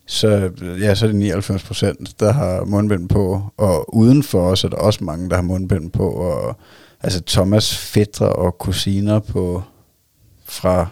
så, 0.08 0.52
ja, 0.80 0.96
så 0.96 1.06
er 1.06 1.08
det 1.08 1.16
99 1.16 1.64
procent, 1.64 2.20
der 2.20 2.34
har 2.34 2.66
mundbind 2.66 3.10
på, 3.10 3.42
og 3.58 3.96
udenfor 3.96 4.42
os 4.42 4.64
er 4.64 4.70
der 4.70 4.78
også 4.78 5.04
mange, 5.04 5.30
der 5.30 5.36
har 5.36 5.44
mundbind 5.44 5.92
på, 5.92 6.10
og 6.10 6.58
altså 7.04 7.22
Thomas 7.28 7.78
fætter 7.78 8.26
og 8.26 8.58
kusiner 8.58 9.20
på 9.20 9.64
fra 10.46 10.88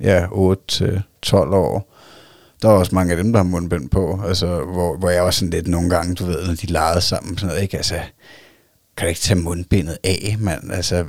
ja, 0.00 0.26
8 0.32 0.62
til 0.68 1.02
12 1.22 1.52
år, 1.52 1.94
der 2.62 2.68
er 2.68 2.72
også 2.72 2.94
mange 2.94 3.10
af 3.10 3.16
dem, 3.16 3.32
der 3.32 3.38
har 3.38 3.44
mundbind 3.44 3.90
på, 3.90 4.20
altså, 4.26 4.46
hvor, 4.46 4.96
hvor 4.96 5.10
jeg 5.10 5.22
også 5.22 5.38
sådan 5.38 5.50
lidt 5.50 5.68
nogle 5.68 5.90
gange, 5.90 6.14
du 6.14 6.24
ved, 6.24 6.46
når 6.46 6.54
de 6.54 6.66
legede 6.66 7.00
sammen, 7.00 7.38
sådan 7.38 7.48
noget, 7.48 7.62
ikke? 7.62 7.76
Altså, 7.76 7.94
kan 8.96 9.06
du 9.06 9.08
ikke 9.08 9.20
tage 9.20 9.40
mundbindet 9.40 9.98
af, 10.04 10.36
mand? 10.38 10.72
Altså, 10.72 11.04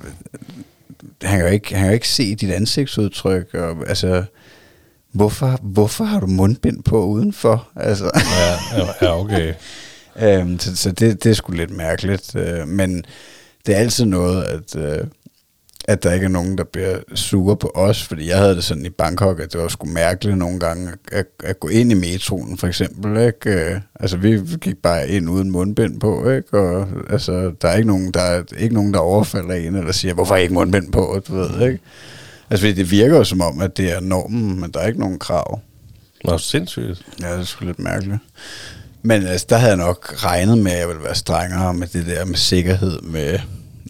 han 1.22 1.40
kan 1.40 1.48
jo 1.48 1.54
ikke, 1.54 1.76
han 1.76 1.80
kan 1.80 1.88
jo 1.88 1.94
ikke 1.94 2.10
se 2.10 2.36
dit 2.36 2.52
ansigtsudtryk, 2.52 3.54
og 3.54 3.90
altså, 3.90 4.24
hvorfor, 5.16 5.60
hvorfor 5.62 6.04
har 6.04 6.20
du 6.20 6.28
mundbind 6.28 6.84
på 6.84 7.06
udenfor? 7.06 7.68
Altså, 7.76 8.12
Ja, 8.78 8.86
ja, 9.02 9.20
okay. 9.20 9.54
Øhm, 10.22 10.60
så 10.60 10.76
så 10.76 10.92
det, 10.92 11.24
det 11.24 11.30
er 11.30 11.34
sgu 11.34 11.52
lidt 11.52 11.72
mærkeligt. 11.72 12.36
Øh, 12.36 12.68
men 12.68 13.06
det 13.66 13.76
er 13.76 13.80
altid 13.80 14.06
noget, 14.06 14.44
at, 14.44 14.76
øh, 14.76 15.08
at 15.88 16.04
der 16.04 16.14
ikke 16.14 16.24
er 16.24 16.30
nogen, 16.30 16.58
der 16.58 16.64
bliver 16.64 16.98
sure 17.16 17.58
på 17.58 17.72
os. 17.76 18.04
Fordi 18.04 18.30
jeg 18.30 18.38
havde 18.38 18.56
det 18.56 18.64
sådan 18.64 18.86
i 18.86 18.90
Bangkok, 18.90 19.40
at 19.40 19.54
det 19.54 19.62
var 19.62 19.68
sgu 19.68 19.88
mærkeligt 19.88 20.38
nogle 20.38 20.60
gange 20.60 20.92
at, 21.12 21.26
at 21.44 21.60
gå 21.60 21.68
ind 21.68 21.92
i 21.92 21.96
metroen, 21.96 22.58
for 22.58 22.68
eksempel. 22.68 23.18
Ikke? 23.18 23.50
Øh, 23.50 23.80
altså, 24.00 24.18
vi 24.18 24.42
gik 24.62 24.78
bare 24.84 25.10
ind 25.10 25.30
uden 25.30 25.52
mundbind 25.52 26.00
på, 26.00 26.30
ikke? 26.30 26.60
Og 26.60 26.88
altså, 27.10 27.52
der 27.62 27.68
er 27.68 27.76
ikke 27.76 27.88
nogen, 27.88 28.12
der, 28.12 28.22
er 28.22 28.44
ikke 28.58 28.76
nogen, 28.76 28.94
der 28.94 29.00
overfalder 29.00 29.56
en, 29.56 29.76
eller 29.76 29.92
siger, 29.92 30.14
hvorfor 30.14 30.36
ikke 30.36 30.54
mundbind 30.54 30.92
på, 30.92 31.22
du 31.28 31.36
ved, 31.36 31.68
ikke? 31.68 31.80
Altså, 32.50 32.68
det 32.68 32.92
virker 32.92 33.18
jo 33.18 33.24
som 33.24 33.42
om, 33.42 33.62
at 33.62 33.78
det 33.78 33.92
er 33.92 34.00
normen, 34.00 34.60
men 34.60 34.72
der 34.72 34.80
er 34.80 34.88
ikke 34.88 35.00
nogen 35.00 35.20
krav. 35.20 35.60
Nå, 36.24 36.38
sindssygt. 36.38 37.02
Ja, 37.22 37.32
det 37.32 37.40
er 37.40 37.44
sgu 37.44 37.66
lidt 37.66 37.80
mærkeligt. 37.80 38.18
Men 39.02 39.24
altså, 39.24 39.46
der 39.50 39.58
havde 39.58 39.72
jeg 39.72 39.78
nok 39.78 40.14
regnet 40.24 40.58
med, 40.58 40.72
at 40.72 40.80
jeg 40.80 40.88
ville 40.88 41.04
være 41.04 41.16
strengere 41.16 41.74
med 41.74 41.88
det 41.88 42.06
der 42.06 42.26
med 42.26 42.36
sikkerhed 42.36 43.02
med... 43.02 43.40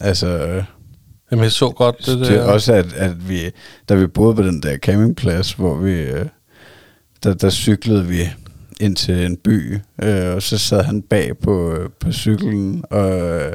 Altså, 0.00 0.62
Jamen, 1.30 1.42
jeg 1.42 1.52
så 1.52 1.70
godt 1.70 1.96
det 1.98 2.18
det 2.18 2.26
der. 2.26 2.40
er 2.40 2.52
også, 2.52 2.72
at, 2.72 2.92
at 2.92 3.28
vi, 3.28 3.50
da 3.88 3.94
vi 3.94 4.06
boede 4.06 4.34
på 4.34 4.42
den 4.42 4.62
der 4.62 4.76
campingplads, 4.78 5.52
hvor 5.52 5.74
vi, 5.74 5.92
øh, 5.92 6.26
der, 7.22 7.34
der 7.34 7.50
cyklede 7.50 8.06
vi 8.06 8.30
ind 8.80 8.96
til 8.96 9.26
en 9.26 9.36
by, 9.36 9.78
øh, 10.02 10.34
og 10.34 10.42
så 10.42 10.58
sad 10.58 10.82
han 10.84 11.02
bag 11.02 11.38
på, 11.38 11.72
øh, 11.72 11.90
på 12.00 12.12
cyklen, 12.12 12.84
og, 12.90 13.10
øh, 13.12 13.52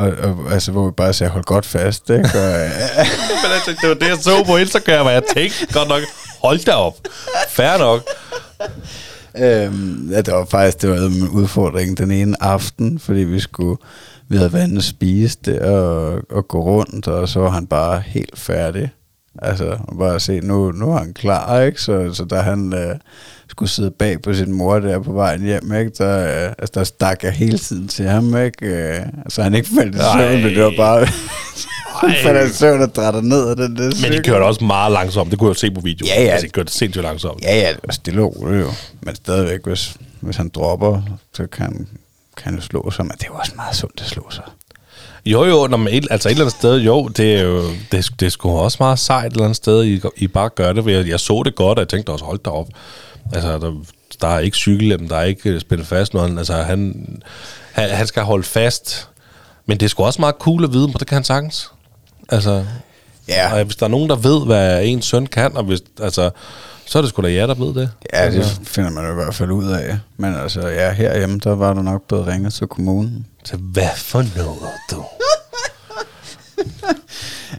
og, 0.00 0.30
og 0.30 0.52
altså, 0.52 0.72
hvor 0.72 0.86
vi 0.86 0.92
bare 0.96 1.12
sagde, 1.12 1.30
hold 1.30 1.44
godt 1.44 1.66
fast, 1.66 2.10
ikke? 2.10 2.24
Og, 2.24 2.58
Men 3.42 3.52
altså, 3.54 3.76
det 3.80 3.88
var 3.88 3.94
det, 3.94 4.08
jeg 4.08 4.16
så 4.16 4.44
på 4.46 4.56
Instagram, 4.56 5.06
og 5.06 5.12
jeg 5.12 5.22
tænkte 5.36 5.66
godt 5.72 5.88
nok, 5.88 6.02
hold 6.42 6.64
da 6.64 6.72
op. 6.72 6.96
Fair 7.48 7.78
nok. 7.78 8.02
Øhm, 9.38 10.08
ja, 10.12 10.20
det 10.20 10.34
var 10.34 10.44
faktisk 10.44 10.82
det 10.82 10.90
var 10.90 10.96
en 10.96 11.28
udfordring 11.28 11.98
den 11.98 12.10
ene 12.10 12.42
aften, 12.42 12.98
fordi 12.98 13.20
vi 13.20 13.40
skulle 13.40 13.76
vi 14.28 14.36
havde 14.36 14.52
været 14.52 14.68
inde 14.68 14.78
og 14.78 14.82
spise 14.82 15.38
det 15.44 15.60
og, 15.60 16.20
og 16.30 16.48
gå 16.48 16.60
rundt, 16.62 17.08
og 17.08 17.28
så 17.28 17.40
var 17.40 17.50
han 17.50 17.66
bare 17.66 18.02
helt 18.06 18.38
færdig. 18.38 18.90
Altså, 19.38 19.78
bare 19.98 20.20
se, 20.20 20.40
nu, 20.40 20.72
nu 20.72 20.92
er 20.92 20.98
han 20.98 21.14
klar, 21.14 21.60
ikke? 21.60 21.82
Så, 21.82 22.14
så 22.14 22.24
da 22.24 22.40
han 22.40 22.72
øh, 22.74 22.96
skulle 23.48 23.70
sidde 23.70 23.90
bag 23.90 24.22
på 24.22 24.34
sin 24.34 24.52
mor 24.52 24.78
der 24.78 24.98
på 24.98 25.12
vejen 25.12 25.42
hjem, 25.42 25.74
ikke? 25.74 25.90
Der, 25.98 26.44
øh, 26.46 26.52
altså, 26.58 26.72
der 26.74 26.84
stak 26.84 27.24
jeg 27.24 27.32
hele 27.32 27.58
tiden 27.58 27.88
til 27.88 28.04
ham, 28.04 28.36
ikke? 28.36 28.66
Øh, 28.66 29.00
så 29.28 29.42
han 29.42 29.54
ikke 29.54 29.68
faldt 29.78 29.94
i 29.94 29.98
søvn, 29.98 30.42
men 30.42 30.54
det 30.54 30.62
var 30.62 30.74
bare... 30.76 31.06
han 32.00 32.14
faldt 32.22 32.50
i 32.50 32.54
søvn 32.54 32.82
og 32.82 32.94
drætter 32.94 33.20
ned 33.20 33.48
af 33.48 33.56
den 33.56 33.76
der 33.76 34.08
Men 34.08 34.18
de 34.18 34.22
kørte 34.22 34.42
også 34.42 34.64
meget 34.64 34.92
langsomt. 34.92 35.30
Det 35.30 35.38
kunne 35.38 35.48
jeg 35.48 35.56
se 35.56 35.70
på 35.70 35.80
video. 35.80 36.06
Ja, 36.06 36.22
ja. 36.22 36.28
Altså, 36.28 36.46
de 36.46 36.52
kørte 36.52 36.72
sindssygt 36.72 37.02
langsomt. 37.02 37.42
Ja, 37.42 37.56
ja, 37.56 37.68
det 37.68 37.80
var 37.84 37.92
stille 37.92 38.22
og 38.22 38.36
roligt 38.36 38.60
jo. 38.60 38.70
Men 39.00 39.14
stadigvæk, 39.14 39.60
hvis, 39.64 39.96
hvis 40.20 40.36
han 40.36 40.48
dropper, 40.48 41.02
så 41.34 41.46
kan, 41.46 41.88
kan 42.36 42.44
han 42.44 42.54
jo 42.54 42.60
slå 42.60 42.90
sig. 42.90 43.04
Men 43.04 43.12
det 43.12 43.22
er 43.22 43.28
jo 43.28 43.34
også 43.34 43.52
meget 43.56 43.76
sundt 43.76 44.00
at 44.00 44.06
slå 44.06 44.30
sig. 44.30 44.44
Jo, 45.26 45.44
jo, 45.44 45.66
når 45.66 45.76
man 45.76 45.94
et, 45.94 46.06
altså 46.10 46.28
et 46.28 46.30
eller 46.30 46.44
andet 46.44 46.58
sted, 46.58 46.76
jo, 46.76 47.08
det 47.08 47.36
er 47.36 47.42
jo, 47.42 47.62
det, 47.92 48.10
det 48.20 48.26
er 48.26 48.30
sgu 48.30 48.50
også 48.58 48.76
meget 48.80 48.98
sejt 48.98 49.26
et 49.26 49.32
eller 49.32 49.44
andet 49.44 49.56
sted, 49.56 49.84
I, 49.84 50.00
I 50.16 50.26
bare 50.26 50.48
gør 50.48 50.72
det, 50.72 50.82
for 50.82 50.90
jeg, 50.90 51.08
jeg 51.08 51.20
så 51.20 51.42
det 51.44 51.54
godt, 51.54 51.78
og 51.78 51.80
jeg 51.82 51.88
tænkte 51.88 52.10
også, 52.10 52.24
hold 52.24 52.38
da 52.38 52.50
op. 52.50 52.68
Altså, 53.32 53.58
der, 53.58 53.72
der 54.20 54.28
er 54.28 54.38
ikke 54.38 54.56
cykellem, 54.56 55.08
der 55.08 55.16
er 55.16 55.24
ikke 55.24 55.50
øh, 55.50 55.60
spændt 55.60 55.86
fast 55.86 56.14
noget, 56.14 56.38
altså 56.38 56.54
han, 56.54 57.06
han, 57.72 57.90
han 57.90 58.06
skal 58.06 58.22
holde 58.22 58.44
fast, 58.44 59.08
men 59.66 59.80
det 59.80 59.86
er 59.86 59.90
sgu 59.90 60.04
også 60.04 60.20
meget 60.20 60.34
cool 60.38 60.64
at 60.64 60.72
vide, 60.72 60.86
men 60.86 60.96
det 60.98 61.06
kan 61.06 61.14
han 61.14 61.24
sagtens. 61.24 61.70
Altså, 62.28 62.64
Ja, 63.30 63.58
og 63.58 63.64
hvis 63.64 63.76
der 63.76 63.86
er 63.86 63.90
nogen, 63.90 64.10
der 64.10 64.16
ved, 64.16 64.46
hvad 64.46 64.84
ens 64.84 65.06
søn 65.06 65.26
kan, 65.26 65.56
og 65.56 65.64
hvis, 65.64 65.80
altså, 66.02 66.30
så 66.90 66.98
er 66.98 67.02
det 67.02 67.08
sgu 67.08 67.22
da 67.22 67.32
jer, 67.32 67.46
der 67.46 67.54
ved 67.54 67.74
det. 67.74 67.90
ja 68.12 68.30
det 68.30 68.60
finder 68.64 68.90
man 68.90 69.04
jo 69.04 69.10
i 69.10 69.14
hvert 69.14 69.34
fald 69.34 69.50
ud 69.50 69.70
af. 69.70 69.98
Men 70.16 70.34
altså, 70.34 70.68
ja, 70.68 70.92
herhjemme, 70.92 71.40
der 71.44 71.54
var 71.54 71.74
der 71.74 71.82
nok 71.82 72.08
blevet 72.08 72.26
ringet 72.26 72.52
til 72.52 72.66
kommunen. 72.66 73.26
så 73.44 73.56
hvad 73.56 73.88
for 73.96 74.24
noget, 74.36 74.58
du? 74.90 75.04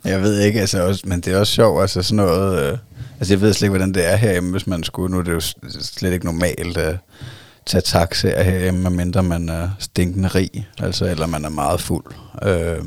Jeg 0.12 0.22
ved 0.22 0.40
ikke, 0.40 0.60
altså 0.60 0.88
også, 0.88 1.02
men 1.06 1.22
det 1.22 1.34
er 1.34 1.40
også 1.40 1.54
sjovt, 1.54 1.82
altså 1.82 2.02
sådan 2.02 2.16
noget... 2.16 2.64
Øh, 2.64 2.78
altså, 3.20 3.34
jeg 3.34 3.42
ved 3.42 3.54
slet 3.54 3.66
ikke, 3.66 3.70
hvordan 3.72 3.94
det 3.94 4.12
er 4.12 4.16
herhjemme, 4.16 4.52
hvis 4.52 4.68
man 4.68 4.84
skulle... 4.84 5.12
Nu 5.12 5.20
er 5.20 5.24
det 5.24 5.32
jo 5.32 5.42
slet 5.82 6.14
ikke 6.14 6.26
normalt 6.26 6.78
at 6.78 6.98
tage 7.66 7.82
taxaer 7.82 8.44
herhjemme, 8.44 8.82
medmindre 8.82 9.24
man 9.24 9.50
er 9.50 9.70
stinkende 9.80 10.28
rig, 10.28 10.68
altså, 10.80 11.06
eller 11.06 11.28
man 11.28 11.46
er 11.46 11.50
meget 11.50 11.82
fuld. 11.82 12.04
Øh, 12.44 12.78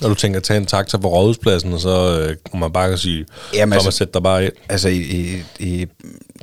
Når 0.00 0.08
du 0.08 0.14
tænker 0.14 0.36
at 0.38 0.42
tage 0.42 0.56
en 0.60 0.66
taxa 0.66 0.98
på 0.98 1.08
rådhuspladsen, 1.08 1.72
og 1.72 1.80
så 1.80 2.20
øh, 2.20 2.36
må 2.54 2.58
man 2.60 2.72
bare 2.72 2.88
kan 2.88 2.98
sige, 2.98 3.16
Jamen, 3.16 3.26
Jamen, 3.54 3.72
altså- 3.72 3.86
altså, 3.88 3.98
sætte 3.98 4.12
dig 4.14 4.22
bare 4.22 4.44
ind. 4.44 4.52
Altså, 4.68 4.88
i, 4.88 4.96
i, 4.96 5.42
i 5.58 5.86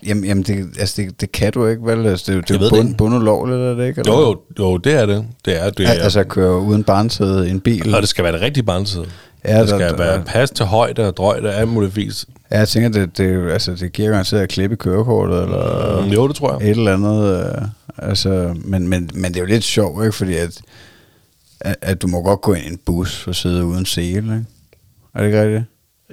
jamen, 0.07 0.23
jamen 0.25 0.43
det, 0.43 0.65
altså 0.79 1.01
det, 1.01 1.21
det 1.21 1.31
kan 1.31 1.51
du 1.53 1.67
ikke, 1.67 1.85
vel? 1.85 2.05
Altså, 2.07 2.31
det, 2.31 2.37
er 2.37 2.41
det 2.41 2.55
er 2.61 2.63
jo 2.63 2.69
bund, 2.69 2.95
bundulovligt, 2.95 3.59
er 3.59 3.73
det 3.73 3.87
ikke? 3.87 3.99
Eller? 4.01 4.13
Jo, 4.13 4.21
jo, 4.27 4.39
jo, 4.59 4.77
det 4.77 4.93
er 4.93 5.05
det. 5.05 5.25
Det 5.45 5.61
er 5.63 5.69
det. 5.69 5.83
Ja. 5.83 5.89
Altså 5.91 6.19
at 6.19 6.27
køre 6.27 6.59
uden 6.59 6.83
barnsæde 6.83 7.47
i 7.47 7.51
en 7.51 7.59
bil. 7.59 7.95
og 7.95 8.01
det 8.01 8.09
skal 8.09 8.23
være 8.23 8.33
det 8.33 8.41
rigtige 8.41 8.63
barnside. 8.63 9.05
Ja, 9.45 9.59
det 9.61 9.69
der- 9.69 9.77
skal 9.77 9.89
der- 9.91 9.97
være 9.97 10.21
pas 10.25 10.51
til 10.51 10.65
højde 10.65 11.07
og 11.07 11.17
drøjde 11.17 11.51
af 11.53 11.67
muligt 11.67 11.95
vis. 11.95 12.25
Ja, 12.51 12.57
jeg 12.59 12.67
tænker, 12.67 12.89
det, 12.89 13.17
det, 13.17 13.25
er 13.49 13.53
altså, 13.53 13.71
det 13.75 13.93
giver 13.93 14.09
garanteret 14.09 14.41
at 14.41 14.49
klippe 14.49 14.75
kørekortet, 14.75 15.43
eller 15.43 16.01
Mm, 16.05 16.07
jo, 16.11 16.27
det 16.27 16.35
tror 16.35 16.59
jeg. 16.59 16.69
et 16.71 16.77
eller 16.77 16.93
andet. 16.93 17.45
Øh, 17.45 17.67
altså, 17.97 18.55
men, 18.65 18.87
men, 18.87 19.09
men 19.13 19.33
det 19.33 19.35
er 19.35 19.41
jo 19.41 19.45
lidt 19.45 19.63
sjovt, 19.63 20.03
ikke? 20.05 20.15
Fordi 20.15 20.35
at, 20.35 20.61
at, 21.59 21.75
at 21.81 22.01
du 22.01 22.07
må 22.07 22.21
godt 22.21 22.41
gå 22.41 22.53
ind 22.53 22.65
i 22.65 22.69
en 22.69 22.77
bus 22.77 23.27
og 23.27 23.35
sidde 23.35 23.65
uden 23.65 23.85
sele, 23.85 24.17
ikke? 24.17 24.45
Er 25.13 25.19
det 25.19 25.25
ikke 25.25 25.41
rigtigt? 25.41 25.63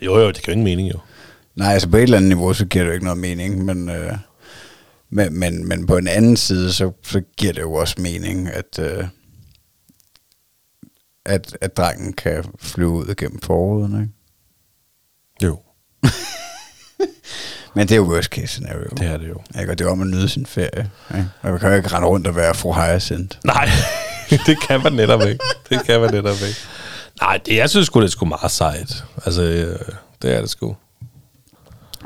Jo, 0.02 0.18
jo, 0.18 0.28
det 0.28 0.42
giver 0.42 0.52
ingen 0.52 0.64
mening 0.64 0.92
jo. 0.92 0.98
Nej, 1.56 1.72
altså 1.72 1.88
på 1.88 1.96
et 1.96 2.02
eller 2.02 2.16
andet 2.16 2.28
niveau, 2.28 2.52
så 2.52 2.66
giver 2.66 2.84
det 2.84 2.88
jo 2.88 2.94
ikke 2.94 3.04
noget 3.04 3.20
mening, 3.20 3.64
men, 3.64 3.88
øh, 3.88 4.12
men, 5.10 5.38
men, 5.38 5.68
men 5.68 5.86
på 5.86 5.96
en 5.96 6.08
anden 6.08 6.36
side, 6.36 6.72
så, 6.72 6.92
så 7.02 7.22
giver 7.36 7.52
det 7.52 7.60
jo 7.60 7.72
også 7.72 7.94
mening, 7.98 8.48
at, 8.48 8.78
øh, 8.78 9.06
at, 11.26 11.58
at 11.60 11.76
drengen 11.76 12.12
kan 12.12 12.44
flyve 12.58 12.90
ud 12.90 13.14
gennem 13.14 13.40
forruden, 13.40 14.02
ikke? 14.02 14.12
Jo, 15.42 15.58
Men 17.74 17.88
det 17.88 17.92
er 17.92 17.96
jo 17.96 18.02
worst 18.12 18.28
case 18.28 18.46
scenario. 18.46 18.88
det 18.98 19.06
er 19.06 19.16
det 19.16 19.28
jo. 19.28 19.40
Ikke? 19.60 19.72
Og 19.72 19.78
det 19.78 19.86
er 19.86 19.90
om 19.90 20.00
at 20.00 20.06
nyde 20.06 20.28
sin 20.28 20.46
ferie. 20.46 20.90
Ikke? 21.14 21.28
Og 21.42 21.50
man 21.50 21.60
kan 21.60 21.68
jo 21.68 21.74
ikke 21.76 21.88
rende 21.88 22.08
rundt 22.08 22.26
og 22.26 22.36
være 22.36 22.54
fru 22.54 22.72
Hyacinth. 22.72 23.36
Nej, 23.44 23.70
det 24.46 24.60
kan 24.68 24.82
man 24.82 24.92
netop 24.92 25.20
ikke. 25.22 25.44
Det 25.70 25.84
kan 25.86 26.00
man 26.00 26.10
netop 26.10 26.36
ikke. 26.48 26.58
Nej, 27.20 27.40
det, 27.46 27.56
jeg 27.56 27.70
synes 27.70 27.86
sgu, 27.86 28.00
det 28.00 28.06
er 28.06 28.10
sgu 28.10 28.24
meget 28.26 28.50
sejt. 28.50 29.04
Altså, 29.26 29.42
øh, 29.42 29.78
det 30.22 30.36
er 30.36 30.40
det 30.40 30.50
sgu. 30.50 30.76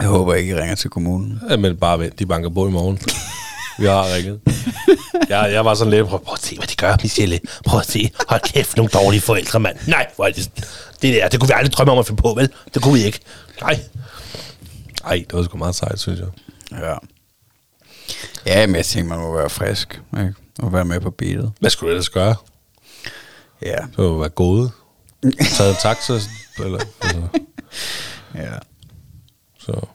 Jeg 0.01 0.07
håber 0.09 0.35
ikke, 0.35 0.55
I 0.57 0.61
ringer 0.61 0.75
til 0.75 0.91
kommunen. 0.91 1.41
Ja, 1.51 1.57
Men 1.57 1.77
bare 1.77 1.99
vent, 1.99 2.19
de 2.19 2.27
banker 2.27 2.51
på 2.51 2.69
i 2.69 2.71
morgen. 2.71 2.99
Vi 3.79 3.87
har 3.87 4.15
ringet. 4.15 4.41
Jeg, 5.29 5.51
jeg 5.53 5.65
var 5.65 5.75
sådan 5.75 5.91
lidt, 5.91 6.07
prøv, 6.09 6.25
prøv 6.25 6.35
at 6.35 6.43
se, 6.47 6.57
hvad 6.57 6.67
de 6.67 6.77
gør, 6.77 6.97
Michelle. 7.03 7.41
Prøv 7.67 7.81
at 7.81 7.87
se. 7.87 8.11
Hold 8.29 8.41
kæft, 8.41 8.77
nogle 8.77 8.91
dårlige 8.91 9.21
forældre, 9.21 9.61
mand. 9.61 9.77
Nej, 9.87 10.07
hvor 10.17 10.27
er 10.27 10.31
det, 10.31 10.51
det 11.03 11.15
der, 11.15 11.29
det 11.29 11.41
kunne 11.41 11.49
vi 11.49 11.53
aldrig 11.57 11.73
drømme 11.73 11.93
om 11.93 11.99
at 11.99 12.07
finde 12.07 12.23
på, 12.23 12.35
vel? 12.35 12.49
Det 12.75 12.83
kunne 12.83 12.95
vi 12.95 13.05
ikke. 13.05 13.21
Nej. 13.61 13.81
Nej, 15.09 15.25
det 15.31 15.33
var 15.39 15.43
sgu 15.43 15.59
meget 15.59 15.75
sejt, 15.75 15.99
synes 16.01 16.21
jeg. 16.21 16.29
Ja. 16.71 16.97
Ja, 18.47 18.67
men 18.67 18.77
jeg 18.77 18.85
tænker, 18.85 19.09
man 19.09 19.19
må 19.19 19.37
være 19.37 19.51
frisk. 19.51 20.03
Ikke? 20.13 20.35
Og 20.59 20.73
være 20.73 20.85
med 20.85 21.01
på 21.01 21.11
beatet. 21.11 21.53
Hvad 21.61 21.71
skulle 21.71 21.89
du 21.89 21.93
ellers 21.93 22.09
gøre? 22.09 22.35
Ja. 23.63 23.77
Så 23.97 24.03
var 24.03 24.19
være 24.19 24.29
gået. 24.29 24.71
Taget 25.57 25.71
en 25.71 25.77
taxa, 25.83 26.13
eller, 26.59 26.79
altså, 27.01 27.29
ja. 28.35 28.53
så. 29.59 29.87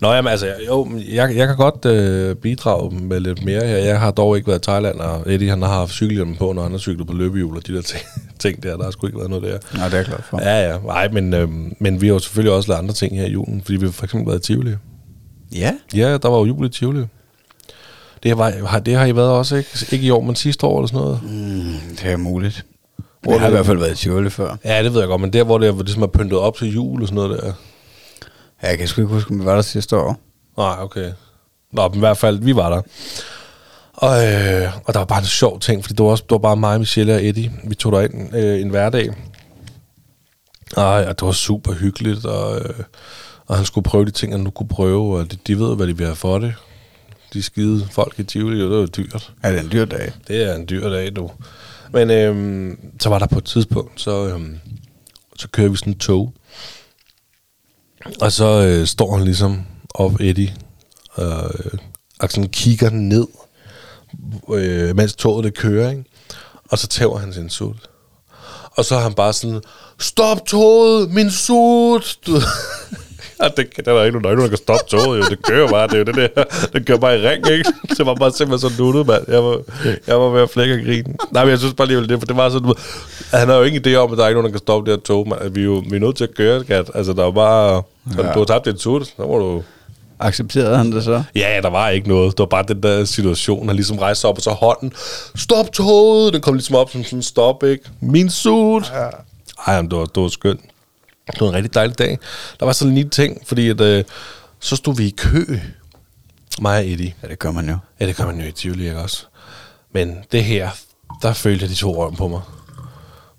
Nå, 0.00 0.12
jamen 0.12 0.30
altså, 0.30 0.54
jo, 0.66 0.88
jeg, 1.12 1.36
jeg 1.36 1.46
kan 1.46 1.56
godt 1.56 1.84
øh, 1.84 2.36
bidrage 2.36 3.00
med 3.00 3.20
lidt 3.20 3.44
mere 3.44 3.66
her. 3.66 3.76
Jeg 3.76 4.00
har 4.00 4.10
dog 4.10 4.36
ikke 4.36 4.48
været 4.48 4.58
i 4.58 4.62
Thailand, 4.62 5.00
og 5.00 5.32
Eddie 5.32 5.50
han 5.50 5.62
har 5.62 5.68
haft 5.68 5.92
cykelhjelm 5.92 6.36
på, 6.36 6.52
når 6.52 6.62
han 6.62 6.70
har 6.70 6.78
cyklet 6.78 7.06
på 7.06 7.12
løbehjul, 7.12 7.56
og 7.56 7.66
de 7.66 7.74
der 7.74 7.82
ting, 7.92 8.02
ting 8.38 8.62
der, 8.62 8.76
der 8.76 8.84
har 8.84 8.90
sgu 8.90 9.06
ikke 9.06 9.18
været 9.18 9.30
noget 9.30 9.44
der. 9.44 9.78
Nå, 9.78 9.84
det 9.84 9.94
er 9.94 10.02
glad 10.02 10.18
for. 10.30 10.40
Ja, 10.42 10.70
ja. 10.70 10.78
Nej, 10.78 11.08
men, 11.08 11.34
øhm, 11.34 11.72
men 11.80 12.00
vi 12.00 12.06
har 12.06 12.14
jo 12.14 12.18
selvfølgelig 12.18 12.52
også 12.52 12.68
lavet 12.68 12.78
andre 12.78 12.94
ting 12.94 13.18
her 13.18 13.26
i 13.26 13.30
julen, 13.30 13.62
fordi 13.64 13.76
vi 13.76 13.84
har 13.84 13.92
for 13.92 14.04
eksempel 14.04 14.26
været 14.26 14.38
i 14.38 14.52
Tivoli. 14.52 14.72
Ja. 15.54 15.72
Ja, 15.94 16.16
der 16.16 16.28
var 16.28 16.38
jo 16.38 16.44
jul 16.44 16.66
i 16.66 16.68
Tivoli. 16.68 17.04
Det, 18.22 18.36
har, 18.66 18.78
det 18.78 18.94
har 18.94 19.04
I 19.04 19.16
været 19.16 19.30
også, 19.30 19.56
ikke? 19.56 19.86
Ikke 19.92 20.06
i 20.06 20.10
år, 20.10 20.20
men 20.20 20.34
sidste 20.34 20.66
år 20.66 20.78
eller 20.78 20.86
sådan 20.86 21.00
noget. 21.00 21.20
Mm, 21.22 21.96
det 21.96 22.12
er 22.12 22.16
muligt. 22.16 22.64
Hvor 23.22 23.32
Jeg 23.32 23.40
har 23.40 23.48
i 23.48 23.50
hvert 23.50 23.66
fald 23.66 23.78
været 23.78 23.92
i 23.92 23.96
Tivoli 23.96 24.30
før. 24.30 24.56
Ja, 24.64 24.82
det 24.82 24.92
ved 24.92 25.00
jeg 25.00 25.08
godt, 25.08 25.20
men 25.20 25.32
der, 25.32 25.44
hvor 25.44 25.58
det, 25.58 25.68
hvor 25.68 25.78
det 25.78 25.86
ligesom 25.86 26.02
er 26.02 26.06
pyntet 26.06 26.38
op 26.38 26.56
til 26.56 26.74
jul 26.74 27.02
og 27.02 27.08
sådan 27.08 27.14
noget 27.14 27.42
der. 27.42 27.52
Ja, 28.66 28.70
Jeg 28.70 28.78
kan 28.78 28.88
sgu 28.88 29.00
ikke 29.00 29.14
huske, 29.14 29.30
om 29.30 29.40
vi 29.40 29.44
var 29.44 29.54
der 29.54 29.62
sidste 29.62 29.96
år. 29.96 30.20
Nej, 30.56 30.76
okay. 30.80 31.12
Nå, 31.72 31.88
men 31.88 31.96
i 31.96 31.98
hvert 31.98 32.16
fald, 32.18 32.38
vi 32.38 32.56
var 32.56 32.70
der. 32.70 32.82
Og, 33.92 34.26
øh, 34.26 34.72
og 34.84 34.94
der 34.94 35.00
var 35.00 35.04
bare 35.06 35.18
en 35.18 35.24
sjov 35.24 35.60
ting, 35.60 35.84
fordi 35.84 35.94
det 35.94 36.04
var, 36.04 36.10
også, 36.10 36.22
det 36.24 36.30
var 36.30 36.38
bare 36.38 36.56
mig, 36.56 36.78
Michelle 36.78 37.14
og 37.14 37.24
Eddie. 37.24 37.52
Vi 37.64 37.74
tog 37.74 37.92
der 37.92 38.00
ind 38.00 38.36
øh, 38.36 38.60
en 38.60 38.68
hverdag. 38.68 39.10
Og, 40.76 40.84
og 40.86 41.20
det 41.20 41.26
var 41.26 41.32
super 41.32 41.72
hyggeligt, 41.72 42.24
og, 42.24 42.60
øh, 42.60 42.74
og 43.46 43.56
han 43.56 43.64
skulle 43.66 43.84
prøve 43.84 44.04
de 44.04 44.10
ting, 44.10 44.32
han 44.32 44.40
nu 44.40 44.50
kunne 44.50 44.68
prøve, 44.68 45.18
og 45.18 45.32
de, 45.32 45.38
de 45.46 45.58
ved, 45.58 45.76
hvad 45.76 45.86
de 45.86 45.96
vil 45.96 46.06
have 46.06 46.16
for 46.16 46.38
det. 46.38 46.54
De 47.32 47.42
skide 47.42 47.88
folk 47.92 48.18
i 48.18 48.22
Tivoli, 48.22 48.62
og 48.64 48.70
det 48.70 48.78
var 48.78 48.86
dyrt. 48.86 49.32
Ja, 49.44 49.50
det 49.50 49.58
er 49.58 49.62
en 49.62 49.72
dyr 49.72 49.84
dag. 49.84 50.12
Det 50.28 50.50
er 50.50 50.54
en 50.54 50.66
dyr 50.68 50.88
dag, 50.88 51.16
du. 51.16 51.30
Men 51.92 52.10
øhm, 52.10 52.78
så 53.00 53.08
var 53.08 53.18
der 53.18 53.26
på 53.26 53.38
et 53.38 53.44
tidspunkt, 53.44 54.00
så, 54.00 54.28
øhm, 54.28 54.58
så 55.36 55.48
kører 55.48 55.68
vi 55.68 55.76
sådan 55.76 55.92
et 55.92 55.98
tog. 55.98 56.32
Og 58.20 58.32
så 58.32 58.62
øh, 58.62 58.86
står 58.86 59.16
han 59.16 59.24
ligesom 59.24 59.62
op, 59.94 60.20
Eddie, 60.20 60.54
og, 61.10 61.50
øh, 61.58 61.78
og 62.20 62.30
sådan 62.30 62.48
kigger 62.48 62.90
ned 62.90 63.26
øh, 64.52 64.96
mens 64.96 65.14
toget 65.14 65.44
det 65.44 65.54
kører, 65.54 65.90
ikke? 65.90 66.04
Og 66.70 66.78
så 66.78 66.86
tæver 66.86 67.18
han 67.18 67.32
sin 67.32 67.50
sut. 67.50 67.90
Og 68.70 68.84
så 68.84 68.94
er 68.94 69.00
han 69.00 69.14
bare 69.14 69.32
sådan, 69.32 69.62
stop 70.00 70.46
toget, 70.46 71.10
min 71.10 71.30
sut! 71.30 72.18
Du, 72.26 72.40
Ja, 73.42 73.48
det, 73.48 73.76
det 73.76 73.88
er 73.88 73.94
der 73.94 74.04
ikke 74.04 74.20
nogen, 74.20 74.38
der 74.38 74.48
kan 74.48 74.56
stoppe 74.56 74.84
toget, 74.88 75.18
jo. 75.18 75.24
Det 75.30 75.42
kører 75.42 75.68
bare, 75.68 75.86
det 75.86 75.94
er 75.94 75.98
jo 75.98 76.04
det 76.04 76.14
der. 76.16 76.44
Det 76.72 76.86
kører 76.86 76.98
bare 76.98 77.18
i 77.18 77.28
ring, 77.28 77.50
ikke? 77.50 77.72
Det 77.98 78.06
var 78.06 78.14
bare 78.14 78.32
simpelthen 78.32 78.70
så 78.70 78.82
nuttet, 78.82 79.06
mand. 79.06 79.24
Jeg 79.28 79.44
var, 79.44 79.60
jeg 80.06 80.20
var 80.20 80.28
ved 80.28 80.42
at 80.42 80.50
flække 80.50 80.74
og 80.74 80.80
grine. 80.80 81.14
Nej, 81.30 81.44
men 81.44 81.50
jeg 81.50 81.58
synes 81.58 81.74
bare 81.74 81.88
lige, 81.88 82.08
det, 82.08 82.18
for 82.18 82.26
det 82.26 82.36
var 82.36 82.48
sådan, 82.48 82.68
ved, 82.68 82.74
han 83.32 83.48
har 83.48 83.56
jo 83.56 83.62
ingen 83.62 83.86
idé 83.86 83.94
om, 83.94 84.12
at 84.12 84.18
der 84.18 84.24
er 84.24 84.28
ikke 84.28 84.40
nogen, 84.40 84.52
der 84.52 84.58
kan 84.58 84.64
stoppe 84.66 84.90
det 84.90 84.98
her 84.98 85.02
tog, 85.02 85.28
mand. 85.28 85.54
Vi 85.54 85.60
er 85.60 85.64
jo 85.64 85.82
vi 85.90 85.96
er 85.96 86.00
nødt 86.00 86.16
til 86.16 86.24
at 86.24 86.34
køre, 86.34 86.64
skat. 86.64 86.90
Altså, 86.94 87.12
der 87.12 87.22
var 87.24 87.30
bare... 87.30 87.82
Ja. 88.18 88.32
Du 88.32 88.38
har 88.38 88.44
tabt 88.44 88.64
din 88.64 88.78
sut, 88.78 89.06
så 89.06 89.12
må 89.18 89.38
du... 89.38 89.62
Accepterede 90.18 90.76
han 90.76 90.92
det 90.92 91.04
så? 91.04 91.22
Ja, 91.34 91.60
der 91.62 91.70
var 91.70 91.88
ikke 91.88 92.08
noget. 92.08 92.32
Det 92.32 92.38
var 92.38 92.46
bare 92.46 92.64
den 92.68 92.82
der 92.82 93.04
situation. 93.04 93.66
Han 93.66 93.76
ligesom 93.76 93.98
rejste 93.98 94.24
op, 94.26 94.36
og 94.36 94.42
så 94.42 94.50
hånden. 94.50 94.92
Stop 95.36 95.72
toget! 95.72 96.32
Den 96.32 96.40
kom 96.40 96.54
ligesom 96.54 96.76
op 96.76 96.90
som 96.90 97.04
sådan 97.04 97.22
stop, 97.22 97.64
ikke? 97.64 97.84
Min 98.00 98.30
sut! 98.30 98.92
Ja. 98.94 99.08
Ej, 99.66 99.82
men 99.82 99.90
det 99.90 99.98
var, 99.98 100.04
det 100.04 100.22
var 100.22 100.28
skønt. 100.28 100.60
Det 101.32 101.40
var 101.40 101.48
en 101.48 101.54
rigtig 101.54 101.74
dejlig 101.74 101.98
dag. 101.98 102.18
Der 102.60 102.66
var 102.66 102.72
sådan 102.72 102.90
en 102.90 102.94
lille 102.94 103.10
ting, 103.10 103.42
fordi 103.46 103.68
at, 103.68 103.80
øh, 103.80 104.04
så 104.60 104.76
stod 104.76 104.96
vi 104.96 105.06
i 105.06 105.14
kø, 105.16 105.58
mig 106.60 106.78
og 106.78 106.88
Eddie. 106.88 107.14
Ja, 107.22 107.28
det 107.28 107.38
gør 107.38 107.50
man 107.50 107.68
jo. 107.68 107.78
Ja, 108.00 108.06
det 108.06 108.16
kan 108.16 108.26
man 108.26 108.40
jo 108.40 108.46
i 108.46 108.52
Tivoli, 108.52 108.84
ikke 108.84 109.00
også? 109.00 109.26
Men 109.92 110.16
det 110.32 110.44
her, 110.44 110.70
der 111.22 111.32
følte 111.32 111.62
jeg, 111.62 111.70
de 111.70 111.74
to 111.74 111.96
røven 111.96 112.16
på 112.16 112.28
mig. 112.28 112.40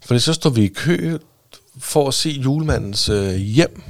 Fordi 0.06 0.20
så 0.20 0.34
stod 0.34 0.54
vi 0.54 0.64
i 0.64 0.68
kø 0.68 1.18
for 1.80 2.08
at 2.08 2.14
se 2.14 2.30
julemandens 2.30 3.10
øh, 3.10 3.36
hjem. 3.36 3.84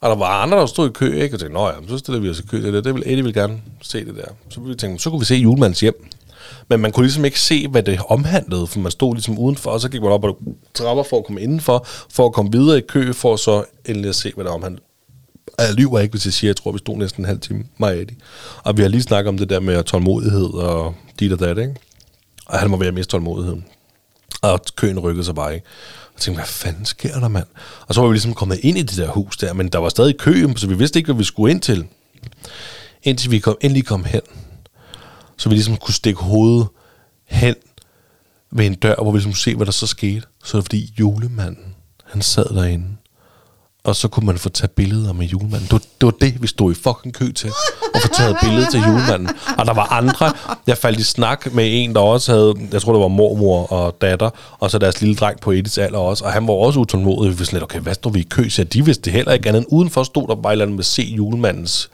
Og 0.00 0.10
der 0.10 0.16
var 0.16 0.42
andre, 0.42 0.58
der 0.58 0.66
stod 0.66 0.88
i 0.88 0.92
kø, 0.92 1.22
ikke? 1.22 1.36
Og 1.36 1.40
tænkte, 1.40 1.54
nå 1.54 1.68
ja, 1.68 1.74
så 1.88 1.98
stiller 1.98 2.20
vi 2.20 2.30
os 2.30 2.40
i 2.40 2.42
kø. 2.42 2.62
Det, 2.62 2.72
der. 2.72 2.80
det 2.80 2.94
vil 2.94 3.02
Eddie 3.06 3.24
vil 3.24 3.34
gerne 3.34 3.62
se 3.82 4.04
det 4.04 4.16
der. 4.16 4.26
Så 4.48 4.60
vi 4.60 4.74
tænkte, 4.74 5.02
så 5.02 5.10
kunne 5.10 5.20
vi 5.20 5.24
se 5.24 5.34
julemandens 5.34 5.80
hjem. 5.80 6.06
Men 6.68 6.80
man 6.80 6.92
kunne 6.92 7.06
ligesom 7.06 7.24
ikke 7.24 7.40
se, 7.40 7.68
hvad 7.68 7.82
det 7.82 8.00
omhandlede, 8.08 8.66
for 8.66 8.78
man 8.78 8.92
stod 8.92 9.14
ligesom 9.14 9.38
udenfor, 9.38 9.70
og 9.70 9.80
så 9.80 9.88
gik 9.88 10.02
man 10.02 10.12
op 10.12 10.24
og 10.24 10.38
trapper 10.74 11.04
for 11.04 11.18
at 11.18 11.24
komme 11.24 11.40
indenfor, 11.40 11.86
for 12.10 12.26
at 12.26 12.32
komme 12.32 12.52
videre 12.52 12.78
i 12.78 12.80
kø, 12.80 13.12
for 13.12 13.36
så 13.36 13.64
endelig 13.86 14.08
at 14.08 14.14
se, 14.14 14.32
hvad 14.34 14.44
det 14.44 14.52
omhandlede. 14.52 14.82
Og 15.58 15.64
jeg 15.66 15.74
lyver 15.74 15.98
ikke, 15.98 16.12
hvis 16.12 16.24
jeg 16.24 16.32
siger, 16.32 16.50
at 16.50 16.56
jeg 16.56 16.62
tror, 16.62 16.72
vi 16.72 16.78
stod 16.78 16.96
næsten 16.96 17.22
en 17.22 17.26
halv 17.26 17.40
time, 17.40 17.64
mig 17.78 18.00
og 18.00 18.06
Og 18.64 18.76
vi 18.76 18.82
har 18.82 18.88
lige 18.88 19.02
snakket 19.02 19.28
om 19.28 19.38
det 19.38 19.50
der 19.50 19.60
med 19.60 19.84
tålmodighed 19.84 20.54
og 20.54 20.94
dit 21.20 21.32
og 21.32 21.40
dat, 21.40 21.58
ikke? 21.58 21.74
Og 22.46 22.58
han 22.58 22.70
må 22.70 22.76
være 22.76 22.92
mest 22.92 23.10
tålmodigheden. 23.10 23.64
Og 24.42 24.60
køen 24.76 24.98
rykkede 24.98 25.24
sig 25.24 25.34
bare 25.34 25.54
ikke. 25.54 25.66
Og 26.14 26.20
tænkte, 26.20 26.38
hvad 26.38 26.46
fanden 26.46 26.84
sker 26.84 27.20
der, 27.20 27.28
mand? 27.28 27.46
Og 27.86 27.94
så 27.94 28.00
var 28.00 28.08
vi 28.08 28.14
ligesom 28.14 28.34
kommet 28.34 28.58
ind 28.62 28.78
i 28.78 28.82
det 28.82 28.96
der 28.96 29.08
hus 29.08 29.36
der, 29.36 29.52
men 29.52 29.68
der 29.68 29.78
var 29.78 29.88
stadig 29.88 30.18
kø, 30.18 30.46
så 30.56 30.66
vi 30.66 30.74
vidste 30.74 30.98
ikke, 30.98 31.06
hvad 31.06 31.18
vi 31.18 31.24
skulle 31.24 31.50
ind 31.50 31.60
til. 31.60 31.86
Indtil 33.02 33.30
vi 33.30 33.38
kom, 33.38 33.56
endelig 33.60 33.86
kom 33.86 34.04
hen 34.04 34.20
så 35.40 35.48
vi 35.48 35.54
ligesom 35.54 35.76
kunne 35.76 35.94
stikke 35.94 36.20
hovedet 36.20 36.66
hen 37.26 37.54
ved 38.50 38.66
en 38.66 38.74
dør, 38.74 38.94
hvor 38.94 39.10
vi 39.10 39.18
ligesom 39.18 39.32
kunne 39.32 39.38
se, 39.38 39.54
hvad 39.54 39.66
der 39.66 39.72
så 39.72 39.86
skete. 39.86 40.22
Så 40.44 40.56
det 40.56 40.64
fordi 40.64 40.94
julemanden, 40.98 41.74
han 42.04 42.22
sad 42.22 42.44
derinde. 42.44 42.86
Og 43.84 43.96
så 43.96 44.08
kunne 44.08 44.26
man 44.26 44.38
få 44.38 44.48
taget 44.48 44.70
billeder 44.70 45.12
med 45.12 45.26
julemanden. 45.26 45.62
Det 45.62 45.72
var, 45.72 45.78
det 45.78 46.06
var 46.06 46.14
det, 46.20 46.42
vi 46.42 46.46
stod 46.46 46.72
i 46.72 46.74
fucking 46.74 47.14
kø 47.14 47.32
til. 47.32 47.50
At 47.94 48.02
få 48.02 48.08
taget 48.08 48.36
billeder 48.42 48.70
til 48.70 48.80
julemanden. 48.80 49.28
Og 49.58 49.66
der 49.66 49.74
var 49.74 49.92
andre. 49.92 50.32
Jeg 50.66 50.78
faldt 50.78 51.00
i 51.00 51.02
snak 51.02 51.54
med 51.54 51.84
en, 51.84 51.94
der 51.94 52.00
også 52.00 52.32
havde, 52.32 52.54
jeg 52.72 52.82
tror 52.82 52.92
det 52.92 53.02
var 53.02 53.08
mormor 53.08 53.72
og 53.72 53.96
datter, 54.00 54.30
og 54.58 54.70
så 54.70 54.78
deres 54.78 55.00
lille 55.00 55.16
dreng 55.16 55.40
på 55.40 55.52
Ediths 55.52 55.78
alder 55.78 55.98
også. 55.98 56.24
Og 56.24 56.32
han 56.32 56.46
var 56.46 56.54
også 56.54 56.80
utålmodig. 56.80 57.32
Vi 57.32 57.38
var 57.38 57.44
sådan 57.44 57.56
lidt, 57.56 57.64
okay, 57.64 57.80
hvad 57.80 57.94
står 57.94 58.10
vi 58.10 58.20
i 58.20 58.26
kø? 58.30 58.48
Så 58.48 58.64
de 58.64 58.84
vidste 58.84 59.02
det 59.02 59.12
heller 59.12 59.32
ikke 59.32 59.48
andet 59.48 59.64
udenfor 59.68 60.02
stod 60.02 60.28
der 60.28 60.34
bare 60.34 60.52
et 60.52 60.54
eller 60.54 60.64
andet 60.64 60.76
med 60.76 60.84
se 60.84 61.02
julemandens 61.02 61.90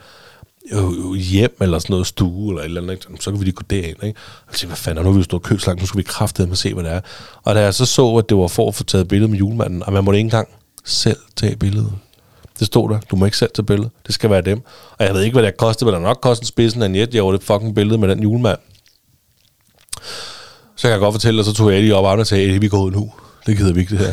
Øh, 0.72 1.12
hjem 1.14 1.56
eller 1.60 1.78
sådan 1.78 1.92
noget 1.92 2.06
stue 2.06 2.50
eller 2.50 2.60
et 2.60 2.64
eller 2.64 2.80
andet, 2.80 2.92
ikke? 2.92 3.22
så 3.22 3.30
kan 3.30 3.40
vi 3.40 3.44
lige 3.44 3.54
gå 3.54 3.62
derind. 3.70 4.04
Ikke? 4.04 4.18
Og 4.46 4.48
jeg 4.48 4.54
tænkte, 4.54 4.66
hvad 4.66 4.76
fanden, 4.76 5.04
nu 5.04 5.10
har 5.10 5.18
vi 5.18 5.24
stå 5.24 5.38
kø 5.38 5.54
nu 5.54 5.86
skal 5.86 5.98
vi 5.98 6.02
kraftedeme 6.02 6.48
med 6.48 6.56
se, 6.56 6.74
hvad 6.74 6.84
det 6.84 6.92
er. 6.92 7.00
Og 7.44 7.54
da 7.54 7.60
jeg 7.60 7.74
så 7.74 7.86
så, 7.86 8.16
at 8.16 8.28
det 8.28 8.36
var 8.36 8.48
for 8.48 8.68
at 8.68 8.74
få 8.74 8.84
taget 8.84 9.08
billedet 9.08 9.30
med 9.30 9.38
julemanden, 9.38 9.82
og 9.82 9.92
man 9.92 10.04
måtte 10.04 10.18
ikke 10.18 10.26
engang 10.26 10.48
selv 10.84 11.18
tage 11.36 11.56
billedet. 11.56 11.92
Det 12.58 12.66
stod 12.66 12.90
der. 12.90 12.98
Du 13.10 13.16
må 13.16 13.24
ikke 13.24 13.36
selv 13.36 13.50
tage 13.54 13.66
billedet. 13.66 13.90
Det 14.06 14.14
skal 14.14 14.30
være 14.30 14.42
dem. 14.42 14.62
Og 14.98 15.04
jeg 15.06 15.14
ved 15.14 15.22
ikke, 15.22 15.34
hvad 15.34 15.42
det 15.42 15.56
kostede, 15.56 15.84
men 15.84 15.94
der 15.94 16.00
nok 16.00 16.18
kostede 16.22 16.48
spidsen 16.48 16.82
af 16.82 16.86
en 16.86 16.96
jet. 16.96 17.14
Jeg 17.14 17.24
var 17.24 17.32
det 17.32 17.42
fucking 17.42 17.74
billede 17.74 17.98
med 17.98 18.08
den 18.08 18.22
julemand. 18.22 18.58
Så 20.76 20.88
jeg 20.88 20.94
kan 20.94 21.00
godt 21.00 21.14
fortælle, 21.14 21.40
og 21.40 21.44
så 21.44 21.52
tog 21.52 21.72
jeg 21.72 21.80
lige 21.80 21.94
op 21.94 22.18
og 22.18 22.26
sagde, 22.26 22.60
vi 22.60 22.68
går 22.68 22.82
ud 22.82 22.90
nu 22.90 23.12
det 23.46 23.56
gider 23.56 23.72
vi 23.72 23.80
ikke, 23.80 23.96
det 23.96 24.06
her. 24.06 24.12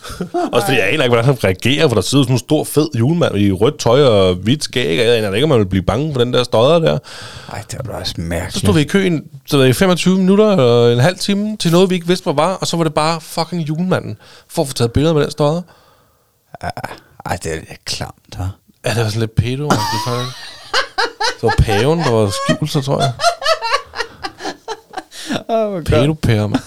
Også 0.52 0.66
fordi 0.66 0.78
jeg 0.78 0.88
aner 0.88 1.04
ikke, 1.04 1.08
hvordan 1.08 1.24
han 1.24 1.44
reagerer, 1.44 1.88
for 1.88 1.94
der 1.94 2.02
sidder 2.02 2.24
sådan 2.24 2.34
en 2.34 2.38
stor, 2.38 2.64
fed 2.64 2.88
julemand 2.98 3.36
i 3.36 3.52
rødt 3.52 3.78
tøj 3.78 4.02
og 4.02 4.34
hvidt 4.34 4.64
skæg, 4.64 5.00
og 5.00 5.06
jeg 5.06 5.16
aner 5.16 5.34
ikke, 5.34 5.44
om 5.44 5.48
man 5.48 5.58
vil 5.58 5.66
blive 5.66 5.82
bange 5.82 6.12
for 6.12 6.20
den 6.20 6.32
der 6.32 6.44
støder 6.44 6.78
der. 6.78 6.98
Nej, 7.48 7.64
det 7.70 7.80
var 7.84 7.94
også 8.00 8.14
mærkeligt. 8.16 8.54
Så 8.54 8.58
stod 8.58 8.74
vi 8.74 8.80
i 8.80 8.84
køen 8.84 9.24
så 9.46 9.62
i 9.62 9.72
25 9.72 10.18
minutter 10.18 10.50
eller 10.50 10.92
en 10.92 10.98
halv 11.00 11.18
time 11.18 11.56
til 11.56 11.72
noget, 11.72 11.90
vi 11.90 11.94
ikke 11.94 12.06
vidste, 12.06 12.24
hvad 12.24 12.34
var, 12.34 12.54
og 12.54 12.66
så 12.66 12.76
var 12.76 12.84
det 12.84 12.94
bare 12.94 13.20
fucking 13.20 13.68
julemanden 13.68 14.16
for 14.48 14.62
at 14.62 14.68
få 14.68 14.74
taget 14.74 14.92
billeder 14.92 15.14
med 15.14 15.22
den 15.22 15.30
støder. 15.30 15.62
Ej, 17.26 17.36
det 17.42 17.52
er 17.52 17.74
klamt, 17.84 18.36
hva'? 18.36 18.42
Ja, 18.84 18.90
det 18.90 19.04
var 19.04 19.08
sådan 19.08 19.20
lidt 19.20 19.34
pedo 19.34 19.70
faktisk. 19.70 20.34
Det 21.34 21.42
var 21.42 21.54
paven, 21.58 21.98
der 21.98 22.10
var 22.10 22.32
skjult, 22.44 22.70
så 22.70 22.80
tror 22.80 23.00
jeg. 23.00 23.12
Oh 25.48 25.82
Pedo 25.84 26.16
mand. 26.24 26.60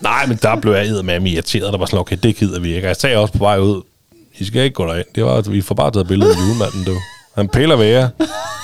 Nej, 0.00 0.26
men 0.26 0.38
der 0.42 0.56
blev 0.56 0.72
jeg 0.72 1.04
med 1.04 1.26
irriteret. 1.26 1.72
Der 1.72 1.78
var 1.78 1.86
sådan, 1.86 1.98
okay, 1.98 2.16
det 2.22 2.36
gider 2.36 2.60
vi 2.60 2.74
ikke. 2.74 2.88
Jeg 2.88 2.96
sagde 2.96 3.16
også 3.16 3.32
på 3.32 3.38
vej 3.38 3.58
ud, 3.58 3.82
I 4.38 4.44
skal 4.44 4.62
ikke 4.62 4.74
gå 4.74 4.86
derind. 4.86 5.06
Det 5.14 5.24
var, 5.24 5.40
vi 5.40 5.60
får 5.60 5.74
bare 5.74 5.90
taget 5.90 6.08
billede 6.08 6.30
af 6.30 6.36
julemanden, 6.40 6.84
du. 6.84 6.94
Han 7.34 7.48
piller 7.48 7.76
ved 7.76 7.86
jer. 7.86 8.08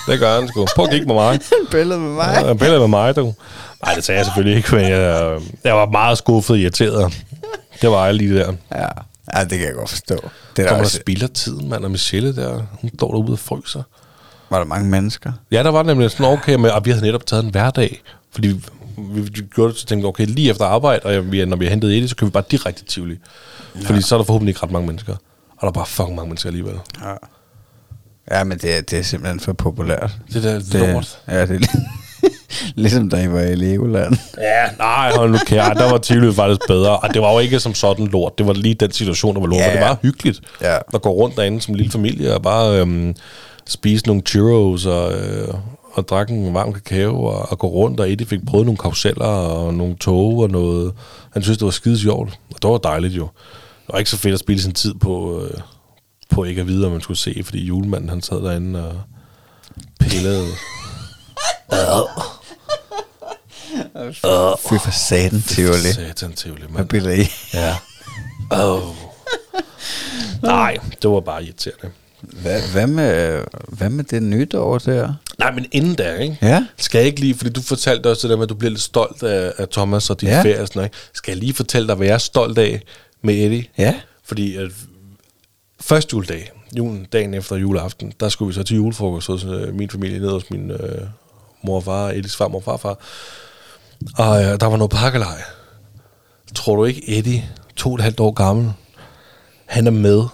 Det 0.09 0.21
gør 0.21 0.41
han 0.41 0.49
sgu. 0.49 0.67
Prøv 0.77 0.85
at 0.85 0.91
kigge 0.91 1.07
med 1.07 1.15
mig. 1.15 1.31
Han 1.59 1.67
piller 1.71 1.99
med 1.99 2.15
mig. 2.15 2.39
Ja, 2.41 2.47
han 2.47 2.59
piller 2.59 2.79
med 2.79 2.89
mig, 2.89 3.17
du. 3.17 3.35
Nej, 3.85 3.95
det 3.95 4.05
sagde 4.05 4.19
jeg 4.19 4.27
selvfølgelig 4.27 4.57
ikke, 4.57 4.75
men 4.75 4.85
jeg, 4.85 5.39
jeg 5.65 5.75
var 5.75 5.87
meget 5.87 6.19
skuffet 6.19 6.55
og 6.55 6.59
irriteret. 6.59 7.25
Det 7.83 7.91
var 7.91 8.05
jeg 8.05 8.15
lige 8.15 8.35
der. 8.39 8.53
Ja. 8.75 8.87
ja, 9.35 9.45
det 9.45 9.59
kan 9.59 9.67
jeg 9.67 9.75
godt 9.75 9.91
forstå. 9.91 10.15
Det 10.15 10.31
der, 10.57 10.63
der 10.67 10.81
også... 10.81 10.97
spilder 10.97 11.27
tiden, 11.27 11.69
mand, 11.69 11.85
og 11.85 11.91
Michelle 11.91 12.37
der, 12.37 12.63
hun 12.81 12.91
står 12.97 13.11
derude 13.11 13.33
og 13.33 13.39
fryser. 13.39 13.83
Var 14.51 14.59
der 14.59 14.65
mange 14.65 14.91
mennesker? 14.91 15.33
Ja, 15.51 15.63
der 15.63 15.71
var 15.71 15.83
nemlig 15.83 16.11
sådan 16.11 16.27
okay 16.27 16.55
med, 16.55 16.71
og 16.71 16.85
vi 16.85 16.91
havde 16.91 17.05
netop 17.05 17.27
taget 17.27 17.45
en 17.45 17.51
hverdag, 17.51 18.03
fordi 18.33 18.65
vi 19.01 19.41
gjorde 19.55 19.73
det, 19.73 19.81
så 19.81 19.87
tænkte 19.87 20.07
okay, 20.07 20.27
lige 20.27 20.51
efter 20.51 20.65
arbejde, 20.65 21.03
og 21.03 21.33
vi, 21.33 21.45
når 21.45 21.57
vi 21.57 21.65
har 21.65 21.71
hentet 21.71 21.91
Eddie, 21.91 22.09
så 22.09 22.17
kører 22.17 22.29
vi 22.29 22.33
bare 22.33 22.45
direkte 22.51 22.81
til 22.81 22.87
Tivoli. 22.87 23.17
Ja. 23.75 23.89
Fordi 23.89 24.03
så 24.03 24.15
er 24.15 24.19
der 24.19 24.25
forhåbentlig 24.25 24.51
ikke 24.51 24.63
ret 24.63 24.71
mange 24.71 24.87
mennesker. 24.87 25.13
Og 25.51 25.61
der 25.61 25.67
er 25.67 25.73
bare 25.73 25.87
fucking 25.87 26.17
mange 26.17 26.29
mennesker 26.29 26.49
alligevel. 26.49 26.75
Ja. 27.05 27.15
Ja, 28.31 28.45
men 28.45 28.59
det 28.59 28.77
er, 28.77 28.81
det 28.81 28.99
er 28.99 29.03
simpelthen 29.03 29.41
for 29.41 29.53
populært. 29.53 30.11
Det 30.33 30.43
der 30.43 30.55
det, 30.59 30.75
lort. 30.75 31.19
Ja, 31.29 31.47
det 31.47 31.65
er 31.65 31.79
ligesom 32.75 33.11
da 33.11 33.23
I 33.23 33.33
var 33.33 33.41
i 33.41 33.55
Legoland. 33.55 34.17
Ja, 34.39 34.67
nej, 34.79 35.13
hold 35.13 35.31
nu 35.31 35.39
kære. 35.47 35.75
Der 35.75 35.91
var 35.91 35.99
Tivoli 35.99 36.35
faktisk 36.35 36.61
bedre. 36.69 36.99
Og 36.99 37.15
det 37.15 37.23
var 37.23 37.33
jo 37.33 37.39
ikke 37.39 37.61
som 37.61 37.75
sådan 37.75 38.07
lort. 38.07 38.39
Det 38.39 38.47
var 38.47 38.53
lige 38.53 38.75
den 38.75 38.93
situation, 38.93 39.35
der 39.35 39.41
var 39.41 39.49
lort. 39.49 39.61
Ja, 39.61 39.73
det 39.73 39.81
var 39.81 39.99
hyggeligt. 40.03 40.41
Ja. 40.61 40.77
At 40.95 41.03
gå 41.03 41.11
rundt 41.11 41.37
derinde 41.37 41.61
som 41.61 41.75
lille 41.75 41.93
familie 41.93 42.35
og 42.35 42.43
bare 42.43 42.81
øhm, 42.81 43.15
spise 43.67 44.07
nogle 44.07 44.23
churros 44.27 44.87
og, 44.87 45.13
øh, 45.13 45.55
og 45.93 46.09
drak 46.09 46.31
en 46.31 46.55
varm 46.55 46.73
kakao 46.73 47.25
og, 47.25 47.51
og 47.51 47.59
gå 47.59 47.67
rundt, 47.67 48.01
og 48.01 48.13
Eddie 48.13 48.27
fik 48.27 48.47
prøvet 48.47 48.67
nogle 48.67 48.79
karuseller 48.79 49.25
og 49.27 49.75
nogle 49.75 49.97
tog 49.97 50.39
og 50.39 50.51
noget. 50.51 50.95
Han 51.33 51.43
synes, 51.43 51.59
det 51.59 51.65
var 51.65 51.71
skide 51.71 51.99
sjovt, 51.99 52.39
og 52.55 52.63
det 52.63 52.71
var 52.71 52.79
dejligt 52.79 53.17
jo. 53.17 53.29
Det 53.87 53.93
var 53.93 53.99
ikke 53.99 54.11
så 54.11 54.17
fedt 54.17 54.35
at 54.35 54.41
spille 54.41 54.63
sin 54.63 54.73
tid 54.73 54.95
på, 54.95 55.43
øh, 55.45 55.61
på 56.31 56.45
ikke 56.45 56.61
at 56.61 56.67
vide, 56.67 56.87
om 56.87 56.93
man 56.93 57.01
skulle 57.01 57.19
se, 57.19 57.43
fordi 57.45 57.65
julemanden 57.65 58.09
han 58.09 58.23
sad 58.23 58.43
derinde 58.43 58.89
og 58.89 59.01
pillede. 60.01 60.47
Fy 64.69 64.75
for 64.85 64.91
satan, 64.91 65.43
Tivoli. 65.43 65.93
Satan, 65.93 66.33
Tivoli, 66.33 66.63
mand. 66.63 66.73
Hvad 66.73 66.85
billeder 66.85 67.15
I? 67.15 67.27
Ja. 67.55 67.77
Oh. 68.51 68.83
Nej, 70.43 70.77
det 71.03 71.11
var 71.11 71.21
bare 71.21 71.45
irriterende. 71.45 71.91
Hvad, 72.23 72.61
hvad, 72.73 72.87
med, 72.87 73.41
hvad 73.69 73.91
med 73.91 74.05
det 74.05 74.23
nytår 74.23 74.79
der? 74.79 75.15
Nej, 75.39 75.53
men 75.53 75.67
inden 75.73 75.95
der, 75.95 76.15
ikke? 76.15 76.39
Ja. 76.43 76.67
Skal 76.77 76.99
jeg 76.99 77.07
ikke 77.07 77.21
lige, 77.21 77.35
fordi 77.35 77.51
du 77.51 77.63
fortalte 77.63 78.11
også 78.11 78.29
det 78.29 78.31
der 78.31 78.37
med, 78.37 78.43
at 78.43 78.49
du 78.49 78.55
bliver 78.55 78.71
lidt 78.71 78.83
stolt 78.83 79.23
af, 79.23 79.53
af 79.59 79.69
Thomas 79.69 80.11
og 80.11 80.21
din 80.21 80.29
ja. 80.29 80.43
ferie 80.43 80.61
og 80.61 80.67
sådan 80.67 80.81
noget. 80.81 80.93
Skal 81.15 81.33
jeg 81.33 81.39
lige 81.39 81.55
fortælle 81.55 81.89
dig, 81.89 81.97
hvad 81.97 82.07
jeg 82.07 82.15
er 82.15 82.19
stolt 82.19 82.59
af 82.59 82.83
med 83.23 83.35
Eddie? 83.35 83.65
Ja. 83.79 83.95
Fordi 84.25 84.57
at 84.57 84.71
første 85.81 86.15
juledag, 86.15 86.53
julen, 86.77 87.07
dagen 87.13 87.35
efter 87.35 87.57
juleaften, 87.57 88.13
der 88.21 88.29
skulle 88.29 88.47
vi 88.47 88.55
så 88.55 88.63
til 88.63 88.77
julefrokost 88.77 89.27
hos 89.27 89.45
øh, 89.45 89.75
min 89.75 89.91
familie, 89.91 90.19
nede 90.19 90.33
hos 90.33 90.51
min 90.51 90.71
øh, 90.71 91.01
mor 91.63 91.77
og 91.77 91.85
far, 91.85 92.11
Eddies 92.11 92.37
far, 92.37 92.49
mor 92.49 92.59
og 92.59 92.65
farfar. 92.65 92.99
Og 94.17 94.43
øh, 94.43 94.61
der 94.61 94.67
var 94.67 94.77
noget 94.77 94.91
pakkelej. 94.91 95.43
Tror 96.55 96.77
du 96.77 96.85
ikke, 96.85 97.19
Eddie, 97.19 97.49
to 97.77 97.89
og 97.89 97.95
et 97.95 98.01
halvt 98.01 98.21
år 98.21 98.31
gammel, 98.31 98.73
han 99.67 99.87
er 99.87 99.91
med 99.91 100.25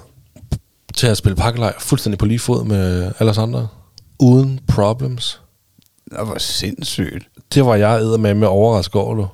til 0.97 1.07
at 1.07 1.17
spille 1.17 1.37
pakkelej 1.37 1.75
fuldstændig 1.79 2.19
på 2.19 2.27
lige 2.27 2.39
fod 2.39 2.65
med 2.65 3.13
alle 3.19 3.31
os 3.31 3.39
andre. 3.39 3.69
Uden 4.19 4.61
problems. 4.69 5.41
Det 6.11 6.19
var 6.19 6.39
sindssygt. 6.39 7.25
Det 7.55 7.67
var 7.67 7.75
jeg 7.75 8.01
æder 8.01 8.19
med 8.19 8.35
med 8.35 8.49
overrasket 8.49 9.03
over, 9.03 9.15
du. 9.15 9.27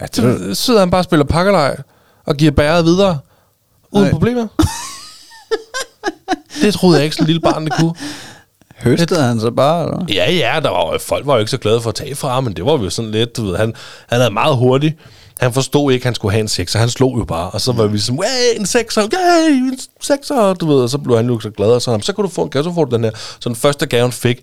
Ja, 0.00 0.06
det 0.06 0.24
var... 0.24 0.54
Så 0.54 0.64
sidder 0.64 0.80
han 0.80 0.90
bare 0.90 1.00
og 1.00 1.04
spiller 1.04 1.24
pakkelej 1.24 1.76
og 2.26 2.36
giver 2.36 2.50
bæret 2.50 2.84
videre. 2.84 3.18
Uden 3.90 4.04
Nej. 4.04 4.12
problemer. 4.12 4.46
det 6.62 6.74
troede 6.74 6.96
jeg 6.96 7.04
ikke, 7.04 7.16
en 7.20 7.26
lille 7.26 7.40
barn 7.40 7.64
det 7.64 7.72
kunne. 7.78 7.94
Høstede 8.78 9.22
han 9.22 9.40
så 9.40 9.50
bare, 9.50 9.84
eller? 9.84 10.04
Ja, 10.08 10.32
ja, 10.32 10.60
der 10.62 10.70
var, 10.70 10.98
folk 10.98 11.26
var 11.26 11.34
jo 11.34 11.38
ikke 11.38 11.50
så 11.50 11.58
glade 11.58 11.80
for 11.80 11.88
at 11.88 11.94
tage 11.94 12.14
fra 12.14 12.28
ham, 12.28 12.44
men 12.44 12.56
det 12.56 12.64
var 12.64 12.72
jo 12.72 12.90
sådan 12.90 13.10
lidt, 13.10 13.36
du 13.36 13.44
ved, 13.44 13.56
han, 13.56 13.74
han 14.08 14.20
er 14.20 14.30
meget 14.30 14.56
hurtig. 14.56 14.96
Han 15.38 15.52
forstod 15.52 15.92
ikke, 15.92 16.02
at 16.02 16.04
han 16.04 16.14
skulle 16.14 16.32
have 16.32 16.40
en 16.40 16.48
sekser. 16.48 16.78
Han 16.78 16.88
slog 16.88 17.18
jo 17.18 17.24
bare, 17.24 17.50
og 17.50 17.60
så 17.60 17.72
var 17.72 17.86
vi 17.86 17.98
som, 17.98 18.16
hey, 18.16 18.60
en 18.60 18.66
sekser, 18.66 19.02
yay, 19.02 19.50
en 19.50 19.78
sekser, 20.00 20.54
du 20.54 20.66
ved, 20.66 20.82
og 20.82 20.90
så 20.90 20.98
blev 20.98 21.16
han 21.16 21.26
jo 21.26 21.40
så 21.40 21.50
glad, 21.50 21.68
og 21.68 21.82
så, 21.82 21.98
så 22.02 22.12
kunne 22.12 22.26
du 22.26 22.32
få 22.32 22.42
en 22.42 22.50
gave, 22.50 22.64
så 22.64 22.74
får 22.74 22.84
du 22.84 22.96
den 22.96 23.04
her. 23.04 23.10
Så 23.14 23.48
den 23.48 23.56
første 23.56 23.86
gave, 23.86 24.02
han 24.02 24.12
fik, 24.12 24.40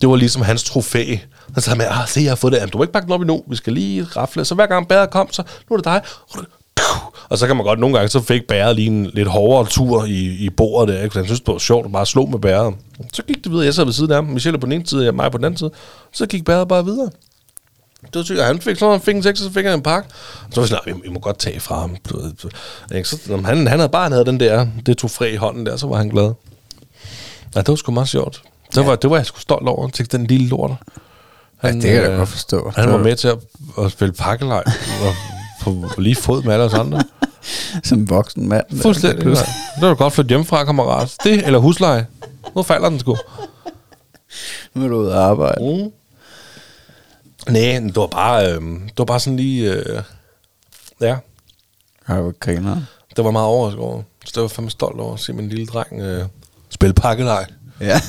det 0.00 0.08
var 0.08 0.16
ligesom 0.16 0.42
hans 0.42 0.64
trofæ. 0.64 1.16
Han 1.54 1.62
sagde 1.62 1.78
med, 1.78 1.86
ah, 1.90 2.08
se, 2.08 2.20
jeg 2.20 2.30
har 2.30 2.36
fået 2.36 2.52
det. 2.52 2.58
Jamen, 2.58 2.70
du 2.70 2.78
må 2.78 2.84
ikke 2.84 2.92
pakke 2.92 3.06
den 3.06 3.12
op 3.12 3.20
endnu, 3.20 3.42
vi 3.48 3.56
skal 3.56 3.72
lige 3.72 4.04
rafle. 4.04 4.44
Så 4.44 4.54
hver 4.54 4.66
gang 4.66 4.88
bæret 4.88 5.10
kom, 5.10 5.32
så 5.32 5.42
nu 5.70 5.74
er 5.74 5.76
det 5.76 5.84
dig. 5.84 6.00
Og 7.28 7.38
så 7.38 7.46
kan 7.46 7.56
man 7.56 7.64
godt, 7.64 7.78
nogle 7.78 7.96
gange, 7.96 8.08
så 8.08 8.20
fik 8.20 8.42
bæret 8.48 8.76
lige 8.76 8.86
en 8.86 9.10
lidt 9.14 9.28
hårdere 9.28 9.66
tur 9.66 10.04
i, 10.04 10.44
i 10.44 10.50
bordet 10.50 10.94
der, 10.94 11.02
ikke? 11.02 11.16
Han 11.16 11.26
synes, 11.26 11.40
det 11.40 11.52
var 11.52 11.58
sjovt 11.58 11.86
at 11.86 11.92
bare 11.92 12.06
slå 12.06 12.26
med 12.26 12.38
bæret. 12.38 12.74
Så 13.12 13.22
gik 13.22 13.44
det 13.44 13.52
videre, 13.52 13.64
jeg 13.64 13.74
sad 13.74 13.84
ved 13.84 13.92
siden 13.92 14.10
af 14.10 14.16
ham, 14.16 14.24
Michelle 14.24 14.58
på 14.58 14.66
den 14.66 14.72
ene 14.72 14.86
side, 14.86 15.08
og 15.08 15.14
mig 15.14 15.32
på 15.32 15.38
den 15.38 15.44
anden 15.44 15.58
side. 15.58 15.70
Så 16.12 16.26
gik 16.26 16.44
bæret 16.44 16.68
bare 16.68 16.84
videre. 16.84 17.10
Det 18.06 18.14
var 18.14 18.22
sygt. 18.22 18.42
Han 18.42 18.60
fik, 18.60 18.76
så 18.78 18.90
han 18.90 19.00
fik 19.00 19.14
en 19.16 19.22
sekser, 19.22 19.44
så 19.44 19.52
fik 19.52 19.64
han 19.64 19.74
en 19.74 19.82
pakke. 19.82 20.08
Så 20.50 20.60
var 20.60 20.62
vi 20.62 20.68
sådan, 20.68 20.82
"Nej, 20.94 21.00
vi, 21.04 21.08
må 21.08 21.18
godt 21.20 21.38
tage 21.38 21.60
fra 21.60 21.80
ham. 21.80 21.96
Så, 22.06 22.48
han, 23.44 23.66
han 23.66 23.66
havde 23.66 23.88
bare 23.88 24.02
han 24.02 24.12
havde 24.12 24.24
den 24.24 24.40
der, 24.40 24.66
det 24.86 24.98
tog 24.98 25.10
fræ 25.10 25.32
i 25.32 25.36
hånden 25.36 25.66
der, 25.66 25.76
så 25.76 25.86
var 25.86 25.96
han 25.96 26.08
glad. 26.08 26.32
Ja, 27.54 27.60
det 27.60 27.68
var 27.68 27.74
sgu 27.74 27.92
meget 27.92 28.08
sjovt. 28.08 28.42
Det, 28.70 28.76
ja. 28.76 28.86
var, 28.86 28.96
det 28.96 29.10
var 29.10 29.16
jeg 29.16 29.26
sgu 29.26 29.40
stolt 29.40 29.68
over, 29.68 29.88
til 29.88 30.12
den 30.12 30.26
lille 30.26 30.48
lort. 30.48 30.70
Ja, 31.62 31.72
det 31.72 31.82
kan 31.82 31.92
jeg 31.94 32.02
da 32.02 32.16
godt 32.16 32.28
forstå. 32.28 32.72
Han 32.76 32.90
var 32.92 32.98
med 32.98 33.16
til 33.16 33.28
at, 33.28 33.38
at 33.78 33.92
spille 33.92 34.12
pakkelej 34.12 34.64
og 35.02 35.14
på 35.60 36.00
lige 36.00 36.16
fod 36.16 36.42
med 36.42 36.52
alle 36.52 36.64
os 36.64 36.74
andre. 36.74 37.02
Som 37.84 38.10
voksen 38.10 38.48
mand. 38.48 38.64
Fuldstændig. 38.82 39.26
Det 39.26 39.88
var 39.88 39.94
godt 39.94 40.12
flytte 40.12 40.28
hjemmefra, 40.28 40.64
kammerat. 40.64 41.16
Det 41.24 41.46
eller 41.46 41.58
husleje. 41.58 42.06
Nu 42.56 42.62
falder 42.62 42.88
den 42.88 42.98
sgu. 43.00 43.16
Nu 44.74 44.84
er 44.84 44.88
du 44.88 44.96
ude 44.96 45.12
at 45.12 45.18
arbejde. 45.18 45.60
Mm. 45.60 45.90
Nej, 47.48 47.80
det 47.80 47.96
var 47.96 48.06
bare, 48.06 48.52
øh, 48.52 48.60
det 48.62 48.98
var 48.98 49.04
bare 49.04 49.20
sådan 49.20 49.36
lige... 49.36 49.72
Øh, 49.72 50.02
ja, 51.00 51.16
Har 52.04 52.20
du 52.20 52.32
griner? 52.40 52.82
det 53.16 53.24
var 53.24 53.30
meget 53.30 53.46
overrasket 53.46 53.80
over. 53.82 54.02
Så 54.24 54.30
det 54.34 54.36
var 54.36 54.42
jeg 54.42 54.50
fandme 54.50 54.70
stolt 54.70 55.00
over 55.00 55.14
at 55.14 55.20
se 55.20 55.32
min 55.32 55.48
lille 55.48 55.66
dreng 55.66 56.00
øh, 56.00 56.24
spille 56.70 56.94
pakkelej. 56.94 57.46
Ja. 57.80 58.00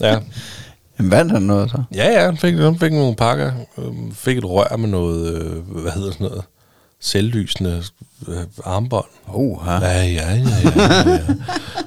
Ja. 0.00 0.18
Jamen, 0.98 1.10
vandt 1.10 1.32
han 1.32 1.42
noget 1.42 1.70
så? 1.70 1.82
ja, 1.94 2.12
ja, 2.12 2.24
han 2.24 2.36
fik, 2.36 2.54
han 2.54 2.78
fik 2.78 2.92
nogle 2.92 3.16
pakker. 3.16 3.52
Øh, 3.78 3.92
fik 4.12 4.38
et 4.38 4.44
rør 4.44 4.76
med 4.76 4.88
noget, 4.88 5.34
øh, 5.34 5.68
hvad 5.68 5.92
hedder 5.92 6.12
sådan 6.12 6.26
noget, 6.26 6.42
selvlysende 7.00 7.82
øh, 8.28 8.36
armbånd. 8.64 9.04
Oh, 9.28 9.62
ha. 9.64 9.72
Ja, 9.72 10.02
ja, 10.02 10.04
ja, 10.04 10.38
ja, 10.76 11.08
ja. 11.10 11.18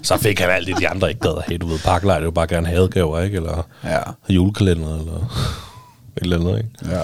Så 0.04 0.18
fik 0.18 0.40
han 0.40 0.50
alt 0.50 0.68
det, 0.68 0.78
de 0.80 0.88
andre 0.90 1.10
ikke 1.10 1.22
gad 1.22 1.38
at 1.38 1.44
have. 1.48 1.58
Du 1.58 1.68
ved, 1.68 1.80
pakkelej, 1.80 2.20
det 2.20 2.26
jo 2.26 2.32
bare 2.32 2.48
gerne 2.48 2.68
hadegaver, 2.68 3.22
ikke? 3.22 3.36
Eller 3.38 3.68
Ja. 3.84 4.00
julekalender, 4.30 5.00
eller 5.00 5.52
et 6.18 6.24
eller 6.24 6.40
andet, 6.40 6.58
ikke? 6.58 6.96
Ja. 6.96 7.02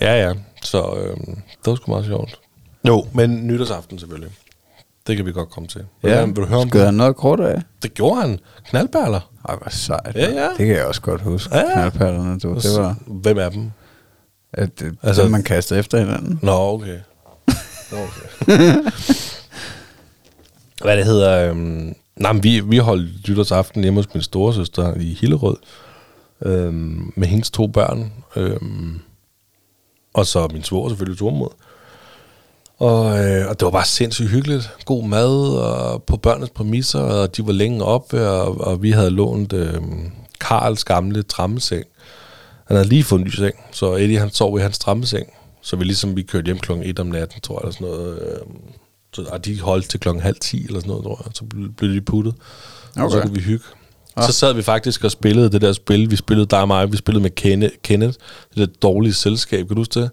Ja, 0.00 0.26
ja. 0.28 0.34
Så 0.62 0.94
øh, 0.96 1.16
det 1.26 1.66
var 1.66 1.74
sgu 1.74 1.90
meget 1.92 2.06
sjovt. 2.06 2.38
Jo, 2.88 3.06
men 3.12 3.46
nytårsaften 3.46 3.98
selvfølgelig. 3.98 4.30
Det 5.06 5.16
kan 5.16 5.26
vi 5.26 5.32
godt 5.32 5.50
komme 5.50 5.66
til. 5.68 5.84
Vil, 6.02 6.10
Ja, 6.12 6.20
du, 6.20 6.26
vil 6.26 6.36
du 6.36 6.44
høre 6.46 6.58
om 6.60 6.68
Skød 6.68 6.80
det? 6.80 6.86
han 6.86 6.94
noget 6.94 7.16
krudt 7.16 7.40
af? 7.40 7.62
Det 7.82 7.94
gjorde 7.94 8.20
han. 8.20 8.38
Knaldperler. 8.68 9.30
Ej, 9.48 9.56
hvor 9.56 9.70
sejt. 9.70 10.14
Ja, 10.16 10.30
ja. 10.32 10.48
Det 10.48 10.66
kan 10.66 10.68
jeg 10.76 10.84
også 10.86 11.00
godt 11.00 11.20
huske. 11.20 11.56
Ja, 11.56 11.62
Ja. 11.68 11.74
Knaldperlerne, 11.74 12.38
du. 12.40 12.54
Det 12.54 12.76
var, 12.82 12.96
Hvem 13.06 13.38
er 13.38 13.48
dem? 13.48 13.70
at 14.52 14.78
det, 14.80 14.84
Altså- 14.86 14.96
altså, 15.06 15.22
dem, 15.22 15.30
man 15.30 15.42
kastede 15.42 15.80
efter 15.80 15.98
hinanden. 15.98 16.38
Nå, 16.42 16.52
okay. 16.72 16.98
Nå, 17.92 17.96
okay. 17.96 18.52
Hvad 20.82 20.96
det 20.96 21.04
hedder... 21.04 21.50
Øhm, 21.50 21.94
nej, 22.16 22.32
men 22.32 22.42
vi, 22.42 22.60
vi 22.60 22.76
holdt 22.78 23.28
nytårsaften 23.28 23.82
hjemme 23.82 23.98
hos 23.98 24.14
min 24.14 24.22
storesøster 24.22 24.94
i 24.94 25.18
Hillerød. 25.20 25.56
Øhm, 26.44 27.12
med 27.16 27.28
hendes 27.28 27.50
to 27.50 27.66
børn. 27.66 28.12
Øhm, 28.36 29.00
og 30.14 30.26
så 30.26 30.48
min 30.52 30.62
svor 30.62 30.88
selvfølgelig 30.88 31.18
Tormod. 31.18 31.48
Og, 32.78 33.24
øh, 33.24 33.48
og 33.48 33.60
det 33.60 33.64
var 33.64 33.70
bare 33.70 33.86
sindssygt 33.86 34.28
hyggeligt. 34.28 34.70
God 34.84 35.04
mad 35.04 35.56
og 35.58 36.02
på 36.02 36.16
børnenes 36.16 36.50
præmisser, 36.50 37.00
og 37.00 37.36
de 37.36 37.46
var 37.46 37.52
længe 37.52 37.84
oppe, 37.84 38.28
og, 38.28 38.60
og 38.60 38.82
vi 38.82 38.90
havde 38.90 39.10
lånt 39.10 39.52
øh, 39.52 39.82
Karls 40.40 40.84
gamle 40.84 41.22
trammeseng. 41.22 41.84
Han 42.66 42.76
havde 42.76 42.88
lige 42.88 43.04
fået 43.04 43.18
en 43.18 43.24
ny 43.24 43.30
seng, 43.30 43.54
så 43.72 43.94
Eddie 43.94 44.18
han 44.18 44.30
sov 44.30 44.58
i 44.58 44.62
hans 44.62 44.78
trammeseng. 44.78 45.26
Så 45.62 45.76
vi 45.76 45.84
ligesom, 45.84 46.16
vi 46.16 46.22
kørte 46.22 46.44
hjem 46.44 46.58
klokken 46.58 46.86
1 46.86 46.98
om 46.98 47.06
natten, 47.06 47.40
tror 47.40 47.54
jeg, 47.54 47.60
eller 47.60 47.72
sådan 47.72 47.86
noget. 47.86 48.22
Øh, 48.22 48.38
så, 49.12 49.24
og 49.30 49.44
de 49.44 49.60
holdt 49.60 49.88
til 49.88 50.00
klokken 50.00 50.22
halv 50.22 50.36
10 50.40 50.64
eller 50.66 50.80
sådan 50.80 50.88
noget, 50.88 51.04
tror 51.04 51.22
jeg. 51.24 51.32
Så 51.34 51.44
blev 51.76 51.94
de 51.94 52.00
puttet. 52.00 52.34
Okay. 52.96 53.04
Og 53.04 53.10
så 53.10 53.20
kunne 53.20 53.34
vi 53.34 53.40
hygge. 53.40 53.64
Så 54.22 54.32
sad 54.32 54.52
vi 54.52 54.62
faktisk 54.62 55.04
og 55.04 55.10
spillede 55.10 55.50
det 55.50 55.60
der 55.60 55.72
spil. 55.72 56.10
Vi 56.10 56.16
spillede 56.16 56.46
dig 56.46 56.60
og 56.60 56.68
mig, 56.68 56.92
vi 56.92 56.96
spillede 56.96 57.22
med 57.22 57.30
Kenneth, 57.30 57.74
Kenneth 57.82 58.18
det 58.54 58.68
der 58.68 58.74
dårlige 58.82 59.14
selskab. 59.14 59.66
Kan 59.66 59.74
du 59.76 59.80
huske 59.80 60.00
det? 60.00 60.10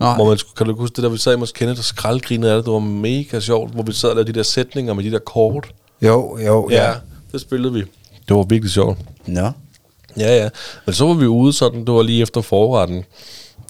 Nej. 0.00 0.14
Hvor 0.14 0.24
man, 0.28 0.38
kan 0.56 0.66
du 0.66 0.76
huske 0.76 0.96
det 0.96 1.02
der, 1.02 1.08
vi 1.10 1.18
sad 1.18 1.36
hos 1.36 1.52
Kenneth 1.52 1.78
og 1.78 1.84
skraldgrinede 1.84 2.52
af 2.52 2.56
det. 2.56 2.64
Det 2.64 2.72
var 2.72 2.78
mega 2.78 3.40
sjovt, 3.40 3.74
hvor 3.74 3.82
vi 3.82 3.92
sad 3.92 4.08
og 4.08 4.16
lavede 4.16 4.32
de 4.32 4.36
der 4.38 4.42
sætninger 4.42 4.94
med 4.94 5.04
de 5.04 5.10
der 5.10 5.18
kort. 5.18 5.72
Jo, 6.02 6.38
jo, 6.46 6.68
Ja, 6.70 6.88
ja. 6.88 6.94
det 7.32 7.40
spillede 7.40 7.72
vi. 7.72 7.80
Det 8.28 8.36
var 8.36 8.42
virkelig 8.42 8.70
sjovt. 8.72 8.98
Nå. 9.26 9.50
Ja, 10.18 10.36
ja. 10.36 10.48
Men 10.86 10.94
så 10.94 11.06
var 11.06 11.14
vi 11.14 11.26
ude 11.26 11.52
sådan, 11.52 11.80
det 11.84 11.94
var 11.94 12.02
lige 12.02 12.22
efter 12.22 12.40
forretten. 12.40 13.04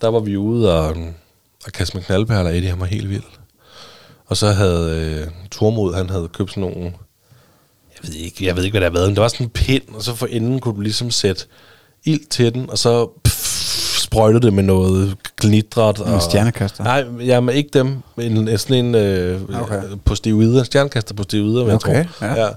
Der 0.00 0.08
var 0.08 0.20
vi 0.20 0.36
ude 0.36 0.74
og, 0.78 0.88
og 1.66 1.72
kaste 1.74 1.96
med 1.96 2.04
knaldperler. 2.04 2.50
Eddie, 2.50 2.70
han 2.70 2.80
var 2.80 2.86
helt 2.86 3.10
vild. 3.10 3.22
Og 4.26 4.36
så 4.36 4.50
havde 4.50 4.96
øh, 5.20 5.30
Tormod, 5.50 5.94
han 5.94 6.10
havde 6.10 6.28
købt 6.28 6.50
sådan 6.50 6.60
nogle, 6.60 6.92
jeg 8.02 8.08
ved 8.12 8.14
ikke, 8.20 8.46
jeg 8.46 8.56
ved 8.56 8.64
ikke, 8.64 8.72
hvad 8.72 8.80
det 8.80 8.92
har 8.92 8.98
været, 8.98 9.08
men 9.08 9.14
det 9.16 9.22
var 9.22 9.28
sådan 9.28 9.46
en 9.46 9.50
pind, 9.50 9.82
og 9.94 10.02
så 10.02 10.14
for 10.14 10.26
enden 10.26 10.60
kunne 10.60 10.74
du 10.76 10.80
ligesom 10.80 11.10
sætte 11.10 11.44
ild 12.04 12.26
til 12.30 12.54
den, 12.54 12.70
og 12.70 12.78
så 12.78 13.10
pff, 13.24 13.98
sprøjtede 14.02 14.42
det 14.46 14.52
med 14.52 14.62
noget 14.62 15.16
glitret. 15.40 15.98
En 15.98 16.02
og, 16.04 16.22
stjernekaster? 16.22 16.84
Nej, 16.84 17.04
jamen 17.26 17.54
ikke 17.54 17.70
dem. 17.72 17.96
En, 18.18 18.48
en 18.48 18.58
sådan 18.58 18.84
en 18.84 18.94
øh, 18.94 19.40
Okay. 19.42 19.60
okay. 19.60 19.82
på 20.04 20.14
steroider, 20.14 20.62
stjernekaster 20.62 21.14
på 21.14 21.22
steroider, 21.22 21.64
vil 21.64 21.70
jeg 21.70 21.74
Okay, 21.74 22.04
tror. 22.04 22.26
ja. 22.26 22.34
ja. 22.34 22.48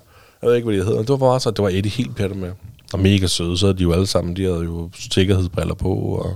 Jeg 0.41 0.49
ved 0.49 0.55
ikke, 0.55 0.65
hvad 0.69 0.77
de 0.79 0.83
hedder. 0.85 0.99
Det 0.99 1.09
var 1.09 1.17
bare 1.17 1.39
så, 1.39 1.51
det 1.51 1.63
var 1.63 1.69
Eddie 1.69 1.91
helt 1.91 2.15
pætter 2.15 2.35
med. 2.35 2.51
Og 2.93 2.99
mega 2.99 3.27
søde, 3.27 3.57
så 3.57 3.73
de 3.73 3.83
jo 3.83 3.91
alle 3.93 4.07
sammen, 4.07 4.35
de 4.35 4.43
havde 4.43 4.63
jo 4.63 4.89
sikkerhedsbriller 5.11 5.73
på 5.73 5.89
og, 5.93 6.35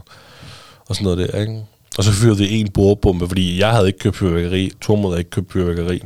og 0.89 0.95
sådan 0.95 1.03
noget 1.03 1.18
der, 1.34 1.39
ikke? 1.39 1.64
Og 1.97 2.03
så 2.03 2.12
fyrede 2.12 2.38
vi 2.38 2.60
en 2.60 2.72
bordbombe, 2.72 3.28
fordi 3.28 3.60
jeg 3.60 3.70
havde 3.72 3.88
ikke 3.88 3.99
købt 3.99 4.16
fyrværkeri, 4.16 4.72
Tormod 4.82 5.12
havde 5.12 5.20
ikke 5.20 5.30
købt 5.30 5.51
fyrværkeri. 5.51 6.01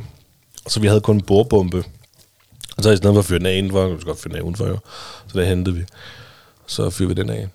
Så 0.68 0.80
vi 0.80 0.86
havde 0.86 1.00
kun 1.00 1.16
en 1.16 1.22
bordbombe. 1.22 1.84
Og 2.80 2.84
så 2.84 2.90
i 2.90 2.96
stedet 2.96 3.14
for 3.14 3.18
at 3.18 3.24
fyre 3.24 3.38
den 3.38 3.46
af 3.46 3.56
indenfor, 3.56 3.82
kunne 3.86 3.96
vi 3.98 4.02
godt 4.04 4.18
fyre 4.20 4.28
den 4.32 4.36
af 4.38 4.42
udenfor 4.42 4.66
jo. 4.66 4.78
Så 5.26 5.38
der 5.38 5.44
hentede 5.44 5.76
vi. 5.76 5.82
Så 6.66 6.90
fyrede 6.90 7.14
vi 7.16 7.22
den 7.22 7.30
af. 7.30 7.48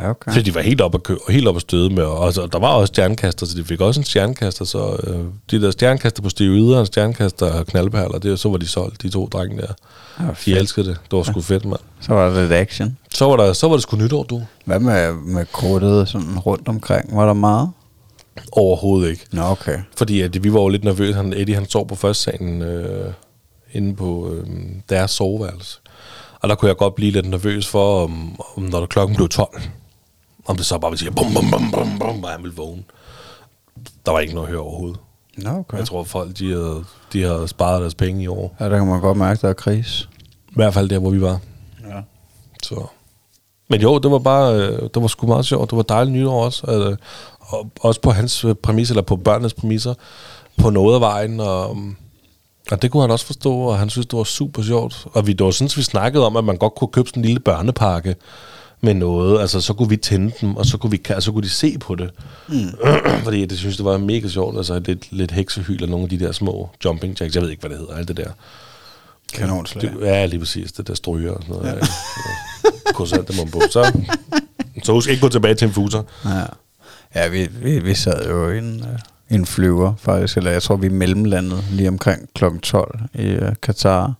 Ja, 0.00 0.10
okay. 0.10 0.32
Fordi 0.32 0.42
de 0.44 0.54
var 0.54 0.60
helt 0.60 0.80
op 0.80 0.94
at, 0.94 1.02
kø- 1.02 1.16
helt 1.28 1.48
op 1.48 1.56
at 1.56 1.62
støde 1.62 1.90
med, 1.90 2.02
og 2.02 2.26
altså, 2.26 2.46
der 2.52 2.58
var 2.58 2.68
også 2.68 2.86
stjernekaster, 2.86 3.46
så 3.46 3.56
de 3.56 3.64
fik 3.64 3.80
også 3.80 4.00
en 4.00 4.04
stjernekaster, 4.04 4.64
så 4.64 4.96
øh, 5.06 5.18
de 5.50 5.62
der 5.62 5.70
stjernekaster 5.70 6.22
på 6.22 6.28
steroider, 6.28 6.78
og 6.78 6.86
stjernekaster 6.86 7.52
og 7.52 7.66
knaldperler, 7.66 8.18
det, 8.18 8.38
så 8.38 8.48
var 8.48 8.56
de 8.56 8.66
solgt, 8.66 9.02
de 9.02 9.08
to 9.08 9.26
drenge 9.32 9.56
der. 9.56 9.66
Ja, 10.20 10.24
De 10.28 10.34
fedt. 10.34 10.58
elskede 10.58 10.86
det. 10.88 10.96
Det 11.10 11.16
var 11.16 11.22
sgu 11.22 11.40
fedt, 11.40 11.64
mand. 11.64 11.80
Så 12.00 12.14
var 12.14 12.28
der 12.30 12.40
lidt 12.42 12.52
action. 12.52 12.96
Så 13.14 13.24
var, 13.24 13.36
der, 13.36 13.52
så 13.52 13.68
var 13.68 13.74
det 13.74 13.82
sgu 13.82 13.96
nytår, 13.96 14.22
du. 14.22 14.42
Hvad 14.64 14.80
med, 14.80 15.12
med 15.12 15.46
krudtet 15.52 16.08
sådan 16.08 16.38
rundt 16.38 16.68
omkring? 16.68 17.16
Var 17.16 17.26
der 17.26 17.32
meget? 17.32 17.70
Overhovedet 18.52 19.10
ikke. 19.10 19.26
Nå, 19.32 19.42
okay. 19.42 19.78
Fordi 19.96 20.20
at 20.20 20.44
vi 20.44 20.52
var 20.52 20.60
jo 20.60 20.68
lidt 20.68 20.84
nervøse. 20.84 21.14
Han, 21.14 21.32
Eddie 21.32 21.54
han 21.54 21.68
sov 21.68 21.88
på 21.88 21.94
første 21.94 22.22
salen 22.22 22.62
øh, 22.62 23.12
inde 23.74 23.96
på 23.96 24.30
øh, 24.32 24.46
deres 24.88 25.10
soveværelse. 25.10 25.78
Og 26.40 26.48
der 26.48 26.54
kunne 26.54 26.68
jeg 26.68 26.76
godt 26.76 26.94
blive 26.94 27.10
lidt 27.10 27.26
nervøs 27.26 27.66
for, 27.66 28.04
om, 28.04 28.40
om 28.56 28.62
når 28.62 28.86
klokken 28.86 29.16
blev 29.16 29.28
12, 29.28 29.62
om 30.46 30.56
det 30.56 30.66
så 30.66 30.78
bare 30.78 30.90
ville 30.90 30.98
sige, 30.98 31.10
bum, 31.10 31.34
bum, 31.34 31.50
bum, 31.50 31.70
bum, 31.70 31.98
bum, 31.98 32.24
og 32.24 32.30
han 32.30 32.42
ville 32.42 32.56
vågne. 32.56 32.82
Der 34.06 34.12
var 34.12 34.20
ikke 34.20 34.34
noget 34.34 34.46
at 34.46 34.50
høre 34.52 34.62
overhovedet. 34.62 34.98
Nå, 35.36 35.50
okay. 35.50 35.78
Jeg 35.78 35.86
tror, 35.86 36.04
folk 36.04 36.38
de 36.38 36.50
havde, 36.50 36.84
de 37.12 37.22
havde 37.22 37.48
sparet 37.48 37.80
deres 37.80 37.94
penge 37.94 38.22
i 38.22 38.26
år. 38.26 38.56
Ja, 38.60 38.68
der 38.68 38.78
kan 38.78 38.86
man 38.86 39.00
godt 39.00 39.18
mærke, 39.18 39.40
der 39.40 39.48
er 39.48 39.52
kris. 39.52 40.08
I 40.48 40.54
hvert 40.54 40.74
fald 40.74 40.88
der, 40.88 40.98
hvor 40.98 41.10
vi 41.10 41.20
var. 41.20 41.40
Ja. 41.88 42.00
Så. 42.62 42.86
Men 43.68 43.80
jo, 43.80 43.98
det 43.98 44.10
var 44.10 44.18
bare, 44.18 44.54
øh, 44.54 44.82
det 44.82 45.02
var 45.02 45.06
sgu 45.06 45.26
meget 45.26 45.46
sjovt. 45.46 45.70
Det 45.70 45.76
var 45.76 45.82
dejligt 45.82 46.16
nytår 46.16 46.44
også. 46.44 46.70
Øh, 46.70 46.96
og 47.40 47.70
også 47.80 48.00
på 48.00 48.10
hans 48.10 48.46
præmisser, 48.62 48.94
eller 48.94 49.02
på 49.02 49.16
børnenes 49.16 49.54
præmisser, 49.54 49.94
på 50.58 50.70
noget 50.70 50.94
af 50.94 51.00
vejen. 51.00 51.40
Og, 51.40 51.76
mm, 51.76 51.96
og 52.70 52.82
det 52.82 52.90
kunne 52.90 53.02
han 53.02 53.10
også 53.10 53.26
forstå, 53.26 53.54
og 53.54 53.78
han 53.78 53.90
synes, 53.90 54.06
det 54.06 54.16
var 54.16 54.24
super 54.24 54.62
sjovt. 54.62 55.06
Og 55.12 55.26
vi, 55.26 55.32
det 55.32 55.44
var 55.44 55.50
sådan, 55.50 55.70
vi 55.76 55.82
snakkede 55.82 56.26
om, 56.26 56.36
at 56.36 56.44
man 56.44 56.56
godt 56.56 56.74
kunne 56.74 56.88
købe 56.88 57.08
sådan 57.08 57.20
en 57.20 57.24
lille 57.24 57.40
børnepakke 57.40 58.16
med 58.80 58.94
noget. 58.94 59.40
Altså, 59.40 59.60
så 59.60 59.72
kunne 59.74 59.88
vi 59.88 59.96
tænde 59.96 60.32
dem, 60.40 60.56
og 60.56 60.66
så 60.66 60.78
kunne, 60.78 60.90
vi, 60.90 61.00
så 61.18 61.32
kunne 61.32 61.42
de 61.42 61.50
se 61.50 61.78
på 61.78 61.94
det. 61.94 62.10
Mm. 62.48 62.70
Fordi 63.24 63.46
det 63.46 63.58
synes, 63.58 63.76
det 63.76 63.84
var 63.84 63.98
mega 63.98 64.28
sjovt. 64.28 64.56
Altså, 64.56 64.78
lidt, 64.78 65.12
lidt 65.12 65.30
heksehyl 65.30 65.82
og 65.82 65.88
nogle 65.88 66.04
af 66.04 66.10
de 66.10 66.18
der 66.18 66.32
små 66.32 66.70
jumping 66.84 67.20
jacks. 67.20 67.34
Jeg 67.34 67.42
ved 67.42 67.50
ikke, 67.50 67.60
hvad 67.60 67.70
det 67.70 67.78
hedder, 67.78 67.94
alt 67.94 68.08
det 68.08 68.16
der. 68.16 68.30
Kanonslag. 69.32 69.82
Det, 69.82 70.00
ja, 70.00 70.26
lige 70.26 70.38
præcis. 70.38 70.72
Det 70.72 70.86
der 70.86 70.94
stryger 70.94 71.32
og 71.32 71.42
sådan 71.42 71.62
noget. 71.62 71.76
Ja. 71.76 72.92
Kursant, 72.92 73.28
det 73.28 73.36
må 73.36 73.44
man 73.44 73.52
på. 73.52 73.60
Så, 73.70 73.92
så 74.82 74.92
husk 74.92 75.10
ikke 75.10 75.20
gå 75.20 75.28
tilbage 75.28 75.54
til 75.54 75.68
en 75.68 75.74
fuser. 75.74 76.02
Ja, 76.24 76.44
ja 77.14 77.28
vi, 77.28 77.48
vi, 77.62 77.78
vi 77.78 77.94
sad 77.94 78.28
jo 78.28 78.50
i 78.50 78.58
en, 78.58 78.80
øh, 78.80 78.98
en 79.30 79.46
flyver 79.46 79.94
faktisk, 79.96 80.36
eller 80.36 80.50
jeg 80.50 80.62
tror 80.62 80.76
vi 80.76 80.88
mellemlandet 80.88 81.64
lige 81.70 81.88
omkring 81.88 82.28
kl. 82.34 82.44
12 82.62 83.00
i 83.14 83.26
øh, 83.26 83.52
Katar. 83.62 84.14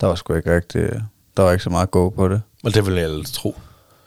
Der 0.00 0.06
var 0.06 0.14
sgu 0.14 0.34
ikke 0.34 0.54
rigtig, 0.54 0.90
Der 1.36 1.42
var 1.42 1.52
ikke 1.52 1.64
så 1.64 1.70
meget 1.70 1.90
go 1.90 2.08
på 2.08 2.28
det. 2.28 2.42
Men 2.62 2.72
det 2.72 2.86
vil 2.86 2.94
jeg 2.94 3.04
ellers 3.04 3.32
tro. 3.32 3.56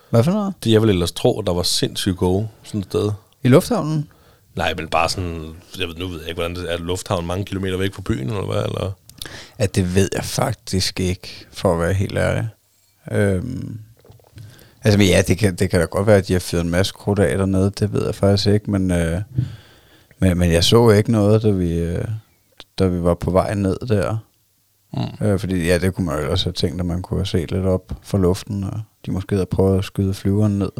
Hvad 0.09 0.23
for 0.23 0.31
noget? 0.31 0.53
Det 0.63 0.71
jeg 0.71 0.81
vil 0.81 0.89
ellers 0.89 1.11
tro, 1.11 1.39
at 1.39 1.47
der 1.47 1.53
var 1.53 1.63
sindssygt 1.63 2.17
gode 2.17 2.47
sådan 2.63 2.79
et 2.79 2.85
sted. 2.85 3.11
I 3.43 3.47
lufthavnen? 3.47 4.09
Nej, 4.55 4.73
men 4.77 4.87
bare 4.87 5.09
sådan, 5.09 5.55
jeg 5.79 5.87
ved, 5.87 5.95
nu 5.95 6.07
ved 6.07 6.19
jeg 6.19 6.29
ikke, 6.29 6.39
hvordan 6.39 6.55
det 6.55 6.71
er. 6.71 6.73
Er 6.73 6.77
lufthavn 6.77 7.27
mange 7.27 7.45
kilometer 7.45 7.77
væk 7.77 7.93
fra 7.93 8.01
byen, 8.05 8.27
eller 8.27 8.45
hvad? 8.45 8.63
Eller? 8.63 8.91
Ja, 9.59 9.65
det 9.65 9.95
ved 9.95 10.09
jeg 10.15 10.23
faktisk 10.23 10.99
ikke, 10.99 11.45
for 11.51 11.73
at 11.73 11.79
være 11.79 11.93
helt 11.93 12.17
ærlig. 12.17 12.49
Øhm, 13.11 13.79
altså, 14.83 14.97
men 14.97 15.07
ja, 15.07 15.21
det 15.21 15.37
kan, 15.37 15.55
det 15.55 15.69
kan 15.69 15.79
da 15.79 15.85
godt 15.85 16.07
være, 16.07 16.17
at 16.17 16.27
de 16.27 16.33
har 16.33 16.39
fyret 16.39 16.63
en 16.63 16.69
masse 16.69 16.93
krudt 16.93 17.19
af 17.19 17.37
dernede. 17.37 17.71
Det 17.79 17.93
ved 17.93 18.05
jeg 18.05 18.15
faktisk 18.15 18.47
ikke, 18.47 18.71
men, 18.71 18.91
øh, 18.91 19.21
men, 20.19 20.37
men 20.37 20.51
jeg 20.51 20.63
så 20.63 20.89
ikke 20.89 21.11
noget, 21.11 21.43
da 21.43 21.49
vi, 21.49 21.79
øh, 21.79 22.05
da 22.79 22.87
vi 22.87 23.03
var 23.03 23.13
på 23.13 23.31
vej 23.31 23.53
ned 23.53 23.77
der. 23.87 24.17
Mm. 24.93 25.27
Øh, 25.27 25.39
fordi 25.39 25.65
ja, 25.65 25.77
det 25.77 25.95
kunne 25.95 26.05
man 26.05 26.23
jo 26.23 26.31
også 26.31 26.45
have 26.45 26.53
tænkt, 26.53 26.79
at 26.79 26.85
man 26.85 27.01
kunne 27.01 27.19
have 27.19 27.25
set 27.25 27.51
lidt 27.51 27.65
op 27.65 27.93
fra 28.03 28.17
luften, 28.17 28.63
og 28.63 28.81
de 29.05 29.11
måske 29.11 29.35
havde 29.35 29.45
prøvet 29.45 29.77
at 29.77 29.85
skyde 29.85 30.13
flyveren 30.13 30.59
ned. 30.59 30.71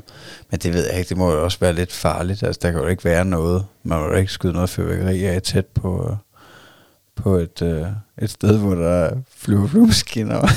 Men 0.51 0.59
det 0.59 0.73
ved 0.73 0.85
jeg 0.89 0.99
ikke, 0.99 1.09
det 1.09 1.17
må 1.17 1.31
jo 1.31 1.43
også 1.43 1.59
være 1.59 1.73
lidt 1.73 1.91
farligt. 1.91 2.43
Altså, 2.43 2.59
der 2.61 2.71
kan 2.71 2.81
jo 2.81 2.87
ikke 2.87 3.05
være 3.05 3.25
noget. 3.25 3.65
Man 3.83 3.99
må 3.99 4.05
jo 4.05 4.13
ikke 4.13 4.31
skyde 4.31 4.53
noget 4.53 4.69
fyrværkeri 4.69 5.23
af 5.23 5.41
tæt 5.41 5.65
på, 5.65 6.09
øh, 6.09 6.17
på 7.15 7.35
et, 7.35 7.61
øh, 7.61 7.85
et 8.21 8.29
sted, 8.29 8.57
hvor 8.57 8.75
der 8.75 9.11
flyver 9.37 9.67
flyvemaskiner. 9.67 10.41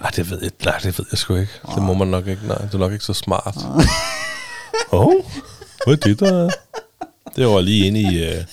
Ej, 0.00 0.10
det 0.16 0.30
ved 0.30 0.38
jeg, 0.42 0.50
nej, 0.64 0.78
det 0.82 0.98
ved 0.98 1.06
jeg 1.12 1.18
sgu 1.18 1.34
ikke. 1.34 1.52
Det 1.74 1.82
må 1.82 1.94
man 1.94 2.08
nok 2.08 2.26
ikke. 2.26 2.46
Nej, 2.46 2.58
det 2.58 2.74
er 2.74 2.78
nok 2.78 2.92
ikke 2.92 3.04
så 3.04 3.12
smart. 3.12 3.56
Åh, 4.92 5.06
oh, 5.06 5.12
hvad 5.84 5.94
er 5.94 5.96
det 5.96 6.20
der? 6.20 6.50
Det 7.40 7.48
var 7.48 7.60
lige 7.60 7.86
inde 7.86 8.00
i... 8.00 8.28
Uh, 8.28 8.44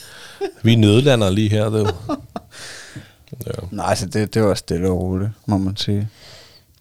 vi 0.63 0.73
er 0.73 0.77
nødlander 0.77 1.29
lige 1.29 1.49
her, 1.49 1.69
det 1.69 1.83
var. 1.83 2.19
Ja. 3.45 3.51
Nej, 3.71 3.95
så 3.95 4.05
det, 4.05 4.33
det 4.33 4.43
var 4.43 4.53
stille 4.53 4.89
og 4.89 4.97
roligt, 5.01 5.29
må 5.45 5.57
man 5.57 5.77
sige. 5.77 6.09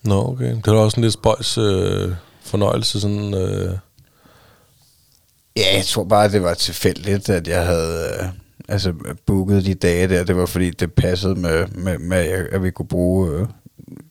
Nå, 0.02 0.28
okay. 0.28 0.56
Det 0.64 0.66
var 0.66 0.78
også 0.78 0.96
en 0.96 1.02
lidt 1.02 1.12
spøjs 1.12 1.58
øh, 1.58 2.12
fornøjelse, 2.42 3.00
sådan... 3.00 3.34
Øh, 3.34 3.70
Ja, 5.56 5.76
jeg 5.76 5.84
tror 5.84 6.04
bare, 6.04 6.30
det 6.30 6.42
var 6.42 6.54
tilfældigt, 6.54 7.30
at 7.30 7.48
jeg 7.48 7.66
havde 7.66 7.98
øh, 8.20 8.28
altså, 8.68 8.94
booket 9.26 9.64
de 9.64 9.74
dage 9.74 10.08
der. 10.08 10.24
Det 10.24 10.36
var 10.36 10.46
fordi, 10.46 10.70
det 10.70 10.92
passede 10.92 11.34
med, 11.34 11.66
med, 11.66 11.98
med 11.98 12.16
at 12.52 12.62
vi 12.62 12.70
kunne 12.70 12.88
bruge, 12.88 13.30
øh, 13.30 13.46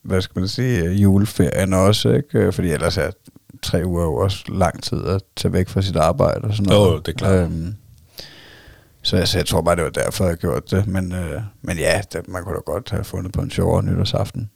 hvad 0.04 0.22
skal 0.22 0.40
man 0.40 0.48
sige, 0.48 0.84
øh, 0.84 1.02
juleferien 1.04 1.74
også. 1.74 2.10
Ikke? 2.10 2.40
Øh, 2.40 2.54
Fordi 2.54 2.70
ellers 2.70 2.98
er 2.98 3.12
tre 3.62 3.86
uger 3.86 4.04
jo 4.04 4.16
også 4.16 4.44
lang 4.48 4.84
tid 4.84 5.06
at 5.06 5.22
tage 5.36 5.54
væk 5.54 5.70
fra 5.70 5.82
sit 5.82 5.96
arbejde 5.96 6.42
og 6.42 6.54
sådan 6.54 6.70
noget. 6.70 6.92
jo, 6.94 7.00
det 7.00 7.08
er 7.08 7.18
klart. 7.18 7.36
Øhm, 7.36 7.76
så 9.06 9.18
altså, 9.18 9.38
jeg 9.38 9.46
tror 9.46 9.62
bare, 9.62 9.76
det 9.76 9.84
var 9.84 9.90
derfor, 9.90 10.28
jeg 10.28 10.38
gjorde 10.38 10.76
det. 10.76 10.88
Men, 10.88 11.12
øh, 11.12 11.42
men 11.62 11.78
ja, 11.78 12.02
det, 12.14 12.28
man 12.28 12.44
kunne 12.44 12.56
da 12.56 12.60
godt 12.60 12.90
have 12.90 13.04
fundet 13.04 13.32
på 13.32 13.42
en 13.42 13.52
sjovere 13.52 13.84
nytårsaften. 13.84 14.50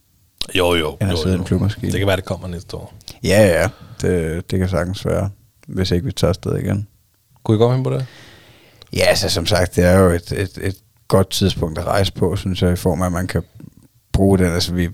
jo, 0.55 0.76
jo. 0.76 0.97
End 1.01 1.09
at 1.09 1.11
jo, 1.11 1.23
sidde 1.23 1.35
i 1.35 1.39
en 1.39 1.45
flyvemaskine. 1.45 1.91
Det 1.91 1.99
kan 1.99 2.07
være, 2.07 2.15
det 2.15 2.26
kommer 2.26 2.47
næste 2.47 2.77
år. 2.77 2.93
Ja, 3.23 3.47
ja, 3.47 3.69
det, 4.01 4.51
det 4.51 4.59
kan 4.59 4.69
sagtens 4.69 5.05
være, 5.05 5.30
hvis 5.67 5.91
ikke 5.91 6.05
vi 6.05 6.11
tager 6.11 6.30
afsted 6.30 6.57
igen. 6.57 6.88
Kunne 7.43 7.55
I 7.55 7.57
godt 7.57 7.76
hen 7.76 7.84
på 7.84 7.89
det? 7.89 8.05
Ja, 8.93 9.03
altså 9.05 9.30
som 9.30 9.45
sagt, 9.45 9.76
det 9.76 9.84
er 9.84 9.99
jo 9.99 10.09
et, 10.09 10.31
et, 10.31 10.57
et 10.61 10.77
godt 11.07 11.30
tidspunkt 11.30 11.80
at 11.80 11.85
rejse 11.85 12.13
på, 12.13 12.35
synes 12.35 12.61
jeg, 12.61 12.73
i 12.73 12.76
form 12.76 13.01
af, 13.01 13.05
at 13.05 13.11
man 13.11 13.27
kan 13.27 13.43
bruge 14.13 14.38
den. 14.38 14.53
Altså, 14.53 14.73
vi, 14.73 14.89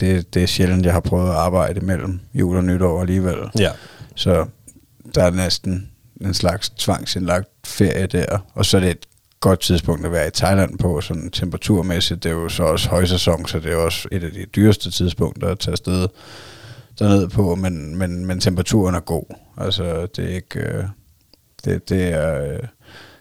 det, 0.00 0.34
det 0.34 0.42
er 0.42 0.46
sjældent, 0.46 0.84
jeg 0.84 0.92
har 0.92 1.00
prøvet 1.00 1.28
at 1.28 1.34
arbejde 1.34 1.80
mellem 1.80 2.20
jul 2.34 2.56
og 2.56 2.64
nytår 2.64 3.00
alligevel. 3.00 3.36
Ja. 3.58 3.70
Så 4.14 4.46
der 5.14 5.24
er 5.24 5.30
næsten 5.30 5.90
en 6.20 6.34
slags 6.34 6.70
tvangsindlagt 6.70 7.48
ferie 7.68 8.06
der. 8.06 8.38
Og 8.54 8.66
så 8.66 8.76
er 8.76 8.80
det 8.80 8.90
et 8.90 9.06
godt 9.40 9.60
tidspunkt 9.60 10.06
at 10.06 10.12
være 10.12 10.26
i 10.26 10.30
Thailand 10.30 10.78
på, 10.78 11.00
sådan 11.00 11.30
temperaturmæssigt. 11.30 12.22
Det 12.22 12.30
er 12.30 12.34
jo 12.34 12.48
så 12.48 12.62
også 12.62 12.88
højsæson, 12.88 13.46
så 13.46 13.58
det 13.58 13.72
er 13.72 13.76
også 13.76 14.08
et 14.12 14.24
af 14.24 14.32
de 14.32 14.44
dyreste 14.44 14.90
tidspunkter 14.90 15.48
at 15.48 15.58
tage 15.58 15.72
afsted 15.72 16.08
derned 16.98 17.28
på, 17.28 17.54
men, 17.54 17.96
men, 17.96 18.26
men 18.26 18.40
temperaturen 18.40 18.94
er 18.94 19.00
god. 19.00 19.34
Altså, 19.56 20.06
det 20.06 20.24
er 20.24 20.34
ikke... 20.34 20.60
Øh, 20.60 20.84
det, 21.64 21.88
det 21.88 22.08
er 22.08 22.52
øh, 22.52 22.58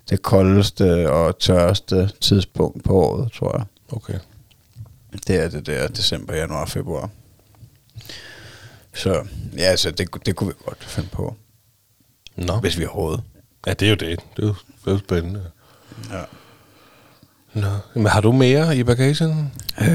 det 0.10 0.22
koldeste 0.22 1.12
og 1.12 1.40
tørreste 1.40 2.12
tidspunkt 2.22 2.84
på 2.84 2.94
året, 2.94 3.32
tror 3.32 3.58
jeg. 3.58 3.66
Okay. 3.90 4.20
Det 5.28 5.36
er 5.44 5.50
det 5.50 5.66
der 5.66 5.88
december, 5.88 6.36
januar, 6.36 6.66
februar. 6.66 7.10
Så 8.94 9.28
ja, 9.58 9.64
altså, 9.64 9.92
det, 9.92 10.26
det 10.26 10.36
kunne 10.36 10.48
vi 10.48 10.54
godt 10.66 10.84
finde 10.84 11.10
på, 11.10 11.36
Nå. 12.36 12.60
hvis 12.60 12.78
vi 12.78 12.86
råd. 12.86 13.20
Ja, 13.68 13.74
det 13.74 13.86
er 13.86 13.90
jo 13.90 13.96
det. 13.96 14.20
Det 14.38 14.44
er 14.44 14.48
jo, 14.48 14.54
det 14.84 14.88
er 14.88 14.92
jo 14.92 14.98
spændende. 14.98 15.42
Ja. 16.12 16.22
Nå. 17.54 17.68
Men 17.96 18.06
har 18.06 18.22
du 18.22 18.32
mere 18.32 18.78
i 18.78 18.84
bagagen? 18.84 19.52
Øh, 19.82 19.88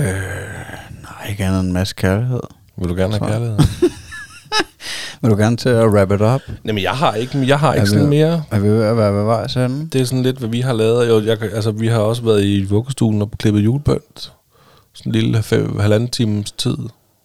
nej, 1.02 1.26
ikke 1.30 1.44
andet 1.44 1.60
end 1.60 1.66
en 1.68 1.72
masse 1.74 1.94
kærlighed. 1.94 2.40
Vil 2.76 2.88
du 2.88 2.94
gerne 2.94 3.18
have 3.18 3.30
kærlighed? 3.32 3.58
Vil 5.22 5.30
du 5.30 5.36
gerne 5.36 5.56
til 5.56 5.68
at 5.68 5.86
wrap 5.88 6.10
it 6.12 6.20
up? 6.20 6.40
Jamen, 6.64 6.82
jeg 6.82 6.92
har 6.92 7.14
ikke, 7.14 7.46
jeg 7.46 7.58
har 7.60 7.74
ikke 7.74 7.82
Er 7.82 7.86
sådan 7.86 8.04
vi- 8.04 8.08
mere. 8.08 8.42
Er 8.50 8.58
vi 8.58 8.68
ved 8.68 8.82
at 8.82 8.96
være 8.96 9.14
ved 9.14 9.24
vejs 9.24 9.54
henne? 9.54 9.88
Det 9.92 10.00
er 10.00 10.04
sådan 10.04 10.22
lidt, 10.22 10.38
hvad 10.38 10.48
vi 10.48 10.60
har 10.60 10.72
lavet. 10.72 11.08
Jo, 11.08 11.20
jeg, 11.24 11.42
altså, 11.42 11.70
vi 11.70 11.86
har 11.86 11.98
også 11.98 12.22
været 12.22 12.44
i 12.44 12.64
vuggestuen 12.64 13.22
og 13.22 13.30
klippet 13.38 13.60
julepynt. 13.64 14.32
Sådan 14.94 15.10
en 15.14 15.20
lille 15.20 15.42
fem, 15.42 15.78
halvanden 15.78 16.08
times 16.08 16.52
tid, 16.52 16.76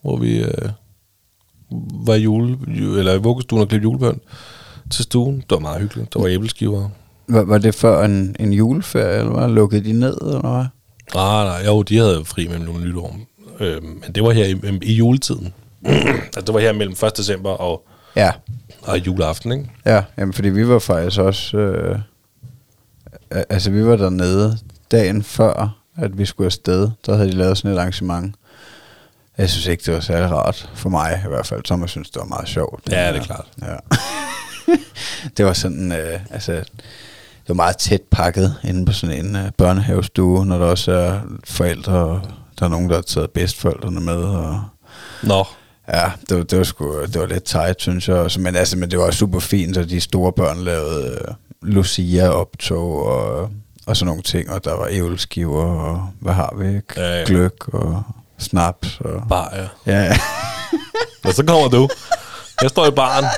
hvor 0.01 0.17
vi 0.17 0.37
øh, 0.43 0.69
var 2.07 2.13
i 2.13 2.21
jule, 2.21 2.57
ju- 2.67 2.97
eller 2.97 3.13
i 3.13 3.17
vuggestuen 3.17 3.61
og 3.61 3.67
klippet 3.67 3.83
julepynt 3.85 4.23
til 4.91 5.03
stuen. 5.03 5.35
Det 5.35 5.45
var 5.51 5.59
meget 5.59 5.81
hyggeligt. 5.81 6.13
Der 6.13 6.19
var 6.19 6.27
æbleskiver. 6.27 6.89
Var, 7.27 7.43
var 7.43 7.57
det 7.57 7.75
før 7.75 8.05
en, 8.05 8.35
en 8.39 8.53
juleferie, 8.53 9.17
eller 9.19 9.31
hvad? 9.31 9.47
Lukkede 9.49 9.83
de 9.83 9.93
ned, 9.93 10.17
eller 10.21 10.39
hvad? 10.55 10.65
Nej, 11.15 11.43
nej, 11.43 11.65
jo, 11.65 11.81
de 11.81 11.97
havde 11.97 12.25
fri 12.25 12.47
mellem 12.47 12.65
nogle 12.65 12.85
nytår. 12.85 13.17
Øh, 13.59 13.83
men 13.83 14.03
det 14.15 14.23
var 14.23 14.31
her 14.31 14.45
i, 14.45 14.79
i 14.81 14.93
juletiden. 14.93 15.53
altså, 15.85 16.41
det 16.41 16.53
var 16.53 16.59
her 16.59 16.73
mellem 16.73 16.95
1. 17.05 17.17
december 17.17 17.49
og, 17.49 17.83
Ja, 18.15 18.31
og 18.83 18.97
juleaften, 19.07 19.51
ikke? 19.51 19.69
ja 19.85 20.03
jamen, 20.17 20.33
fordi 20.33 20.49
vi 20.49 20.67
var 20.67 20.79
faktisk 20.79 21.19
også... 21.19 21.57
Øh, 21.57 21.99
al- 23.31 23.45
altså, 23.49 23.71
vi 23.71 23.85
var 23.85 23.95
dernede 23.95 24.57
dagen 24.91 25.23
før, 25.23 25.77
at 25.97 26.17
vi 26.17 26.25
skulle 26.25 26.45
afsted. 26.45 26.89
Der 27.05 27.15
havde 27.15 27.29
de 27.29 27.35
lavet 27.35 27.57
sådan 27.57 27.71
et 27.71 27.77
arrangement. 27.79 28.35
Jeg 29.37 29.49
synes 29.49 29.65
ikke, 29.67 29.83
det 29.85 29.93
var 29.93 29.99
særlig 29.99 30.31
rart 30.31 30.69
for 30.75 30.89
mig 30.89 31.21
i 31.25 31.27
hvert 31.29 31.45
fald. 31.45 31.63
Thomas 31.63 31.89
synes, 31.91 32.09
det 32.09 32.19
var 32.19 32.25
meget 32.27 32.47
sjovt. 32.47 32.83
Ja, 32.91 33.07
det 33.13 33.19
er 33.19 33.23
klart. 33.23 33.45
Ja. 33.61 33.75
det 35.37 35.45
var 35.45 35.53
sådan, 35.53 35.91
øh, 35.91 36.19
altså, 36.31 36.51
det 36.51 37.47
var 37.47 37.55
meget 37.55 37.77
tæt 37.77 38.01
pakket 38.11 38.55
inde 38.63 38.85
på 38.85 38.91
sådan 38.91 39.25
en 39.25 39.35
øh, 39.35 39.51
børnehavestue, 39.57 40.45
når 40.45 40.57
der 40.57 40.65
også 40.65 40.91
er 40.91 41.19
forældre, 41.43 41.93
og 41.93 42.21
der 42.59 42.65
er 42.65 42.69
nogen, 42.69 42.89
der 42.89 42.95
har 42.95 43.01
taget 43.01 43.31
bedstforældrene 43.31 43.99
med, 44.01 44.23
og 44.23 44.61
Nå, 45.23 45.45
ja, 45.93 46.11
det 46.29 46.37
var, 46.37 46.43
det 46.43 46.57
var, 46.57 46.63
sgu, 46.63 47.01
det 47.01 47.21
var 47.21 47.27
lidt 47.27 47.43
tight, 47.43 47.81
synes 47.81 48.07
jeg 48.07 48.15
også. 48.15 48.39
Men, 48.39 48.55
altså, 48.55 48.77
men 48.77 48.91
det 48.91 48.99
var 48.99 49.11
super 49.11 49.39
fint, 49.39 49.77
at 49.77 49.89
de 49.89 50.01
store 50.01 50.33
børn 50.33 50.57
lavede 50.57 51.11
øh, 51.11 51.33
Lucia-optog 51.61 53.05
og, 53.05 53.49
og 53.85 53.97
sådan 53.97 54.07
nogle 54.07 54.21
ting, 54.21 54.51
og 54.51 54.63
der 54.63 54.73
var 54.73 54.87
ævleskiver, 54.87 55.63
og 55.65 56.09
hvad 56.19 56.33
har 56.33 56.55
vi 56.57 56.67
ikke? 56.67 57.01
Ja, 57.01 57.19
ja. 57.19 57.23
Gløk 57.25 57.73
og 57.73 58.03
snaps. 58.39 58.97
Og, 58.99 59.23
bare 59.29 59.55
ja. 59.55 59.67
ja, 59.85 60.03
ja. 60.03 60.17
Og 61.23 61.33
så 61.33 61.43
kommer 61.45 61.67
du. 61.67 61.89
Jeg 62.61 62.69
står 62.69 62.87
i 62.87 62.91
baren. 62.91 63.25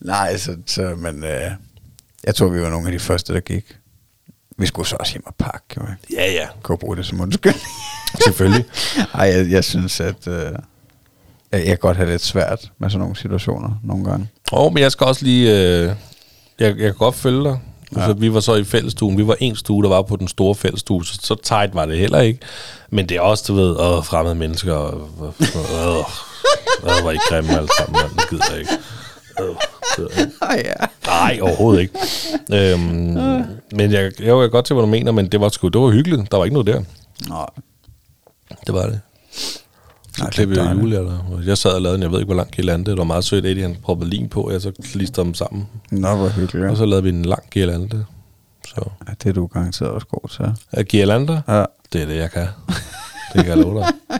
Nej, 0.00 0.36
så, 0.36 0.56
så 0.66 0.94
men 0.96 1.24
øh, 1.24 1.50
jeg 2.24 2.34
tror, 2.34 2.48
vi 2.48 2.62
var 2.62 2.70
nogle 2.70 2.86
af 2.86 2.92
de 2.92 2.98
første, 2.98 3.34
der 3.34 3.40
gik. 3.40 3.76
Vi 4.58 4.66
skulle 4.66 4.88
så 4.88 4.96
også 5.00 5.12
hjem 5.12 5.26
og 5.26 5.34
pakke, 5.34 5.64
jo. 5.76 5.82
Ja, 6.12 6.32
ja. 6.32 6.46
Kunne 6.62 6.78
bruge 6.78 6.96
det 6.96 7.06
som 7.06 7.20
undskyldning. 7.20 7.66
Selvfølgelig. 8.24 8.64
Ej, 9.14 9.24
jeg, 9.24 9.50
jeg 9.50 9.64
synes, 9.64 10.00
at 10.00 10.28
øh, 10.28 10.52
jeg 11.52 11.64
kan 11.64 11.78
godt 11.78 11.96
have 11.96 12.10
lidt 12.10 12.22
svært 12.24 12.72
med 12.78 12.90
sådan 12.90 13.00
nogle 13.00 13.16
situationer 13.16 13.80
nogle 13.84 14.04
gange. 14.04 14.28
Åh, 14.52 14.72
men 14.72 14.82
jeg 14.82 14.92
skal 14.92 15.06
også 15.06 15.24
lige... 15.24 15.50
Øh, 15.50 15.86
jeg, 15.86 15.96
jeg 16.58 16.76
kan 16.76 16.94
godt 16.94 17.14
følge 17.14 17.44
dig. 17.44 17.58
Ja. 17.96 18.00
Altså, 18.00 18.12
vi 18.12 18.34
var 18.34 18.40
så 18.40 18.54
i 18.54 18.64
fællestuen. 18.64 19.18
Vi 19.18 19.26
var 19.26 19.36
en 19.40 19.56
stue, 19.56 19.82
der 19.82 19.88
var 19.88 20.02
på 20.02 20.16
den 20.16 20.28
store 20.28 20.54
fællestue, 20.54 21.04
så, 21.06 21.18
så 21.22 21.34
tight 21.42 21.74
var 21.74 21.86
det 21.86 21.98
heller 21.98 22.20
ikke. 22.20 22.40
Men 22.90 23.08
det 23.08 23.16
er 23.16 23.20
også, 23.20 23.44
du 23.48 23.54
ved, 23.54 23.76
åh, 23.80 24.04
fremmede 24.04 24.34
mennesker. 24.34 24.72
Og, 24.72 25.10
og, 25.18 25.34
og, 25.74 25.98
og, 26.82 27.04
var 27.04 27.10
I 27.10 27.18
grimme 27.28 27.56
alle 27.56 27.68
sammen. 27.78 28.02
Det 28.16 28.30
gider 28.30 28.54
ikke. 28.54 28.70
Øh, 29.40 29.54
ja. 30.64 30.72
Nej, 31.06 31.38
overhovedet 31.42 31.80
ikke. 31.80 31.94
Øhm, 32.52 32.80
men 33.72 33.92
jeg, 33.92 34.02
jeg 34.02 34.12
kan 34.20 34.50
godt 34.50 34.64
til, 34.64 34.74
hvad 34.74 34.82
du 34.82 34.88
mener, 34.90 35.12
men 35.12 35.28
det 35.28 35.40
var 35.40 35.48
sgu, 35.48 35.68
det 35.68 35.80
var 35.80 35.90
hyggeligt. 35.90 36.30
Der 36.30 36.36
var 36.36 36.44
ikke 36.44 36.54
noget 36.54 36.66
der. 36.66 36.82
Nej. 37.28 37.46
Det 38.66 38.74
var 38.74 38.86
det. 38.86 39.00
Så 39.32 40.22
Nej, 40.24 40.30
klippede 40.30 40.60
jeg 40.60 40.66
dejligt. 40.66 40.84
julealder. 40.84 41.18
Jeg 41.46 41.58
sad 41.58 41.70
og 41.72 41.82
lavede 41.82 41.96
en, 41.96 42.02
jeg 42.02 42.10
ved 42.12 42.18
ikke, 42.18 42.26
hvor 42.26 42.34
lang 42.36 42.50
girlande. 42.50 42.90
Det 42.90 42.98
var 42.98 43.04
meget 43.04 43.24
sødt, 43.24 43.46
Eddie, 43.46 43.62
han 43.62 43.76
proppede 43.82 44.10
lim 44.10 44.28
på, 44.28 44.42
og 44.42 44.52
jeg 44.52 44.60
så 44.62 44.72
klistrede 44.84 45.26
dem 45.26 45.34
sammen. 45.34 45.68
Nå, 45.90 46.16
hvor 46.16 46.28
hyggeligt. 46.28 46.70
Og 46.70 46.76
så 46.76 46.84
lavede 46.86 47.02
vi 47.02 47.08
en 47.08 47.24
lang 47.24 47.42
girlande. 47.50 48.04
Så 48.68 48.90
Ja, 49.08 49.12
det 49.22 49.28
er 49.28 49.32
du 49.32 49.46
garanteret 49.46 49.90
også 49.90 50.06
god 50.06 50.28
til. 50.28 50.44
er 50.72 50.82
girlander, 50.82 51.40
Ja. 51.48 51.64
det 51.92 52.02
er 52.02 52.06
det, 52.06 52.16
jeg 52.16 52.30
kan. 52.30 52.46
Det 53.34 53.44
kan 53.44 53.46
jeg 53.46 53.56
love 53.56 53.78
dig. 53.80 53.92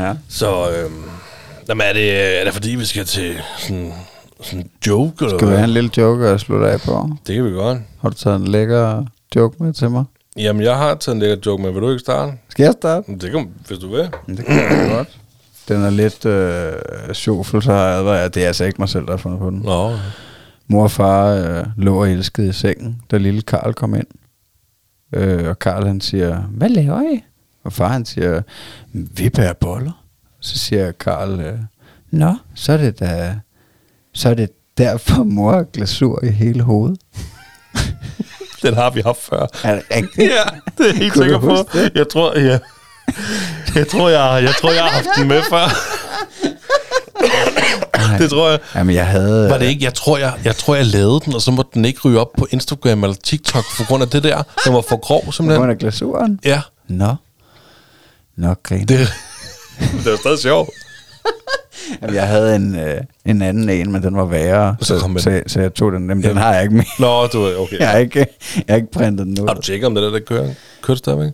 ja. 0.00 0.14
Så 0.28 0.70
øhm, 0.70 1.02
jamen 1.70 1.86
er, 1.86 1.92
det, 1.92 2.40
er 2.40 2.44
det 2.44 2.52
fordi, 2.52 2.70
vi 2.74 2.84
skal 2.84 3.04
til 3.04 3.36
sådan, 3.58 3.92
sådan 4.42 4.60
en 4.60 4.70
joke? 4.86 5.24
Eller 5.24 5.38
Skal 5.38 5.46
vi 5.46 5.50
hvad? 5.50 5.58
have 5.58 5.64
en 5.68 5.74
lille 5.74 5.90
joke 5.96 6.26
at 6.26 6.40
slutte 6.40 6.68
af 6.70 6.80
på? 6.80 7.10
Det 7.26 7.34
kan 7.34 7.44
vi 7.44 7.50
godt. 7.50 7.78
Har 8.00 8.08
du 8.08 8.14
taget 8.14 8.36
en 8.40 8.48
lækker 8.48 9.04
joke 9.36 9.62
med 9.62 9.72
til 9.72 9.90
mig? 9.90 10.04
Jamen, 10.36 10.62
jeg 10.62 10.76
har 10.76 10.94
taget 10.94 11.14
en 11.16 11.20
lækker 11.22 11.36
joke 11.46 11.62
med. 11.62 11.70
Vil 11.72 11.82
du 11.82 11.90
ikke 11.90 12.00
starte? 12.00 12.32
Skal 12.48 12.64
jeg 12.64 12.72
starte? 12.72 13.12
Det 13.20 13.30
kan, 13.32 13.48
hvis 13.68 13.78
du 13.78 13.88
vil. 13.90 14.08
Det 14.36 14.46
kan 14.46 14.56
jeg 14.56 14.90
godt. 14.90 15.18
Den 15.68 15.82
er 15.84 15.90
lidt 15.90 16.26
øh, 16.26 16.72
sjovfuld, 17.14 17.62
så 17.62 17.72
har 17.72 17.86
jeg. 18.14 18.34
Det 18.34 18.42
er 18.42 18.46
altså 18.46 18.64
ikke 18.64 18.76
mig 18.78 18.88
selv, 18.88 19.04
der 19.06 19.10
har 19.10 19.16
fundet 19.18 19.40
på 19.40 19.50
den. 19.50 19.58
Nå, 19.58 19.92
Mor 20.68 20.82
og 20.82 20.90
far 20.90 21.26
øh, 21.26 21.66
lå 21.76 22.00
og 22.00 22.10
elskede 22.10 22.48
i 22.48 22.52
sengen, 22.52 23.02
da 23.10 23.16
lille 23.16 23.42
Karl 23.42 23.72
kom 23.74 23.94
ind. 23.94 24.06
Øh, 25.14 25.48
og 25.48 25.58
Karl 25.58 25.86
han 25.86 26.00
siger, 26.00 26.36
hvad 26.40 26.68
laver 26.68 27.02
I? 27.02 27.24
Og 27.64 27.72
far 27.72 27.88
han 27.88 28.04
siger, 28.04 28.42
vi 28.92 29.28
bærer 29.28 29.52
boller. 29.52 29.99
Så 30.40 30.58
siger 30.58 30.92
Karl, 30.92 31.40
øh, 31.40 31.58
nå, 32.10 32.34
så 32.54 32.72
er 32.72 32.76
det 32.76 33.00
da, 33.00 33.34
så 34.14 34.28
er 34.28 34.34
det 34.34 34.50
derfor 34.78 35.24
mor 35.24 35.52
har 35.52 35.62
glasur 35.62 36.24
i 36.24 36.28
hele 36.28 36.62
hovedet. 36.62 36.98
den 38.62 38.74
har 38.74 38.90
vi 38.90 39.00
haft 39.00 39.22
før. 39.22 39.46
Er 39.64 39.74
det 39.74 39.82
rigtigt? 39.96 40.30
Ja, 40.30 40.42
det 40.78 40.80
er 40.80 40.84
jeg 40.86 40.94
helt 40.94 41.14
sikker 41.14 41.38
på. 41.38 41.56
det? 41.72 41.90
Jeg 41.94 42.08
tror, 42.08 42.38
ja. 42.38 42.58
Jeg 43.74 43.88
tror, 43.88 44.08
jeg, 44.08 44.42
jeg 44.44 44.54
tror, 44.60 44.72
jeg 44.72 44.82
har 44.82 44.90
haft 44.90 45.08
den 45.16 45.28
med 45.28 45.42
før. 45.50 45.68
det 48.18 48.30
tror 48.30 48.50
jeg. 48.50 48.58
Jamen, 48.74 48.94
jeg 48.94 49.06
havde... 49.06 49.50
Var 49.50 49.58
det 49.58 49.66
ikke? 49.66 49.84
Jeg 49.84 49.94
tror, 49.94 50.18
jeg, 50.18 50.32
jeg 50.44 50.56
tror, 50.56 50.74
jeg 50.74 50.86
lavede 50.86 51.20
den, 51.24 51.34
og 51.34 51.42
så 51.42 51.50
måtte 51.50 51.70
den 51.74 51.84
ikke 51.84 52.00
ryge 52.04 52.20
op 52.20 52.28
på 52.38 52.46
Instagram 52.50 53.04
eller 53.04 53.16
TikTok 53.24 53.64
på 53.76 53.82
grund 53.84 54.02
af 54.02 54.08
det 54.08 54.22
der. 54.22 54.42
Den 54.64 54.74
var 54.74 54.80
for 54.88 54.96
grov, 54.96 55.20
På 55.20 55.24
grund 55.24 55.32
simpelthen. 55.32 55.70
af 55.70 55.78
glasuren? 55.78 56.40
Ja, 56.44 56.60
Nå. 56.88 57.14
Nå, 58.36 58.54
grin. 58.62 58.86
det, 58.88 58.98
det 59.80 60.10
var 60.10 60.16
stadig 60.16 60.38
sjovt. 60.38 60.70
Jamen, 62.02 62.14
jeg 62.14 62.28
havde 62.28 62.56
en, 62.56 62.78
øh, 62.78 63.00
en 63.24 63.42
anden 63.42 63.68
en, 63.68 63.92
men 63.92 64.02
den 64.02 64.16
var 64.16 64.24
værre, 64.24 64.76
Så 64.80 64.86
så, 64.86 65.14
så, 65.18 65.42
så, 65.46 65.60
jeg 65.60 65.74
tog 65.74 65.92
den. 65.92 66.08
Jamen, 66.08 66.24
den 66.24 66.36
har 66.36 66.54
jeg 66.54 66.62
ikke 66.62 66.74
mere. 66.74 66.84
Nå, 66.98 67.26
du 67.26 67.42
er 67.42 67.56
okay. 67.56 67.78
Jeg 67.78 67.88
har 67.90 67.98
ikke, 67.98 68.18
jeg 68.56 68.64
har 68.68 68.76
ikke 68.76 68.90
printet 68.90 69.26
den 69.26 69.40
ud. 69.40 69.46
Har 69.46 69.54
du 69.54 69.62
tjekket, 69.62 69.86
om 69.86 69.94
det 69.94 70.02
der, 70.02 70.10
der 70.10 70.20
kører? 70.20 70.54
Kører 70.82 70.94
det 70.94 70.98
stadigvæk? 70.98 71.32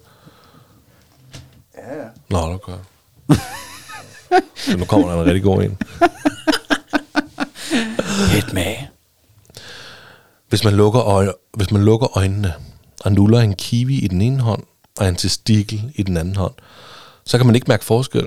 Ja, 1.76 1.96
ja. 1.96 2.06
Nå, 2.30 2.52
det 2.52 2.62
kører. 2.62 2.78
så 4.56 4.76
nu 4.76 4.84
kommer 4.84 5.08
der 5.08 5.20
en 5.20 5.26
rigtig 5.26 5.42
god 5.42 5.62
en. 5.62 5.78
Hit 8.34 8.52
med. 8.52 8.74
Hvis 10.48 10.64
man 10.64 10.74
lukker, 10.74 11.00
øje, 11.00 11.32
hvis 11.56 11.70
man 11.70 11.82
lukker 11.84 12.16
øjnene 12.16 12.52
og 13.04 13.12
nuller 13.12 13.40
en 13.40 13.54
kiwi 13.54 13.98
i 13.98 14.08
den 14.08 14.22
ene 14.22 14.40
hånd 14.40 14.62
og 14.98 15.08
en 15.08 15.16
testikel 15.16 15.92
i 15.94 16.02
den 16.02 16.16
anden 16.16 16.36
hånd, 16.36 16.54
så 17.26 17.36
kan 17.36 17.46
man 17.46 17.54
ikke 17.54 17.64
mærke 17.68 17.84
forskel. 17.84 18.26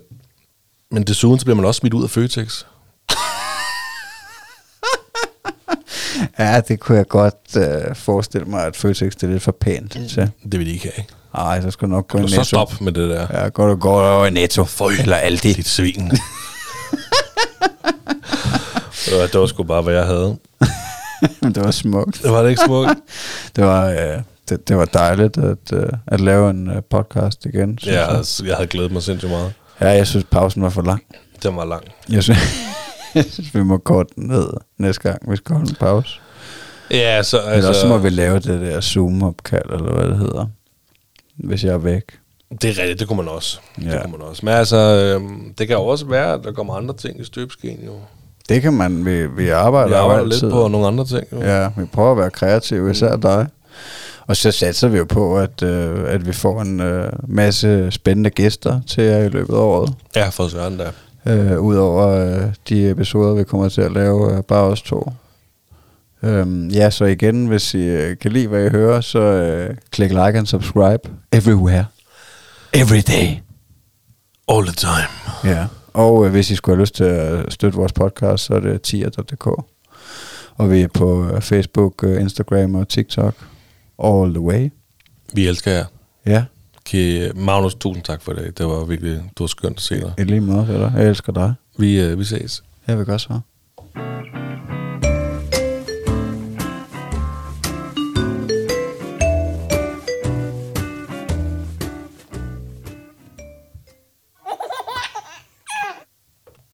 Men 0.92 1.04
desuden 1.04 1.40
så 1.40 1.46
bliver 1.46 1.56
man 1.56 1.66
også 1.66 1.80
smidt 1.80 1.94
ud 1.94 2.04
af 2.04 2.10
Føtex. 2.10 2.64
Ja, 6.40 6.62
det 6.68 6.80
kunne 6.80 6.98
jeg 6.98 7.08
godt 7.08 7.58
øh, 7.58 7.96
forestille 7.96 8.46
mig, 8.48 8.66
at 8.66 8.76
Føtex 8.76 9.14
det 9.14 9.24
er 9.24 9.28
lidt 9.28 9.44
for 9.44 9.52
pænt 9.52 9.92
til. 9.92 10.32
Det 10.52 10.60
vil 10.60 10.66
de 10.68 10.72
ikke 10.72 10.84
have. 10.84 10.94
ikke? 10.98 11.14
Ej, 11.36 11.62
så 11.62 11.72
skulle 11.72 11.92
nok 11.92 12.08
gå 12.08 12.18
i 12.18 12.22
Netto. 12.22 12.36
så 12.36 12.44
stop 12.44 12.82
med 12.82 12.92
det 12.92 13.10
der. 13.10 13.28
Ja, 13.44 13.48
går 13.50 13.68
du 13.68 13.76
går 13.76 14.02
over 14.02 14.26
i 14.26 14.30
Netto. 14.30 14.64
Føj. 14.64 14.92
Eller 15.00 15.16
Aldi. 15.28 15.54
Dit 15.54 15.68
svin. 15.68 16.12
Ja, 19.12 19.24
det 19.24 19.40
var 19.40 19.46
sgu 19.46 19.64
bare, 19.64 19.82
hvad 19.82 19.94
jeg 19.94 20.06
havde. 20.06 20.38
det 21.42 21.64
var 21.64 21.72
smukt. 21.72 22.24
Det 22.24 22.32
var 22.32 22.42
det 22.44 22.50
ikke 22.50 22.62
smukt? 22.66 23.00
Det 23.56 23.64
var, 23.64 23.86
øh, 23.90 24.22
det, 24.50 24.68
det 24.68 24.78
var 24.78 24.86
dejligt 24.86 25.38
at, 25.38 25.74
øh, 25.74 25.90
at 26.08 26.20
lave 26.22 26.50
en 26.50 26.70
øh, 26.70 26.82
podcast 26.90 27.46
igen. 27.46 27.80
Ja, 27.86 27.92
jeg. 28.00 28.10
altså, 28.18 28.46
jeg 28.46 28.56
havde 28.56 28.68
glædet 28.68 28.92
mig 28.92 29.04
sindssygt 29.04 29.32
meget. 29.32 29.54
ja, 29.82 29.90
jeg 29.90 30.08
synes, 30.08 30.26
pausen 30.32 30.62
var 30.62 30.70
for 30.70 30.82
lang. 30.82 31.04
Den 31.44 31.56
var 31.56 31.66
lang. 31.66 31.84
Jeg 32.10 32.24
synes, 32.24 32.40
jeg 33.16 33.26
synes 33.26 33.56
vi 33.56 33.64
må 33.64 33.78
korte 33.78 34.10
den 34.16 34.28
ned 34.28 34.48
næste 34.78 35.02
gang, 35.02 35.32
vi 35.32 35.36
skal 35.36 35.56
holde 35.56 35.70
en 35.70 35.76
pause. 35.76 36.20
Ja, 36.92 37.24
så 37.24 37.38
Altså, 37.38 37.52
Eller 37.52 37.74
så 37.74 37.88
må 37.88 37.98
vi 37.98 38.10
lave 38.10 38.36
det 38.40 38.62
der 38.62 38.82
Zoom-opkald, 38.82 39.70
eller 39.74 39.94
hvad 39.94 40.08
det 40.08 40.18
hedder. 40.18 40.46
Hvis 41.38 41.64
jeg 41.64 41.74
er 41.74 41.78
væk. 41.78 42.04
Det 42.62 42.70
er 42.70 42.82
rigtigt, 42.82 43.00
det 43.00 43.08
kunne 43.08 43.18
man 43.24 43.28
også. 43.28 43.60
Ja. 43.82 43.92
Det 43.92 44.02
kunne 44.02 44.12
man 44.12 44.22
også. 44.22 44.46
Men 44.46 44.54
altså, 44.54 44.78
øhm, 44.78 45.54
det 45.58 45.68
kan 45.68 45.78
også 45.78 46.06
være, 46.06 46.34
at 46.34 46.40
der 46.44 46.52
kommer 46.52 46.74
andre 46.74 46.94
ting 46.96 47.20
i 47.22 47.24
støbeskeen 47.24 47.80
jo. 47.86 47.92
Det 48.50 48.62
kan 48.62 48.74
man, 48.74 49.06
vi, 49.06 49.28
vi 49.28 49.50
arbejder, 49.50 49.88
Vi 49.88 49.94
arbejder 49.94 50.20
jo 50.20 50.26
lidt 50.26 50.34
altid. 50.34 50.52
på 50.52 50.68
nogle 50.68 50.88
andre 50.88 51.06
ting 51.06 51.24
jo. 51.32 51.42
Ja, 51.42 51.70
vi 51.78 51.86
prøver 51.86 52.12
at 52.12 52.18
være 52.18 52.30
kreative, 52.32 52.92
især 52.92 53.16
dig. 53.16 53.48
Og 54.30 54.38
så 54.38 54.52
satser 54.52 54.88
vi 54.88 54.98
jo 54.98 55.06
på, 55.06 55.38
at, 55.38 55.64
øh, 55.64 56.14
at 56.14 56.28
vi 56.28 56.34
får 56.34 56.62
en 56.62 56.80
øh, 56.80 57.12
masse 57.28 57.92
spændende 57.92 58.30
gæster 58.30 58.82
til 58.88 59.04
jer 59.04 59.18
i 59.18 59.30
løbet 59.30 59.54
af 59.54 59.58
året. 59.58 59.94
Ja, 60.16 60.30
for 60.30 60.48
søren 60.48 60.78
da. 60.78 60.92
Øh, 61.26 61.62
Udover 61.62 62.08
øh, 62.08 62.42
de 62.70 62.90
episoder, 62.90 63.34
vi 63.34 63.44
kommer 63.44 63.70
til 63.70 63.82
at 63.82 63.92
lave, 63.92 64.38
øh, 64.38 64.44
bare 64.44 64.64
os 64.64 64.82
to. 64.82 65.12
Øhm, 66.24 66.68
ja, 66.68 66.90
så 66.90 67.06
igen, 67.06 67.46
hvis 67.48 67.74
I 67.74 67.78
øh, 67.78 68.18
kan 68.18 68.32
lide, 68.32 68.48
hvad 68.48 68.66
I 68.66 68.70
hører, 68.70 69.02
så 69.02 69.20
øh, 69.20 69.76
klik 69.92 70.10
like 70.10 70.24
and 70.38 70.48
subscribe 70.48 71.10
everywhere. 71.32 71.86
Every 72.74 73.02
day. 73.08 73.38
All 74.48 74.66
the 74.66 74.76
time. 74.76 75.54
Ja. 75.56 75.66
Og 75.94 76.26
øh, 76.26 76.32
hvis 76.32 76.52
I 76.52 76.56
skulle 76.56 76.76
have 76.76 76.82
lyst 76.82 76.96
til 76.96 77.04
at 77.04 77.54
støtte 77.54 77.78
vores 77.78 77.94
podcast, 77.94 78.44
så 78.46 78.54
er 78.54 78.60
det 78.60 78.82
tier.dk. 78.82 79.48
Og 80.58 80.72
vi 80.72 80.82
er 80.82 80.88
på 80.88 81.26
øh, 81.26 81.42
Facebook, 81.42 82.04
øh, 82.04 82.22
Instagram 82.22 82.76
og 82.76 82.88
TikTok. 82.88 83.34
All 84.04 84.34
the 84.34 84.42
way. 84.42 84.70
Vi 85.34 85.48
elsker 85.48 85.72
jer. 85.72 85.86
Ja, 86.26 86.46
Okay, 86.90 87.32
Magnus, 87.36 87.76
tusind 87.76 88.04
tak 88.04 88.22
for 88.22 88.34
det. 88.34 88.58
Det 88.58 88.66
var 88.66 88.86
virkelig, 88.86 89.12
det 89.12 89.40
var 89.40 89.48
skønt 89.48 89.78
at 89.78 89.82
se 89.82 89.96
dig. 89.96 90.14
i 90.18 90.24
lige 90.24 90.42
måde 90.42 90.68
dig. 90.68 90.94
Jeg 90.98 91.10
elsker 91.10 91.34
dig. 91.34 91.54
Vi, 91.78 92.02
øh, 92.02 92.20
vi 92.20 92.24
ses. 92.24 92.64
Jeg 92.88 92.98
vil 92.98 93.06
godt 93.06 93.22
så. 93.22 93.40